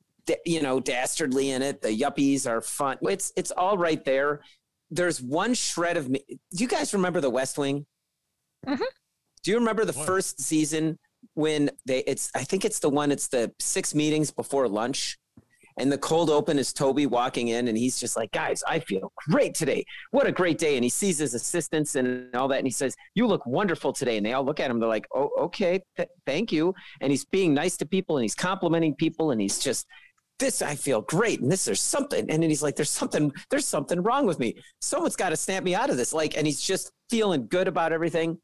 you 0.45 0.62
know 0.62 0.80
dastardly 0.80 1.51
in 1.51 1.62
it. 1.62 1.80
The 1.82 1.89
yuppies 1.89 2.47
are 2.47 2.61
fun. 2.61 2.99
It's 3.03 3.32
it's 3.36 3.51
all 3.51 3.76
right 3.78 4.03
there. 4.05 4.41
There's 4.91 5.20
one 5.20 5.53
shred 5.53 5.99
of 5.99 6.09
me. 6.09 6.24
Do 6.28 6.36
you 6.64 6.68
guys 6.68 6.95
remember 6.95 7.20
The 7.20 7.30
West 7.30 7.59
Wing? 7.59 7.84
Mm-hmm. 8.66 8.82
Do 9.49 9.53
you 9.53 9.59
remember 9.61 9.86
the 9.86 9.94
first 9.94 10.42
season 10.42 10.99
when 11.32 11.70
they? 11.86 12.01
It's 12.01 12.30
I 12.34 12.44
think 12.44 12.66
it's 12.66 12.80
the 12.80 12.90
one. 12.90 13.11
It's 13.11 13.28
the 13.28 13.51
six 13.59 13.94
meetings 13.94 14.30
before 14.30 14.68
lunch, 14.68 15.16
and 15.78 15.90
the 15.90 15.96
cold 15.96 16.28
open 16.28 16.59
is 16.59 16.70
Toby 16.74 17.07
walking 17.07 17.49
in, 17.49 17.66
and 17.66 17.78
he's 17.78 17.99
just 17.99 18.14
like, 18.14 18.30
"Guys, 18.30 18.62
I 18.68 18.80
feel 18.80 19.11
great 19.30 19.55
today. 19.55 19.86
What 20.11 20.26
a 20.26 20.32
great 20.32 20.59
day!" 20.59 20.76
And 20.76 20.84
he 20.84 20.90
sees 20.90 21.16
his 21.16 21.32
assistants 21.32 21.94
and 21.94 22.36
all 22.36 22.49
that, 22.49 22.59
and 22.59 22.66
he 22.66 22.70
says, 22.70 22.94
"You 23.14 23.26
look 23.26 23.46
wonderful 23.46 23.94
today." 23.94 24.18
And 24.18 24.26
they 24.26 24.34
all 24.34 24.44
look 24.44 24.61
at 24.61 24.70
him. 24.70 24.80
They're 24.80 24.86
like, 24.86 25.07
"Oh, 25.14 25.30
okay, 25.38 25.80
th- 25.96 26.11
thank 26.26 26.53
you." 26.53 26.74
And 27.01 27.11
he's 27.11 27.24
being 27.24 27.55
nice 27.55 27.78
to 27.78 27.86
people, 27.86 28.18
and 28.18 28.24
he's 28.24 28.34
complimenting 28.34 28.96
people, 28.96 29.30
and 29.30 29.40
he's 29.40 29.59
just 29.59 29.86
this 30.38 30.61
I 30.61 30.74
feel 30.74 31.01
great, 31.01 31.40
and 31.40 31.51
this 31.51 31.64
there's 31.64 31.80
something, 31.80 32.30
and 32.30 32.42
then 32.42 32.51
he's 32.51 32.62
like, 32.62 32.76
"There's 32.76 32.90
something, 32.90 33.32
there's 33.49 33.66
something 33.66 34.03
wrong 34.03 34.26
with 34.26 34.38
me. 34.38 34.57
Someone's 34.82 35.16
got 35.16 35.30
to 35.30 35.38
snap 35.38 35.62
me 35.62 35.74
out 35.74 35.88
of 35.88 35.96
this." 35.96 36.12
Like, 36.12 36.36
and 36.36 36.46
he's 36.46 36.61
just 36.61 36.92
feeling 37.09 37.46
good 37.49 37.66
about 37.66 37.94
everything. 37.94 38.38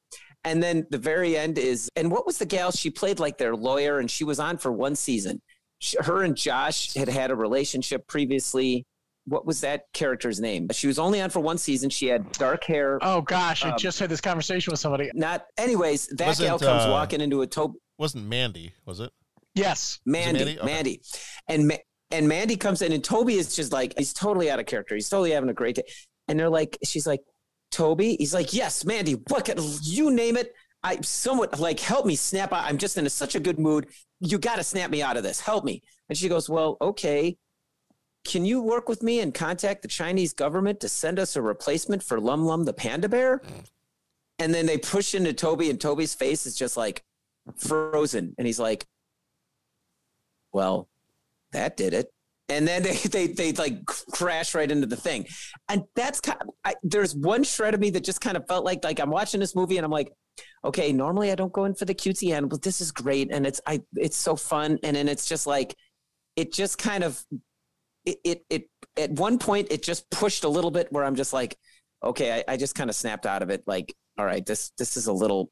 And 0.45 0.63
then 0.63 0.87
the 0.91 0.99
very 0.99 1.37
end 1.37 1.57
is, 1.59 1.89
and 1.97 2.11
what 2.11 2.27
was 2.27 2.39
the 2.39 2.47
gal? 2.47 2.71
She 2.71 2.91
played 2.91 3.19
like 3.19 3.39
their 3.39 3.57
lawyer, 3.57 3.99
and 3.99 4.11
she 4.11 4.25
was 4.25 4.39
on 4.39 4.59
for 4.59 4.71
one 4.71 4.95
season. 4.95 5.41
She, 5.79 5.97
her 6.01 6.23
and 6.23 6.37
Josh 6.37 6.95
had 6.95 7.09
had 7.09 7.31
a 7.31 7.35
relationship 7.37 8.07
previously. 8.07 8.85
What 9.27 9.47
was 9.47 9.63
that 9.63 9.85
character's 9.95 10.39
name? 10.41 10.69
She 10.73 10.87
was 10.87 10.99
only 10.99 11.23
on 11.23 11.31
for 11.31 11.41
one 11.41 11.57
season. 11.57 11.89
She 11.89 12.09
had 12.09 12.31
dark 12.33 12.65
hair. 12.65 12.99
Oh 13.01 13.23
gosh, 13.23 13.65
I 13.65 13.71
Um, 13.71 13.79
just 13.79 13.99
had 13.99 14.11
this 14.11 14.21
conversation 14.21 14.71
with 14.71 14.81
somebody. 14.81 15.11
Not, 15.15 15.47
anyways. 15.57 16.09
That 16.09 16.27
Wasn't, 16.27 16.47
gal 16.47 16.59
comes 16.59 16.85
uh, 16.85 16.91
walking 16.91 17.23
into 17.23 17.41
a 17.41 17.47
Toby. 17.47 17.79
Wasn't 17.99 18.27
Mandy, 18.27 18.73
was 18.85 19.01
it? 19.01 19.11
Yes, 19.55 20.01
Mandy, 20.05 20.45
Mandy? 20.45 20.59
Mandy, 20.63 20.91
Okay. 21.01 21.21
and 21.49 21.69
Ma- 21.69 21.77
and 22.11 22.29
Mandy 22.29 22.57
comes 22.57 22.83
in, 22.83 22.93
and 22.93 23.03
Toby 23.03 23.35
is 23.37 23.57
just 23.57 23.73
like 23.73 23.95
he's 23.97 24.13
totally 24.13 24.51
out 24.51 24.61
of 24.61 24.67
character. 24.67 24.95
He's 24.95 25.09
totally 25.09 25.31
having 25.31 25.49
a 25.49 25.55
great 25.55 25.77
day, 25.77 25.85
and 26.29 26.39
they're 26.39 26.51
like, 26.51 26.77
she's 26.85 27.07
like, 27.07 27.21
Toby. 27.75 28.17
He's 28.19 28.33
like, 28.33 28.55
yes, 28.55 28.85
Mandy. 28.85 29.15
What? 29.29 29.45
Can, 29.45 29.59
you 29.83 30.11
name 30.11 30.37
it. 30.37 30.55
I 30.83 31.01
somewhat 31.01 31.59
like 31.59 31.81
help 31.81 32.07
me 32.07 32.15
snap 32.15 32.53
out. 32.53 32.65
I'm 32.65 32.79
just 32.79 32.97
in 32.97 33.07
a, 33.07 33.11
such 33.11 33.35
a 33.35 33.41
good 33.41 33.59
mood. 33.59 33.89
You 34.21 34.39
got 34.39 34.57
to 34.57 34.65
snap 34.65 34.91
me 34.91 35.03
out 35.03 35.17
of 35.17 35.23
this. 35.23 35.41
Help 35.41 35.65
me. 35.65 35.83
And 36.09 36.17
she 36.17 36.29
goes, 36.29 36.49
well, 36.49 36.77
okay. 36.81 37.37
Can 38.25 38.45
you 38.45 38.63
work 38.63 38.89
with 38.89 39.03
me 39.03 39.21
and 39.21 39.35
contact 39.35 39.83
the 39.83 39.89
Chinese 39.89 40.33
government 40.33 40.81
to 40.81 40.89
send 40.89 41.19
us 41.19 41.37
a 41.37 41.43
replacement 41.43 42.03
for 42.03 42.21
Lum 42.21 42.45
Lum 42.45 42.65
the 42.65 42.73
panda 42.73 43.09
bear? 43.09 43.43
And 44.39 44.55
then 44.55 44.67
they 44.67 44.79
push 44.79 45.15
into 45.15 45.33
Toby, 45.33 45.69
and 45.69 45.81
Toby's 45.81 46.15
face 46.15 46.47
is 46.47 46.57
just 46.57 46.77
like 46.77 47.05
frozen, 47.57 48.35
and 48.39 48.47
he's 48.47 48.59
like, 48.59 48.87
well, 50.53 50.89
that 51.53 51.77
did 51.77 51.93
it. 51.93 52.14
And 52.49 52.69
then 52.69 52.83
they 52.83 52.95
they 53.11 53.27
they 53.29 53.53
like 53.53 53.85
crash 53.87 54.55
right 54.55 54.71
into 54.71 54.87
the 54.87 54.97
thing, 54.97 55.27
and 55.69 55.85
that's 55.95 56.21
kind. 56.21 56.41
Of, 56.41 56.49
I, 56.65 56.75
there's 56.83 57.15
one 57.15 57.43
shred 57.45 57.75
of 57.75 57.81
me 57.81 57.91
that 57.91 58.05
just 58.05 58.21
kind 58.21 58.37
of 58.37 58.47
felt 58.47 58.65
like 58.65 58.85
like 58.85 59.01
I'm 59.01 59.11
watching 59.11 59.41
this 59.41 59.57
movie 59.57 59.77
and 59.77 59.85
I'm 59.85 59.91
like, 59.91 60.13
okay, 60.65 60.93
normally 60.93 61.31
I 61.31 61.35
don't 61.35 61.53
go 61.53 61.65
in 61.65 61.75
for 61.75 61.85
the 61.85 61.95
cutesy 61.95 62.35
end, 62.35 62.51
but 62.51 62.63
this 62.63 62.81
is 62.81 62.91
great, 62.93 63.31
and 63.33 63.47
it's 63.47 63.61
I 63.67 63.81
it's 63.97 64.17
so 64.17 64.37
fun, 64.37 64.79
and 64.83 64.97
then 64.97 65.09
it's 65.09 65.27
just 65.29 65.47
like, 65.47 65.75
it 66.37 66.53
just 66.53 66.79
kind 66.79 67.05
of, 67.05 67.23
it 68.05 68.19
it, 68.25 68.45
it 68.51 68.71
at 68.97 69.11
one 69.13 69.39
point 69.39 69.69
it 69.71 69.83
just 69.83 70.09
pushed 70.11 70.45
a 70.45 70.49
little 70.49 70.71
bit 70.71 70.89
where 70.91 71.05
I'm 71.05 71.17
just 71.17 71.33
like, 71.33 71.57
okay, 72.03 72.45
I, 72.49 72.55
I 72.55 72.57
just 72.57 72.75
kind 72.75 72.91
of 72.91 72.97
snapped 72.97 73.27
out 73.27 73.43
of 73.43 73.51
it, 73.51 73.63
like, 73.67 73.95
all 74.19 74.25
right, 74.25 74.45
this 74.45 74.71
this 74.79 74.97
is 74.97 75.07
a 75.07 75.13
little, 75.13 75.51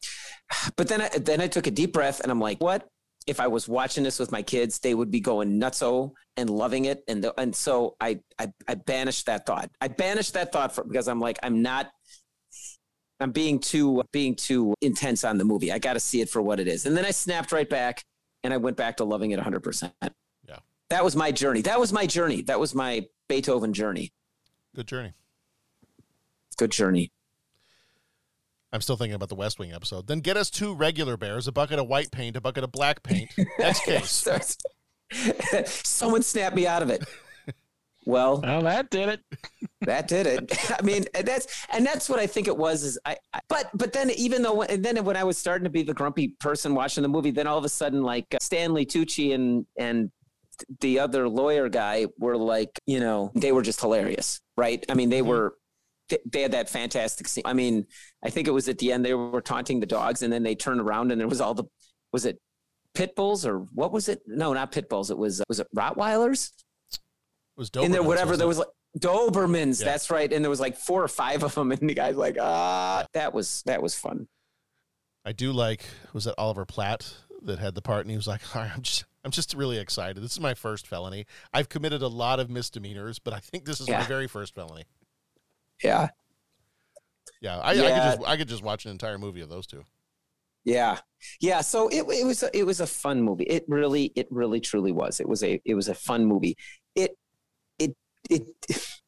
but 0.76 0.88
then 0.88 1.02
I 1.02 1.08
then 1.08 1.40
I 1.40 1.48
took 1.48 1.66
a 1.66 1.70
deep 1.70 1.92
breath 1.92 2.20
and 2.20 2.30
I'm 2.30 2.40
like, 2.40 2.60
what? 2.60 2.88
If 3.28 3.40
I 3.40 3.46
was 3.46 3.68
watching 3.68 4.02
this 4.02 4.18
with 4.18 4.32
my 4.32 4.42
kids, 4.42 4.78
they 4.78 4.94
would 4.94 5.10
be 5.10 5.20
going 5.20 5.60
nutso 5.60 6.12
and 6.36 6.48
loving 6.48 6.86
it. 6.86 7.04
And 7.08 7.22
the, 7.22 7.38
and 7.38 7.54
so 7.54 7.94
I, 8.00 8.20
I 8.38 8.50
I 8.66 8.74
banished 8.74 9.26
that 9.26 9.44
thought. 9.46 9.70
I 9.80 9.88
banished 9.88 10.34
that 10.34 10.50
thought 10.50 10.74
for, 10.74 10.84
because 10.84 11.08
I'm 11.08 11.20
like 11.20 11.38
I'm 11.42 11.62
not. 11.62 11.90
I'm 13.20 13.32
being 13.32 13.58
too 13.58 14.02
being 14.12 14.34
too 14.34 14.74
intense 14.80 15.24
on 15.24 15.38
the 15.38 15.44
movie. 15.44 15.72
I 15.72 15.78
got 15.78 15.94
to 15.94 16.00
see 16.00 16.20
it 16.20 16.30
for 16.30 16.40
what 16.40 16.60
it 16.60 16.68
is. 16.68 16.86
And 16.86 16.96
then 16.96 17.04
I 17.04 17.10
snapped 17.10 17.52
right 17.52 17.68
back, 17.68 18.02
and 18.44 18.54
I 18.54 18.56
went 18.56 18.76
back 18.76 18.96
to 18.98 19.04
loving 19.04 19.32
it 19.32 19.36
100. 19.36 19.60
percent 19.60 19.92
Yeah, 20.48 20.58
that 20.88 21.04
was 21.04 21.14
my 21.16 21.30
journey. 21.32 21.62
That 21.62 21.78
was 21.78 21.92
my 21.92 22.06
journey. 22.06 22.42
That 22.42 22.58
was 22.58 22.74
my 22.74 23.06
Beethoven 23.28 23.72
journey. 23.72 24.12
Good 24.74 24.86
journey. 24.86 25.12
Good 26.56 26.70
journey. 26.70 27.10
I'm 28.72 28.80
still 28.80 28.96
thinking 28.96 29.14
about 29.14 29.30
the 29.30 29.34
West 29.34 29.58
Wing 29.58 29.72
episode. 29.72 30.06
Then 30.06 30.20
get 30.20 30.36
us 30.36 30.50
two 30.50 30.74
regular 30.74 31.16
bears, 31.16 31.48
a 31.48 31.52
bucket 31.52 31.78
of 31.78 31.88
white 31.88 32.10
paint, 32.10 32.36
a 32.36 32.40
bucket 32.40 32.64
of 32.64 32.72
black 32.72 33.02
paint. 33.02 33.30
Next 33.58 33.80
case. 33.84 34.28
Someone 35.66 36.22
snapped 36.22 36.54
me 36.54 36.66
out 36.66 36.82
of 36.82 36.90
it. 36.90 37.02
Well, 38.08 38.40
well, 38.40 38.62
that 38.62 38.88
did 38.88 39.10
it. 39.10 39.20
that 39.82 40.08
did 40.08 40.26
it. 40.26 40.70
I 40.78 40.82
mean, 40.82 41.04
and 41.14 41.28
that's 41.28 41.66
and 41.70 41.84
that's 41.84 42.08
what 42.08 42.18
I 42.18 42.26
think 42.26 42.48
it 42.48 42.56
was. 42.56 42.82
Is 42.82 42.98
I, 43.04 43.18
I 43.34 43.40
but 43.50 43.68
but 43.74 43.92
then 43.92 44.10
even 44.12 44.40
though 44.40 44.62
and 44.62 44.82
then 44.82 45.04
when 45.04 45.14
I 45.14 45.24
was 45.24 45.36
starting 45.36 45.64
to 45.64 45.70
be 45.70 45.82
the 45.82 45.92
grumpy 45.92 46.28
person 46.40 46.74
watching 46.74 47.02
the 47.02 47.08
movie, 47.08 47.30
then 47.30 47.46
all 47.46 47.58
of 47.58 47.66
a 47.66 47.68
sudden 47.68 48.02
like 48.02 48.26
uh, 48.34 48.38
Stanley 48.40 48.86
Tucci 48.86 49.34
and 49.34 49.66
and 49.78 50.10
the 50.80 50.98
other 50.98 51.28
lawyer 51.28 51.68
guy 51.68 52.06
were 52.18 52.38
like, 52.38 52.80
you 52.86 52.98
know, 52.98 53.30
they 53.34 53.52
were 53.52 53.62
just 53.62 53.80
hilarious, 53.80 54.40
right? 54.56 54.82
I 54.88 54.94
mean, 54.94 55.10
they 55.10 55.22
were 55.22 55.54
they- 56.08 56.18
they 56.24 56.42
had 56.42 56.52
that 56.52 56.68
fantastic 56.68 57.28
scene. 57.28 57.42
I 57.44 57.52
mean, 57.52 57.86
I 58.22 58.30
think 58.30 58.48
it 58.48 58.52
was 58.52 58.68
at 58.68 58.78
the 58.78 58.92
end 58.92 59.04
they 59.04 59.14
were 59.14 59.40
taunting 59.40 59.80
the 59.80 59.86
dogs, 59.86 60.22
and 60.22 60.32
then 60.32 60.42
they 60.42 60.54
turned 60.54 60.80
around 60.80 61.12
and 61.12 61.20
there 61.20 61.28
was 61.28 61.40
all 61.40 61.54
the 61.54 61.64
was 62.12 62.24
it 62.24 62.40
pit 62.94 63.14
bulls 63.14 63.44
or 63.46 63.58
what 63.74 63.92
was 63.92 64.08
it? 64.08 64.20
No, 64.26 64.52
not 64.52 64.72
pit 64.72 64.88
bulls. 64.88 65.10
It 65.10 65.18
was 65.18 65.42
was 65.48 65.60
it 65.60 65.66
Rottweilers? 65.76 66.50
It 66.92 66.98
was 67.56 67.70
and 67.76 67.92
there 67.92 68.02
whatever 68.02 68.36
there 68.36 68.46
was 68.48 68.58
like 68.58 68.68
Dobermans. 68.98 69.80
Yeah. 69.80 69.86
That's 69.86 70.10
right. 70.10 70.32
And 70.32 70.44
there 70.44 70.50
was 70.50 70.60
like 70.60 70.76
four 70.76 71.02
or 71.02 71.08
five 71.08 71.42
of 71.44 71.54
them, 71.54 71.72
and 71.72 71.88
the 71.88 71.94
guy's 71.94 72.16
like, 72.16 72.36
ah, 72.40 73.06
that 73.12 73.32
was 73.34 73.62
that 73.66 73.82
was 73.82 73.94
fun. 73.94 74.28
I 75.24 75.32
do 75.32 75.52
like 75.52 75.84
was 76.12 76.24
that 76.24 76.34
Oliver 76.38 76.64
Platt 76.64 77.12
that 77.42 77.58
had 77.58 77.74
the 77.74 77.82
part, 77.82 78.02
and 78.02 78.10
he 78.10 78.16
was 78.16 78.26
like, 78.26 78.40
All 78.56 78.62
right, 78.62 78.70
"I'm 78.74 78.82
just, 78.82 79.04
I'm 79.24 79.30
just 79.30 79.54
really 79.54 79.78
excited. 79.78 80.22
This 80.22 80.32
is 80.32 80.40
my 80.40 80.54
first 80.54 80.86
felony. 80.86 81.26
I've 81.52 81.68
committed 81.68 82.02
a 82.02 82.08
lot 82.08 82.40
of 82.40 82.48
misdemeanors, 82.48 83.18
but 83.18 83.34
I 83.34 83.40
think 83.40 83.64
this 83.64 83.80
is 83.80 83.88
my 83.88 84.02
very 84.04 84.26
first 84.26 84.54
felony." 84.54 84.84
Yeah, 85.82 86.08
Yeah, 87.40 87.58
I, 87.58 87.70
I 87.70 87.74
could 87.74 87.82
just, 87.82 88.22
I 88.30 88.36
could 88.36 88.48
just 88.48 88.62
watch 88.62 88.84
an 88.84 88.90
entire 88.90 89.18
movie 89.18 89.40
of 89.40 89.48
those 89.48 89.66
two. 89.66 89.84
yeah, 90.64 90.98
yeah. 91.40 91.60
So 91.60 91.88
it 91.88 92.04
it 92.08 92.26
was 92.26 92.42
a, 92.42 92.56
it 92.56 92.64
was 92.64 92.80
a 92.80 92.86
fun 92.86 93.22
movie. 93.22 93.44
It 93.44 93.64
really 93.68 94.12
it 94.16 94.26
really 94.30 94.60
truly 94.60 94.92
was. 94.92 95.20
It 95.20 95.28
was 95.28 95.42
a 95.42 95.60
it 95.64 95.74
was 95.74 95.88
a 95.88 95.94
fun 95.94 96.26
movie. 96.26 96.56
It 96.94 97.16
it 97.78 97.96
it. 98.30 98.46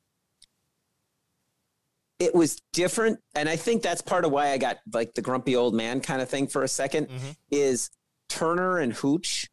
It 2.20 2.34
was 2.34 2.60
different, 2.74 3.18
and 3.34 3.48
I 3.48 3.56
think 3.56 3.80
that's 3.80 4.02
part 4.02 4.26
of 4.26 4.30
why 4.30 4.50
I 4.50 4.58
got 4.58 4.76
like 4.92 5.14
the 5.14 5.22
grumpy 5.22 5.56
old 5.56 5.74
man 5.74 6.02
kind 6.02 6.20
of 6.20 6.28
thing 6.28 6.48
for 6.48 6.62
a 6.62 6.66
2nd 6.66 7.08
mm-hmm. 7.08 7.30
Is 7.50 7.88
Turner 8.28 8.76
and 8.76 8.92
Hooch 8.92 9.48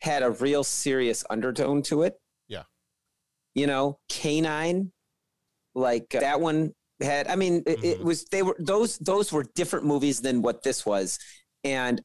had 0.00 0.22
a 0.22 0.30
real 0.30 0.62
serious 0.62 1.24
undertone 1.28 1.82
to 1.82 2.02
it. 2.02 2.20
Yeah. 2.46 2.62
you 3.54 3.66
know, 3.66 3.98
Canine, 4.08 4.92
like 5.74 6.14
uh, 6.14 6.20
that 6.20 6.40
one 6.40 6.72
had. 7.00 7.28
I 7.28 7.36
mean, 7.36 7.62
it, 7.66 7.84
it 7.84 8.04
was 8.04 8.24
they 8.26 8.42
were 8.42 8.56
those 8.58 8.98
those 8.98 9.32
were 9.32 9.44
different 9.54 9.86
movies 9.86 10.20
than 10.20 10.42
what 10.42 10.62
this 10.62 10.84
was, 10.84 11.18
and 11.64 12.00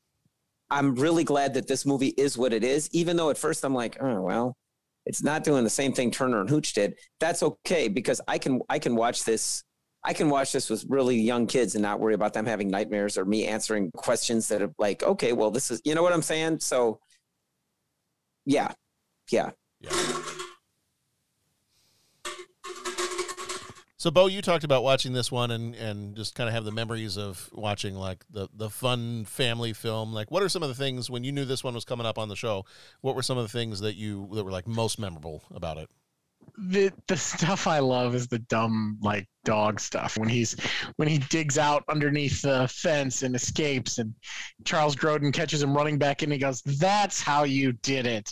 I'm 0.69 0.95
really 0.95 1.23
glad 1.23 1.53
that 1.55 1.67
this 1.67 1.85
movie 1.85 2.13
is 2.17 2.37
what 2.37 2.53
it 2.53 2.63
is. 2.63 2.89
Even 2.91 3.17
though 3.17 3.29
at 3.29 3.37
first 3.37 3.63
I'm 3.63 3.73
like, 3.73 3.97
oh 4.01 4.21
well, 4.21 4.55
it's 5.05 5.23
not 5.23 5.43
doing 5.43 5.63
the 5.63 5.69
same 5.69 5.93
thing 5.93 6.11
Turner 6.11 6.41
and 6.41 6.49
Hooch 6.49 6.73
did. 6.73 6.95
That's 7.19 7.43
okay 7.43 7.87
because 7.87 8.21
I 8.27 8.37
can 8.37 8.61
I 8.69 8.79
can 8.79 8.95
watch 8.95 9.23
this. 9.23 9.63
I 10.05 10.13
can 10.13 10.29
watch 10.29 10.51
this 10.51 10.69
with 10.69 10.85
really 10.89 11.17
young 11.17 11.47
kids 11.47 11.75
and 11.75 11.81
not 11.81 11.99
worry 11.99 12.13
about 12.13 12.33
them 12.33 12.45
having 12.45 12.69
nightmares 12.69 13.17
or 13.17 13.23
me 13.23 13.47
answering 13.47 13.89
questions 13.91 14.49
that 14.49 14.61
are 14.61 14.73
like, 14.77 15.01
okay, 15.01 15.31
well, 15.31 15.49
this 15.49 15.71
is, 15.71 15.81
you 15.85 15.95
know 15.95 16.03
what 16.03 16.11
I'm 16.11 16.21
saying? 16.21 16.59
So, 16.59 16.99
yeah, 18.45 18.73
yeah. 19.31 19.51
So, 24.03 24.11
Bo, 24.11 24.27
you 24.27 24.41
talked 24.41 24.65
about 24.65 24.83
watching 24.83 25.13
this 25.13 25.31
one 25.31 25.49
and, 25.49 25.73
and 25.75 26.13
just 26.13 26.35
kind 26.35 26.49
of 26.49 26.53
have 26.53 26.65
the 26.65 26.73
memories 26.73 27.17
of 27.17 27.49
watching 27.53 27.95
like 27.95 28.25
the, 28.29 28.49
the 28.53 28.69
fun 28.69 29.23
family 29.23 29.71
film. 29.71 30.11
Like, 30.11 30.29
what 30.29 30.43
are 30.43 30.49
some 30.49 30.61
of 30.61 30.67
the 30.67 30.75
things 30.75 31.09
when 31.09 31.23
you 31.23 31.31
knew 31.31 31.45
this 31.45 31.63
one 31.63 31.73
was 31.73 31.85
coming 31.85 32.05
up 32.05 32.17
on 32.17 32.27
the 32.27 32.35
show? 32.35 32.65
What 32.99 33.15
were 33.15 33.21
some 33.21 33.37
of 33.37 33.45
the 33.45 33.57
things 33.57 33.79
that 33.79 33.95
you 33.95 34.27
that 34.33 34.43
were 34.43 34.51
like 34.51 34.67
most 34.67 34.99
memorable 34.99 35.43
about 35.55 35.77
it? 35.77 35.89
The 36.57 36.91
the 37.07 37.17
stuff 37.17 37.65
I 37.65 37.79
love 37.79 38.13
is 38.13 38.27
the 38.27 38.39
dumb 38.39 38.97
like 39.01 39.27
dog 39.43 39.79
stuff. 39.79 40.17
When 40.17 40.29
he's 40.29 40.55
when 40.97 41.07
he 41.07 41.17
digs 41.17 41.57
out 41.57 41.83
underneath 41.89 42.41
the 42.41 42.67
fence 42.71 43.23
and 43.23 43.35
escapes 43.35 43.97
and 43.97 44.13
Charles 44.63 44.95
Grodin 44.95 45.33
catches 45.33 45.63
him 45.63 45.75
running 45.75 45.97
back 45.97 46.21
in 46.21 46.27
and 46.27 46.33
he 46.33 46.39
goes 46.39 46.61
that's 46.61 47.21
how 47.21 47.43
you 47.43 47.73
did 47.73 48.05
it. 48.05 48.31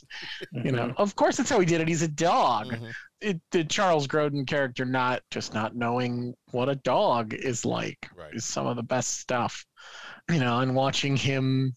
You 0.51 0.71
know 0.71 0.89
mm-hmm. 0.89 1.01
of 1.01 1.15
course 1.15 1.37
that's 1.37 1.49
how 1.49 1.59
he 1.59 1.65
did 1.65 1.81
it. 1.81 1.87
He's 1.87 2.03
a 2.03 2.07
dog. 2.07 2.67
Mm-hmm. 2.67 2.87
It, 3.21 3.41
the 3.51 3.63
Charles 3.63 4.07
Grodin 4.07 4.47
character 4.47 4.85
not 4.85 5.21
just 5.31 5.53
not 5.53 5.75
knowing 5.75 6.33
what 6.51 6.69
a 6.69 6.75
dog 6.75 7.33
is 7.33 7.65
like 7.65 8.09
is 8.33 8.45
some 8.45 8.67
of 8.67 8.75
the 8.75 8.83
best 8.83 9.19
stuff 9.19 9.63
you 10.29 10.39
know 10.39 10.59
and 10.59 10.75
watching 10.75 11.15
him 11.15 11.73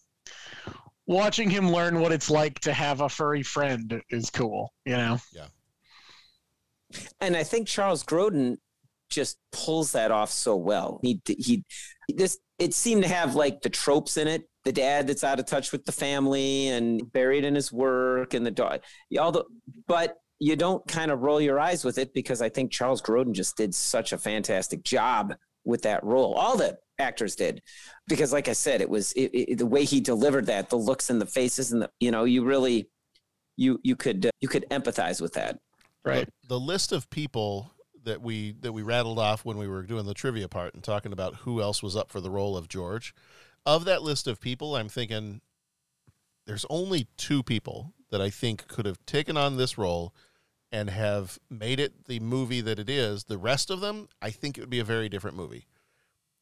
watching 1.05 1.51
him 1.51 1.71
learn 1.71 1.99
what 1.99 2.11
it's 2.11 2.31
like 2.31 2.59
to 2.61 2.73
have 2.73 3.01
a 3.01 3.09
furry 3.09 3.43
friend 3.43 4.01
is 4.09 4.31
cool 4.31 4.73
you 4.85 4.97
know? 4.97 5.19
Yeah 5.33 5.45
and 7.19 7.35
I 7.35 7.43
think 7.43 7.67
Charles 7.67 8.03
Grodin 8.03 8.57
just 9.09 9.37
pulls 9.51 9.91
that 9.93 10.11
off 10.11 10.31
so 10.31 10.55
well. 10.55 10.99
He 11.01 11.21
he 11.25 11.63
this 12.09 12.37
it 12.59 12.73
seemed 12.73 13.03
to 13.03 13.09
have 13.09 13.35
like 13.35 13.61
the 13.61 13.69
tropes 13.69 14.17
in 14.17 14.27
it. 14.27 14.43
The 14.63 14.71
dad 14.71 15.07
that's 15.07 15.23
out 15.23 15.39
of 15.39 15.45
touch 15.45 15.71
with 15.71 15.85
the 15.85 15.91
family 15.91 16.69
and 16.69 17.11
buried 17.11 17.45
in 17.45 17.53
his 17.53 17.71
work, 17.71 18.33
and 18.33 18.45
the 18.45 18.51
dog. 18.51 18.81
All 19.19 19.31
the 19.31 19.45
but 19.87 20.17
you 20.39 20.55
don't 20.55 20.85
kind 20.87 21.11
of 21.11 21.21
roll 21.21 21.39
your 21.39 21.59
eyes 21.59 21.85
with 21.85 21.97
it 21.97 22.13
because 22.13 22.41
I 22.41 22.49
think 22.49 22.71
Charles 22.71 23.01
Grodin 23.01 23.33
just 23.33 23.55
did 23.57 23.73
such 23.73 24.11
a 24.11 24.17
fantastic 24.17 24.83
job 24.83 25.33
with 25.63 25.83
that 25.83 26.03
role. 26.03 26.33
All 26.33 26.57
the 26.57 26.77
actors 26.99 27.35
did 27.35 27.61
because, 28.07 28.33
like 28.33 28.47
I 28.47 28.53
said, 28.53 28.81
it 28.81 28.89
was 28.89 29.11
it, 29.13 29.31
it, 29.33 29.57
the 29.57 29.65
way 29.65 29.85
he 29.85 29.99
delivered 29.99 30.47
that, 30.47 30.69
the 30.69 30.77
looks 30.77 31.09
and 31.09 31.21
the 31.21 31.25
faces, 31.25 31.71
and 31.71 31.81
the 31.81 31.89
you 31.99 32.11
know 32.11 32.23
you 32.23 32.43
really 32.43 32.89
you 33.57 33.79
you 33.83 33.95
could 33.95 34.27
uh, 34.27 34.31
you 34.41 34.47
could 34.47 34.65
empathize 34.69 35.21
with 35.21 35.33
that. 35.33 35.59
Right. 36.05 36.25
The, 36.43 36.47
the 36.49 36.59
list 36.59 36.91
of 36.91 37.09
people 37.09 37.71
that 38.03 38.21
we 38.21 38.51
that 38.61 38.71
we 38.71 38.83
rattled 38.83 39.17
off 39.19 39.43
when 39.43 39.57
we 39.57 39.67
were 39.67 39.81
doing 39.83 40.05
the 40.05 40.13
trivia 40.13 40.47
part 40.47 40.73
and 40.75 40.83
talking 40.83 41.11
about 41.11 41.35
who 41.37 41.61
else 41.61 41.81
was 41.81 41.95
up 41.95 42.11
for 42.11 42.21
the 42.21 42.29
role 42.29 42.55
of 42.55 42.67
George. 42.69 43.13
Of 43.65 43.85
that 43.85 44.03
list 44.03 44.27
of 44.27 44.39
people, 44.39 44.75
I'm 44.75 44.89
thinking 44.89 45.41
there's 46.45 46.65
only 46.69 47.07
two 47.17 47.41
people 47.41 47.93
that 48.11 48.21
I 48.21 48.29
think 48.29 48.67
could 48.67 48.85
have 48.85 49.03
taken 49.07 49.35
on 49.37 49.57
this 49.57 49.77
role 49.77 50.13
and 50.71 50.89
have 50.91 51.39
made 51.49 51.79
it 51.79 52.05
the 52.05 52.19
movie 52.19 52.61
that 52.61 52.77
it 52.77 52.89
is. 52.89 53.23
The 53.23 53.37
rest 53.39 53.71
of 53.71 53.81
them, 53.81 54.07
I 54.21 54.29
think 54.29 54.57
it 54.57 54.61
would 54.61 54.69
be 54.69 54.79
a 54.79 54.83
very 54.83 55.09
different 55.09 55.35
movie. 55.35 55.65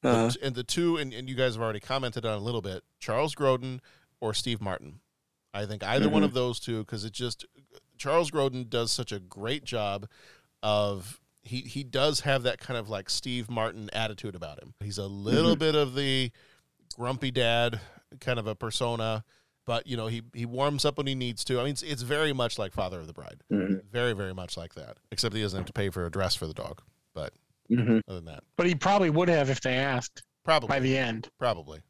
Uh-huh. 0.03 0.27
The- 0.29 0.45
and 0.45 0.55
the 0.55 0.63
two, 0.63 0.97
and, 0.97 1.13
and 1.13 1.29
you 1.29 1.35
guys 1.35 1.53
have 1.55 1.63
already 1.63 1.79
commented 1.79 2.25
on 2.25 2.33
a 2.33 2.41
little 2.43 2.61
bit, 2.61 2.83
Charles 2.99 3.35
Grodin 3.35 3.79
or 4.19 4.33
Steve 4.33 4.59
Martin. 4.59 4.99
I 5.53 5.65
think 5.65 5.83
either 5.83 6.09
one 6.09 6.23
Mhm. 6.23 6.25
of 6.25 6.33
those 6.33 6.59
two, 6.59 6.79
because 6.79 7.05
it 7.05 7.13
just 7.13 7.45
Charles 7.97 8.31
Grodin 8.31 8.69
does 8.69 8.91
such 8.91 9.11
a 9.11 9.19
great 9.19 9.63
job 9.63 10.07
of 10.61 11.19
he 11.41 11.61
he 11.61 11.83
does 11.83 12.21
have 12.21 12.43
that 12.43 12.59
kind 12.59 12.77
of 12.77 12.89
like 12.89 13.09
Steve 13.09 13.49
Martin 13.49 13.89
attitude 13.93 14.35
about 14.35 14.61
him. 14.61 14.73
He's 14.79 14.97
a 14.97 15.07
little 15.07 15.55
Mhm. 15.55 15.59
bit 15.59 15.75
of 15.75 15.95
the 15.95 16.31
grumpy 16.95 17.31
dad 17.31 17.79
kind 18.19 18.39
of 18.39 18.47
a 18.47 18.55
persona, 18.55 19.23
but 19.65 19.85
you 19.87 19.97
know 19.97 20.07
he 20.07 20.21
he 20.33 20.45
warms 20.45 20.85
up 20.85 20.97
when 20.97 21.07
he 21.07 21.15
needs 21.15 21.43
to. 21.45 21.59
I 21.59 21.63
mean, 21.63 21.71
it's, 21.73 21.83
it's 21.83 22.01
very 22.01 22.31
much 22.33 22.57
like 22.57 22.71
Father 22.73 22.99
of 22.99 23.07
the 23.07 23.13
Bride, 23.13 23.41
Mhm. 23.51 23.83
very 23.91 24.13
very 24.13 24.33
much 24.33 24.55
like 24.57 24.73
that. 24.75 24.97
Except 25.11 25.35
he 25.35 25.41
doesn't 25.41 25.57
have 25.59 25.65
to 25.67 25.73
pay 25.73 25.89
for 25.89 26.05
a 26.05 26.09
dress 26.11 26.35
for 26.35 26.47
the 26.47 26.53
dog. 26.53 26.81
But 27.13 27.33
Mhm. 27.69 28.01
other 28.07 28.15
than 28.19 28.25
that, 28.25 28.43
But 28.55 28.67
he 28.67 28.75
probably 28.75 29.09
would 29.09 29.29
have 29.29 29.49
if 29.49 29.61
they 29.61 29.75
asked. 29.75 30.23
Probably. 30.43 30.67
By 30.67 30.79
the 30.79 30.97
end. 30.97 31.29
probably 31.39 31.81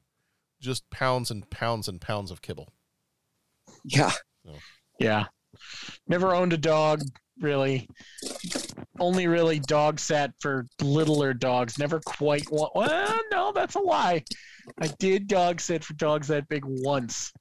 just 0.60 0.90
pounds 0.90 1.30
and 1.32 1.50
pounds 1.50 1.88
and 1.88 2.00
pounds 2.00 2.32
of 2.32 2.42
kibble. 2.42 2.70
Yeah. 3.84 4.12
Yeah. 5.00 5.26
Never 6.08 6.34
owned 6.34 6.54
a 6.54 6.58
dog, 6.58 7.02
really. 7.40 7.88
Only 9.00 9.28
really 9.28 9.60
dog 9.60 10.00
sat 10.00 10.32
for 10.40 10.66
littler 10.82 11.34
dogs. 11.34 11.78
Never 11.80 12.00
quite 12.00 12.46
one. 12.50 12.70
Well, 12.76 13.20
no, 13.32 13.52
that's 13.52 13.76
a 13.76 13.80
lie. 13.80 14.24
I 14.80 14.88
did 15.00 15.28
dog 15.28 15.60
sit 15.60 15.84
for 15.84 15.94
dogs 15.94 16.28
that 16.28 16.48
big 16.48 16.64
once. 16.66 17.34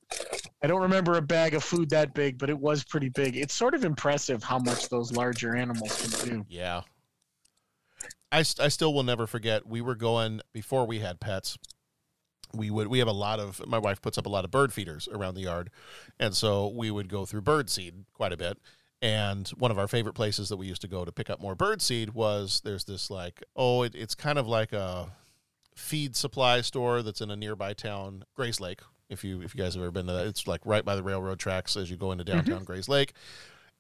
I 0.62 0.66
don't 0.66 0.82
remember 0.82 1.16
a 1.16 1.22
bag 1.22 1.54
of 1.54 1.62
food 1.62 1.90
that 1.90 2.14
big, 2.14 2.38
but 2.38 2.50
it 2.50 2.58
was 2.58 2.84
pretty 2.84 3.10
big. 3.10 3.36
It's 3.36 3.54
sort 3.54 3.74
of 3.74 3.84
impressive 3.84 4.42
how 4.42 4.58
much 4.58 4.88
those 4.88 5.12
larger 5.12 5.54
animals 5.54 6.00
can 6.00 6.28
do. 6.28 6.46
Yeah. 6.48 6.82
I, 8.30 8.42
st- 8.42 8.64
I 8.64 8.68
still 8.68 8.94
will 8.94 9.02
never 9.02 9.26
forget. 9.26 9.66
We 9.66 9.80
were 9.80 9.94
going 9.94 10.40
before 10.52 10.86
we 10.86 11.00
had 11.00 11.20
pets. 11.20 11.58
We 12.54 12.70
would 12.70 12.88
we 12.88 12.98
have 12.98 13.08
a 13.08 13.12
lot 13.12 13.40
of 13.40 13.64
my 13.66 13.78
wife 13.78 14.00
puts 14.02 14.18
up 14.18 14.26
a 14.26 14.28
lot 14.28 14.44
of 14.44 14.50
bird 14.50 14.72
feeders 14.72 15.08
around 15.12 15.34
the 15.34 15.42
yard, 15.42 15.70
and 16.18 16.34
so 16.34 16.68
we 16.68 16.90
would 16.90 17.08
go 17.08 17.24
through 17.24 17.42
bird 17.42 17.70
seed 17.70 18.04
quite 18.14 18.32
a 18.32 18.36
bit. 18.36 18.58
And 19.00 19.48
one 19.50 19.70
of 19.72 19.78
our 19.78 19.88
favorite 19.88 20.12
places 20.12 20.48
that 20.48 20.56
we 20.56 20.66
used 20.66 20.82
to 20.82 20.88
go 20.88 21.04
to 21.04 21.10
pick 21.10 21.28
up 21.28 21.40
more 21.40 21.56
bird 21.56 21.82
seed 21.82 22.10
was 22.10 22.60
there's 22.64 22.84
this 22.84 23.10
like 23.10 23.42
oh 23.56 23.82
it, 23.82 23.94
it's 23.94 24.14
kind 24.14 24.38
of 24.38 24.46
like 24.46 24.72
a 24.72 25.12
feed 25.74 26.14
supply 26.14 26.60
store 26.60 27.02
that's 27.02 27.20
in 27.20 27.30
a 27.30 27.36
nearby 27.36 27.72
town, 27.72 28.24
Grayslake. 28.38 28.80
If 29.08 29.24
you 29.24 29.42
if 29.42 29.54
you 29.54 29.62
guys 29.62 29.74
have 29.74 29.82
ever 29.82 29.90
been 29.90 30.06
to 30.06 30.12
that, 30.12 30.26
it's 30.26 30.46
like 30.46 30.60
right 30.64 30.84
by 30.84 30.96
the 30.96 31.02
railroad 31.02 31.38
tracks 31.38 31.76
as 31.76 31.90
you 31.90 31.96
go 31.96 32.12
into 32.12 32.24
downtown 32.24 32.64
mm-hmm. 32.64 32.72
Grayslake 32.72 33.10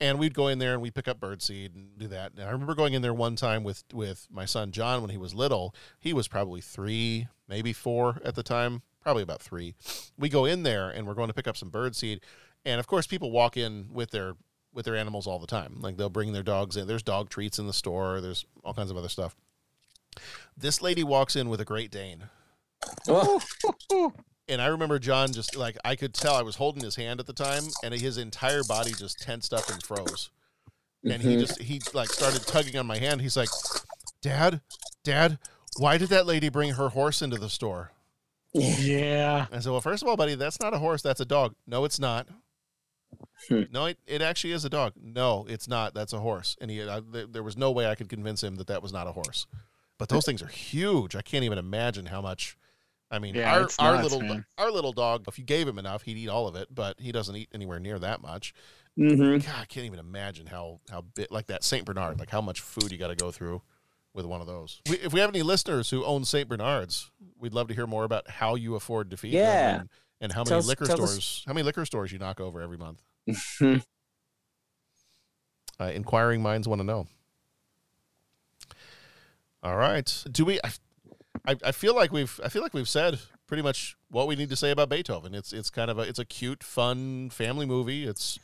and 0.02 0.18
we'd 0.18 0.34
go 0.34 0.48
in 0.48 0.58
there 0.58 0.72
and 0.72 0.82
we'd 0.82 0.94
pick 0.94 1.06
up 1.06 1.20
birdseed 1.20 1.76
and 1.76 1.96
do 1.96 2.08
that. 2.08 2.32
And 2.32 2.42
I 2.42 2.50
remember 2.50 2.74
going 2.74 2.94
in 2.94 3.02
there 3.02 3.14
one 3.14 3.36
time 3.36 3.62
with 3.62 3.84
with 3.94 4.26
my 4.30 4.44
son 4.44 4.72
John 4.72 5.00
when 5.00 5.10
he 5.10 5.16
was 5.16 5.32
little. 5.32 5.74
He 6.00 6.12
was 6.12 6.26
probably 6.26 6.60
three, 6.60 7.28
maybe 7.52 7.74
four 7.74 8.18
at 8.24 8.34
the 8.34 8.42
time, 8.42 8.80
probably 9.02 9.22
about 9.22 9.42
three. 9.42 9.74
We 10.18 10.30
go 10.30 10.46
in 10.46 10.62
there 10.62 10.88
and 10.88 11.06
we're 11.06 11.12
going 11.14 11.28
to 11.28 11.34
pick 11.34 11.46
up 11.46 11.56
some 11.58 11.68
bird 11.68 11.94
seed. 11.94 12.20
and 12.64 12.80
of 12.80 12.86
course 12.86 13.06
people 13.06 13.30
walk 13.30 13.56
in 13.58 13.88
with 13.92 14.10
their 14.10 14.34
with 14.72 14.86
their 14.86 14.96
animals 14.96 15.26
all 15.26 15.38
the 15.38 15.46
time. 15.46 15.76
Like 15.80 15.96
they'll 15.98 16.08
bring 16.08 16.32
their 16.32 16.42
dogs 16.42 16.76
in. 16.78 16.86
There's 16.86 17.02
dog 17.02 17.28
treats 17.28 17.58
in 17.58 17.66
the 17.66 17.72
store. 17.74 18.20
There's 18.22 18.46
all 18.64 18.72
kinds 18.72 18.90
of 18.90 18.96
other 18.96 19.10
stuff. 19.10 19.36
This 20.56 20.80
lady 20.80 21.04
walks 21.04 21.36
in 21.36 21.50
with 21.50 21.60
a 21.60 21.64
Great 21.66 21.90
Dane. 21.90 22.24
And 24.48 24.60
I 24.60 24.66
remember 24.66 24.98
John 24.98 25.32
just 25.32 25.54
like 25.56 25.78
I 25.84 25.94
could 25.94 26.12
tell 26.12 26.34
I 26.34 26.42
was 26.42 26.56
holding 26.56 26.82
his 26.82 26.96
hand 26.96 27.20
at 27.20 27.26
the 27.26 27.32
time, 27.32 27.62
and 27.84 27.94
his 27.94 28.18
entire 28.18 28.64
body 28.64 28.92
just 28.92 29.20
tensed 29.20 29.54
up 29.54 29.68
and 29.70 29.80
froze. 29.82 30.30
And 31.04 31.22
he 31.22 31.36
Mhm. 31.36 31.40
just 31.40 31.62
he 31.62 31.80
like 31.94 32.10
started 32.10 32.44
tugging 32.46 32.76
on 32.76 32.86
my 32.86 32.98
hand. 32.98 33.20
He's 33.20 33.36
like, 33.36 33.48
"Dad, 34.20 34.60
Dad, 35.04 35.38
why 35.78 35.98
did 35.98 36.08
that 36.10 36.26
lady 36.26 36.48
bring 36.48 36.72
her 36.74 36.90
horse 36.90 37.22
into 37.22 37.38
the 37.38 37.48
store?" 37.50 37.92
Yeah. 38.54 39.46
I 39.50 39.60
said, 39.60 39.70
"Well, 39.72 39.80
first 39.80 40.02
of 40.02 40.08
all, 40.08 40.16
buddy, 40.16 40.34
that's 40.34 40.60
not 40.60 40.74
a 40.74 40.78
horse. 40.78 41.02
That's 41.02 41.20
a 41.20 41.24
dog. 41.24 41.54
No, 41.66 41.84
it's 41.84 41.98
not. 41.98 42.28
no, 43.50 43.86
it, 43.86 43.98
it 44.06 44.22
actually 44.22 44.52
is 44.52 44.64
a 44.64 44.70
dog. 44.70 44.92
No, 45.00 45.46
it's 45.48 45.68
not. 45.68 45.94
That's 45.94 46.12
a 46.12 46.20
horse." 46.20 46.56
And 46.60 46.70
he, 46.70 46.82
I, 46.82 47.00
there, 47.00 47.26
there 47.26 47.42
was 47.42 47.56
no 47.56 47.70
way 47.70 47.86
I 47.86 47.94
could 47.94 48.08
convince 48.08 48.42
him 48.42 48.56
that 48.56 48.66
that 48.66 48.82
was 48.82 48.92
not 48.92 49.06
a 49.06 49.12
horse. 49.12 49.46
But 49.98 50.08
those 50.08 50.24
things 50.24 50.42
are 50.42 50.48
huge. 50.48 51.14
I 51.14 51.22
can't 51.22 51.44
even 51.44 51.58
imagine 51.58 52.06
how 52.06 52.20
much. 52.20 52.56
I 53.10 53.18
mean, 53.18 53.34
Yeah, 53.34 53.52
our 53.52 53.68
our 53.78 53.94
nuts, 53.96 54.04
little 54.04 54.20
man. 54.22 54.44
our 54.58 54.70
little 54.70 54.92
dog. 54.92 55.24
If 55.28 55.38
you 55.38 55.44
gave 55.44 55.68
him 55.68 55.78
enough, 55.78 56.02
he'd 56.02 56.16
eat 56.16 56.28
all 56.28 56.48
of 56.48 56.56
it. 56.56 56.68
But 56.74 56.98
he 56.98 57.12
doesn't 57.12 57.36
eat 57.36 57.48
anywhere 57.52 57.78
near 57.78 57.98
that 57.98 58.20
much. 58.22 58.54
Mhm. 58.98 59.44
God, 59.44 59.54
I 59.60 59.64
can't 59.66 59.86
even 59.86 59.98
imagine 59.98 60.46
how 60.46 60.80
how 60.90 61.02
bit 61.02 61.30
like 61.30 61.46
that 61.46 61.62
Saint 61.62 61.84
Bernard, 61.84 62.18
like 62.18 62.30
how 62.30 62.40
much 62.40 62.60
food 62.60 62.90
you 62.90 62.98
got 62.98 63.08
to 63.08 63.14
go 63.16 63.30
through 63.30 63.62
with 64.14 64.26
one 64.26 64.40
of 64.40 64.46
those. 64.46 64.80
We, 64.88 64.96
if 64.98 65.12
we 65.12 65.20
have 65.20 65.30
any 65.30 65.42
listeners 65.42 65.90
who 65.90 66.04
own 66.04 66.24
Saint 66.24 66.48
Bernards, 66.48 67.10
we'd 67.38 67.54
love 67.54 67.68
to 67.68 67.74
hear 67.74 67.86
more 67.86 68.04
about 68.04 68.28
how 68.28 68.54
you 68.56 68.74
afford 68.74 69.10
to 69.10 69.16
feed 69.16 69.32
Yeah. 69.32 69.72
them 69.72 69.80
and, 69.80 69.90
and 70.20 70.32
how 70.32 70.44
many 70.44 70.56
us- 70.56 70.66
liquor 70.66 70.84
tell 70.86 71.02
us- 71.02 71.10
stores 71.10 71.44
how 71.46 71.52
many 71.52 71.64
liquor 71.64 71.84
stores 71.84 72.12
you 72.12 72.18
knock 72.18 72.40
over 72.40 72.60
every 72.60 72.76
month. 72.78 73.02
Uh, 75.80 75.86
inquiring 75.86 76.40
minds 76.42 76.68
want 76.68 76.80
to 76.80 76.84
know. 76.86 77.06
All 79.62 79.76
right, 79.76 80.24
do 80.30 80.44
we? 80.44 80.60
I, 80.62 80.70
I, 81.46 81.56
I 81.66 81.72
feel 81.72 81.94
like 81.96 82.12
we've 82.12 82.38
I 82.44 82.48
feel 82.48 82.62
like 82.62 82.74
we've 82.74 82.88
said 82.88 83.18
pretty 83.46 83.62
much 83.62 83.96
what 84.10 84.28
we 84.28 84.36
need 84.36 84.48
to 84.50 84.56
say 84.56 84.70
about 84.70 84.88
Beethoven. 84.90 85.34
It's 85.34 85.52
it's 85.52 85.70
kind 85.70 85.90
of 85.90 85.98
a 85.98 86.02
it's 86.02 86.18
a 86.18 86.24
cute, 86.24 86.62
fun 86.62 87.30
family 87.30 87.66
movie. 87.66 88.04
It's 88.04 88.38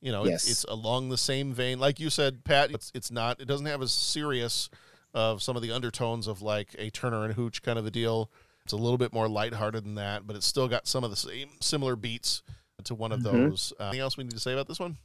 you 0.00 0.12
know 0.12 0.24
Yes. 0.24 0.42
it's, 0.44 0.50
it's 0.50 0.64
along 0.64 1.08
the 1.08 1.18
same 1.18 1.52
vein, 1.52 1.78
like 1.78 1.98
you 2.00 2.10
said, 2.10 2.44
Pat. 2.44 2.70
It's 2.70 2.90
it's 2.94 3.10
not 3.10 3.40
it 3.40 3.46
doesn't 3.46 3.66
have 3.66 3.82
a 3.82 3.88
serious 3.88 4.70
of 5.14 5.42
some 5.42 5.56
of 5.56 5.62
the 5.62 5.72
undertones 5.72 6.26
of 6.26 6.42
like 6.42 6.74
a 6.78 6.90
Turner 6.90 7.24
and 7.24 7.34
Hooch 7.34 7.62
kind 7.62 7.78
of 7.78 7.86
a 7.86 7.90
deal. 7.90 8.30
It's 8.64 8.72
a 8.72 8.76
little 8.76 8.98
bit 8.98 9.12
more 9.12 9.28
lighthearted 9.28 9.84
than 9.84 9.94
that, 9.94 10.26
but 10.26 10.36
it's 10.36 10.46
still 10.46 10.68
got 10.68 10.86
some 10.86 11.02
of 11.04 11.10
the 11.10 11.16
same 11.16 11.50
similar 11.60 11.96
beats 11.96 12.42
to 12.84 12.94
one 12.94 13.12
of 13.12 13.20
Mhm. 13.20 13.22
those. 13.22 13.72
Uh, 13.80 13.84
anything 13.84 14.00
else 14.00 14.16
we 14.16 14.24
need 14.24 14.32
to 14.34 14.40
say 14.40 14.52
about 14.52 14.68
this 14.68 14.78
one? 14.78 14.98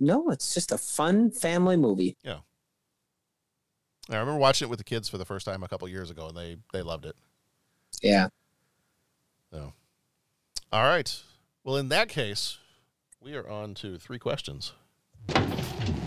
No, 0.00 0.28
it's 0.30 0.52
just 0.52 0.72
a 0.72 0.78
fun 0.78 1.30
family 1.30 1.76
movie. 1.76 2.16
Yeah. 2.24 2.40
I 4.10 4.16
remember 4.16 4.36
watching 4.38 4.66
it 4.66 4.70
with 4.70 4.78
the 4.80 4.84
kids 4.84 5.08
for 5.08 5.16
the 5.18 5.24
first 5.24 5.46
time 5.46 5.62
a 5.62 5.68
couple 5.68 5.88
years 5.88 6.10
ago, 6.10 6.28
and 6.28 6.36
they 6.36 6.56
they 6.72 6.82
loved 6.82 7.06
it. 7.06 7.16
Yeah. 8.02 8.28
So, 9.50 9.72
all 10.72 10.82
right. 10.82 11.22
Well, 11.62 11.76
in 11.76 11.88
that 11.88 12.08
case, 12.10 12.58
we 13.20 13.34
are 13.34 13.48
on 13.48 13.74
to 13.76 13.98
three 13.98 14.18
questions. 14.18 14.72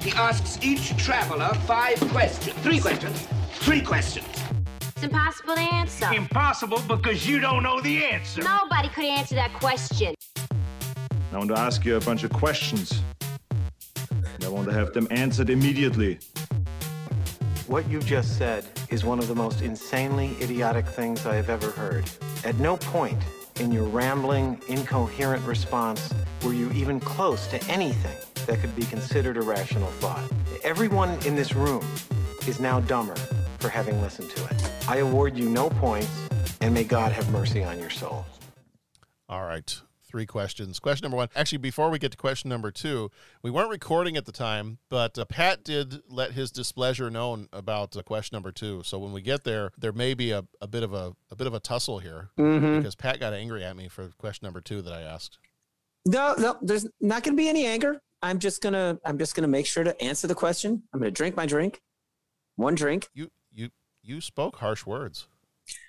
He 0.07 0.13
asks 0.13 0.57
each 0.61 0.95
traveler 0.95 1.53
five 1.65 1.99
questions. 2.11 2.55
Three 2.59 2.79
questions. 2.79 3.27
Three 3.55 3.81
questions. 3.81 4.25
It's 4.95 5.03
impossible 5.03 5.55
to 5.55 5.59
answer. 5.59 6.13
Impossible 6.13 6.81
because 6.87 7.27
you 7.27 7.41
don't 7.41 7.61
know 7.61 7.81
the 7.81 8.05
answer. 8.05 8.41
Nobody 8.41 8.87
could 8.87 9.03
answer 9.03 9.35
that 9.35 9.51
question. 9.55 10.15
I 11.33 11.37
want 11.37 11.49
to 11.49 11.59
ask 11.59 11.83
you 11.83 11.97
a 11.97 11.99
bunch 11.99 12.23
of 12.23 12.31
questions. 12.31 13.01
And 13.99 14.45
I 14.45 14.47
want 14.47 14.69
to 14.69 14.73
have 14.73 14.93
them 14.93 15.09
answered 15.11 15.49
immediately. 15.49 16.19
What 17.67 17.85
you 17.89 17.99
just 17.99 18.37
said 18.37 18.63
is 18.89 19.03
one 19.03 19.19
of 19.19 19.27
the 19.27 19.35
most 19.35 19.61
insanely 19.61 20.37
idiotic 20.41 20.87
things 20.87 21.25
I 21.25 21.35
have 21.35 21.49
ever 21.49 21.69
heard. 21.71 22.09
At 22.45 22.55
no 22.59 22.77
point 22.77 23.21
in 23.59 23.73
your 23.73 23.89
rambling, 23.89 24.61
incoherent 24.69 25.45
response 25.45 26.13
were 26.45 26.53
you 26.53 26.71
even 26.71 27.01
close 27.01 27.47
to 27.47 27.61
anything 27.65 28.15
that 28.47 28.59
could 28.59 28.75
be 28.75 28.83
considered 28.83 29.37
a 29.37 29.41
rational 29.41 29.89
thought. 30.01 30.23
Everyone 30.63 31.11
in 31.25 31.35
this 31.35 31.53
room 31.53 31.85
is 32.47 32.59
now 32.59 32.79
dumber 32.81 33.15
for 33.59 33.69
having 33.69 34.01
listened 34.01 34.29
to 34.31 34.45
it. 34.45 34.71
I 34.87 34.97
award 34.97 35.37
you 35.37 35.49
no 35.49 35.69
points, 35.69 36.09
and 36.61 36.73
may 36.73 36.83
God 36.83 37.11
have 37.11 37.29
mercy 37.31 37.63
on 37.63 37.79
your 37.79 37.89
soul. 37.89 38.25
All 39.29 39.43
right. 39.45 39.79
Three 40.09 40.25
questions. 40.25 40.79
Question 40.79 41.03
number 41.03 41.17
one. 41.17 41.27
Actually, 41.35 41.57
before 41.57 41.89
we 41.89 41.99
get 41.99 42.11
to 42.11 42.17
question 42.17 42.49
number 42.49 42.71
two, 42.71 43.11
we 43.43 43.51
weren't 43.51 43.69
recording 43.69 44.15
at 44.15 44.25
the 44.25 44.31
time, 44.31 44.77
but 44.89 45.17
uh, 45.19 45.25
Pat 45.25 45.65
did 45.65 46.01
let 46.09 46.31
his 46.31 46.49
displeasure 46.49 47.09
known 47.11 47.49
about 47.51 47.95
uh, 47.97 48.01
question 48.03 48.33
number 48.37 48.53
two. 48.53 48.83
So 48.85 48.97
when 48.99 49.11
we 49.11 49.21
get 49.21 49.43
there, 49.43 49.71
there 49.77 49.91
may 49.91 50.13
be 50.13 50.31
a, 50.31 50.45
a 50.61 50.67
bit 50.67 50.83
of 50.83 50.93
a, 50.93 51.11
a 51.29 51.35
bit 51.35 51.45
of 51.45 51.53
a 51.53 51.59
tussle 51.59 51.99
here 51.99 52.29
Mhm. 52.39 52.77
because 52.77 52.95
Pat 52.95 53.19
got 53.19 53.33
angry 53.33 53.65
at 53.65 53.75
me 53.75 53.89
for 53.89 54.07
question 54.17 54.45
number 54.45 54.61
two 54.61 54.81
that 54.81 54.93
I 54.93 55.01
asked. 55.01 55.39
No, 56.05 56.35
no, 56.37 56.55
there's 56.61 56.87
not 57.01 57.23
going 57.23 57.35
to 57.35 57.41
be 57.41 57.49
any 57.49 57.65
anger. 57.65 58.01
I'm 58.21 58.39
just 58.39 58.61
gonna, 58.61 58.99
I'm 59.05 59.17
just 59.17 59.35
gonna 59.35 59.47
make 59.47 59.65
sure 59.65 59.83
to 59.83 59.99
answer 60.03 60.27
the 60.27 60.35
question. 60.35 60.83
I'm 60.93 60.99
gonna 60.99 61.11
drink 61.11 61.35
my 61.35 61.45
drink, 61.45 61.81
one 62.55 62.75
drink. 62.75 63.07
You, 63.13 63.29
you, 63.53 63.69
you 64.01 64.21
spoke 64.21 64.57
harsh 64.57 64.85
words. 64.85 65.27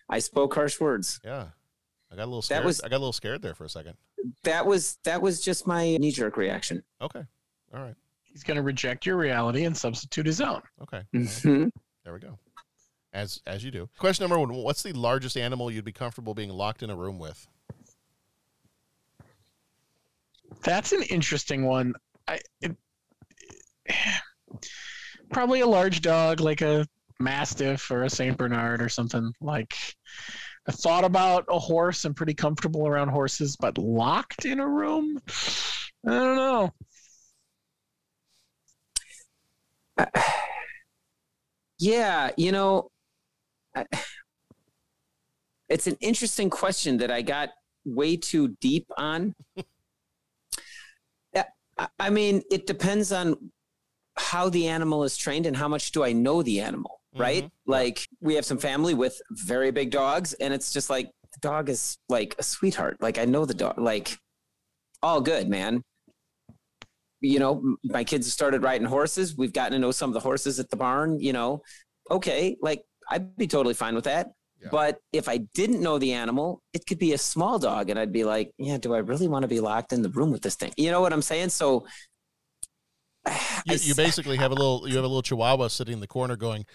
I 0.09 0.19
spoke 0.19 0.55
harsh 0.55 0.81
words. 0.81 1.21
Yeah, 1.25 1.47
I 2.13 2.17
got 2.17 2.25
a 2.25 2.27
little 2.27 2.43
scared. 2.43 2.65
was- 2.65 2.81
I 2.81 2.89
got 2.89 2.97
a 2.97 2.99
little 2.99 3.13
scared 3.13 3.43
there 3.43 3.55
for 3.55 3.65
a 3.65 3.69
second. 3.69 3.95
That 4.45 4.67
was, 4.67 4.99
that 5.05 5.23
was 5.23 5.41
just 5.41 5.67
my 5.67 5.97
knee 5.97 6.11
jerk 6.11 6.37
reaction. 6.37 6.83
Okay. 7.01 7.23
All 7.73 7.81
right. 7.81 7.95
He's 8.25 8.43
going 8.43 8.57
to 8.57 8.63
reject 8.63 9.07
your 9.07 9.17
reality 9.17 9.65
and 9.65 9.77
substitute 9.77 10.27
his 10.27 10.41
own. 10.41 10.61
Okay. 10.83 11.03
Mhm. 11.15 11.71
There 12.05 12.13
we 12.13 12.19
go. 12.21 12.39
As 13.13 13.41
as 13.47 13.65
you 13.65 13.71
do. 13.71 13.89
Question 13.99 14.25
number 14.25 14.39
one: 14.39 14.53
What's 14.55 14.83
the 14.83 14.93
largest 14.93 15.37
animal 15.37 15.71
you'd 15.71 15.85
be 15.85 15.93
comfortable 15.93 16.35
being 16.35 16.51
locked 16.51 16.83
in 16.83 16.91
a 16.91 16.97
room 16.97 17.19
with? 17.19 17.47
That's 20.63 20.93
an 20.93 21.03
interesting 21.05 21.65
one. 21.65 21.95
I 22.29 22.41
it, 22.61 22.77
probably 25.33 25.61
a 25.61 25.67
large 25.67 26.01
dog 26.03 26.41
like 26.41 26.61
a 26.61 26.87
mastiff 27.21 27.91
or 27.91 28.05
a 28.05 28.11
Saint 28.11 28.37
Bernard 28.37 28.83
or 28.83 28.89
something. 28.89 29.33
Like 29.41 29.75
I 30.69 30.73
thought 30.73 31.05
about 31.05 31.47
a 31.49 31.59
horse. 31.59 32.05
I'm 32.05 32.15
pretty 32.15 32.35
comfortable 32.35 32.87
around 32.87 33.09
horses, 33.09 33.57
but 33.57 33.79
locked 33.79 34.45
in 34.45 34.61
a 34.61 34.69
room, 34.69 35.19
I 36.07 36.11
don't 36.11 36.37
know. 36.37 36.73
Yeah, 41.81 42.33
you 42.37 42.51
know, 42.51 42.91
I, 43.75 43.87
it's 45.69 45.87
an 45.87 45.97
interesting 46.01 46.51
question 46.51 46.99
that 46.99 47.11
I 47.11 47.23
got 47.23 47.51
way 47.85 48.17
too 48.17 48.57
deep 48.61 48.91
on. 48.97 49.35
I- 51.79 51.89
I 51.99 52.11
mean, 52.11 52.43
it 52.51 52.67
depends 52.67 53.13
on 53.13 53.51
how 54.17 54.49
the 54.49 54.67
animal 54.67 55.05
is 55.05 55.17
trained 55.17 55.47
and 55.47 55.57
how 55.57 55.69
much 55.69 55.93
do 55.93 56.03
I 56.03 56.13
know 56.13 56.43
the 56.43 56.61
animal, 56.61 57.01
mm-hmm. 57.15 57.23
right? 57.23 57.51
Like, 57.67 58.07
we 58.21 58.35
have 58.35 58.45
some 58.45 58.59
family 58.59 58.95
with 58.95 59.21
very 59.31 59.71
big 59.71 59.91
dogs, 59.91 60.33
and 60.35 60.53
it's 60.53 60.73
just 60.73 60.91
like 60.91 61.11
the 61.33 61.39
dog 61.41 61.69
is 61.69 61.99
like 62.09 62.35
a 62.39 62.43
sweetheart. 62.43 62.97
Like, 63.01 63.19
I 63.19 63.25
know 63.25 63.45
the 63.45 63.55
dog, 63.55 63.79
like, 63.79 64.19
all 65.03 65.21
good, 65.21 65.49
man. 65.49 65.83
You 67.21 67.39
know, 67.39 67.77
my 67.85 68.05
kids 68.05 68.27
have 68.27 68.33
started 68.33 68.63
riding 68.63 68.87
horses. 68.87 69.37
We've 69.37 69.53
gotten 69.53 69.73
to 69.73 69.79
know 69.79 69.91
some 69.91 70.11
of 70.11 70.15
the 70.15 70.21
horses 70.21 70.59
at 70.61 70.71
the 70.71 70.77
barn, 70.77 71.21
you 71.21 71.33
know. 71.33 71.63
Okay, 72.11 72.57
like, 72.61 72.83
I'd 73.11 73.37
be 73.37 73.47
totally 73.47 73.75
fine 73.75 73.95
with 73.95 74.05
that. 74.05 74.33
But 74.71 74.99
if 75.13 75.29
I 75.29 75.39
didn't 75.55 75.81
know 75.81 75.99
the 75.99 76.13
animal, 76.13 76.63
it 76.73 76.87
could 76.87 76.99
be 76.99 77.13
a 77.13 77.19
small 77.19 77.59
dog, 77.59 77.91
and 77.91 77.99
I'd 77.99 78.13
be 78.13 78.25
like, 78.25 78.53
"Yeah, 78.59 78.79
do 78.79 78.95
I 78.95 78.99
really 78.99 79.29
want 79.29 79.43
to 79.43 79.49
be 79.49 79.61
locked 79.61 79.93
in 79.93 80.03
the 80.03 80.09
room 80.09 80.31
with 80.33 80.43
this 80.43 80.57
thing?" 80.57 80.73
You 80.77 80.91
know 80.91 81.01
what 81.01 81.13
I'm 81.13 81.23
saying? 81.23 81.51
So, 81.51 81.87
You, 83.67 83.77
you 83.77 83.95
basically 83.95 84.37
have 84.37 84.51
a 84.51 84.55
little 84.55 84.89
you 84.89 84.97
have 84.97 85.05
a 85.05 85.09
little 85.09 85.23
chihuahua 85.23 85.69
sitting 85.69 85.95
in 85.95 86.01
the 86.01 86.07
corner 86.07 86.37
going, 86.37 86.67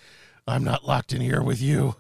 "I'm 0.48 0.64
not 0.64 0.86
locked 0.86 1.14
in 1.14 1.22
here 1.22 1.42
with 1.42 1.62
you. 1.62 1.96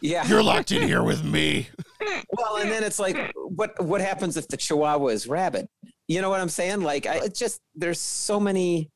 yeah, 0.00 0.26
You're 0.26 0.42
locked 0.42 0.72
in 0.72 0.82
here 0.82 1.02
with 1.02 1.24
me." 1.24 1.68
well, 2.36 2.56
and 2.56 2.70
then 2.70 2.82
it's 2.84 2.98
like, 2.98 3.32
what 3.34 3.82
what 3.82 4.00
happens 4.00 4.36
if 4.36 4.48
the 4.48 4.56
Chihuahua 4.56 5.08
is 5.08 5.26
rabid? 5.26 5.66
You 6.08 6.20
know 6.20 6.30
what 6.30 6.40
I'm 6.40 6.48
saying? 6.48 6.80
Like, 6.82 7.06
I 7.06 7.16
it's 7.24 7.38
just 7.38 7.60
there's 7.74 8.00
so 8.00 8.38
many. 8.40 8.90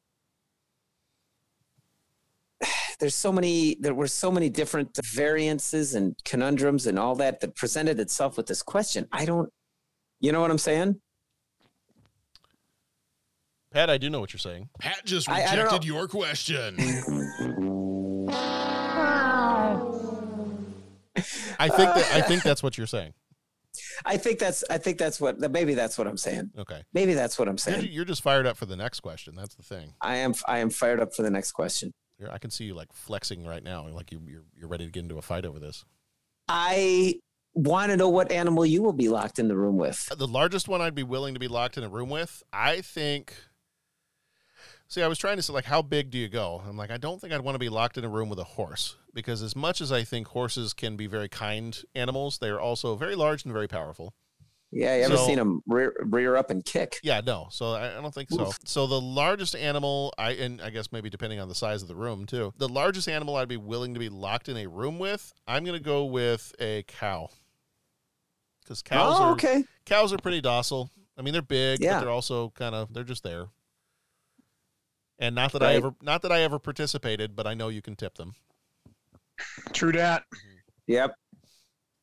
There's 2.99 3.15
so 3.15 3.31
many. 3.33 3.77
There 3.81 3.95
were 3.95 4.09
so 4.09 4.31
many 4.31 4.49
different 4.49 4.99
variances 5.15 5.95
and 5.95 6.15
conundrums 6.25 6.87
and 6.87 6.99
all 6.99 7.15
that 7.17 7.41
that 7.41 7.55
presented 7.55 8.01
itself 8.01 8.37
with 8.37 8.47
this 8.47 8.63
question. 8.63 9.07
I 9.13 9.25
don't. 9.25 9.51
You 10.21 10.33
know 10.33 10.41
what 10.41 10.51
I'm 10.51 10.59
saying? 10.59 11.01
Pat, 13.73 13.91
I 13.91 13.99
do 13.99 14.09
know 14.09 14.21
what 14.21 14.33
you're 14.33 14.39
saying. 14.39 14.71
Pat 14.81 15.05
just 15.05 15.29
I- 15.29 15.43
I 15.43 15.55
rejected 15.57 15.85
your 15.85 16.09
question. 16.09 16.77
I 21.59 21.69
think 21.69 21.95
that 21.95 22.11
I 22.15 22.21
think 22.23 22.43
that's 22.43 22.63
what 22.63 22.77
you're 22.79 22.87
saying. 22.87 23.13
I 24.07 24.17
think 24.17 24.39
that's. 24.39 24.65
I 24.71 24.79
think 24.79 24.99
that's 24.99 25.21
what. 25.21 25.39
Maybe 25.39 25.75
that's 25.75 25.99
what 25.99 26.07
I'm 26.07 26.17
saying. 26.17 26.51
Okay. 26.59 26.83
Maybe 26.93 27.15
that's 27.15 27.39
what 27.39 27.49
I'm 27.49 27.55
You're, 27.55 27.59
saying. 27.59 27.89
you're 27.91 28.05
just 28.05 28.23
fired 28.23 28.47
up 28.47 28.57
for 28.57 28.67
the 28.67 28.77
next 28.77 29.01
question. 29.01 29.35
That's 29.37 29.55
the 29.55 29.63
thing. 29.63 29.93
I 30.01 30.17
am. 30.17 30.35
I 30.47 30.59
am 30.59 30.71
fired 30.71 31.01
up 31.01 31.15
for 31.15 31.23
the 31.23 31.31
next 31.31 31.53
question. 31.53 31.93
You're, 32.19 32.31
I 32.31 32.39
can 32.39 32.51
see 32.51 32.65
you 32.65 32.75
like 32.75 32.93
flexing 32.93 33.47
right 33.47 33.63
now, 33.63 33.87
like 33.89 34.13
you, 34.13 34.21
you're 34.27 34.45
you're 34.59 34.69
ready 34.69 34.87
to 34.87 34.91
get 34.91 35.03
into 35.03 35.19
a 35.19 35.23
fight 35.23 35.45
over 35.45 35.59
this. 35.59 35.85
I 36.49 37.21
want 37.55 37.91
to 37.91 37.97
know 37.97 38.09
what 38.09 38.31
animal 38.31 38.65
you 38.65 38.83
will 38.83 38.93
be 38.93 39.09
locked 39.09 39.39
in 39.39 39.49
the 39.49 39.57
room 39.57 39.77
with. 39.77 40.09
Uh, 40.11 40.15
the 40.15 40.27
largest 40.27 40.69
one 40.69 40.81
I'd 40.81 40.95
be 40.95 41.03
willing 41.03 41.35
to 41.35 41.41
be 41.41 41.49
locked 41.49 41.77
in 41.77 41.85
a 41.85 41.89
room 41.89 42.11
with, 42.11 42.43
I 42.53 42.81
think. 42.83 43.35
See, 44.89 45.03
I 45.03 45.09
was 45.09 45.19
trying 45.19 45.37
to 45.37 45.43
say, 45.43 45.53
like, 45.53 45.65
how 45.65 45.83
big 45.83 46.11
do 46.11 46.19
you 46.19 46.29
go? 46.29 46.63
I'm 46.67 46.77
like, 46.77 46.93
I 46.93 46.97
don't 46.97 47.21
think 47.21 47.33
I'd 47.33 47.41
want 47.41 47.57
to 47.57 47.59
be 47.59 47.69
locked 47.69 47.99
in 47.99 48.05
a 48.05 48.09
room 48.09 48.29
with 48.29 48.39
a 48.39 48.45
horse 48.45 48.97
because, 49.13 49.43
as 49.43 49.57
much 49.57 49.81
as 49.81 49.91
I 49.91 50.05
think 50.05 50.29
horses 50.29 50.73
can 50.73 50.97
be 50.97 51.09
very 51.09 51.29
kind 51.29 51.77
animals, 51.95 52.39
they 52.39 52.49
are 52.51 52.61
also 52.61 52.95
very 52.95 53.17
large 53.17 53.45
and 53.45 53.53
very 53.53 53.67
powerful. 53.67 54.15
Yeah, 54.73 54.97
you 54.97 55.05
ever 55.05 55.17
So- 55.17 55.27
seen 55.27 55.37
them 55.37 55.63
rear, 55.67 55.95
rear 56.05 56.37
up 56.37 56.51
and 56.51 56.65
kick? 56.65 56.99
Yeah, 57.03 57.21
no. 57.25 57.47
So 57.51 57.73
I, 57.73 57.97
I 57.97 58.01
don't 58.01 58.13
think 58.13 58.29
so. 58.31 58.49
Oof. 58.49 58.59
So 58.65 58.87
the 58.87 59.01
largest 59.01 59.55
animal, 59.55 60.13
I 60.19 60.33
and 60.33 60.61
I 60.61 60.71
guess 60.71 60.91
maybe 60.93 61.09
depending 61.09 61.39
on 61.41 61.49
the 61.49 61.55
size 61.55 61.83
of 61.83 61.89
the 61.89 61.95
room 61.95 62.27
too. 62.27 62.53
The 62.59 62.69
largest 62.69 63.09
animal 63.09 63.37
I'd 63.37 63.49
be 63.49 63.57
willing 63.57 63.95
to 63.95 64.01
be 64.01 64.09
locked 64.09 64.49
in 64.49 64.57
a 64.57 64.67
room 64.67 64.99
with, 64.99 65.33
I'm 65.47 65.65
going 65.65 65.79
to 65.79 65.83
go 65.85 66.05
with 66.05 66.53
a 66.61 66.83
cow. 66.89 67.29
Because 68.63 68.83
cows 68.83 69.15
Oh, 69.19 69.23
are 69.25 69.33
okay. 69.33 69.65
cows 69.85 70.13
are 70.13 70.19
pretty 70.19 70.41
docile. 70.41 70.91
I 71.17 71.23
mean, 71.23 71.33
they're 71.33 71.43
big, 71.43 71.81
Yeah. 71.81 71.95
but 71.95 72.01
they're 72.01 72.11
also 72.11 72.51
kind 72.51 72.75
of 72.75 72.93
they're 72.93 73.05
just 73.05 73.23
there. 73.23 73.47
And 75.19 75.35
not 75.35 75.53
that 75.53 75.63
I 75.63 75.75
ever 75.77 75.95
not 76.03 76.23
that 76.23 76.33
I 76.33 76.41
ever 76.43 76.59
participated, 76.59 77.37
but 77.37 77.47
I 77.47 77.55
know 77.55 77.69
you 77.69 77.81
can 77.81 77.95
tip 77.97 78.17
them. 78.17 78.35
True 79.73 79.93
dat. 79.93 80.25
Mm-hmm. 80.35 80.93
Yep. 80.93 81.15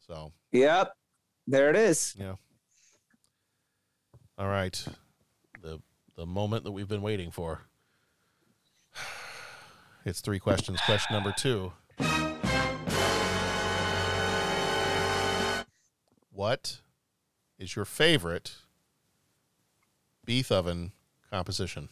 So 0.07 0.31
Yep. 0.53 0.93
There 1.45 1.69
it 1.69 1.75
is. 1.75 2.15
yeah. 2.17 2.35
All 4.37 4.47
right. 4.47 4.85
The 5.61 5.79
the 6.15 6.25
moment 6.25 6.63
that 6.63 6.71
we've 6.71 6.87
been 6.87 7.01
waiting 7.01 7.31
for. 7.31 7.61
It's 10.05 10.19
three 10.19 10.39
questions. 10.39 10.81
Question 10.85 11.13
number 11.13 11.33
two. 11.37 11.71
What 16.31 16.81
is 17.57 17.75
your 17.75 17.85
favorite 17.85 18.55
Beethoven 20.25 20.91
composition? 21.29 21.89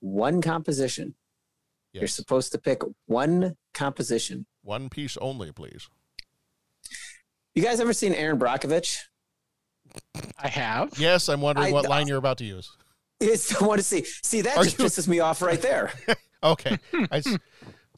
one 0.00 0.40
composition. 0.40 1.14
You're 1.92 2.06
supposed 2.08 2.52
to 2.52 2.58
pick 2.58 2.82
one 3.06 3.56
composition. 3.72 4.46
One 4.62 4.88
piece 4.88 5.16
only, 5.16 5.50
please. 5.50 5.88
You 7.54 7.62
guys 7.62 7.80
ever 7.80 7.94
seen 7.94 8.12
Erin 8.12 8.38
Brockovich? 8.38 8.98
I 10.38 10.48
have. 10.48 10.98
Yes, 10.98 11.28
I'm 11.28 11.40
wondering 11.40 11.68
I- 11.68 11.72
what 11.72 11.88
line 11.88 12.06
you're 12.08 12.18
about 12.18 12.38
to 12.38 12.44
use. 12.44 12.70
It's, 13.20 13.54
I 13.62 13.64
want 13.64 13.78
to 13.78 13.82
see. 13.84 14.04
See, 14.22 14.42
that 14.42 14.56
Are 14.56 14.64
just 14.64 14.78
you- 14.78 14.84
pisses 14.86 15.08
me 15.08 15.20
off 15.20 15.42
right 15.42 15.60
there. 15.60 15.92
Okay. 16.42 16.78
I, 17.10 17.16
s- 17.16 17.38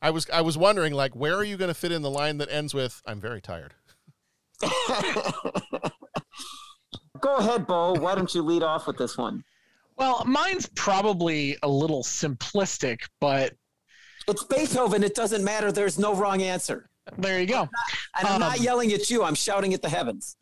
I 0.01 0.11
was 0.11 0.31
I 0.33 0.41
was 0.43 0.57
wondering 0.57 0.95
like 0.95 1.15
where 1.15 1.35
are 1.35 1.43
you 1.45 1.57
going 1.59 1.69
to 1.69 1.75
fit 1.75 1.91
in 1.93 2.01
the 2.03 2.09
line 2.11 2.39
that 2.39 2.49
ends 2.51 2.73
with 2.73 3.03
I'm 3.05 3.21
very 3.21 3.41
tired. 3.43 3.75
Go 7.21 7.37
ahead, 7.37 7.67
Bo. 7.67 7.95
Why 7.95 8.15
don't 8.15 8.33
you 8.35 8.43
lead 8.43 8.63
off 8.63 8.87
with 8.87 8.97
this 8.97 9.19
one? 9.19 9.43
Well, 9.97 10.25
mine's 10.25 10.67
probably 10.77 11.57
a 11.63 11.69
little 11.69 12.05
simplistic, 12.05 13.01
but 13.21 13.55
It's 14.29 14.45
Beethoven. 14.45 15.03
It 15.03 15.15
doesn't 15.17 15.43
matter. 15.45 15.73
There's 15.73 15.99
no 15.99 16.15
wrong 16.15 16.41
answer. 16.43 16.89
there 17.19 17.41
you 17.41 17.47
go. 17.47 17.69
And 18.17 18.29
I'm 18.29 18.39
not 18.41 18.59
Um, 18.59 18.63
yelling 18.65 18.93
at 18.93 19.11
you. 19.11 19.25
I'm 19.25 19.35
shouting 19.35 19.75
at 19.75 19.83
the 19.83 19.89
heavens. 19.89 20.37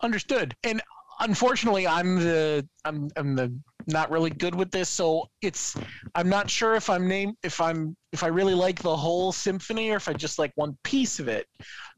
Understood. 0.00 0.54
And 0.64 0.82
unfortunately, 1.20 1.86
I'm 1.86 2.16
the 2.16 2.66
I'm 2.84 3.10
I'm 3.16 3.34
the 3.34 3.54
not 3.86 4.10
really 4.10 4.30
good 4.30 4.54
with 4.54 4.70
this, 4.70 4.88
so 4.88 5.28
it's 5.42 5.76
I'm 6.14 6.28
not 6.28 6.48
sure 6.48 6.74
if 6.74 6.88
I'm 6.88 7.06
name 7.06 7.34
if 7.42 7.60
I'm 7.60 7.96
if 8.12 8.22
I 8.22 8.28
really 8.28 8.54
like 8.54 8.80
the 8.80 8.96
whole 8.96 9.32
symphony 9.32 9.90
or 9.90 9.96
if 9.96 10.08
I 10.08 10.12
just 10.12 10.38
like 10.38 10.52
one 10.54 10.76
piece 10.84 11.20
of 11.20 11.28
it. 11.28 11.46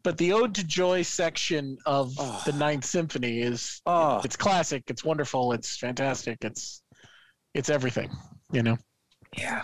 But 0.03 0.18
the 0.18 0.32
Ode 0.32 0.55
to 0.57 0.64
Joy 0.64 1.03
section 1.03 1.76
of 1.86 2.12
ah. 2.18 2.42
the 2.44 2.53
Ninth 2.53 2.84
Symphony 2.84 3.40
is 3.40 3.80
Oh. 3.86 4.20
it's 4.24 4.36
classic, 4.36 4.84
it's 4.88 5.05
wonderful, 5.05 5.53
it's 5.53 5.76
fantastic, 5.76 6.38
it's 6.42 6.82
it's 7.55 7.70
everything, 7.70 8.11
you 8.53 8.62
know. 8.62 8.76
Yeah. 9.36 9.62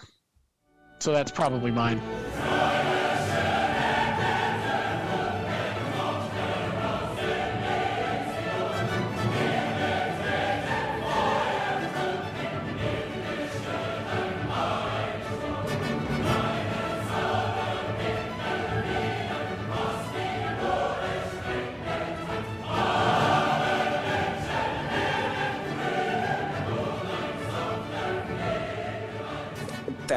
So 1.01 1.13
that's 1.13 1.33
probably 1.33 1.71
mine. 1.71 2.01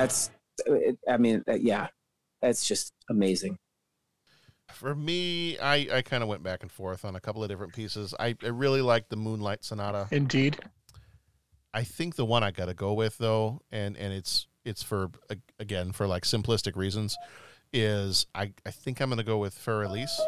That's, 0.06 0.30
I 1.10 1.18
mean, 1.18 1.44
uh, 1.50 1.56
yeah, 1.56 1.88
that's 2.40 2.68
just 2.68 2.94
amazing. 3.10 3.58
For 4.72 4.94
me, 4.94 5.58
I, 5.58 5.88
I 5.92 6.02
kind 6.04 6.22
of 6.22 6.30
went 6.30 6.44
back 6.44 6.62
and 6.62 6.72
forth 6.72 7.04
on 7.06 7.16
a 7.16 7.20
couple 7.20 7.42
of 7.42 7.50
different 7.50 7.74
pieces. 7.74 8.14
I, 8.20 8.36
I 8.44 8.50
really 8.50 8.82
like 8.82 9.10
the 9.10 9.16
Moonlight 9.16 9.64
Sonata. 9.64 10.08
Indeed. 10.12 10.60
I 11.74 11.84
think 11.84 12.18
the 12.18 12.26
one 12.26 12.44
I 12.44 12.52
got 12.52 12.68
to 12.68 12.76
go 12.76 12.94
with 12.94 13.18
though, 13.18 13.62
and 13.72 13.98
and 13.98 14.14
it's 14.14 14.48
it's 14.64 14.84
for 14.84 15.10
again 15.60 15.92
for 15.92 16.06
like 16.06 16.24
simplistic 16.24 16.76
reasons, 16.76 17.18
is 17.74 18.28
I 18.36 18.54
I 18.64 18.72
think 18.72 19.02
I'm 19.02 19.10
going 19.10 19.18
to 19.18 19.24
go 19.24 19.40
with 19.40 19.56
Fur 19.56 19.84
Elise. 19.84 20.22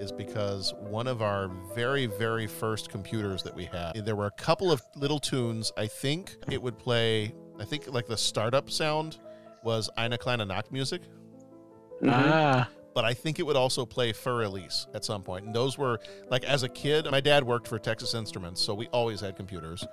Is 0.00 0.10
because 0.10 0.72
one 0.80 1.06
of 1.06 1.20
our 1.22 1.48
very, 1.74 2.06
very 2.06 2.46
first 2.46 2.88
computers 2.88 3.42
that 3.42 3.54
we 3.54 3.66
had, 3.66 3.94
there 4.04 4.16
were 4.16 4.26
a 4.26 4.30
couple 4.32 4.72
of 4.72 4.82
little 4.96 5.18
tunes. 5.20 5.70
I 5.76 5.86
think 5.86 6.36
it 6.50 6.60
would 6.60 6.78
play, 6.78 7.34
I 7.58 7.64
think 7.64 7.86
like 7.92 8.06
the 8.06 8.16
startup 8.16 8.70
sound 8.70 9.18
was 9.62 9.90
Eine 9.98 10.16
kleine 10.16 10.46
Nachtmusik. 10.48 11.02
Ah. 12.08 12.68
But 12.94 13.04
I 13.04 13.14
think 13.14 13.38
it 13.38 13.44
would 13.44 13.56
also 13.56 13.86
play 13.86 14.12
Fur 14.12 14.42
Elise 14.42 14.86
at 14.94 15.04
some 15.04 15.22
point. 15.22 15.44
And 15.46 15.54
those 15.54 15.78
were, 15.78 16.00
like, 16.28 16.42
as 16.44 16.64
a 16.64 16.68
kid, 16.68 17.06
my 17.10 17.20
dad 17.20 17.44
worked 17.44 17.68
for 17.68 17.78
Texas 17.78 18.14
Instruments, 18.14 18.60
so 18.60 18.74
we 18.74 18.88
always 18.88 19.20
had 19.20 19.36
computers. 19.36 19.86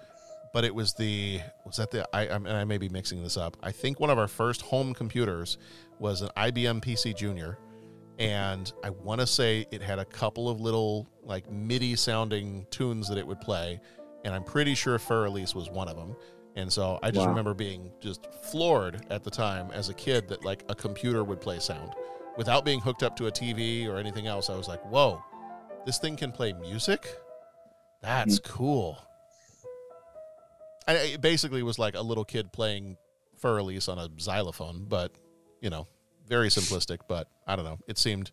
But 0.51 0.63
it 0.63 0.73
was 0.73 0.93
the, 0.93 1.41
was 1.65 1.75
that 1.77 1.91
the, 1.91 2.07
I, 2.15 2.27
I'm- 2.27 2.45
and 2.47 2.57
I 2.57 2.63
may 2.63 2.77
be 2.79 2.89
mixing 2.89 3.21
this 3.21 3.37
up. 3.37 3.55
I 3.61 3.71
think 3.71 3.99
one 3.99 4.09
of 4.09 4.17
our 4.17 4.27
first 4.27 4.61
home 4.61 4.93
computers 4.95 5.57
was 5.99 6.21
an 6.21 6.29
IBM 6.37 6.81
PC 6.83 7.15
Junior 7.15 7.59
and 8.19 8.71
I 8.83 8.89
want 8.89 9.21
to 9.21 9.27
say 9.27 9.65
it 9.71 9.81
had 9.81 9.99
a 9.99 10.05
couple 10.05 10.49
of 10.49 10.59
little 10.59 11.07
like 11.23 11.49
MIDI 11.51 11.95
sounding 11.95 12.65
tunes 12.71 13.07
that 13.09 13.17
it 13.17 13.25
would 13.25 13.41
play, 13.41 13.79
and 14.25 14.33
I'm 14.33 14.43
pretty 14.43 14.75
sure 14.75 14.97
Fur 14.97 15.25
Elise 15.25 15.53
was 15.53 15.69
one 15.69 15.87
of 15.87 15.95
them. 15.95 16.15
And 16.55 16.73
so 16.73 16.97
I 17.03 17.11
just 17.11 17.23
Wow. 17.25 17.29
remember 17.29 17.53
being 17.53 17.91
just 17.99 18.25
floored 18.41 19.05
at 19.11 19.23
the 19.23 19.29
time 19.29 19.69
as 19.71 19.89
a 19.89 19.93
kid 19.93 20.27
that 20.29 20.43
like 20.43 20.63
a 20.69 20.75
computer 20.75 21.23
would 21.23 21.39
play 21.39 21.59
sound 21.59 21.93
without 22.35 22.65
being 22.65 22.79
hooked 22.79 23.03
up 23.03 23.15
to 23.17 23.27
a 23.27 23.31
TV 23.31 23.87
or 23.87 23.97
anything 23.97 24.25
else. 24.25 24.49
I 24.49 24.55
was 24.55 24.67
like, 24.67 24.83
whoa, 24.85 25.23
this 25.85 25.99
thing 25.99 26.15
can 26.15 26.31
play 26.31 26.53
music? 26.53 27.07
That's 28.01 28.39
mm. 28.39 28.43
cool. 28.43 28.97
I, 30.87 30.93
it 30.93 31.21
basically 31.21 31.61
was 31.61 31.77
like 31.77 31.95
a 31.95 32.01
little 32.01 32.25
kid 32.25 32.51
playing 32.51 32.97
Fur 33.37 33.59
Elise 33.59 33.87
on 33.87 33.99
a 33.99 34.09
xylophone, 34.19 34.85
but 34.87 35.11
you 35.61 35.69
know, 35.69 35.87
very 36.27 36.49
simplistic. 36.49 36.99
But 37.07 37.29
I 37.45 37.55
don't 37.55 37.65
know. 37.65 37.79
It 37.87 37.97
seemed 37.97 38.31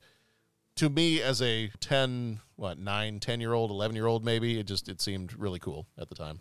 to 0.76 0.90
me 0.90 1.22
as 1.22 1.40
a 1.40 1.70
10, 1.80 2.40
what, 2.56 2.78
9, 2.78 3.20
10 3.20 3.40
year 3.40 3.52
old, 3.52 3.70
11 3.70 3.94
year 3.94 4.06
old, 4.06 4.24
maybe, 4.24 4.58
it 4.58 4.66
just, 4.66 4.88
it 4.88 5.00
seemed 5.00 5.38
really 5.38 5.58
cool 5.60 5.86
at 5.98 6.08
the 6.08 6.14
time. 6.14 6.40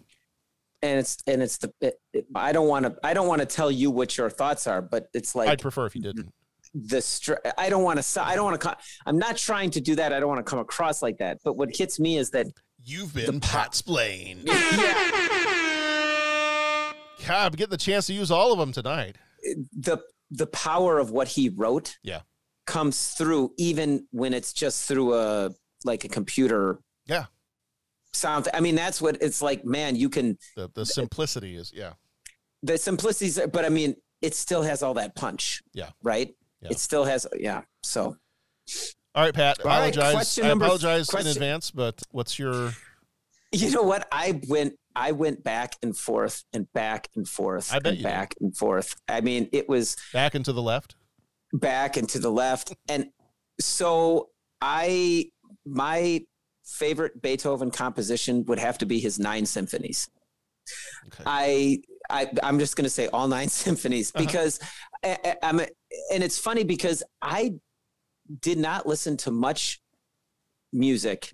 And 0.81 0.99
it's, 0.99 1.17
and 1.27 1.41
it's 1.41 1.57
the, 1.57 1.73
it, 1.81 1.99
it- 2.13 2.25
I 2.35 2.51
don't 2.51 2.67
want 2.67 2.85
to, 2.85 2.95
I 3.03 3.13
don't 3.13 3.27
want 3.27 3.41
to 3.41 3.45
tell 3.45 3.71
you 3.71 3.91
what 3.91 4.17
your 4.17 4.29
thoughts 4.29 4.65
are, 4.67 4.81
but 4.81 5.07
it's 5.13 5.35
like, 5.35 5.49
I'd 5.49 5.61
prefer 5.61 5.85
if 5.85 5.95
you 5.95 6.01
didn't. 6.01 6.33
the 6.73 7.01
str- 7.01 7.35
I 7.57 7.69
don't 7.69 7.83
want 7.83 8.01
to 8.01 8.23
I 8.23 8.35
don't 8.35 8.45
want 8.45 8.59
to 8.59 8.77
I'm 9.05 9.17
not 9.19 9.37
trying 9.37 9.69
to 9.71 9.81
do 9.81 9.95
that. 9.95 10.11
I 10.11 10.19
don't 10.19 10.29
want 10.29 10.43
to 10.45 10.49
come 10.49 10.59
across 10.59 11.01
like 11.03 11.19
that. 11.19 11.37
But 11.43 11.53
what 11.53 11.73
hits 11.75 11.99
me 11.99 12.17
is 12.17 12.31
that 12.31 12.47
You've 12.83 13.13
been 13.13 13.39
Pat 13.39 13.75
Splain. 13.75 14.43
God, 14.45 14.55
I'm 17.29 17.51
getting 17.51 17.69
the 17.69 17.77
chance 17.77 18.07
to 18.07 18.13
use 18.13 18.31
all 18.31 18.51
of 18.51 18.57
them 18.59 18.71
tonight. 18.73 19.15
the 19.77 19.99
the 20.35 20.47
power 20.47 20.97
of 20.99 21.11
what 21.11 21.27
he 21.27 21.49
wrote 21.49 21.97
Yeah. 22.03 22.21
comes 22.65 23.09
through 23.09 23.53
even 23.57 24.07
when 24.11 24.33
it's 24.33 24.51
just 24.53 24.87
through 24.87 25.13
a 25.13 25.51
like 25.85 26.03
a 26.05 26.09
computer 26.09 26.79
Yeah. 27.05 27.25
sound. 28.13 28.47
I 28.53 28.59
mean, 28.59 28.75
that's 28.75 29.01
what 29.01 29.17
it's 29.21 29.41
like, 29.41 29.63
man, 29.65 29.95
you 29.95 30.09
can 30.09 30.37
The, 30.55 30.69
the 30.73 30.85
simplicity 30.85 31.55
is, 31.55 31.71
yeah. 31.73 31.93
the 32.63 32.77
simplicities, 32.77 33.39
but 33.51 33.63
I 33.65 33.69
mean, 33.69 33.95
it 34.21 34.33
still 34.35 34.63
has 34.63 34.81
all 34.81 34.93
that 34.95 35.15
punch. 35.15 35.61
Yeah. 35.73 35.89
Right? 36.01 36.33
Yeah. 36.61 36.69
It 36.71 36.79
still 36.79 37.05
has 37.05 37.27
yeah. 37.37 37.61
So 37.83 38.15
All 39.15 39.23
right, 39.25 39.33
Pat. 39.33 39.59
All 39.59 39.67
right, 39.67 39.95
Apologize. 39.95 40.39
I 40.39 40.47
apologize 40.47 41.07
question- 41.09 41.27
in 41.27 41.31
advance, 41.33 41.69
but 41.71 42.01
what's 42.11 42.39
your 42.39 42.73
you 43.51 43.69
know 43.69 43.83
what? 43.83 44.07
I 44.11 44.41
went 44.47 44.73
I 44.95 45.11
went 45.11 45.43
back 45.43 45.75
and 45.81 45.97
forth 45.97 46.43
and 46.53 46.71
back 46.73 47.09
and 47.15 47.27
forth 47.27 47.73
I 47.73 47.79
bet 47.79 47.91
and 47.93 47.97
you 47.97 48.03
did. 48.03 48.09
back 48.09 48.35
and 48.39 48.55
forth. 48.55 48.95
I 49.07 49.21
mean, 49.21 49.49
it 49.51 49.67
was 49.67 49.95
back 50.13 50.35
and 50.35 50.45
to 50.45 50.53
the 50.53 50.61
left? 50.61 50.95
back 51.53 51.97
and 51.97 52.09
to 52.09 52.19
the 52.19 52.31
left. 52.31 52.73
And 52.89 53.07
so 53.59 54.29
I 54.61 55.29
my 55.65 56.21
favorite 56.65 57.21
Beethoven 57.21 57.71
composition 57.71 58.45
would 58.45 58.59
have 58.59 58.77
to 58.79 58.85
be 58.85 58.99
his 58.99 59.19
nine 59.19 59.45
symphonies. 59.45 60.09
I, 61.25 61.81
I 62.09 62.29
I'm 62.41 62.57
just 62.59 62.75
going 62.75 62.85
to 62.85 62.89
say 62.89 63.07
all 63.07 63.27
nine 63.27 63.49
symphonies 63.65 64.11
uh-huh. 64.15 64.25
because 64.25 64.59
I, 65.03 65.17
I- 65.25 65.35
I'm 65.43 65.59
and 65.59 66.23
it's 66.23 66.37
funny 66.39 66.63
because 66.63 67.03
I 67.21 67.55
did 68.41 68.57
not 68.57 68.87
listen 68.87 69.17
to 69.17 69.31
much 69.31 69.81
music 70.71 71.33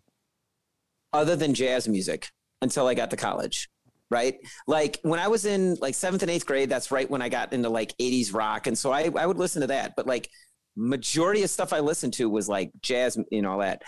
other 1.14 1.36
than 1.36 1.54
jazz 1.54 1.88
music 1.88 2.30
until 2.62 2.88
I 2.88 2.94
got 2.94 3.12
to 3.12 3.18
college. 3.18 3.70
Right. 4.12 4.38
Like 4.66 5.00
when 5.04 5.20
I 5.20 5.28
was 5.28 5.46
in 5.46 5.76
like 5.76 5.94
seventh 5.94 6.24
and 6.24 6.32
eighth 6.32 6.46
grade, 6.48 6.70
that's 6.70 6.90
right 6.92 7.10
when 7.10 7.22
I 7.22 7.30
got 7.30 7.54
into 7.54 7.70
like 7.70 7.96
80s 7.98 8.34
rock. 8.34 8.66
And 8.66 8.76
so 8.76 8.92
I, 8.92 9.12
I 9.16 9.26
would 9.26 9.38
listen 9.38 9.62
to 9.62 9.68
that. 9.68 9.94
But 9.96 10.08
like 10.08 10.30
majority 10.76 11.44
of 11.44 11.50
stuff 11.50 11.74
I 11.74 11.80
listened 11.80 12.14
to 12.14 12.28
was 12.28 12.50
like 12.50 12.72
jazz 12.82 13.18
and 13.32 13.46
all 13.46 13.60
that. 13.60 13.84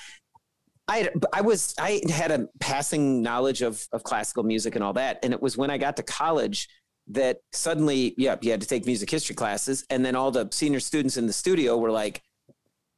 I, 0.88 1.10
I 1.32 1.42
was 1.42 1.74
I 1.80 2.02
had 2.10 2.32
a 2.32 2.48
passing 2.60 3.22
knowledge 3.22 3.62
of 3.62 3.88
of 3.94 4.04
classical 4.04 4.44
music 4.44 4.76
and 4.76 4.84
all 4.84 4.94
that, 4.94 5.20
and 5.24 5.32
it 5.34 5.42
was 5.42 5.56
when 5.56 5.70
I 5.70 5.78
got 5.78 5.96
to 5.98 6.04
college 6.04 6.68
that 7.08 7.38
suddenly, 7.52 8.14
yeah, 8.18 8.36
you 8.42 8.52
had 8.52 8.62
to 8.62 8.68
take 8.68 8.86
music 8.86 9.10
history 9.10 9.36
classes, 9.36 9.86
and 9.90 10.06
then 10.06 10.16
all 10.16 10.32
the 10.32 10.50
senior 10.52 10.80
students 10.80 11.18
in 11.18 11.28
the 11.28 11.34
studio 11.34 11.78
were 11.78 11.92
like, 11.92 12.22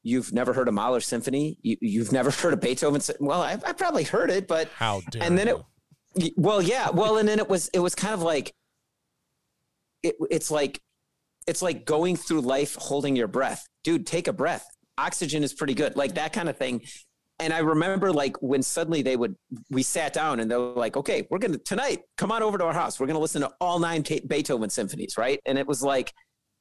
you've 0.04 0.34
never 0.34 0.54
heard 0.54 0.68
a 0.68 0.72
Mahler 0.72 1.00
symphony. 1.00 1.58
You, 1.62 1.78
you've 1.82 2.12
never 2.12 2.30
heard 2.42 2.54
a 2.54 2.58
Beethoven. 2.58 3.02
Well, 3.20 3.42
I, 3.42 3.54
I 3.66 3.74
probably 3.74 4.04
heard 4.04 4.30
it, 4.30 4.48
but 4.48 4.70
How 4.76 5.02
dare 5.10 5.24
and 5.24 5.38
then 5.38 5.48
you. 5.48 5.66
it, 6.16 6.34
well, 6.38 6.62
yeah, 6.62 6.90
well, 6.90 7.18
and 7.18 7.28
then 7.28 7.40
it 7.40 7.50
was, 7.50 7.70
it 7.74 7.80
was 7.80 7.96
kind 7.96 8.14
of 8.14 8.22
like, 8.22 8.54
it, 10.04 10.16
it's 10.30 10.52
like, 10.52 10.80
it's 11.48 11.62
like 11.62 11.86
going 11.86 12.16
through 12.16 12.42
life 12.42 12.76
holding 12.76 13.16
your 13.16 13.28
breath, 13.28 13.66
dude. 13.84 14.06
Take 14.06 14.28
a 14.28 14.34
breath. 14.34 14.66
Oxygen 14.98 15.44
is 15.44 15.54
pretty 15.54 15.74
good, 15.74 15.96
like 15.96 16.14
that 16.16 16.34
kind 16.34 16.48
of 16.48 16.58
thing. 16.58 16.82
And 17.40 17.52
I 17.52 17.60
remember 17.60 18.14
like 18.14 18.42
when 18.42 18.62
suddenly 18.62 19.02
they 19.02 19.18
would, 19.18 19.36
we 19.70 19.84
sat 19.84 20.14
down 20.14 20.40
and 20.40 20.50
they 20.50 20.56
were 20.56 20.74
like, 20.74 20.96
okay, 20.96 21.28
we're 21.30 21.40
gonna 21.40 21.58
tonight, 21.58 22.02
come 22.18 22.32
on 22.32 22.44
over 22.44 22.58
to 22.58 22.64
our 22.64 22.74
house. 22.74 23.00
We're 23.00 23.08
gonna 23.08 23.20
listen 23.20 23.42
to 23.42 23.52
all 23.60 23.80
nine 23.80 24.04
Beethoven 24.28 24.70
symphonies, 24.70 25.18
right? 25.18 25.40
And 25.46 25.58
it 25.58 25.68
was 25.68 25.82
like, 25.82 26.14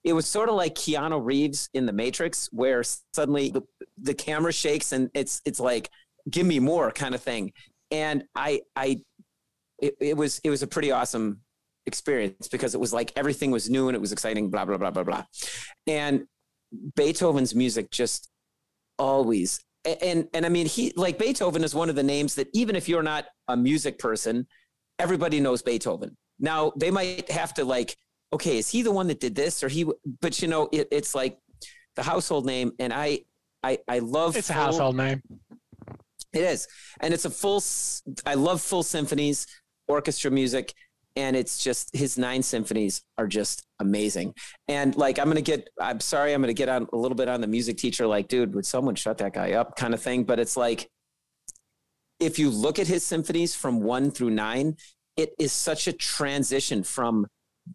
it 0.04 0.12
was 0.12 0.26
sort 0.26 0.48
of 0.48 0.54
like 0.56 0.74
Keanu 0.74 1.24
Reeves 1.24 1.68
in 1.74 1.86
The 1.86 1.92
Matrix, 1.92 2.48
where 2.52 2.82
suddenly 3.14 3.50
the, 3.50 3.62
the 3.98 4.14
camera 4.14 4.52
shakes 4.52 4.92
and 4.92 5.10
it's 5.14 5.40
it's 5.44 5.60
like, 5.60 5.90
give 6.30 6.46
me 6.46 6.58
more 6.58 6.90
kind 6.90 7.14
of 7.14 7.22
thing. 7.22 7.52
And 7.90 8.24
I 8.34 8.62
I 8.74 9.02
it, 9.78 9.94
it 10.00 10.16
was 10.16 10.40
it 10.44 10.50
was 10.50 10.62
a 10.62 10.66
pretty 10.66 10.90
awesome 10.90 11.40
experience 11.86 12.48
because 12.48 12.74
it 12.74 12.80
was 12.80 12.92
like 12.92 13.12
everything 13.16 13.50
was 13.50 13.68
new 13.68 13.88
and 13.88 13.96
it 13.96 14.00
was 14.00 14.12
exciting, 14.12 14.50
blah 14.50 14.64
blah 14.64 14.78
blah 14.78 14.90
blah 14.90 15.04
blah. 15.04 15.24
And 15.86 16.26
Beethoven's 16.96 17.54
music 17.54 17.90
just 17.90 18.28
always 18.98 19.60
and 19.84 20.28
and 20.32 20.46
I 20.46 20.48
mean 20.48 20.66
he 20.66 20.92
like 20.96 21.18
Beethoven 21.18 21.64
is 21.64 21.74
one 21.74 21.90
of 21.90 21.96
the 21.96 22.02
names 22.02 22.34
that 22.36 22.48
even 22.52 22.76
if 22.76 22.88
you're 22.88 23.02
not 23.02 23.26
a 23.48 23.56
music 23.56 23.98
person, 23.98 24.46
everybody 24.98 25.40
knows 25.40 25.62
Beethoven. 25.62 26.16
Now 26.38 26.72
they 26.76 26.90
might 26.90 27.30
have 27.30 27.54
to 27.54 27.64
like, 27.64 27.96
okay, 28.32 28.58
is 28.58 28.68
he 28.68 28.82
the 28.82 28.92
one 28.92 29.06
that 29.08 29.20
did 29.20 29.34
this 29.34 29.62
or 29.62 29.68
he? 29.68 29.86
But 30.20 30.40
you 30.42 30.48
know, 30.48 30.68
it, 30.72 30.88
it's 30.90 31.14
like 31.14 31.38
the 31.96 32.02
household 32.02 32.46
name, 32.46 32.72
and 32.78 32.92
I 32.92 33.20
I 33.62 33.78
I 33.88 33.98
love 34.00 34.36
It's 34.36 34.50
a 34.50 34.54
household 34.54 34.96
name. 34.96 35.22
it 36.32 36.42
is. 36.42 36.66
And 37.00 37.12
it's 37.12 37.24
a 37.24 37.30
full, 37.30 37.62
I 38.26 38.34
love 38.34 38.60
full 38.60 38.82
symphonies, 38.82 39.46
orchestra 39.88 40.30
music. 40.30 40.72
And 41.14 41.36
it's 41.36 41.62
just 41.62 41.94
his 41.94 42.16
nine 42.16 42.42
symphonies 42.42 43.02
are 43.18 43.26
just 43.26 43.66
amazing. 43.80 44.34
And 44.66 44.96
like, 44.96 45.18
I'm 45.18 45.26
going 45.26 45.36
to 45.36 45.42
get, 45.42 45.68
I'm 45.78 46.00
sorry, 46.00 46.32
I'm 46.32 46.40
going 46.40 46.48
to 46.48 46.54
get 46.54 46.70
on 46.70 46.88
a 46.90 46.96
little 46.96 47.14
bit 47.16 47.28
on 47.28 47.42
the 47.42 47.46
music 47.46 47.76
teacher, 47.76 48.06
like, 48.06 48.28
dude, 48.28 48.54
would 48.54 48.64
someone 48.64 48.94
shut 48.94 49.18
that 49.18 49.34
guy 49.34 49.52
up 49.52 49.76
kind 49.76 49.92
of 49.92 50.00
thing. 50.00 50.24
But 50.24 50.40
it's 50.40 50.56
like, 50.56 50.88
if 52.18 52.38
you 52.38 52.48
look 52.48 52.78
at 52.78 52.86
his 52.86 53.04
symphonies 53.04 53.54
from 53.54 53.80
one 53.82 54.10
through 54.10 54.30
nine, 54.30 54.76
it 55.18 55.34
is 55.38 55.52
such 55.52 55.86
a 55.86 55.92
transition 55.92 56.82
from 56.82 57.26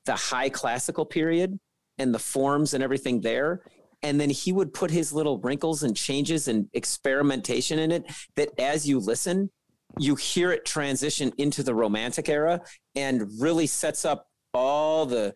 the 0.05 0.15
high 0.15 0.49
classical 0.49 1.05
period 1.05 1.59
and 1.97 2.13
the 2.13 2.19
forms 2.19 2.73
and 2.73 2.83
everything 2.83 3.21
there. 3.21 3.61
And 4.03 4.21
then 4.21 4.29
he 4.29 4.51
would 4.51 4.73
put 4.73 4.91
his 4.91 5.11
little 5.11 5.39
wrinkles 5.39 5.83
and 5.83 5.95
changes 5.95 6.47
and 6.47 6.67
experimentation 6.73 7.79
in 7.79 7.91
it 7.91 8.05
that 8.35 8.49
as 8.59 8.87
you 8.87 8.99
listen, 8.99 9.49
you 9.97 10.15
hear 10.15 10.51
it 10.51 10.65
transition 10.65 11.31
into 11.37 11.63
the 11.63 11.73
romantic 11.73 12.29
era 12.29 12.61
and 12.95 13.27
really 13.39 13.65
sets 13.65 14.05
up 14.05 14.27
all 14.53 15.05
the 15.05 15.33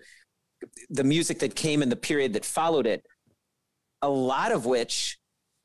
the 0.89 1.03
music 1.03 1.39
that 1.39 1.55
came 1.55 1.81
in 1.81 1.89
the 1.89 1.95
period 1.95 2.33
that 2.33 2.45
followed 2.45 2.85
it 2.85 3.03
a 4.01 4.09
lot 4.09 4.51
of 4.51 4.65
which 4.65 5.17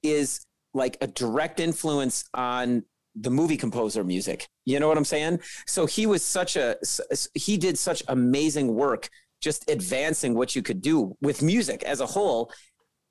is 0.03 0.47
like 0.75 0.97
a 1.01 1.07
direct 1.07 1.61
influence 1.61 2.25
on 2.35 2.83
the 3.19 3.31
movie 3.31 3.57
composer 3.57 4.05
music. 4.05 4.47
You 4.65 4.79
know 4.79 4.89
what 4.89 4.99
I'm 4.99 5.05
saying? 5.05 5.41
So 5.67 5.87
he 5.87 6.07
was 6.07 6.23
such 6.25 6.57
a 6.57 6.77
he 7.35 7.57
did 7.57 7.79
such 7.79 8.03
amazing 8.09 8.75
work 8.75 9.09
just 9.41 9.71
advancing 9.71 10.35
what 10.35 10.57
you 10.57 10.63
could 10.63 10.81
do 10.81 11.17
with 11.21 11.43
music 11.43 11.83
as 11.83 12.01
a 12.01 12.07
whole. 12.07 12.51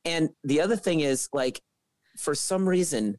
And 0.03 0.29
the 0.43 0.61
other 0.61 0.75
thing 0.75 0.99
is 1.01 1.29
like 1.33 1.61
for 2.17 2.35
some 2.35 2.67
reason 2.67 3.17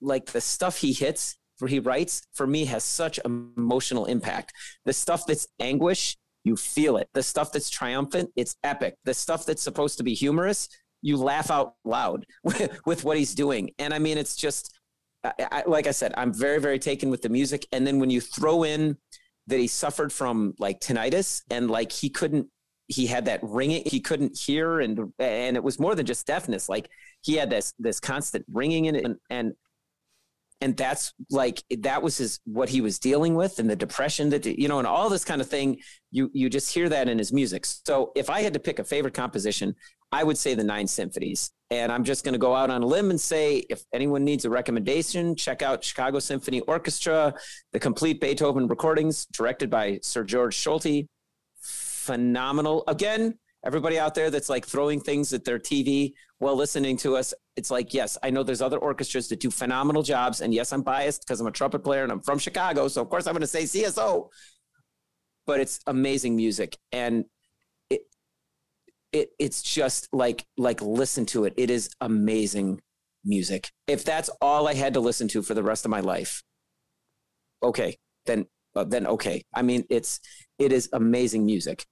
like 0.00 0.26
the 0.26 0.40
stuff 0.40 0.78
he 0.78 0.92
hits 0.92 1.36
where 1.58 1.68
he 1.68 1.78
writes 1.78 2.22
for 2.34 2.46
me 2.46 2.64
has 2.66 2.84
such 2.84 3.18
emotional 3.24 4.06
impact. 4.06 4.52
The 4.84 4.92
stuff 4.92 5.26
that's 5.26 5.46
anguish, 5.60 6.16
you 6.44 6.56
feel 6.56 6.96
it. 6.96 7.08
The 7.14 7.22
stuff 7.22 7.52
that's 7.52 7.70
triumphant, 7.70 8.30
it's 8.36 8.56
epic. 8.64 8.96
The 9.04 9.14
stuff 9.14 9.46
that's 9.46 9.62
supposed 9.62 9.98
to 9.98 10.04
be 10.04 10.14
humorous, 10.14 10.68
you 11.00 11.16
laugh 11.16 11.50
out 11.50 11.74
loud 11.84 12.26
with, 12.42 12.80
with 12.86 13.04
what 13.04 13.16
he's 13.16 13.34
doing. 13.34 13.70
And 13.78 13.94
I 13.94 13.98
mean, 13.98 14.18
it's 14.18 14.36
just 14.36 14.73
I, 15.24 15.32
I, 15.50 15.62
like 15.66 15.86
I 15.86 15.90
said, 15.90 16.12
I'm 16.16 16.32
very, 16.32 16.60
very 16.60 16.78
taken 16.78 17.10
with 17.10 17.22
the 17.22 17.28
music. 17.28 17.66
And 17.72 17.86
then 17.86 17.98
when 17.98 18.10
you 18.10 18.20
throw 18.20 18.64
in 18.64 18.96
that 19.46 19.58
he 19.58 19.66
suffered 19.66 20.12
from 20.12 20.54
like 20.58 20.80
tinnitus 20.80 21.42
and 21.50 21.70
like 21.70 21.92
he 21.92 22.10
couldn't, 22.10 22.48
he 22.86 23.06
had 23.06 23.24
that 23.24 23.40
ringing, 23.42 23.82
he 23.86 23.98
couldn't 23.98 24.38
hear, 24.38 24.80
and 24.80 25.12
and 25.18 25.56
it 25.56 25.64
was 25.64 25.80
more 25.80 25.94
than 25.94 26.04
just 26.04 26.26
deafness. 26.26 26.68
Like 26.68 26.90
he 27.22 27.34
had 27.36 27.48
this 27.48 27.72
this 27.78 27.98
constant 27.98 28.44
ringing 28.52 28.84
in 28.84 28.94
it, 28.94 29.04
and 29.06 29.16
and 29.30 29.54
and 30.60 30.76
that's 30.76 31.12
like 31.30 31.62
that 31.80 32.02
was 32.02 32.16
his 32.16 32.40
what 32.44 32.68
he 32.68 32.80
was 32.80 32.98
dealing 32.98 33.34
with 33.34 33.58
and 33.58 33.68
the 33.68 33.76
depression 33.76 34.30
that 34.30 34.46
you 34.46 34.68
know 34.68 34.78
and 34.78 34.86
all 34.86 35.10
this 35.10 35.24
kind 35.24 35.40
of 35.40 35.48
thing 35.48 35.78
you 36.10 36.30
you 36.32 36.48
just 36.48 36.72
hear 36.72 36.88
that 36.88 37.08
in 37.08 37.18
his 37.18 37.32
music 37.32 37.66
so 37.66 38.12
if 38.14 38.30
i 38.30 38.40
had 38.40 38.54
to 38.54 38.58
pick 38.58 38.78
a 38.78 38.84
favorite 38.84 39.14
composition 39.14 39.74
i 40.10 40.24
would 40.24 40.38
say 40.38 40.54
the 40.54 40.64
nine 40.64 40.86
symphonies 40.86 41.50
and 41.74 41.90
i'm 41.90 42.04
just 42.04 42.24
going 42.24 42.32
to 42.32 42.38
go 42.38 42.54
out 42.54 42.70
on 42.70 42.82
a 42.82 42.86
limb 42.86 43.10
and 43.10 43.20
say 43.20 43.64
if 43.68 43.82
anyone 43.92 44.24
needs 44.24 44.44
a 44.44 44.50
recommendation 44.50 45.34
check 45.34 45.60
out 45.60 45.82
chicago 45.82 46.18
symphony 46.18 46.60
orchestra 46.62 47.34
the 47.72 47.80
complete 47.80 48.20
beethoven 48.20 48.68
recordings 48.68 49.26
directed 49.26 49.68
by 49.68 49.98
sir 50.02 50.22
george 50.24 50.56
solti. 50.56 51.06
Phenomenal. 51.60 52.84
Again 52.86 53.38
everybody 53.64 53.98
out 53.98 54.14
there 54.14 54.30
that's 54.30 54.50
like 54.50 54.66
throwing 54.66 55.00
things 55.00 55.32
at 55.32 55.44
their 55.44 55.58
tv 55.58 56.12
while 56.38 56.54
listening 56.54 56.96
to 56.98 57.16
us 57.16 57.32
it's 57.56 57.70
like 57.70 57.94
yes 57.94 58.18
i 58.22 58.28
know 58.28 58.42
there's 58.42 58.60
other 58.60 58.78
orchestras 58.78 59.28
that 59.28 59.40
do 59.40 59.50
phenomenal 59.50 60.02
jobs 60.02 60.42
and 60.42 60.52
yes 60.52 60.72
i'm 60.72 60.82
biased 60.82 61.22
because 61.22 61.40
i'm 61.40 61.46
a 61.46 61.50
trumpet 61.50 61.82
player 61.82 62.02
and 62.02 62.12
i'm 62.12 62.20
from 62.20 62.38
chicago 62.38 62.88
so 62.88 63.00
of 63.00 63.08
course 63.08 63.26
i'm 63.26 63.32
going 63.32 63.40
to 63.40 63.46
say 63.46 63.62
cso 63.62 64.28
but 65.46 65.60
it's 65.60 65.80
amazing 65.86 66.36
music 66.36 66.76
and 66.92 67.24
it 69.14 69.30
it's 69.38 69.62
just 69.62 70.08
like 70.12 70.44
like 70.56 70.82
listen 70.82 71.24
to 71.26 71.44
it. 71.44 71.54
It 71.56 71.70
is 71.70 71.90
amazing 72.00 72.80
music. 73.24 73.70
If 73.86 74.04
that's 74.04 74.28
all 74.42 74.68
i 74.68 74.74
had 74.74 74.94
to 74.94 75.00
listen 75.00 75.28
to 75.28 75.42
for 75.42 75.54
the 75.54 75.62
rest 75.62 75.86
of 75.86 75.90
my 75.90 76.00
life 76.00 76.42
okay 77.62 77.96
then 78.26 78.46
uh, 78.76 78.84
then 78.84 79.06
okay. 79.06 79.44
I 79.54 79.62
mean 79.62 79.84
it's 79.88 80.20
it 80.58 80.72
is 80.72 80.88
amazing 80.92 81.46
music. 81.46 81.86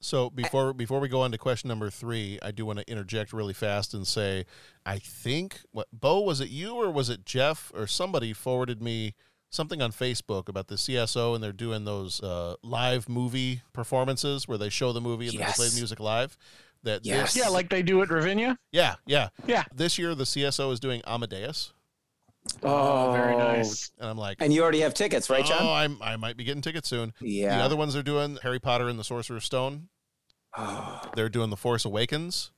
So 0.00 0.28
before 0.28 0.74
before 0.74 1.00
we 1.00 1.08
go 1.08 1.22
on 1.22 1.32
to 1.32 1.38
question 1.38 1.68
number 1.68 1.88
three, 1.88 2.38
I 2.42 2.50
do 2.50 2.66
want 2.66 2.78
to 2.80 2.90
interject 2.90 3.32
really 3.32 3.54
fast 3.54 3.94
and 3.94 4.06
say, 4.06 4.44
I 4.84 4.98
think 4.98 5.60
what 5.72 5.88
Bo 5.92 6.20
was 6.20 6.40
it 6.40 6.50
you 6.50 6.74
or 6.74 6.90
was 6.90 7.08
it 7.08 7.24
Jeff 7.24 7.72
or 7.74 7.86
somebody 7.86 8.32
forwarded 8.32 8.82
me 8.82 9.14
something 9.54 9.80
on 9.80 9.92
Facebook 9.92 10.48
about 10.48 10.68
the 10.68 10.74
CSO 10.74 11.34
and 11.34 11.42
they're 11.42 11.52
doing 11.52 11.84
those 11.84 12.20
uh, 12.22 12.56
live 12.62 13.08
movie 13.08 13.62
performances 13.72 14.46
where 14.48 14.58
they 14.58 14.68
show 14.68 14.92
the 14.92 15.00
movie 15.00 15.28
and 15.28 15.38
then 15.38 15.46
they 15.46 15.52
play 15.52 15.68
the 15.68 15.76
music 15.76 16.00
live. 16.00 16.36
That 16.82 17.04
Yes. 17.06 17.32
this, 17.32 17.42
Yeah, 17.44 17.48
like 17.48 17.70
they 17.70 17.82
do 17.82 18.02
at 18.02 18.10
Ravinia. 18.10 18.58
yeah, 18.70 18.96
yeah, 19.06 19.28
yeah. 19.46 19.64
This 19.74 19.98
year 19.98 20.14
the 20.14 20.24
CSO 20.24 20.70
is 20.72 20.80
doing 20.80 21.00
Amadeus. 21.06 21.72
Oh, 22.62 23.10
very 23.12 23.36
nice. 23.38 23.90
And 23.98 24.08
I'm 24.10 24.18
like, 24.18 24.36
And 24.40 24.52
you 24.52 24.62
already 24.62 24.80
have 24.80 24.92
tickets, 24.92 25.30
right, 25.30 25.44
John? 25.46 25.58
Oh, 25.62 25.72
I'm, 25.72 25.96
I 26.02 26.16
might 26.16 26.36
be 26.36 26.44
getting 26.44 26.60
tickets 26.60 26.88
soon. 26.90 27.14
Yeah. 27.22 27.56
The 27.56 27.64
other 27.64 27.76
ones 27.76 27.96
are 27.96 28.02
doing 28.02 28.38
Harry 28.42 28.58
Potter 28.60 28.88
and 28.88 28.98
the 28.98 29.04
Sorcerer's 29.04 29.44
Stone. 29.44 29.88
They're 31.16 31.28
doing 31.30 31.50
The 31.50 31.56
Force 31.56 31.84
Awakens. 31.84 32.50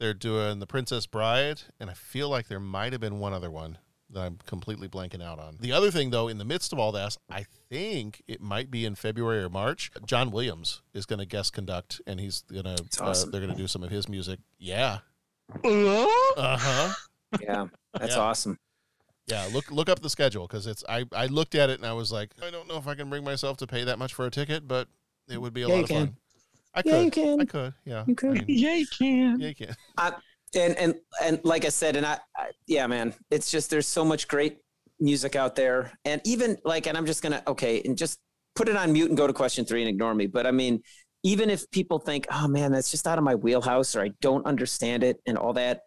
They're 0.00 0.12
doing 0.14 0.58
The 0.58 0.66
Princess 0.66 1.06
Bride. 1.06 1.62
And 1.78 1.88
I 1.88 1.94
feel 1.94 2.28
like 2.28 2.48
there 2.48 2.60
might 2.60 2.92
have 2.92 3.00
been 3.00 3.20
one 3.20 3.32
other 3.32 3.50
one 3.50 3.78
that 4.10 4.20
I'm 4.20 4.38
completely 4.46 4.88
blanking 4.88 5.22
out 5.22 5.38
on. 5.38 5.56
The 5.60 5.72
other 5.72 5.90
thing, 5.90 6.10
though, 6.10 6.28
in 6.28 6.38
the 6.38 6.44
midst 6.44 6.72
of 6.72 6.78
all 6.78 6.92
this, 6.92 7.18
I 7.30 7.44
think 7.68 8.22
it 8.26 8.40
might 8.40 8.70
be 8.70 8.84
in 8.84 8.94
February 8.94 9.42
or 9.42 9.48
March. 9.50 9.90
John 10.06 10.30
Williams 10.30 10.82
is 10.94 11.04
going 11.06 11.18
to 11.18 11.26
guest 11.26 11.52
conduct, 11.52 12.00
and 12.06 12.18
he's 12.18 12.42
going 12.50 12.64
to, 12.64 12.76
awesome. 13.02 13.28
uh, 13.28 13.30
they're 13.30 13.40
going 13.40 13.52
to 13.54 13.60
do 13.60 13.66
some 13.66 13.82
of 13.82 13.90
his 13.90 14.08
music. 14.08 14.40
Yeah. 14.58 14.98
Uh 15.64 16.06
Uh 16.36 16.56
huh. 16.58 16.92
yeah 17.40 17.66
that's 17.98 18.16
Yeah. 18.16 18.22
awesome 18.22 18.58
Yeah, 19.26 19.48
look 19.52 19.70
look 19.70 19.88
up 19.88 20.00
the 20.00 20.10
schedule 20.10 20.46
because 20.46 20.66
it's 20.66 20.84
I 20.88 21.04
I 21.12 21.26
looked 21.26 21.54
at 21.54 21.70
it 21.70 21.78
and 21.78 21.86
I 21.86 21.92
was 21.92 22.10
like 22.12 22.30
I 22.42 22.50
don't 22.50 22.68
know 22.68 22.76
if 22.76 22.86
I 22.86 22.94
can 22.94 23.08
bring 23.10 23.24
myself 23.24 23.56
to 23.58 23.66
pay 23.66 23.84
that 23.84 23.98
much 23.98 24.14
for 24.14 24.26
a 24.26 24.30
ticket, 24.30 24.66
but 24.68 24.88
it 25.28 25.40
would 25.40 25.52
be 25.54 25.62
a 25.62 25.68
Yeah, 25.68 25.74
lot 25.74 25.78
you 25.78 25.84
of 25.84 25.88
can. 25.88 26.06
fun. 26.06 26.16
I 26.74 26.82
Yeah, 26.84 26.92
could. 26.92 27.04
you 27.04 27.10
can. 27.10 27.40
I 27.40 27.44
could. 27.44 27.74
Yeah. 27.84 28.04
You 28.06 28.14
could. 28.14 28.30
I 28.30 28.32
mean, 28.34 28.44
Yeah, 28.48 28.74
you 28.74 28.86
can. 28.86 29.40
yeah, 29.40 29.48
you 29.48 29.54
can. 29.54 29.74
I, 29.96 30.12
and 30.54 30.76
and 30.76 30.94
and 31.22 31.40
like 31.44 31.64
I 31.64 31.68
said, 31.68 31.96
and 31.96 32.06
I, 32.06 32.18
I 32.36 32.50
yeah, 32.66 32.86
man, 32.86 33.14
it's 33.30 33.50
just 33.50 33.70
there's 33.70 33.86
so 33.86 34.04
much 34.04 34.28
great 34.28 34.58
music 35.00 35.36
out 35.36 35.54
there, 35.54 35.92
and 36.04 36.20
even 36.24 36.56
like, 36.64 36.86
and 36.86 36.96
I'm 36.96 37.06
just 37.06 37.22
gonna 37.22 37.42
okay, 37.46 37.82
and 37.84 37.96
just 37.96 38.18
put 38.54 38.68
it 38.68 38.76
on 38.76 38.92
mute 38.92 39.08
and 39.08 39.16
go 39.16 39.26
to 39.26 39.32
question 39.32 39.64
three 39.64 39.82
and 39.82 39.88
ignore 39.88 40.14
me. 40.14 40.26
But 40.26 40.46
I 40.46 40.50
mean, 40.50 40.82
even 41.22 41.50
if 41.50 41.70
people 41.70 41.98
think, 41.98 42.26
oh 42.30 42.48
man, 42.48 42.72
that's 42.72 42.90
just 42.90 43.06
out 43.06 43.18
of 43.18 43.24
my 43.24 43.34
wheelhouse, 43.34 43.94
or 43.94 44.02
I 44.02 44.10
don't 44.20 44.46
understand 44.46 45.02
it, 45.02 45.20
and 45.26 45.36
all 45.38 45.52
that, 45.54 45.82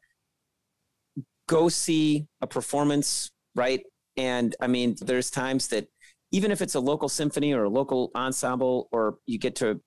go 1.47 1.69
see 1.69 2.27
a 2.41 2.47
performance, 2.47 3.31
right? 3.55 3.81
And 4.17 4.55
I 4.61 4.67
mean, 4.67 4.95
there's 5.01 5.29
times 5.29 5.67
that 5.69 5.87
even 6.31 6.51
if 6.51 6.61
it's 6.61 6.75
a 6.75 6.79
local 6.79 7.09
symphony 7.09 7.53
or 7.53 7.65
a 7.65 7.69
local 7.69 8.11
ensemble, 8.15 8.87
or 8.91 9.15
you 9.25 9.37
get 9.37 9.55
to 9.57 9.81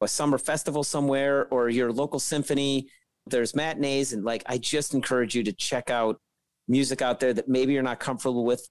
a 0.00 0.08
summer 0.08 0.38
festival 0.38 0.84
somewhere, 0.84 1.46
or 1.50 1.68
your 1.68 1.92
local 1.92 2.20
symphony 2.20 2.88
there's 3.30 3.54
matinees 3.54 4.12
and 4.12 4.24
like 4.24 4.42
I 4.46 4.58
just 4.58 4.94
encourage 4.94 5.34
you 5.34 5.42
to 5.44 5.52
check 5.52 5.90
out 5.90 6.20
music 6.68 7.02
out 7.02 7.20
there 7.20 7.32
that 7.32 7.48
maybe 7.48 7.72
you're 7.72 7.82
not 7.82 8.00
comfortable 8.00 8.44
with. 8.44 8.68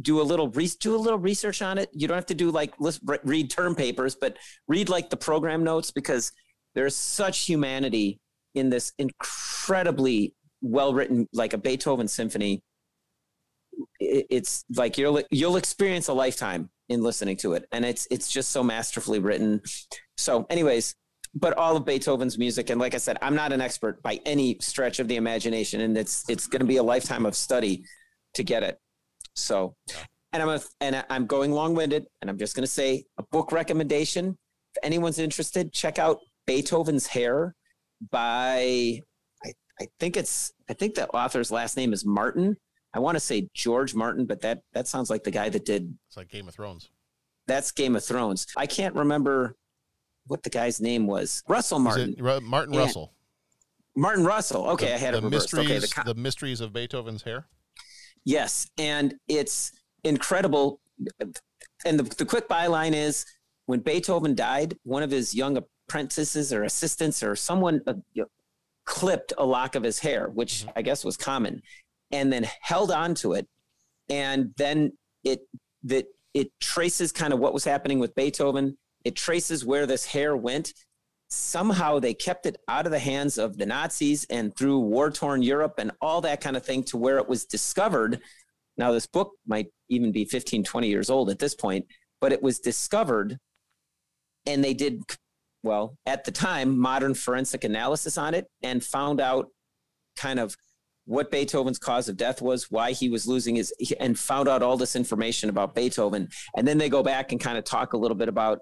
Do 0.00 0.20
a 0.20 0.22
little 0.22 0.50
re- 0.50 0.70
do 0.80 0.94
a 0.94 0.98
little 0.98 1.18
research 1.18 1.62
on 1.62 1.78
it. 1.78 1.88
You 1.92 2.06
don't 2.06 2.16
have 2.16 2.26
to 2.26 2.34
do 2.34 2.50
like 2.50 2.74
read 3.24 3.50
term 3.50 3.74
papers, 3.74 4.14
but 4.14 4.36
read 4.68 4.88
like 4.88 5.08
the 5.08 5.16
program 5.16 5.64
notes 5.64 5.90
because 5.90 6.32
there's 6.74 6.94
such 6.94 7.46
humanity 7.46 8.20
in 8.54 8.68
this 8.68 8.92
incredibly 8.98 10.34
well 10.60 10.92
written 10.92 11.26
like 11.32 11.54
a 11.54 11.58
Beethoven 11.58 12.08
symphony. 12.08 12.62
It's 13.98 14.64
like 14.74 14.98
you'll 14.98 15.22
you'll 15.30 15.56
experience 15.56 16.08
a 16.08 16.12
lifetime 16.12 16.70
in 16.88 17.02
listening 17.02 17.36
to 17.38 17.54
it, 17.54 17.66
and 17.72 17.84
it's 17.84 18.06
it's 18.10 18.30
just 18.30 18.50
so 18.50 18.62
masterfully 18.62 19.18
written. 19.18 19.62
So, 20.18 20.46
anyways, 20.50 20.94
but 21.38 21.56
all 21.58 21.76
of 21.76 21.84
Beethoven's 21.84 22.38
music, 22.38 22.70
and 22.70 22.80
like 22.80 22.94
I 22.94 22.98
said, 22.98 23.18
I'm 23.20 23.34
not 23.34 23.52
an 23.52 23.60
expert 23.60 24.02
by 24.02 24.20
any 24.24 24.56
stretch 24.60 24.98
of 25.00 25.06
the 25.06 25.16
imagination, 25.16 25.82
and 25.82 25.96
it's 25.96 26.28
it's 26.28 26.46
going 26.46 26.60
to 26.60 26.66
be 26.66 26.78
a 26.78 26.82
lifetime 26.82 27.26
of 27.26 27.36
study 27.36 27.84
to 28.34 28.42
get 28.42 28.62
it. 28.62 28.78
So, 29.34 29.74
and 30.32 30.42
I'm 30.42 30.48
a, 30.48 30.60
and 30.80 31.04
I'm 31.10 31.26
going 31.26 31.52
long 31.52 31.74
winded, 31.74 32.06
and 32.20 32.30
I'm 32.30 32.38
just 32.38 32.56
going 32.56 32.64
to 32.64 32.70
say 32.70 33.04
a 33.18 33.22
book 33.22 33.52
recommendation. 33.52 34.36
If 34.74 34.82
anyone's 34.82 35.18
interested, 35.18 35.72
check 35.72 35.98
out 35.98 36.18
Beethoven's 36.46 37.06
Hair 37.06 37.54
by 38.10 39.00
I, 39.44 39.52
I 39.80 39.88
think 40.00 40.16
it's 40.16 40.52
I 40.70 40.72
think 40.72 40.94
the 40.94 41.06
author's 41.08 41.50
last 41.50 41.76
name 41.76 41.92
is 41.92 42.04
Martin. 42.06 42.56
I 42.94 42.98
want 42.98 43.16
to 43.16 43.20
say 43.20 43.48
George 43.54 43.94
Martin, 43.94 44.24
but 44.24 44.40
that 44.40 44.60
that 44.72 44.88
sounds 44.88 45.10
like 45.10 45.22
the 45.22 45.30
guy 45.30 45.50
that 45.50 45.66
did 45.66 45.94
It's 46.08 46.16
like 46.16 46.28
Game 46.30 46.48
of 46.48 46.54
Thrones. 46.54 46.88
that's 47.46 47.72
Game 47.72 47.94
of 47.94 48.04
Thrones. 48.04 48.46
I 48.56 48.66
can't 48.66 48.94
remember 48.94 49.54
what 50.26 50.42
the 50.42 50.50
guy's 50.50 50.80
name 50.80 51.06
was. 51.06 51.42
Russell 51.48 51.78
Martin. 51.78 52.14
Ru- 52.18 52.40
Martin 52.40 52.74
And- 52.74 52.82
Russell. 52.82 53.12
Martin 53.96 54.24
Russell. 54.24 54.66
Okay, 54.70 54.86
The- 54.88 54.94
I 54.94 54.98
had 54.98 55.14
the 55.14 55.18
it 55.18 55.24
reversed. 55.24 55.52
mysteries. 55.54 55.70
Okay, 55.70 55.78
the 55.78 55.88
co- 55.88 56.02
the 56.12 56.20
mysteries 56.20 56.60
of 56.60 56.72
Beethoven's 56.72 57.22
hair. 57.22 57.46
Yes, 58.24 58.68
and 58.76 59.14
it's 59.28 59.72
incredible. 60.04 60.80
And 61.84 61.98
the, 61.98 62.02
the 62.02 62.26
quick 62.26 62.48
byline 62.48 62.92
is 62.94 63.24
when 63.66 63.80
Beethoven 63.80 64.34
died, 64.34 64.76
one 64.82 65.02
of 65.02 65.10
his 65.10 65.34
young 65.34 65.56
apprentices 65.56 66.52
or 66.52 66.64
assistants 66.64 67.22
or 67.22 67.36
someone 67.36 67.80
uh, 67.86 67.94
you 68.12 68.22
know, 68.22 68.28
clipped 68.84 69.32
a 69.38 69.44
lock 69.46 69.74
of 69.76 69.82
his 69.82 69.98
hair, 69.98 70.28
which 70.28 70.66
I 70.76 70.82
guess 70.82 71.04
was 71.04 71.16
common, 71.16 71.62
and 72.10 72.32
then 72.32 72.46
held 72.60 72.90
on 72.90 73.14
to 73.16 73.32
it. 73.34 73.48
And 74.10 74.52
then 74.56 74.92
it 75.24 75.40
that 75.84 76.06
it 76.34 76.48
traces 76.60 77.12
kind 77.12 77.32
of 77.32 77.38
what 77.38 77.54
was 77.54 77.64
happening 77.64 77.98
with 77.98 78.14
Beethoven. 78.14 78.76
It 79.06 79.14
traces 79.14 79.64
where 79.64 79.86
this 79.86 80.04
hair 80.04 80.36
went. 80.36 80.74
Somehow 81.30 82.00
they 82.00 82.12
kept 82.12 82.44
it 82.44 82.56
out 82.66 82.86
of 82.86 82.92
the 82.92 82.98
hands 82.98 83.38
of 83.38 83.56
the 83.56 83.64
Nazis 83.64 84.26
and 84.30 84.52
through 84.56 84.80
war 84.80 85.12
torn 85.12 85.42
Europe 85.42 85.74
and 85.78 85.92
all 86.00 86.20
that 86.22 86.40
kind 86.40 86.56
of 86.56 86.66
thing 86.66 86.82
to 86.84 86.96
where 86.96 87.18
it 87.18 87.28
was 87.28 87.44
discovered. 87.44 88.20
Now, 88.76 88.90
this 88.90 89.06
book 89.06 89.30
might 89.46 89.68
even 89.88 90.10
be 90.10 90.24
15, 90.24 90.64
20 90.64 90.88
years 90.88 91.08
old 91.08 91.30
at 91.30 91.38
this 91.38 91.54
point, 91.54 91.86
but 92.20 92.32
it 92.32 92.42
was 92.42 92.58
discovered 92.58 93.38
and 94.44 94.64
they 94.64 94.74
did, 94.74 95.02
well, 95.62 95.96
at 96.04 96.24
the 96.24 96.32
time, 96.32 96.76
modern 96.76 97.14
forensic 97.14 97.62
analysis 97.62 98.18
on 98.18 98.34
it 98.34 98.48
and 98.64 98.82
found 98.82 99.20
out 99.20 99.50
kind 100.16 100.40
of 100.40 100.56
what 101.04 101.30
Beethoven's 101.30 101.78
cause 101.78 102.08
of 102.08 102.16
death 102.16 102.42
was, 102.42 102.72
why 102.72 102.90
he 102.90 103.08
was 103.08 103.28
losing 103.28 103.54
his, 103.54 103.72
and 104.00 104.18
found 104.18 104.48
out 104.48 104.64
all 104.64 104.76
this 104.76 104.96
information 104.96 105.48
about 105.48 105.76
Beethoven. 105.76 106.28
And 106.56 106.66
then 106.66 106.78
they 106.78 106.88
go 106.88 107.04
back 107.04 107.30
and 107.30 107.40
kind 107.40 107.56
of 107.56 107.62
talk 107.62 107.92
a 107.92 107.96
little 107.96 108.16
bit 108.16 108.28
about 108.28 108.58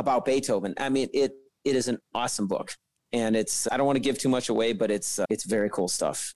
about 0.00 0.24
Beethoven. 0.24 0.74
I 0.78 0.88
mean, 0.88 1.08
it 1.14 1.32
it 1.64 1.76
is 1.76 1.86
an 1.86 1.98
awesome 2.14 2.48
book, 2.48 2.74
and 3.12 3.36
it's 3.36 3.68
I 3.70 3.76
don't 3.76 3.86
want 3.86 3.96
to 3.96 4.00
give 4.00 4.18
too 4.18 4.28
much 4.28 4.48
away, 4.48 4.72
but 4.72 4.90
it's 4.90 5.20
uh, 5.20 5.26
it's 5.30 5.44
very 5.44 5.70
cool 5.70 5.86
stuff. 5.86 6.34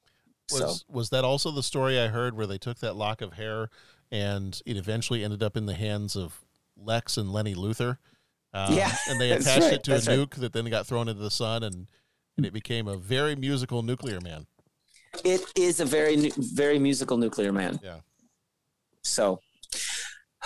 Was 0.52 0.60
so 0.60 0.92
was 0.92 1.10
that 1.10 1.24
also 1.24 1.50
the 1.50 1.62
story 1.62 1.98
I 1.98 2.08
heard 2.08 2.36
where 2.36 2.46
they 2.46 2.58
took 2.58 2.78
that 2.78 2.94
lock 2.94 3.22
of 3.22 3.32
hair 3.32 3.70
and 4.12 4.60
it 4.66 4.76
eventually 4.76 5.24
ended 5.24 5.42
up 5.42 5.56
in 5.56 5.64
the 5.64 5.74
hands 5.74 6.14
of 6.14 6.44
Lex 6.76 7.16
and 7.16 7.32
Lenny 7.32 7.54
Luthor? 7.54 7.96
Um, 8.52 8.74
Yeah, 8.74 8.94
and 9.08 9.18
they 9.18 9.30
attached 9.32 9.62
right, 9.62 9.72
it 9.72 9.84
to 9.84 9.92
a 9.92 9.94
that's 9.94 10.06
right. 10.06 10.18
nuke 10.18 10.34
that 10.36 10.52
then 10.52 10.66
got 10.66 10.86
thrown 10.86 11.08
into 11.08 11.22
the 11.22 11.30
sun, 11.30 11.62
and 11.62 11.88
and 12.36 12.44
it 12.44 12.52
became 12.52 12.86
a 12.86 12.96
very 12.96 13.34
musical 13.34 13.82
nuclear 13.82 14.20
man. 14.20 14.46
it 15.24 15.40
is 15.56 15.80
a 15.80 15.86
very 15.86 16.30
very 16.36 16.78
musical 16.78 17.16
nuclear 17.16 17.52
man. 17.52 17.80
Yeah. 17.82 18.00
So. 19.02 19.40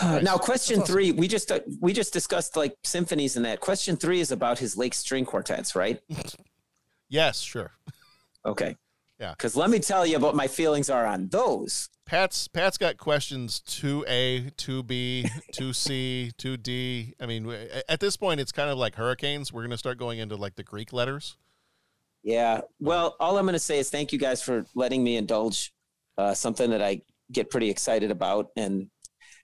Nice. 0.00 0.22
Now, 0.22 0.36
question 0.36 0.80
awesome. 0.80 0.92
three, 0.92 1.12
we 1.12 1.26
just 1.28 1.50
uh, 1.50 1.60
we 1.80 1.92
just 1.92 2.12
discussed 2.12 2.56
like 2.56 2.76
symphonies 2.84 3.36
and 3.36 3.44
that. 3.44 3.60
Question 3.60 3.96
three 3.96 4.20
is 4.20 4.30
about 4.30 4.58
his 4.58 4.76
Late 4.76 4.94
String 4.94 5.24
Quartets, 5.24 5.74
right? 5.74 6.00
Yes, 7.08 7.40
sure. 7.40 7.72
Okay. 8.44 8.76
Yeah. 9.18 9.30
Because 9.30 9.56
let 9.56 9.70
me 9.70 9.80
tell 9.80 10.06
you 10.06 10.18
what 10.18 10.34
my 10.36 10.46
feelings 10.46 10.90
are 10.90 11.06
on 11.06 11.28
those. 11.28 11.88
Pat's 12.06 12.48
Pat's 12.48 12.78
got 12.78 12.96
questions 12.98 13.60
two 13.60 14.04
A, 14.08 14.50
two 14.56 14.82
B, 14.82 15.26
two 15.52 15.72
C, 15.72 16.32
two 16.38 16.56
D. 16.56 17.14
I 17.20 17.26
mean, 17.26 17.50
at 17.88 18.00
this 18.00 18.16
point, 18.16 18.40
it's 18.40 18.52
kind 18.52 18.70
of 18.70 18.78
like 18.78 18.94
hurricanes. 18.94 19.52
We're 19.52 19.62
going 19.62 19.70
to 19.70 19.78
start 19.78 19.98
going 19.98 20.18
into 20.18 20.36
like 20.36 20.54
the 20.54 20.62
Greek 20.62 20.92
letters. 20.92 21.36
Yeah. 22.22 22.60
Well, 22.80 23.16
all 23.18 23.38
I'm 23.38 23.44
going 23.44 23.54
to 23.54 23.58
say 23.58 23.78
is 23.78 23.90
thank 23.90 24.12
you 24.12 24.18
guys 24.18 24.42
for 24.42 24.64
letting 24.74 25.02
me 25.02 25.16
indulge 25.16 25.72
uh, 26.16 26.34
something 26.34 26.70
that 26.70 26.82
I 26.82 27.02
get 27.32 27.50
pretty 27.50 27.70
excited 27.70 28.10
about, 28.10 28.50
and 28.56 28.88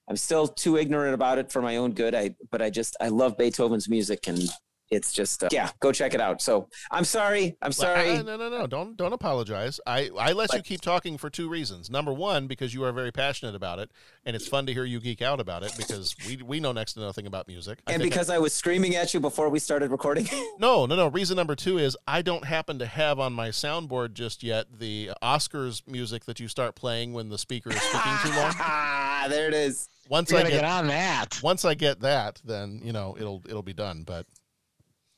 I'm 0.08 0.16
still 0.16 0.46
too 0.46 0.76
ignorant 0.76 1.14
about 1.14 1.38
it 1.38 1.50
for 1.50 1.62
my 1.62 1.76
own 1.76 1.92
good. 1.92 2.14
I 2.14 2.34
but 2.50 2.60
I 2.60 2.70
just 2.70 2.96
I 3.00 3.08
love 3.08 3.36
Beethoven's 3.38 3.88
music, 3.88 4.26
and 4.26 4.42
it's 4.90 5.14
just 5.14 5.42
uh, 5.42 5.48
yeah, 5.50 5.70
go 5.80 5.92
check 5.92 6.12
it 6.12 6.20
out. 6.20 6.42
So 6.42 6.68
I'm 6.90 7.04
sorry. 7.04 7.56
I'm 7.62 7.72
sorry. 7.72 8.10
uh, 8.10 8.22
no, 8.22 8.36
no, 8.36 8.50
no. 8.50 8.66
Don't 8.66 8.98
don't 8.98 9.14
apologize. 9.14 9.80
I 9.86 10.10
I 10.18 10.32
let 10.32 10.52
you 10.52 10.60
keep 10.60 10.82
talking 10.82 11.16
for 11.16 11.30
two 11.30 11.48
reasons. 11.48 11.88
Number 11.90 12.12
one, 12.12 12.46
because 12.46 12.74
you 12.74 12.84
are 12.84 12.92
very 12.92 13.10
passionate 13.10 13.54
about 13.54 13.78
it, 13.78 13.90
and 14.26 14.36
it's 14.36 14.46
fun 14.46 14.66
to 14.66 14.74
hear 14.74 14.84
you 14.84 15.00
geek 15.00 15.22
out 15.22 15.40
about 15.40 15.62
it 15.62 15.72
because 15.78 16.14
we 16.28 16.36
we 16.36 16.60
know 16.60 16.72
next 16.72 16.92
to 16.92 17.00
nothing 17.00 17.26
about 17.26 17.48
music. 17.48 17.80
I 17.86 17.92
and 17.94 18.02
because 18.02 18.28
I 18.28 18.38
was 18.38 18.52
screaming 18.52 18.94
at 18.94 19.14
you 19.14 19.20
before 19.20 19.48
we 19.48 19.58
started 19.58 19.90
recording. 19.90 20.28
No, 20.58 20.86
no, 20.86 20.94
no. 20.94 21.08
Reason 21.08 21.36
number 21.36 21.56
two 21.56 21.78
is 21.78 21.96
I 22.06 22.22
don't 22.22 22.44
happen 22.44 22.78
to 22.78 22.86
have 22.86 23.18
on 23.18 23.32
my 23.32 23.48
soundboard 23.48 24.12
just 24.12 24.42
yet 24.42 24.66
the 24.78 25.10
Oscars 25.22 25.82
music 25.88 26.26
that 26.26 26.38
you 26.38 26.46
start 26.46 26.74
playing 26.76 27.12
when 27.12 27.28
the 27.28 27.38
speaker 27.38 27.70
is 27.70 27.80
speaking 27.82 28.12
too 28.22 28.28
long. 28.30 28.52
Ah, 28.60 29.26
there 29.30 29.48
it 29.48 29.54
is. 29.54 29.88
Once 30.08 30.32
I 30.32 30.42
get, 30.42 30.50
get 30.50 30.64
on 30.64 30.86
that. 30.88 31.40
once 31.42 31.64
I 31.64 31.74
get 31.74 32.00
that, 32.00 32.40
then 32.44 32.80
you 32.84 32.92
know 32.92 33.16
it'll 33.18 33.42
it'll 33.48 33.62
be 33.62 33.72
done. 33.72 34.02
But 34.04 34.26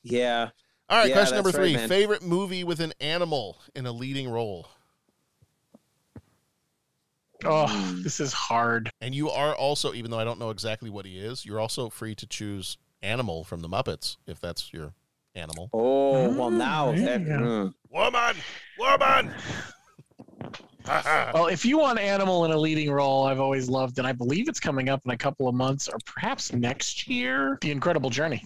yeah. 0.03 0.49
all 0.89 0.97
right, 0.99 1.09
Yeah, 1.09 1.15
question 1.15 1.35
number 1.35 1.51
that's 1.51 1.59
right, 1.59 1.77
three: 1.77 1.87
favorite 1.87 2.23
movie 2.23 2.63
with 2.63 2.79
an 2.79 2.93
animal 3.01 3.57
in 3.75 3.85
a 3.85 3.91
leading 3.91 4.29
role. 4.29 4.67
Oh, 7.45 7.67
Hmm. 7.67 8.01
this 8.01 8.19
is 8.19 8.33
hard. 8.33 8.89
And 8.99 9.13
you 9.13 9.29
are 9.29 9.53
also, 9.53 9.93
even 9.93 10.09
though 10.09 10.19
I 10.19 10.23
don't 10.23 10.39
know 10.39 10.49
exactly 10.49 10.89
what 10.89 11.05
he 11.05 11.19
is, 11.19 11.45
you're 11.45 11.59
also 11.59 11.89
free 11.89 12.15
to 12.15 12.25
choose 12.25 12.77
animal 13.03 13.43
from 13.43 13.59
the 13.61 13.69
Muppets 13.69 14.17
if 14.25 14.39
that's 14.41 14.73
your 14.73 14.93
animal. 15.35 15.69
Oh 15.71 16.29
well, 16.31 16.49
now 16.49 16.91
there 16.93 17.19
that, 17.19 17.21
mm. 17.21 17.73
Woman, 17.89 18.35
woman. 18.79 19.33
Well, 21.33 21.47
if 21.47 21.65
you 21.65 21.77
want 21.77 21.99
animal 21.99 22.45
in 22.45 22.51
a 22.51 22.57
leading 22.57 22.89
role, 22.91 23.25
I've 23.25 23.39
always 23.39 23.69
loved, 23.69 23.97
and 23.99 24.07
I 24.07 24.11
believe 24.13 24.47
it's 24.47 24.59
coming 24.59 24.89
up 24.89 25.01
in 25.05 25.11
a 25.11 25.17
couple 25.17 25.47
of 25.47 25.55
months 25.55 25.87
or 25.87 25.97
perhaps 26.05 26.53
next 26.53 27.07
year. 27.07 27.57
The 27.61 27.71
Incredible 27.71 28.09
Journey 28.09 28.45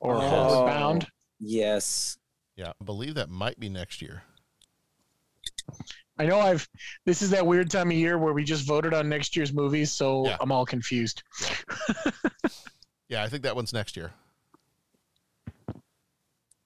or 0.00 0.16
Oh. 0.16 0.20
Homeward 0.20 0.66
Bound. 0.66 1.06
Yes. 1.38 2.18
Yeah, 2.56 2.72
I 2.80 2.84
believe 2.84 3.14
that 3.14 3.30
might 3.30 3.58
be 3.58 3.68
next 3.68 4.02
year. 4.02 4.22
I 6.18 6.26
know 6.26 6.38
I've. 6.38 6.68
This 7.06 7.22
is 7.22 7.30
that 7.30 7.46
weird 7.46 7.70
time 7.70 7.90
of 7.90 7.96
year 7.96 8.18
where 8.18 8.34
we 8.34 8.44
just 8.44 8.66
voted 8.66 8.92
on 8.92 9.08
next 9.08 9.36
year's 9.36 9.52
movies, 9.54 9.90
so 9.92 10.26
Yeah. 10.26 10.36
I'm 10.40 10.52
all 10.52 10.66
confused. 10.66 11.22
Yeah, 13.08 13.22
I 13.24 13.28
think 13.28 13.42
that 13.44 13.56
one's 13.56 13.72
next 13.72 13.96
year. 13.96 14.12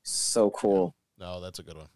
So 0.03 0.51
cool. 0.51 0.95
No, 1.19 1.41
that's 1.41 1.59
a 1.59 1.63
good 1.63 1.77
one. 1.77 1.87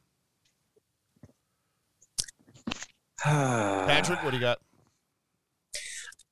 Patrick, 3.22 4.22
what 4.22 4.30
do 4.30 4.36
you 4.36 4.40
got? 4.40 4.58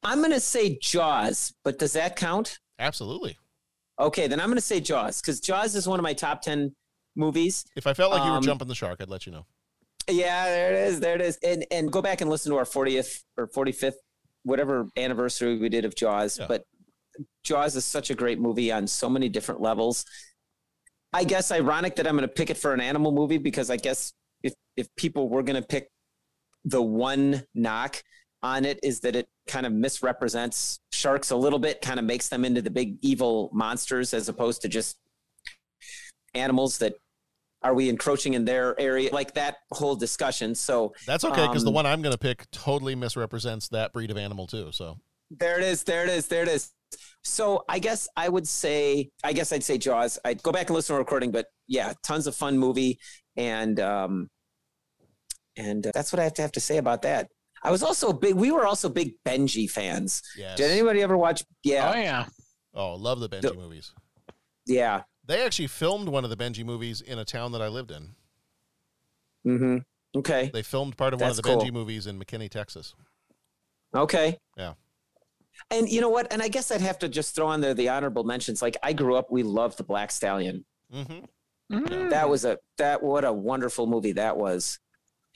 I'm 0.03 0.18
going 0.18 0.30
to 0.32 0.41
say 0.41 0.78
Jaws, 0.80 1.53
but 1.64 1.78
does 1.78 1.95
that 1.95 2.16
count? 2.16 2.59
Absolutely. 2.78 3.37
Okay, 3.99 4.28
then 4.28 4.41
I'm 4.41 4.47
going 4.47 4.57
to 4.57 4.61
say 4.62 4.80
Jaws 4.80 5.20
because 5.20 5.41
Jaws 5.41 5.74
is 5.74 5.89
one 5.89 5.99
of 5.99 6.05
my 6.05 6.12
top 6.12 6.43
10 6.43 6.74
movies. 7.16 7.64
If 7.76 7.87
I 7.87 7.95
felt 7.95 8.12
like 8.12 8.24
you 8.24 8.30
were 8.30 8.37
Um, 8.37 8.43
jumping 8.45 8.68
the 8.68 8.74
shark, 8.74 8.99
I'd 9.01 9.09
let 9.09 9.26
you 9.26 9.32
know. 9.32 9.47
Yeah, 10.09 10.45
there 10.47 10.72
it 10.74 10.89
is. 10.89 11.01
There 11.01 11.14
it 11.16 11.20
is. 11.20 11.39
And 11.43 11.66
and 11.72 11.91
go 11.91 12.01
back 12.01 12.20
and 12.20 12.30
listen 12.30 12.53
to 12.53 12.59
our 12.59 12.64
40th 12.64 13.22
or 13.37 13.49
45th, 13.49 13.95
whatever 14.45 14.87
anniversary 14.97 15.59
we 15.59 15.68
did 15.68 15.84
of 15.84 15.97
Jaws. 15.97 16.39
Yeah. 16.39 16.47
But 16.47 16.64
Jaws 17.43 17.74
is 17.74 17.84
such 17.84 18.11
a 18.11 18.14
great 18.14 18.39
movie 18.39 18.70
on 18.70 18.87
so 18.87 19.09
many 19.09 19.28
different 19.28 19.61
levels. 19.61 20.05
I 21.12 21.24
guess 21.24 21.51
ironic 21.51 21.97
that 21.97 22.07
I'm 22.07 22.14
going 22.16 22.28
to 22.28 22.32
pick 22.32 22.51
it 22.51 22.57
for 22.59 22.72
an 22.72 22.80
animal 22.80 23.11
movie 23.11 23.39
because 23.39 23.70
I 23.70 23.78
guess 23.78 24.12
if 24.45 24.53
if 24.76 24.87
people 24.97 25.28
were 25.28 25.43
going 25.43 25.61
to 25.61 25.66
pick 25.66 25.89
the 26.67 26.83
one 26.83 27.45
knock 27.55 28.03
on 28.43 28.64
it 28.64 28.79
is 28.83 29.01
that 29.01 29.17
it 29.17 29.29
kind 29.47 29.64
of 29.64 29.73
misrepresents 29.73 30.81
sharks 30.93 31.31
a 31.31 31.37
little 31.37 31.59
bit, 31.59 31.81
kind 31.81 31.99
of 31.99 32.05
makes 32.05 32.29
them 32.29 32.45
into 32.45 32.61
the 32.61 32.71
big 32.71 32.99
evil 33.01 33.49
monsters 33.53 34.12
as 34.12 34.29
opposed 34.29 34.61
to 34.62 34.69
just 34.69 34.99
animals 36.35 36.79
that 36.79 36.95
are 37.62 37.75
we 37.75 37.89
encroaching 37.89 38.35
in 38.35 38.45
their 38.45 38.79
area? 38.79 39.11
Like 39.12 39.35
that 39.35 39.57
whole 39.73 39.97
discussion. 39.97 40.55
So 40.55 40.93
That's 41.07 41.25
okay 41.25 41.47
because 41.47 41.64
the 41.64 41.71
um, 41.71 41.75
one 41.75 41.87
I'm 41.87 42.03
going 42.03 42.12
to 42.12 42.19
pick 42.19 42.49
totally 42.51 42.95
misrepresents 42.95 43.69
that 43.69 43.93
breed 43.93 44.11
of 44.11 44.19
animal 44.19 44.47
too. 44.47 44.71
So 44.73 44.99
There 45.31 45.59
it 45.59 45.64
is. 45.64 45.83
There 45.83 46.05
it 46.05 46.11
is. 46.11 46.27
There 46.27 46.43
it 46.43 46.49
is. 46.49 46.73
So 47.23 47.64
I 47.69 47.79
guess 47.79 48.09
I 48.17 48.29
would 48.29 48.47
say, 48.47 49.11
I 49.25 49.33
guess 49.33 49.53
I'd 49.53 49.64
say 49.64 49.79
Jaws. 49.79 50.19
I'd 50.25 50.43
go 50.43 50.53
back 50.53 50.69
and 50.69 50.77
listen 50.77 50.95
to 50.95 50.97
a 50.97 51.01
recording, 51.01 51.33
but 51.33 51.47
yeah, 51.67 51.93
tons 52.05 52.29
of 52.29 52.37
fun 52.37 52.57
movie, 52.57 53.01
and 53.37 53.81
um, 53.81 54.31
and 55.57 55.87
uh, 55.87 55.93
that's 55.95 56.13
what 56.13 56.21
I 56.21 56.25
have 56.25 56.35
to 56.35 56.43
have 56.43 56.53
to 56.53 56.61
say 56.61 56.79
about 56.79 57.03
that. 57.03 57.29
I 57.63 57.71
was 57.71 57.83
also 57.83 58.11
a 58.11 58.15
big. 58.15 58.35
We 58.35 58.53
were 58.53 58.67
also 58.67 58.89
big 58.89 59.15
Benji 59.25 59.71
fans. 59.71 60.23
Yes. 60.37 60.57
Did 60.57 60.71
anybody 60.71 61.03
ever 61.03 61.17
watch? 61.17 61.43
Yeah. 61.65 61.93
Oh 61.93 61.99
yeah. 61.99 62.27
oh, 62.75 62.95
love 62.95 63.21
the 63.21 63.29
Benji 63.29 63.57
movies. 63.57 63.93
Yeah. 64.67 65.03
They 65.25 65.43
actually 65.43 65.67
filmed 65.67 66.09
one 66.09 66.25
of 66.25 66.31
the 66.31 66.37
Benji 66.37 66.65
movies 66.65 67.01
in 67.01 67.19
a 67.19 67.25
town 67.25 67.53
that 67.53 67.63
I 67.63 67.69
lived 67.69 67.91
in. 67.91 68.15
Mm-hmm. 69.47 70.19
Okay. 70.19 70.51
They 70.53 70.63
filmed 70.63 70.97
part 70.97 71.15
of 71.15 71.21
one 71.21 71.31
of 71.31 71.37
the 71.37 71.43
cool. 71.43 71.61
Benji 71.61 71.73
movies 71.73 72.07
in 72.07 72.19
McKinney, 72.19 72.51
Texas. 72.51 72.95
Okay. 73.95 74.39
Yeah. 74.57 74.75
And 75.71 75.89
you 75.89 76.01
know 76.01 76.11
what? 76.11 76.33
And 76.33 76.43
I 76.43 76.49
guess 76.49 76.71
I'd 76.71 76.81
have 76.81 76.99
to 77.01 77.09
just 77.09 77.35
throw 77.35 77.47
on 77.47 77.61
there 77.61 77.75
the 77.75 77.89
honorable 77.89 78.25
mentions. 78.25 78.63
Like 78.63 78.77
I 78.83 78.93
grew 78.93 79.17
up, 79.17 79.31
we 79.31 79.43
loved 79.43 79.79
the 79.79 79.85
Black 79.85 80.11
Stallion. 80.11 80.65
Mm-hmm. 80.93 82.09
That 82.11 82.29
was 82.29 82.45
a 82.45 82.59
that 82.79 83.03
what 83.03 83.25
a 83.25 83.33
wonderful 83.33 83.87
movie 83.87 84.13
that 84.13 84.37
was. 84.37 84.79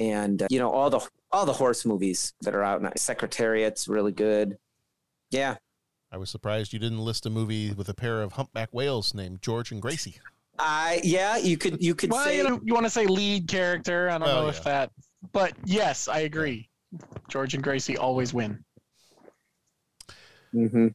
And 0.00 0.42
uh, 0.42 0.46
you 0.50 0.58
know 0.58 0.70
all 0.70 0.90
the 0.90 1.06
all 1.30 1.46
the 1.46 1.52
horse 1.52 1.84
movies 1.86 2.32
that 2.40 2.54
are 2.54 2.64
out 2.64 2.82
now. 2.82 2.90
Secretariat's 2.96 3.86
really 3.86 4.12
good. 4.12 4.58
Yeah. 5.30 5.56
I 6.10 6.16
was 6.16 6.28
surprised 6.30 6.72
you 6.72 6.80
didn't 6.80 6.98
list 7.04 7.24
a 7.26 7.30
movie 7.30 7.72
with 7.72 7.88
a 7.88 7.94
pair 7.94 8.22
of 8.22 8.32
humpback 8.32 8.70
whales 8.72 9.14
named 9.14 9.42
George 9.42 9.70
and 9.70 9.80
Gracie. 9.80 10.16
I 10.58 11.00
yeah, 11.04 11.36
you 11.36 11.56
could 11.56 11.82
you 11.82 11.94
could 11.94 12.10
Well, 12.10 12.24
say 12.24 12.38
you 12.38 12.44
know, 12.44 12.60
you 12.64 12.74
want 12.74 12.84
to 12.86 12.90
say 12.90 13.06
lead 13.06 13.46
character. 13.46 14.08
I 14.08 14.18
don't 14.18 14.22
Well, 14.22 14.42
know 14.42 14.48
if 14.48 14.64
that, 14.64 14.90
but 15.32 15.52
yes, 15.64 16.08
I 16.08 16.20
agree. 16.20 16.68
George 17.28 17.54
and 17.54 17.62
Gracie 17.62 17.96
always 17.96 18.34
win. 18.34 18.64
Mm-hmm. 20.54 20.88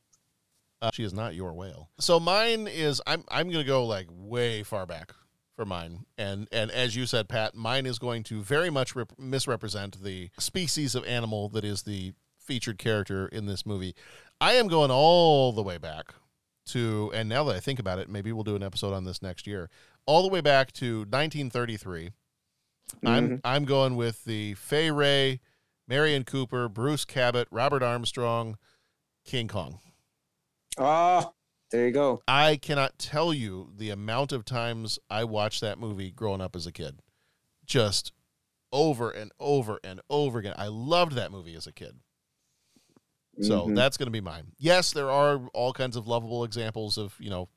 Uh, 0.81 0.91
she 0.93 1.03
is 1.03 1.13
not 1.13 1.35
your 1.35 1.53
whale. 1.53 1.89
So 1.99 2.19
mine 2.19 2.67
is 2.67 3.01
I'm 3.07 3.23
I'm 3.29 3.49
gonna 3.49 3.63
go 3.63 3.85
like 3.85 4.07
way 4.11 4.63
far 4.63 4.85
back 4.85 5.13
for 5.55 5.65
mine, 5.65 6.05
and 6.17 6.47
and 6.51 6.69
as 6.71 6.95
you 6.95 7.05
said, 7.05 7.29
Pat, 7.29 7.55
mine 7.55 7.85
is 7.85 7.99
going 7.99 8.23
to 8.23 8.41
very 8.41 8.69
much 8.69 8.95
rep- 8.95 9.17
misrepresent 9.17 10.03
the 10.03 10.29
species 10.37 10.95
of 10.95 11.05
animal 11.05 11.49
that 11.49 11.63
is 11.63 11.83
the 11.83 12.13
featured 12.37 12.77
character 12.77 13.27
in 13.27 13.45
this 13.45 13.65
movie. 13.65 13.95
I 14.41 14.53
am 14.53 14.67
going 14.67 14.91
all 14.91 15.51
the 15.51 15.63
way 15.63 15.77
back 15.77 16.13
to, 16.67 17.11
and 17.13 17.29
now 17.29 17.43
that 17.45 17.55
I 17.55 17.59
think 17.59 17.79
about 17.79 17.99
it, 17.99 18.09
maybe 18.09 18.31
we'll 18.31 18.43
do 18.43 18.55
an 18.55 18.63
episode 18.63 18.93
on 18.93 19.05
this 19.05 19.21
next 19.21 19.47
year. 19.47 19.69
All 20.05 20.21
the 20.21 20.29
way 20.29 20.41
back 20.41 20.71
to 20.73 20.99
1933. 20.99 22.11
I'm 23.03 23.29
mm-hmm. 23.29 23.35
I'm 23.43 23.65
going 23.65 23.95
with 23.95 24.25
the 24.25 24.53
Fay 24.55 24.91
Wray, 24.91 25.39
Merian 25.87 26.23
Cooper, 26.23 26.69
Bruce 26.69 27.05
Cabot, 27.05 27.47
Robert 27.49 27.81
Armstrong, 27.81 28.57
King 29.25 29.47
Kong. 29.47 29.79
Oh, 30.77 31.33
there 31.75 31.87
you 31.87 31.93
go. 31.93 32.21
I 32.27 32.57
cannot 32.57 32.97
tell 32.97 33.33
you 33.33 33.71
the 33.75 33.89
amount 33.89 34.31
of 34.31 34.45
times 34.45 34.99
I 35.09 35.23
watched 35.23 35.61
that 35.61 35.79
movie 35.79 36.11
growing 36.11 36.41
up 36.41 36.55
as 36.55 36.65
a 36.65 36.71
kid. 36.71 36.99
Just 37.65 38.11
over 38.71 39.09
and 39.09 39.31
over 39.39 39.79
and 39.83 40.01
over 40.09 40.39
again. 40.39 40.55
I 40.57 40.67
loved 40.67 41.13
that 41.13 41.31
movie 41.31 41.55
as 41.55 41.67
a 41.67 41.71
kid. 41.71 41.99
So 43.41 43.67
Mhm. 43.67 43.75
that's 43.75 43.97
going 43.97 44.07
to 44.07 44.11
be 44.11 44.21
mine. 44.21 44.53
Yes, 44.57 44.91
there 44.91 45.09
are 45.09 45.47
all 45.53 45.73
kinds 45.73 45.95
of 45.95 46.07
lovable 46.07 46.43
examples 46.43 46.97
of, 46.97 47.15
you 47.19 47.29
know, 47.29 47.49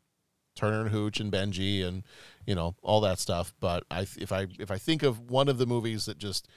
Turner 0.57 0.81
and 0.83 0.91
Hooch 0.91 1.21
and 1.21 1.33
Benji 1.33 1.85
and, 1.85 2.03
you 2.47 2.55
know, 2.57 2.75
all 2.83 3.01
that 3.03 3.21
stuff, 3.21 3.55
but 3.61 3.85
I 3.91 4.01
if 4.19 4.33
I 4.33 4.49
if 4.59 4.73
I 4.73 4.79
think 4.79 5.05
of 5.05 5.31
one 5.31 5.49
of 5.49 5.59
the 5.59 5.67
movies 5.67 6.07
that 6.07 6.19
just 6.19 6.49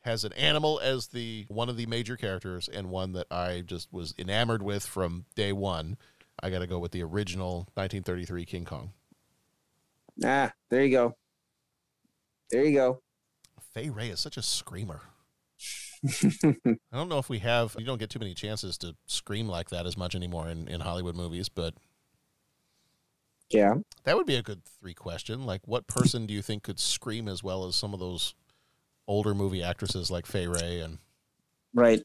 has 0.00 0.24
an 0.24 0.32
animal 0.32 0.80
as 0.80 1.08
the 1.08 1.46
one 1.48 1.68
of 1.68 1.76
the 1.76 1.86
major 1.86 2.16
characters 2.16 2.68
and 2.68 2.90
one 2.90 3.12
that 3.12 3.28
I 3.30 3.60
just 3.60 3.92
was 3.92 4.12
enamored 4.18 4.62
with 4.62 4.84
from 4.84 5.24
day 5.36 5.52
1, 5.52 5.96
I 6.42 6.50
got 6.50 6.58
to 6.60 6.66
go 6.66 6.78
with 6.78 6.92
the 6.92 7.02
original 7.02 7.68
1933 7.74 8.44
King 8.44 8.64
Kong. 8.64 8.92
Ah, 10.24 10.52
there 10.70 10.84
you 10.84 10.90
go. 10.90 11.16
There 12.50 12.64
you 12.64 12.74
go. 12.74 13.00
Fay 13.72 13.90
Wray 13.90 14.10
is 14.10 14.20
such 14.20 14.36
a 14.36 14.42
screamer. 14.42 15.00
I 16.04 16.66
don't 16.92 17.08
know 17.08 17.18
if 17.18 17.28
we 17.30 17.38
have 17.38 17.74
you 17.78 17.86
don't 17.86 17.98
get 17.98 18.10
too 18.10 18.18
many 18.18 18.34
chances 18.34 18.76
to 18.78 18.94
scream 19.06 19.48
like 19.48 19.70
that 19.70 19.86
as 19.86 19.96
much 19.96 20.14
anymore 20.14 20.48
in, 20.48 20.68
in 20.68 20.80
Hollywood 20.80 21.16
movies, 21.16 21.48
but 21.48 21.74
Yeah. 23.50 23.74
that 24.04 24.14
would 24.16 24.26
be 24.26 24.36
a 24.36 24.42
good 24.42 24.62
three 24.64 24.94
question. 24.94 25.46
Like 25.46 25.62
what 25.66 25.86
person 25.86 26.26
do 26.26 26.34
you 26.34 26.42
think 26.42 26.62
could 26.62 26.78
scream 26.78 27.26
as 27.26 27.42
well 27.42 27.64
as 27.64 27.74
some 27.74 27.94
of 27.94 28.00
those 28.00 28.34
older 29.08 29.34
movie 29.34 29.62
actresses 29.62 30.10
like 30.10 30.26
Fay 30.26 30.46
Wray 30.46 30.80
and 30.80 30.98
Right. 31.72 32.02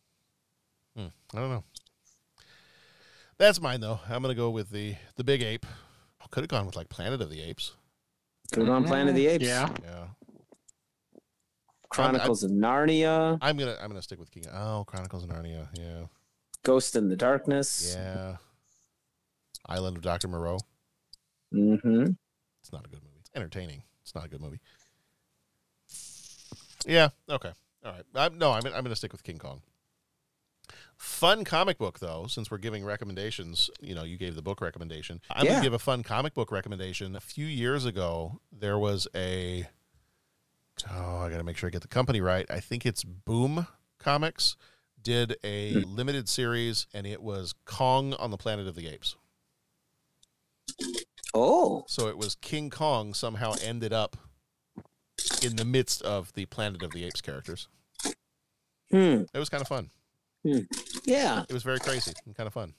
Hmm, 0.95 1.07
I 1.33 1.39
don't 1.39 1.49
know. 1.49 1.63
That's 3.39 3.61
mine 3.61 3.81
though. 3.81 3.99
I'm 4.09 4.21
gonna 4.21 4.35
go 4.35 4.49
with 4.49 4.69
the 4.69 4.95
the 5.15 5.23
big 5.23 5.41
ape. 5.41 5.65
Could 6.31 6.43
have 6.43 6.49
gone 6.49 6.67
with 6.67 6.75
like 6.75 6.89
Planet 6.89 7.21
of 7.21 7.31
the 7.31 7.41
Apes. 7.41 7.73
Could 8.51 8.59
have 8.59 8.67
gone 8.67 8.83
Planet 8.83 9.09
of 9.09 9.15
the 9.15 9.25
Apes. 9.25 9.45
Yeah. 9.45 9.69
Yeah. 9.83 10.05
Chronicles 11.89 12.43
of 12.43 12.51
Narnia. 12.51 13.39
I'm 13.41 13.57
gonna 13.57 13.75
I'm 13.81 13.87
gonna 13.87 14.01
stick 14.01 14.19
with 14.19 14.29
King. 14.29 14.45
Oh, 14.53 14.83
Chronicles 14.85 15.23
of 15.23 15.29
Narnia. 15.29 15.67
Yeah. 15.73 16.03
Ghost 16.61 16.95
in 16.95 17.09
the 17.09 17.15
Darkness. 17.15 17.95
Yeah. 17.97 18.35
Island 19.67 19.97
of 19.97 20.03
Dr. 20.03 20.27
Moreau. 20.27 20.57
Mm-hmm. 21.53 22.11
It's 22.61 22.71
not 22.71 22.85
a 22.85 22.89
good 22.89 23.01
movie. 23.01 23.17
It's 23.19 23.31
entertaining. 23.35 23.83
It's 24.01 24.15
not 24.15 24.25
a 24.25 24.27
good 24.27 24.41
movie. 24.41 24.59
Yeah. 26.85 27.09
Okay. 27.29 27.51
All 27.85 27.91
right. 27.91 28.03
I'm, 28.15 28.37
no, 28.37 28.51
I'm, 28.51 28.65
I'm 28.65 28.71
going 28.71 28.85
to 28.85 28.95
stick 28.95 29.11
with 29.11 29.23
King 29.23 29.37
Kong. 29.37 29.61
Fun 30.99 31.45
comic 31.45 31.77
book, 31.77 31.99
though, 31.99 32.25
since 32.27 32.51
we're 32.51 32.57
giving 32.57 32.83
recommendations. 32.83 33.69
You 33.79 33.95
know, 33.95 34.03
you 34.03 34.17
gave 34.17 34.35
the 34.35 34.41
book 34.41 34.59
recommendation. 34.59 35.21
I'm 35.31 35.47
gonna 35.47 35.63
give 35.63 35.71
a 35.73 35.79
fun 35.79 36.03
comic 36.03 36.33
book 36.33 36.51
recommendation. 36.51 37.15
A 37.15 37.21
few 37.21 37.45
years 37.45 37.85
ago, 37.85 38.41
there 38.51 38.77
was 38.77 39.07
a. 39.15 39.65
Oh, 40.91 41.19
I 41.19 41.29
got 41.29 41.37
to 41.37 41.43
make 41.43 41.55
sure 41.55 41.67
I 41.67 41.71
get 41.71 41.81
the 41.81 41.87
company 41.87 42.19
right. 42.19 42.45
I 42.49 42.59
think 42.59 42.85
it's 42.85 43.05
Boom 43.05 43.67
Comics 43.97 44.57
did 45.01 45.37
a 45.41 45.75
limited 45.75 46.27
series, 46.27 46.85
and 46.93 47.07
it 47.07 47.21
was 47.21 47.53
Kong 47.63 48.13
on 48.15 48.31
the 48.31 48.37
Planet 48.37 48.67
of 48.67 48.75
the 48.75 48.89
Apes. 48.89 49.15
Oh. 51.33 51.85
So 51.87 52.09
it 52.09 52.17
was 52.17 52.35
King 52.35 52.69
Kong 52.69 53.13
somehow 53.13 53.53
ended 53.63 53.93
up 53.93 54.17
in 55.41 55.55
the 55.55 55.65
midst 55.65 56.01
of 56.01 56.33
the 56.33 56.45
Planet 56.45 56.83
of 56.83 56.91
the 56.91 57.05
Apes 57.05 57.21
characters. 57.21 57.69
Hmm. 58.91 59.23
It 59.33 59.37
was 59.37 59.47
kind 59.47 59.61
of 59.61 59.67
fun. 59.67 59.91
Hmm. 60.43 60.59
Yeah. 61.05 61.43
It 61.47 61.53
was 61.53 61.63
very 61.63 61.79
crazy 61.79 62.13
and 62.25 62.35
kind 62.35 62.47
of 62.47 62.53
fun. 62.53 62.73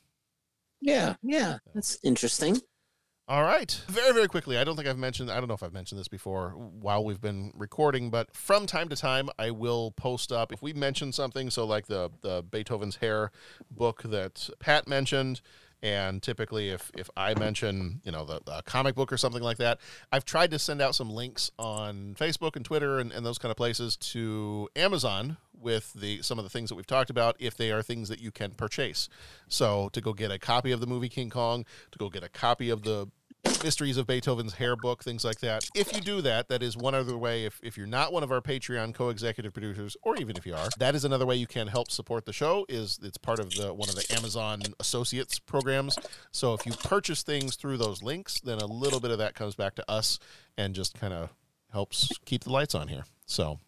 Yeah. 0.81 1.15
Yeah. 1.23 1.59
That's 1.75 1.99
interesting. 2.03 2.61
All 3.29 3.45
right. 3.45 3.81
Very, 3.87 4.13
very 4.13 4.27
quickly. 4.27 4.59
I 4.59 4.65
don't 4.65 4.75
think 4.75 4.89
I've 4.89 4.99
mentioned, 4.99 5.31
I 5.31 5.39
don't 5.39 5.47
know 5.47 5.55
if 5.55 5.63
I've 5.63 5.73
mentioned 5.73 6.01
this 6.01 6.09
before 6.09 6.51
while 6.51 7.05
we've 7.05 7.21
been 7.21 7.53
recording, 7.55 8.11
but 8.11 8.35
from 8.35 8.67
time 8.67 8.89
to 8.89 8.97
time, 8.97 9.29
I 9.39 9.53
will 9.53 9.93
post 9.93 10.33
up 10.33 10.53
if 10.53 10.63
we 10.63 10.73
mention 10.73 11.13
something. 11.13 11.49
So, 11.49 11.65
like 11.65 11.87
the, 11.87 12.11
the 12.23 12.43
Beethoven's 12.43 12.97
Hair 12.97 13.31
book 13.71 14.03
that 14.03 14.51
Pat 14.59 14.89
mentioned. 14.89 15.43
And 15.83 16.23
typically, 16.23 16.71
if, 16.71 16.91
if 16.97 17.09
I 17.17 17.35
mention, 17.35 18.01
you 18.05 18.13
know, 18.13 18.25
the, 18.25 18.41
the 18.45 18.63
comic 18.67 18.95
book 18.95 19.13
or 19.13 19.17
something 19.17 19.43
like 19.43 19.57
that, 19.59 19.81
I've 20.13 20.25
tried 20.25 20.51
to 20.51 20.59
send 20.59 20.83
out 20.83 20.95
some 20.95 21.11
links 21.11 21.51
on 21.59 22.15
Facebook 22.19 22.57
and 22.57 22.65
Twitter 22.65 22.99
and, 22.99 23.13
and 23.13 23.25
those 23.25 23.39
kind 23.39 23.51
of 23.51 23.57
places 23.57 23.97
to 23.97 24.69
Amazon 24.77 25.39
with 25.61 25.93
the 25.93 26.23
some 26.23 26.39
of 26.39 26.45
the 26.45 26.51
things 26.51 26.71
that 26.71 26.75
we've 26.75 26.87
talked 26.87 27.11
about 27.11 27.37
if 27.39 27.57
they 27.57 27.71
are 27.71 27.83
things 27.83 28.09
that 28.09 28.21
you 28.21 28.31
can 28.31 28.53
purchase. 28.53 29.09
So 29.49 29.91
to 29.93 30.01
go 30.01 30.13
get 30.13 30.31
a 30.31 30.39
copy 30.39 30.73
of 30.73 30.81
the 30.81 30.87
movie 30.87 31.09
King 31.09 31.31
Kong, 31.31 31.65
to 31.93 31.99
go 31.99 32.09
get 32.09 32.23
a 32.23 32.29
copy 32.29 32.71
of 32.71 32.83
the 32.83 33.09
Mysteries 33.63 33.99
of 33.99 34.07
Beethoven's 34.07 34.55
Hair 34.55 34.77
book, 34.77 35.05
things 35.05 35.25
like 35.25 35.41
that. 35.41 35.69
If 35.75 35.95
you 35.95 36.01
do 36.01 36.23
that, 36.23 36.49
that 36.49 36.63
is 36.63 36.77
one 36.77 36.95
other 36.95 37.17
way. 37.17 37.45
If, 37.45 37.61
if 37.63 37.77
you're 37.77 37.87
not 37.87 38.13
one 38.13 38.23
of 38.23 38.33
our 38.33 38.41
Patreon 38.41 38.95
co-executive 38.95 39.53
producers, 39.53 39.97
or 40.03 40.17
even 40.17 40.37
if 40.37 40.47
you 40.47 40.55
are, 40.55 40.69
that 40.79 40.95
is 40.95 41.05
another 41.05 41.27
way 41.27 41.37
you 41.37 41.47
can 41.47 41.67
help 41.67 41.91
support 41.91 42.25
the 42.25 42.33
show. 42.33 42.65
Is 42.69 42.99
it's 43.03 43.19
part 43.19 43.39
of 43.39 43.51
the 43.51 43.75
one 43.75 43.89
of 43.89 43.97
the 43.97 44.07
Amazon 44.17 44.63
Associates 44.79 45.39
programs. 45.39 45.99
So 46.33 46.55
if 46.55 46.65
you 46.65 46.73
purchase 46.73 47.23
things 47.23 47.57
through 47.57 47.77
those 47.77 48.03
links, 48.03 48.41
then 48.41 48.59
a 48.59 48.67
little 48.67 49.01
bit 49.01 49.11
of 49.11 49.19
that 49.19 49.35
comes 49.35 49.55
back 49.55 49.75
to 49.75 49.91
us 49.91 50.19
and 50.57 50.75
just 50.75 50.99
kind 50.99 51.13
of 51.13 51.31
helps 51.73 52.11
keep 52.25 52.45
the 52.45 52.53
lights 52.53 52.75
on 52.75 52.89
here. 52.89 53.05
So 53.27 53.59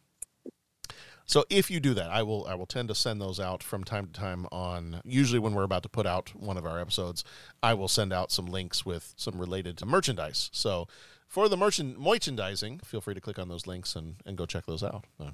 so 1.26 1.44
if 1.50 1.70
you 1.70 1.80
do 1.80 1.94
that, 1.94 2.10
I 2.10 2.22
will 2.22 2.46
I 2.46 2.54
will 2.54 2.66
tend 2.66 2.88
to 2.88 2.94
send 2.94 3.20
those 3.20 3.40
out 3.40 3.62
from 3.62 3.84
time 3.84 4.06
to 4.06 4.12
time 4.12 4.46
on 4.52 5.00
usually 5.04 5.38
when 5.38 5.54
we're 5.54 5.62
about 5.62 5.82
to 5.84 5.88
put 5.88 6.06
out 6.06 6.34
one 6.34 6.56
of 6.56 6.66
our 6.66 6.80
episodes, 6.80 7.24
I 7.62 7.74
will 7.74 7.88
send 7.88 8.12
out 8.12 8.30
some 8.32 8.46
links 8.46 8.84
with 8.84 9.14
some 9.16 9.38
related 9.38 9.78
to 9.78 9.86
merchandise. 9.86 10.50
So 10.52 10.88
for 11.26 11.48
the 11.48 11.56
merchant 11.56 11.98
merchandising, 11.98 12.80
feel 12.80 13.00
free 13.00 13.14
to 13.14 13.20
click 13.20 13.38
on 13.38 13.48
those 13.48 13.66
links 13.66 13.96
and, 13.96 14.16
and 14.26 14.36
go 14.36 14.44
check 14.44 14.66
those 14.66 14.82
out. 14.82 15.06
Uh, 15.18 15.30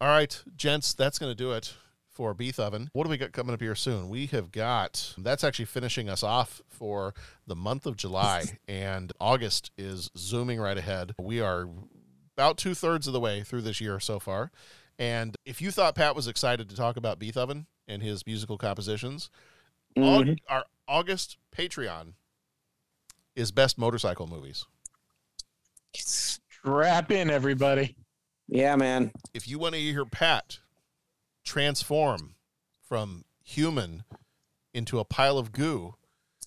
All 0.00 0.08
right, 0.08 0.42
gents, 0.56 0.92
that's 0.94 1.18
going 1.18 1.30
to 1.30 1.36
do 1.36 1.52
it. 1.52 1.74
for 2.08 2.32
Beef 2.34 2.58
Oven. 2.58 2.88
What 2.92 3.04
do 3.04 3.10
we 3.10 3.18
got 3.18 3.32
coming 3.32 3.52
up 3.54 3.60
here 3.60 3.74
soon? 3.74 4.08
We 4.08 4.26
have 4.26 4.50
got 4.50 5.14
that's 5.18 5.44
actually 5.44 5.66
finishing 5.66 6.08
us 6.08 6.22
off 6.22 6.62
for 6.68 7.12
the 7.46 7.54
month 7.54 7.84
of 7.86 7.96
July, 7.96 8.44
and 8.68 9.12
August 9.20 9.70
is 9.76 10.10
zooming 10.16 10.58
right 10.58 10.78
ahead. 10.78 11.14
We 11.18 11.40
are 11.40 11.68
about 12.36 12.58
two 12.58 12.74
thirds 12.74 13.06
of 13.06 13.12
the 13.12 13.20
way 13.20 13.42
through 13.42 13.62
this 13.62 13.80
year 13.80 13.98
so 13.98 14.18
far. 14.18 14.50
And 14.98 15.36
if 15.44 15.60
you 15.62 15.70
thought 15.70 15.94
Pat 15.94 16.14
was 16.14 16.28
excited 16.28 16.68
to 16.68 16.76
talk 16.76 16.96
about 16.96 17.18
Beef 17.18 17.36
Oven 17.36 17.66
and 17.88 18.02
his 18.02 18.26
musical 18.26 18.58
compositions, 18.58 19.30
Aug- 19.96 20.24
Mhm. 20.26 20.38
our 20.48 20.66
August 20.86 21.38
Patreon 21.56 22.12
is 23.34 23.50
best 23.52 23.78
motorcycle 23.78 24.26
movies. 24.26 24.64
Strap 25.94 27.10
in, 27.10 27.30
everybody. 27.30 27.96
Yeah, 28.48 28.76
man. 28.76 29.12
If 29.32 29.48
you 29.48 29.58
want 29.58 29.74
to 29.74 29.80
hear 29.80 30.04
Pat 30.04 30.58
transform 31.44 32.34
from 32.86 33.24
human 33.42 34.04
into 34.74 34.98
a 34.98 35.04
pile 35.04 35.38
of 35.38 35.52
goo, 35.52 35.94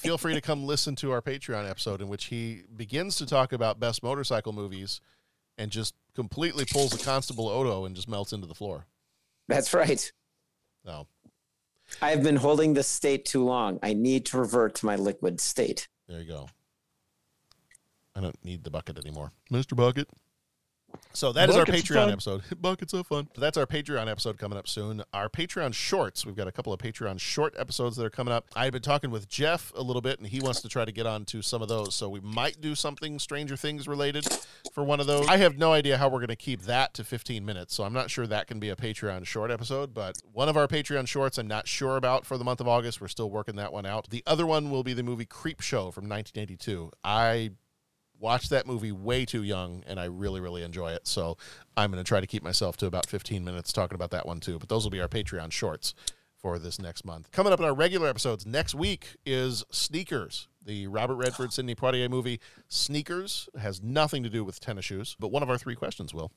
feel 0.00 0.18
free 0.18 0.34
to 0.34 0.40
come 0.40 0.64
listen 0.64 0.94
to 0.96 1.10
our 1.12 1.22
Patreon 1.22 1.68
episode 1.68 2.00
in 2.00 2.08
which 2.08 2.26
he 2.26 2.62
begins 2.76 3.16
to 3.16 3.26
talk 3.26 3.52
about 3.52 3.80
best 3.80 4.02
motorcycle 4.02 4.52
movies 4.52 5.00
and 5.56 5.70
just 5.70 5.94
completely 6.14 6.64
pulls 6.64 6.94
a 6.94 7.04
Constable 7.04 7.48
Odo 7.48 7.84
and 7.84 7.96
just 7.96 8.08
melts 8.08 8.32
into 8.32 8.46
the 8.46 8.54
floor. 8.54 8.86
That's 9.48 9.72
right. 9.74 10.12
Oh. 10.86 10.90
No. 10.90 11.06
I've 12.02 12.22
been 12.22 12.36
holding 12.36 12.74
this 12.74 12.88
state 12.88 13.24
too 13.24 13.44
long. 13.44 13.78
I 13.82 13.94
need 13.94 14.26
to 14.26 14.38
revert 14.38 14.74
to 14.76 14.86
my 14.86 14.96
liquid 14.96 15.40
state. 15.40 15.88
There 16.06 16.20
you 16.20 16.28
go. 16.28 16.48
I 18.14 18.20
don't 18.20 18.42
need 18.44 18.64
the 18.64 18.70
bucket 18.70 18.98
anymore. 18.98 19.32
Mr. 19.50 19.76
Bucket. 19.76 20.08
So 21.12 21.32
that 21.32 21.48
is 21.48 21.56
our 21.56 21.64
Buckets 21.64 21.88
Patreon 21.88 22.12
episode. 22.12 22.42
Buckets 22.60 22.94
are 22.94 23.02
fun. 23.02 23.28
So 23.34 23.40
that's 23.40 23.56
our 23.56 23.66
Patreon 23.66 24.08
episode 24.08 24.38
coming 24.38 24.58
up 24.58 24.68
soon. 24.68 25.02
Our 25.12 25.28
Patreon 25.28 25.74
shorts. 25.74 26.24
We've 26.24 26.36
got 26.36 26.48
a 26.48 26.52
couple 26.52 26.72
of 26.72 26.80
Patreon 26.80 27.18
short 27.18 27.54
episodes 27.58 27.96
that 27.96 28.04
are 28.04 28.10
coming 28.10 28.32
up. 28.32 28.46
I've 28.54 28.72
been 28.72 28.82
talking 28.82 29.10
with 29.10 29.28
Jeff 29.28 29.72
a 29.74 29.82
little 29.82 30.02
bit, 30.02 30.18
and 30.18 30.28
he 30.28 30.40
wants 30.40 30.60
to 30.62 30.68
try 30.68 30.84
to 30.84 30.92
get 30.92 31.06
on 31.06 31.24
to 31.26 31.42
some 31.42 31.62
of 31.62 31.68
those. 31.68 31.94
So 31.94 32.08
we 32.08 32.20
might 32.20 32.60
do 32.60 32.74
something 32.74 33.18
Stranger 33.18 33.56
Things 33.56 33.88
related 33.88 34.26
for 34.72 34.84
one 34.84 35.00
of 35.00 35.06
those. 35.06 35.26
I 35.28 35.38
have 35.38 35.58
no 35.58 35.72
idea 35.72 35.98
how 35.98 36.08
we're 36.08 36.20
going 36.20 36.28
to 36.28 36.36
keep 36.36 36.62
that 36.62 36.94
to 36.94 37.04
15 37.04 37.44
minutes, 37.44 37.74
so 37.74 37.84
I'm 37.84 37.92
not 37.92 38.10
sure 38.10 38.26
that 38.26 38.46
can 38.46 38.60
be 38.60 38.70
a 38.70 38.76
Patreon 38.76 39.24
short 39.24 39.50
episode. 39.50 39.94
But 39.94 40.20
one 40.32 40.48
of 40.48 40.56
our 40.56 40.68
Patreon 40.68 41.08
shorts, 41.08 41.38
I'm 41.38 41.48
not 41.48 41.66
sure 41.66 41.96
about 41.96 42.26
for 42.26 42.38
the 42.38 42.44
month 42.44 42.60
of 42.60 42.68
August. 42.68 43.00
We're 43.00 43.08
still 43.08 43.30
working 43.30 43.56
that 43.56 43.72
one 43.72 43.86
out. 43.86 44.10
The 44.10 44.22
other 44.26 44.46
one 44.46 44.70
will 44.70 44.84
be 44.84 44.92
the 44.92 45.02
movie 45.02 45.26
Creepshow 45.26 45.92
from 45.92 46.08
1982. 46.08 46.90
I 47.02 47.50
watched 48.18 48.50
that 48.50 48.66
movie 48.66 48.92
way 48.92 49.24
too 49.24 49.42
young 49.42 49.82
and 49.86 49.98
I 49.98 50.04
really, 50.04 50.40
really 50.40 50.62
enjoy 50.62 50.92
it. 50.92 51.06
So 51.06 51.36
I'm 51.76 51.90
going 51.90 52.02
to 52.02 52.08
try 52.08 52.20
to 52.20 52.26
keep 52.26 52.42
myself 52.42 52.76
to 52.78 52.86
about 52.86 53.06
15 53.06 53.44
minutes 53.44 53.72
talking 53.72 53.94
about 53.94 54.10
that 54.10 54.26
one 54.26 54.40
too. 54.40 54.58
But 54.58 54.68
those 54.68 54.84
will 54.84 54.90
be 54.90 55.00
our 55.00 55.08
Patreon 55.08 55.52
shorts 55.52 55.94
for 56.36 56.58
this 56.58 56.78
next 56.78 57.04
month. 57.04 57.30
Coming 57.32 57.52
up 57.52 57.58
in 57.58 57.64
our 57.64 57.74
regular 57.74 58.08
episodes 58.08 58.46
next 58.46 58.74
week 58.74 59.16
is 59.26 59.64
Sneakers, 59.70 60.48
the 60.64 60.86
Robert 60.86 61.16
Redford, 61.16 61.52
Sidney 61.52 61.74
Poitier 61.74 62.08
movie. 62.08 62.40
Sneakers 62.68 63.48
has 63.60 63.82
nothing 63.82 64.22
to 64.22 64.30
do 64.30 64.44
with 64.44 64.60
tennis 64.60 64.84
shoes, 64.84 65.16
but 65.18 65.32
one 65.32 65.42
of 65.42 65.50
our 65.50 65.58
three 65.58 65.74
questions 65.74 66.14
will. 66.14 66.30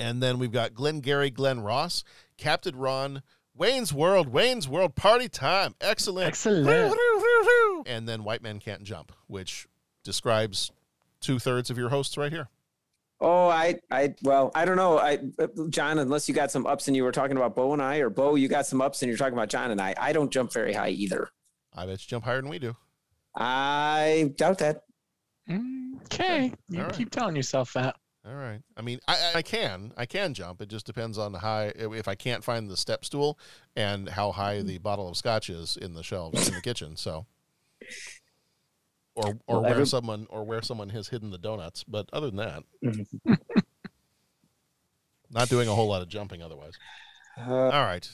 And 0.00 0.22
then 0.22 0.38
we've 0.38 0.52
got 0.52 0.74
Glenn 0.74 1.00
Gary, 1.00 1.30
Glen 1.30 1.60
Ross, 1.60 2.04
Captain 2.36 2.76
Ron, 2.76 3.22
Wayne's 3.54 3.92
World, 3.92 4.28
Wayne's 4.28 4.68
World 4.68 4.94
Party 4.94 5.28
Time. 5.28 5.74
Excellent. 5.80 6.28
Excellent. 6.28 6.96
And 7.86 8.08
then 8.08 8.22
White 8.22 8.42
Men 8.42 8.60
Can't 8.60 8.84
Jump, 8.84 9.12
which 9.26 9.66
describes 10.08 10.72
two 11.20 11.38
thirds 11.38 11.68
of 11.68 11.76
your 11.76 11.90
hosts 11.90 12.16
right 12.16 12.32
here. 12.32 12.48
Oh, 13.20 13.48
I, 13.48 13.78
I, 13.90 14.14
well, 14.22 14.50
I 14.54 14.64
don't 14.64 14.76
know. 14.76 14.98
I, 14.98 15.18
John, 15.68 15.98
unless 15.98 16.28
you 16.28 16.34
got 16.34 16.50
some 16.50 16.66
ups 16.66 16.88
and 16.88 16.96
you 16.96 17.04
were 17.04 17.12
talking 17.12 17.36
about 17.36 17.54
Bo 17.54 17.74
and 17.74 17.82
I, 17.82 17.98
or 17.98 18.08
Bo, 18.08 18.36
you 18.36 18.48
got 18.48 18.64
some 18.64 18.80
ups 18.80 19.02
and 19.02 19.08
you're 19.10 19.18
talking 19.18 19.34
about 19.34 19.50
John 19.50 19.70
and 19.70 19.80
I. 19.80 19.94
I 20.00 20.14
don't 20.14 20.30
jump 20.30 20.50
very 20.50 20.72
high 20.72 20.88
either. 20.90 21.28
I 21.76 21.84
bet 21.84 22.00
you 22.00 22.08
jump 22.08 22.24
higher 22.24 22.40
than 22.40 22.48
we 22.48 22.58
do. 22.58 22.74
I 23.36 24.32
doubt 24.36 24.58
that. 24.58 24.84
Okay. 26.04 26.52
You 26.70 26.78
All 26.78 26.86
right. 26.86 26.94
keep 26.94 27.10
telling 27.10 27.36
yourself 27.36 27.74
that. 27.74 27.96
All 28.26 28.34
right. 28.34 28.60
I 28.76 28.82
mean, 28.82 29.00
I, 29.06 29.32
I 29.36 29.42
can, 29.42 29.92
I 29.96 30.06
can 30.06 30.32
jump. 30.32 30.62
It 30.62 30.68
just 30.68 30.86
depends 30.86 31.18
on 31.18 31.34
high. 31.34 31.72
If 31.76 32.08
I 32.08 32.14
can't 32.14 32.42
find 32.42 32.70
the 32.70 32.76
step 32.76 33.04
stool 33.04 33.38
and 33.76 34.08
how 34.08 34.32
high 34.32 34.62
the 34.62 34.78
bottle 34.78 35.08
of 35.08 35.16
scotch 35.16 35.50
is 35.50 35.76
in 35.76 35.92
the 35.94 36.02
shelves 36.02 36.48
in 36.48 36.54
the 36.54 36.60
kitchen. 36.60 36.96
So, 36.96 37.26
or 39.18 39.38
or 39.46 39.60
Well, 39.60 39.74
where 39.74 39.84
someone 39.84 40.26
or 40.30 40.44
where 40.44 40.62
someone 40.62 40.90
has 40.90 41.08
hidden 41.08 41.30
the 41.30 41.38
donuts. 41.38 41.84
But 41.84 42.08
other 42.12 42.30
than 42.30 42.36
that, 42.36 42.62
not 45.30 45.48
doing 45.48 45.68
a 45.68 45.74
whole 45.74 45.88
lot 45.88 46.02
of 46.02 46.08
jumping. 46.08 46.42
Otherwise. 46.42 46.74
Uh, 47.36 47.68
All 47.68 47.84
right, 47.84 48.08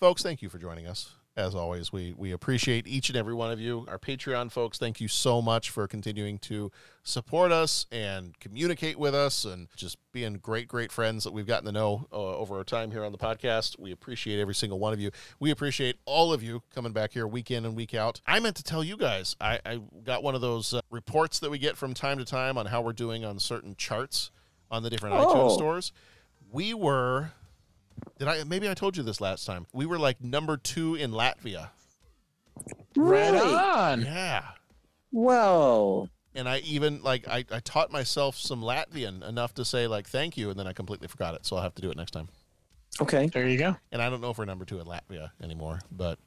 folks. 0.00 0.22
Thank 0.22 0.42
you 0.42 0.48
for 0.48 0.58
joining 0.58 0.86
us. 0.86 1.14
As 1.38 1.54
always, 1.54 1.92
we 1.92 2.12
we 2.16 2.32
appreciate 2.32 2.88
each 2.88 3.10
and 3.10 3.16
every 3.16 3.32
one 3.32 3.52
of 3.52 3.60
you. 3.60 3.86
Our 3.86 3.96
Patreon 3.96 4.50
folks, 4.50 4.76
thank 4.76 5.00
you 5.00 5.06
so 5.06 5.40
much 5.40 5.70
for 5.70 5.86
continuing 5.86 6.38
to 6.38 6.72
support 7.04 7.52
us 7.52 7.86
and 7.92 8.36
communicate 8.40 8.98
with 8.98 9.14
us 9.14 9.44
and 9.44 9.68
just 9.76 9.98
being 10.10 10.34
great, 10.42 10.66
great 10.66 10.90
friends 10.90 11.22
that 11.22 11.32
we've 11.32 11.46
gotten 11.46 11.66
to 11.66 11.70
know 11.70 12.08
uh, 12.12 12.16
over 12.16 12.56
our 12.58 12.64
time 12.64 12.90
here 12.90 13.04
on 13.04 13.12
the 13.12 13.18
podcast. 13.18 13.78
We 13.78 13.92
appreciate 13.92 14.40
every 14.40 14.54
single 14.56 14.80
one 14.80 14.92
of 14.92 14.98
you. 14.98 15.12
We 15.38 15.52
appreciate 15.52 15.94
all 16.06 16.32
of 16.32 16.42
you 16.42 16.64
coming 16.74 16.90
back 16.90 17.12
here 17.12 17.24
week 17.24 17.52
in 17.52 17.64
and 17.64 17.76
week 17.76 17.94
out. 17.94 18.20
I 18.26 18.40
meant 18.40 18.56
to 18.56 18.64
tell 18.64 18.82
you 18.82 18.96
guys, 18.96 19.36
I, 19.40 19.60
I 19.64 19.80
got 20.02 20.24
one 20.24 20.34
of 20.34 20.40
those 20.40 20.74
uh, 20.74 20.80
reports 20.90 21.38
that 21.38 21.50
we 21.52 21.58
get 21.58 21.76
from 21.76 21.94
time 21.94 22.18
to 22.18 22.24
time 22.24 22.58
on 22.58 22.66
how 22.66 22.82
we're 22.82 22.92
doing 22.92 23.24
on 23.24 23.38
certain 23.38 23.76
charts 23.76 24.32
on 24.72 24.82
the 24.82 24.90
different 24.90 25.14
iTunes 25.14 25.52
Oh. 25.52 25.56
stores. 25.56 25.92
We 26.50 26.74
were 26.74 27.30
did 28.18 28.28
I 28.28 28.44
maybe 28.44 28.68
I 28.68 28.74
told 28.74 28.96
you 28.96 29.02
this 29.02 29.20
last 29.20 29.46
time? 29.46 29.66
We 29.72 29.86
were 29.86 29.98
like 29.98 30.22
number 30.22 30.56
two 30.56 30.94
in 30.94 31.10
Latvia. 31.12 31.70
Right 32.96 33.32
Really? 33.32 33.54
on. 33.54 34.00
Yeah. 34.02 34.42
Well, 35.12 36.08
And 36.34 36.48
I 36.48 36.58
even 36.58 37.02
like 37.02 37.26
I, 37.28 37.44
I 37.50 37.60
taught 37.60 37.90
myself 37.92 38.36
some 38.36 38.60
Latvian 38.62 39.26
enough 39.26 39.54
to 39.54 39.64
say 39.64 39.86
like 39.86 40.08
thank 40.08 40.36
you 40.36 40.50
and 40.50 40.58
then 40.58 40.66
I 40.66 40.72
completely 40.72 41.08
forgot 41.08 41.34
it. 41.34 41.46
So 41.46 41.56
I'll 41.56 41.62
have 41.62 41.74
to 41.76 41.82
do 41.82 41.90
it 41.90 41.96
next 41.96 42.10
time. 42.10 42.28
okay. 43.00 43.26
There 43.26 43.48
you 43.48 43.58
go. 43.58 43.76
And 43.92 44.02
I 44.02 44.10
don't 44.10 44.20
know 44.20 44.30
if 44.30 44.38
we're 44.38 44.44
number 44.44 44.64
two 44.64 44.80
in 44.80 44.86
Latvia 44.86 45.30
anymore, 45.42 45.80
but 45.90 46.18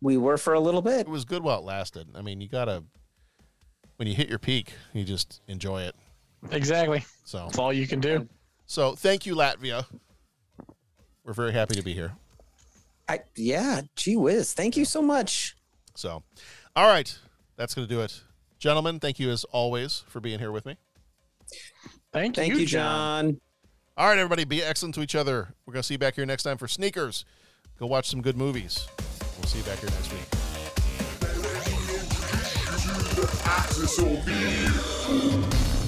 We 0.00 0.16
were 0.16 0.36
for 0.36 0.54
a 0.54 0.60
little 0.60 0.82
bit. 0.82 1.00
it 1.00 1.08
was 1.08 1.24
good 1.24 1.42
while 1.42 1.58
it 1.60 1.64
lasted. 1.64 2.08
I 2.14 2.22
mean 2.22 2.40
you 2.40 2.48
gotta 2.48 2.84
when 3.96 4.08
you 4.08 4.14
hit 4.14 4.28
your 4.28 4.38
peak, 4.40 4.72
you 4.92 5.04
just 5.04 5.40
enjoy 5.46 5.82
it. 5.82 5.94
Exactly. 6.50 7.04
So 7.24 7.44
That's 7.46 7.58
all 7.58 7.72
you 7.72 7.86
can 7.86 8.00
do. 8.00 8.28
so 8.66 8.94
thank 8.96 9.26
you, 9.26 9.36
Latvia. 9.36 9.86
We're 11.24 11.32
very 11.32 11.52
happy 11.52 11.74
to 11.74 11.82
be 11.82 11.92
here. 11.92 12.12
I, 13.08 13.20
yeah, 13.36 13.82
gee 13.96 14.16
whiz. 14.16 14.54
Thank 14.54 14.76
you 14.76 14.84
so 14.84 15.02
much. 15.02 15.56
So 15.94 16.22
all 16.74 16.86
right. 16.86 17.16
That's 17.56 17.74
gonna 17.74 17.86
do 17.86 18.00
it. 18.00 18.22
Gentlemen, 18.58 19.00
Thank 19.00 19.18
you 19.18 19.30
as 19.30 19.44
always 19.44 20.04
for 20.08 20.20
being 20.20 20.38
here 20.38 20.52
with 20.52 20.66
me. 20.66 20.76
Thank, 22.12 22.36
Thank 22.36 22.54
you, 22.54 22.66
John. 22.66 23.40
All 23.96 24.08
right, 24.08 24.18
everybody, 24.18 24.44
be 24.44 24.62
excellent 24.62 24.94
to 24.94 25.02
each 25.02 25.14
other. 25.14 25.54
We're 25.66 25.72
going 25.72 25.82
to 25.82 25.86
see 25.86 25.94
you 25.94 25.98
back 25.98 26.14
here 26.14 26.24
next 26.24 26.44
time 26.44 26.58
for 26.58 26.68
Sneakers. 26.68 27.24
Go 27.78 27.86
watch 27.86 28.08
some 28.08 28.22
good 28.22 28.36
movies. 28.36 28.86
We'll 29.38 29.48
see 29.48 29.58
you 29.58 29.64
back 29.64 29.80
here 29.80 29.90
next 29.90 30.12
week. 30.12 30.22
Axis 33.44 33.98
will 33.98 34.22
be 34.24 35.81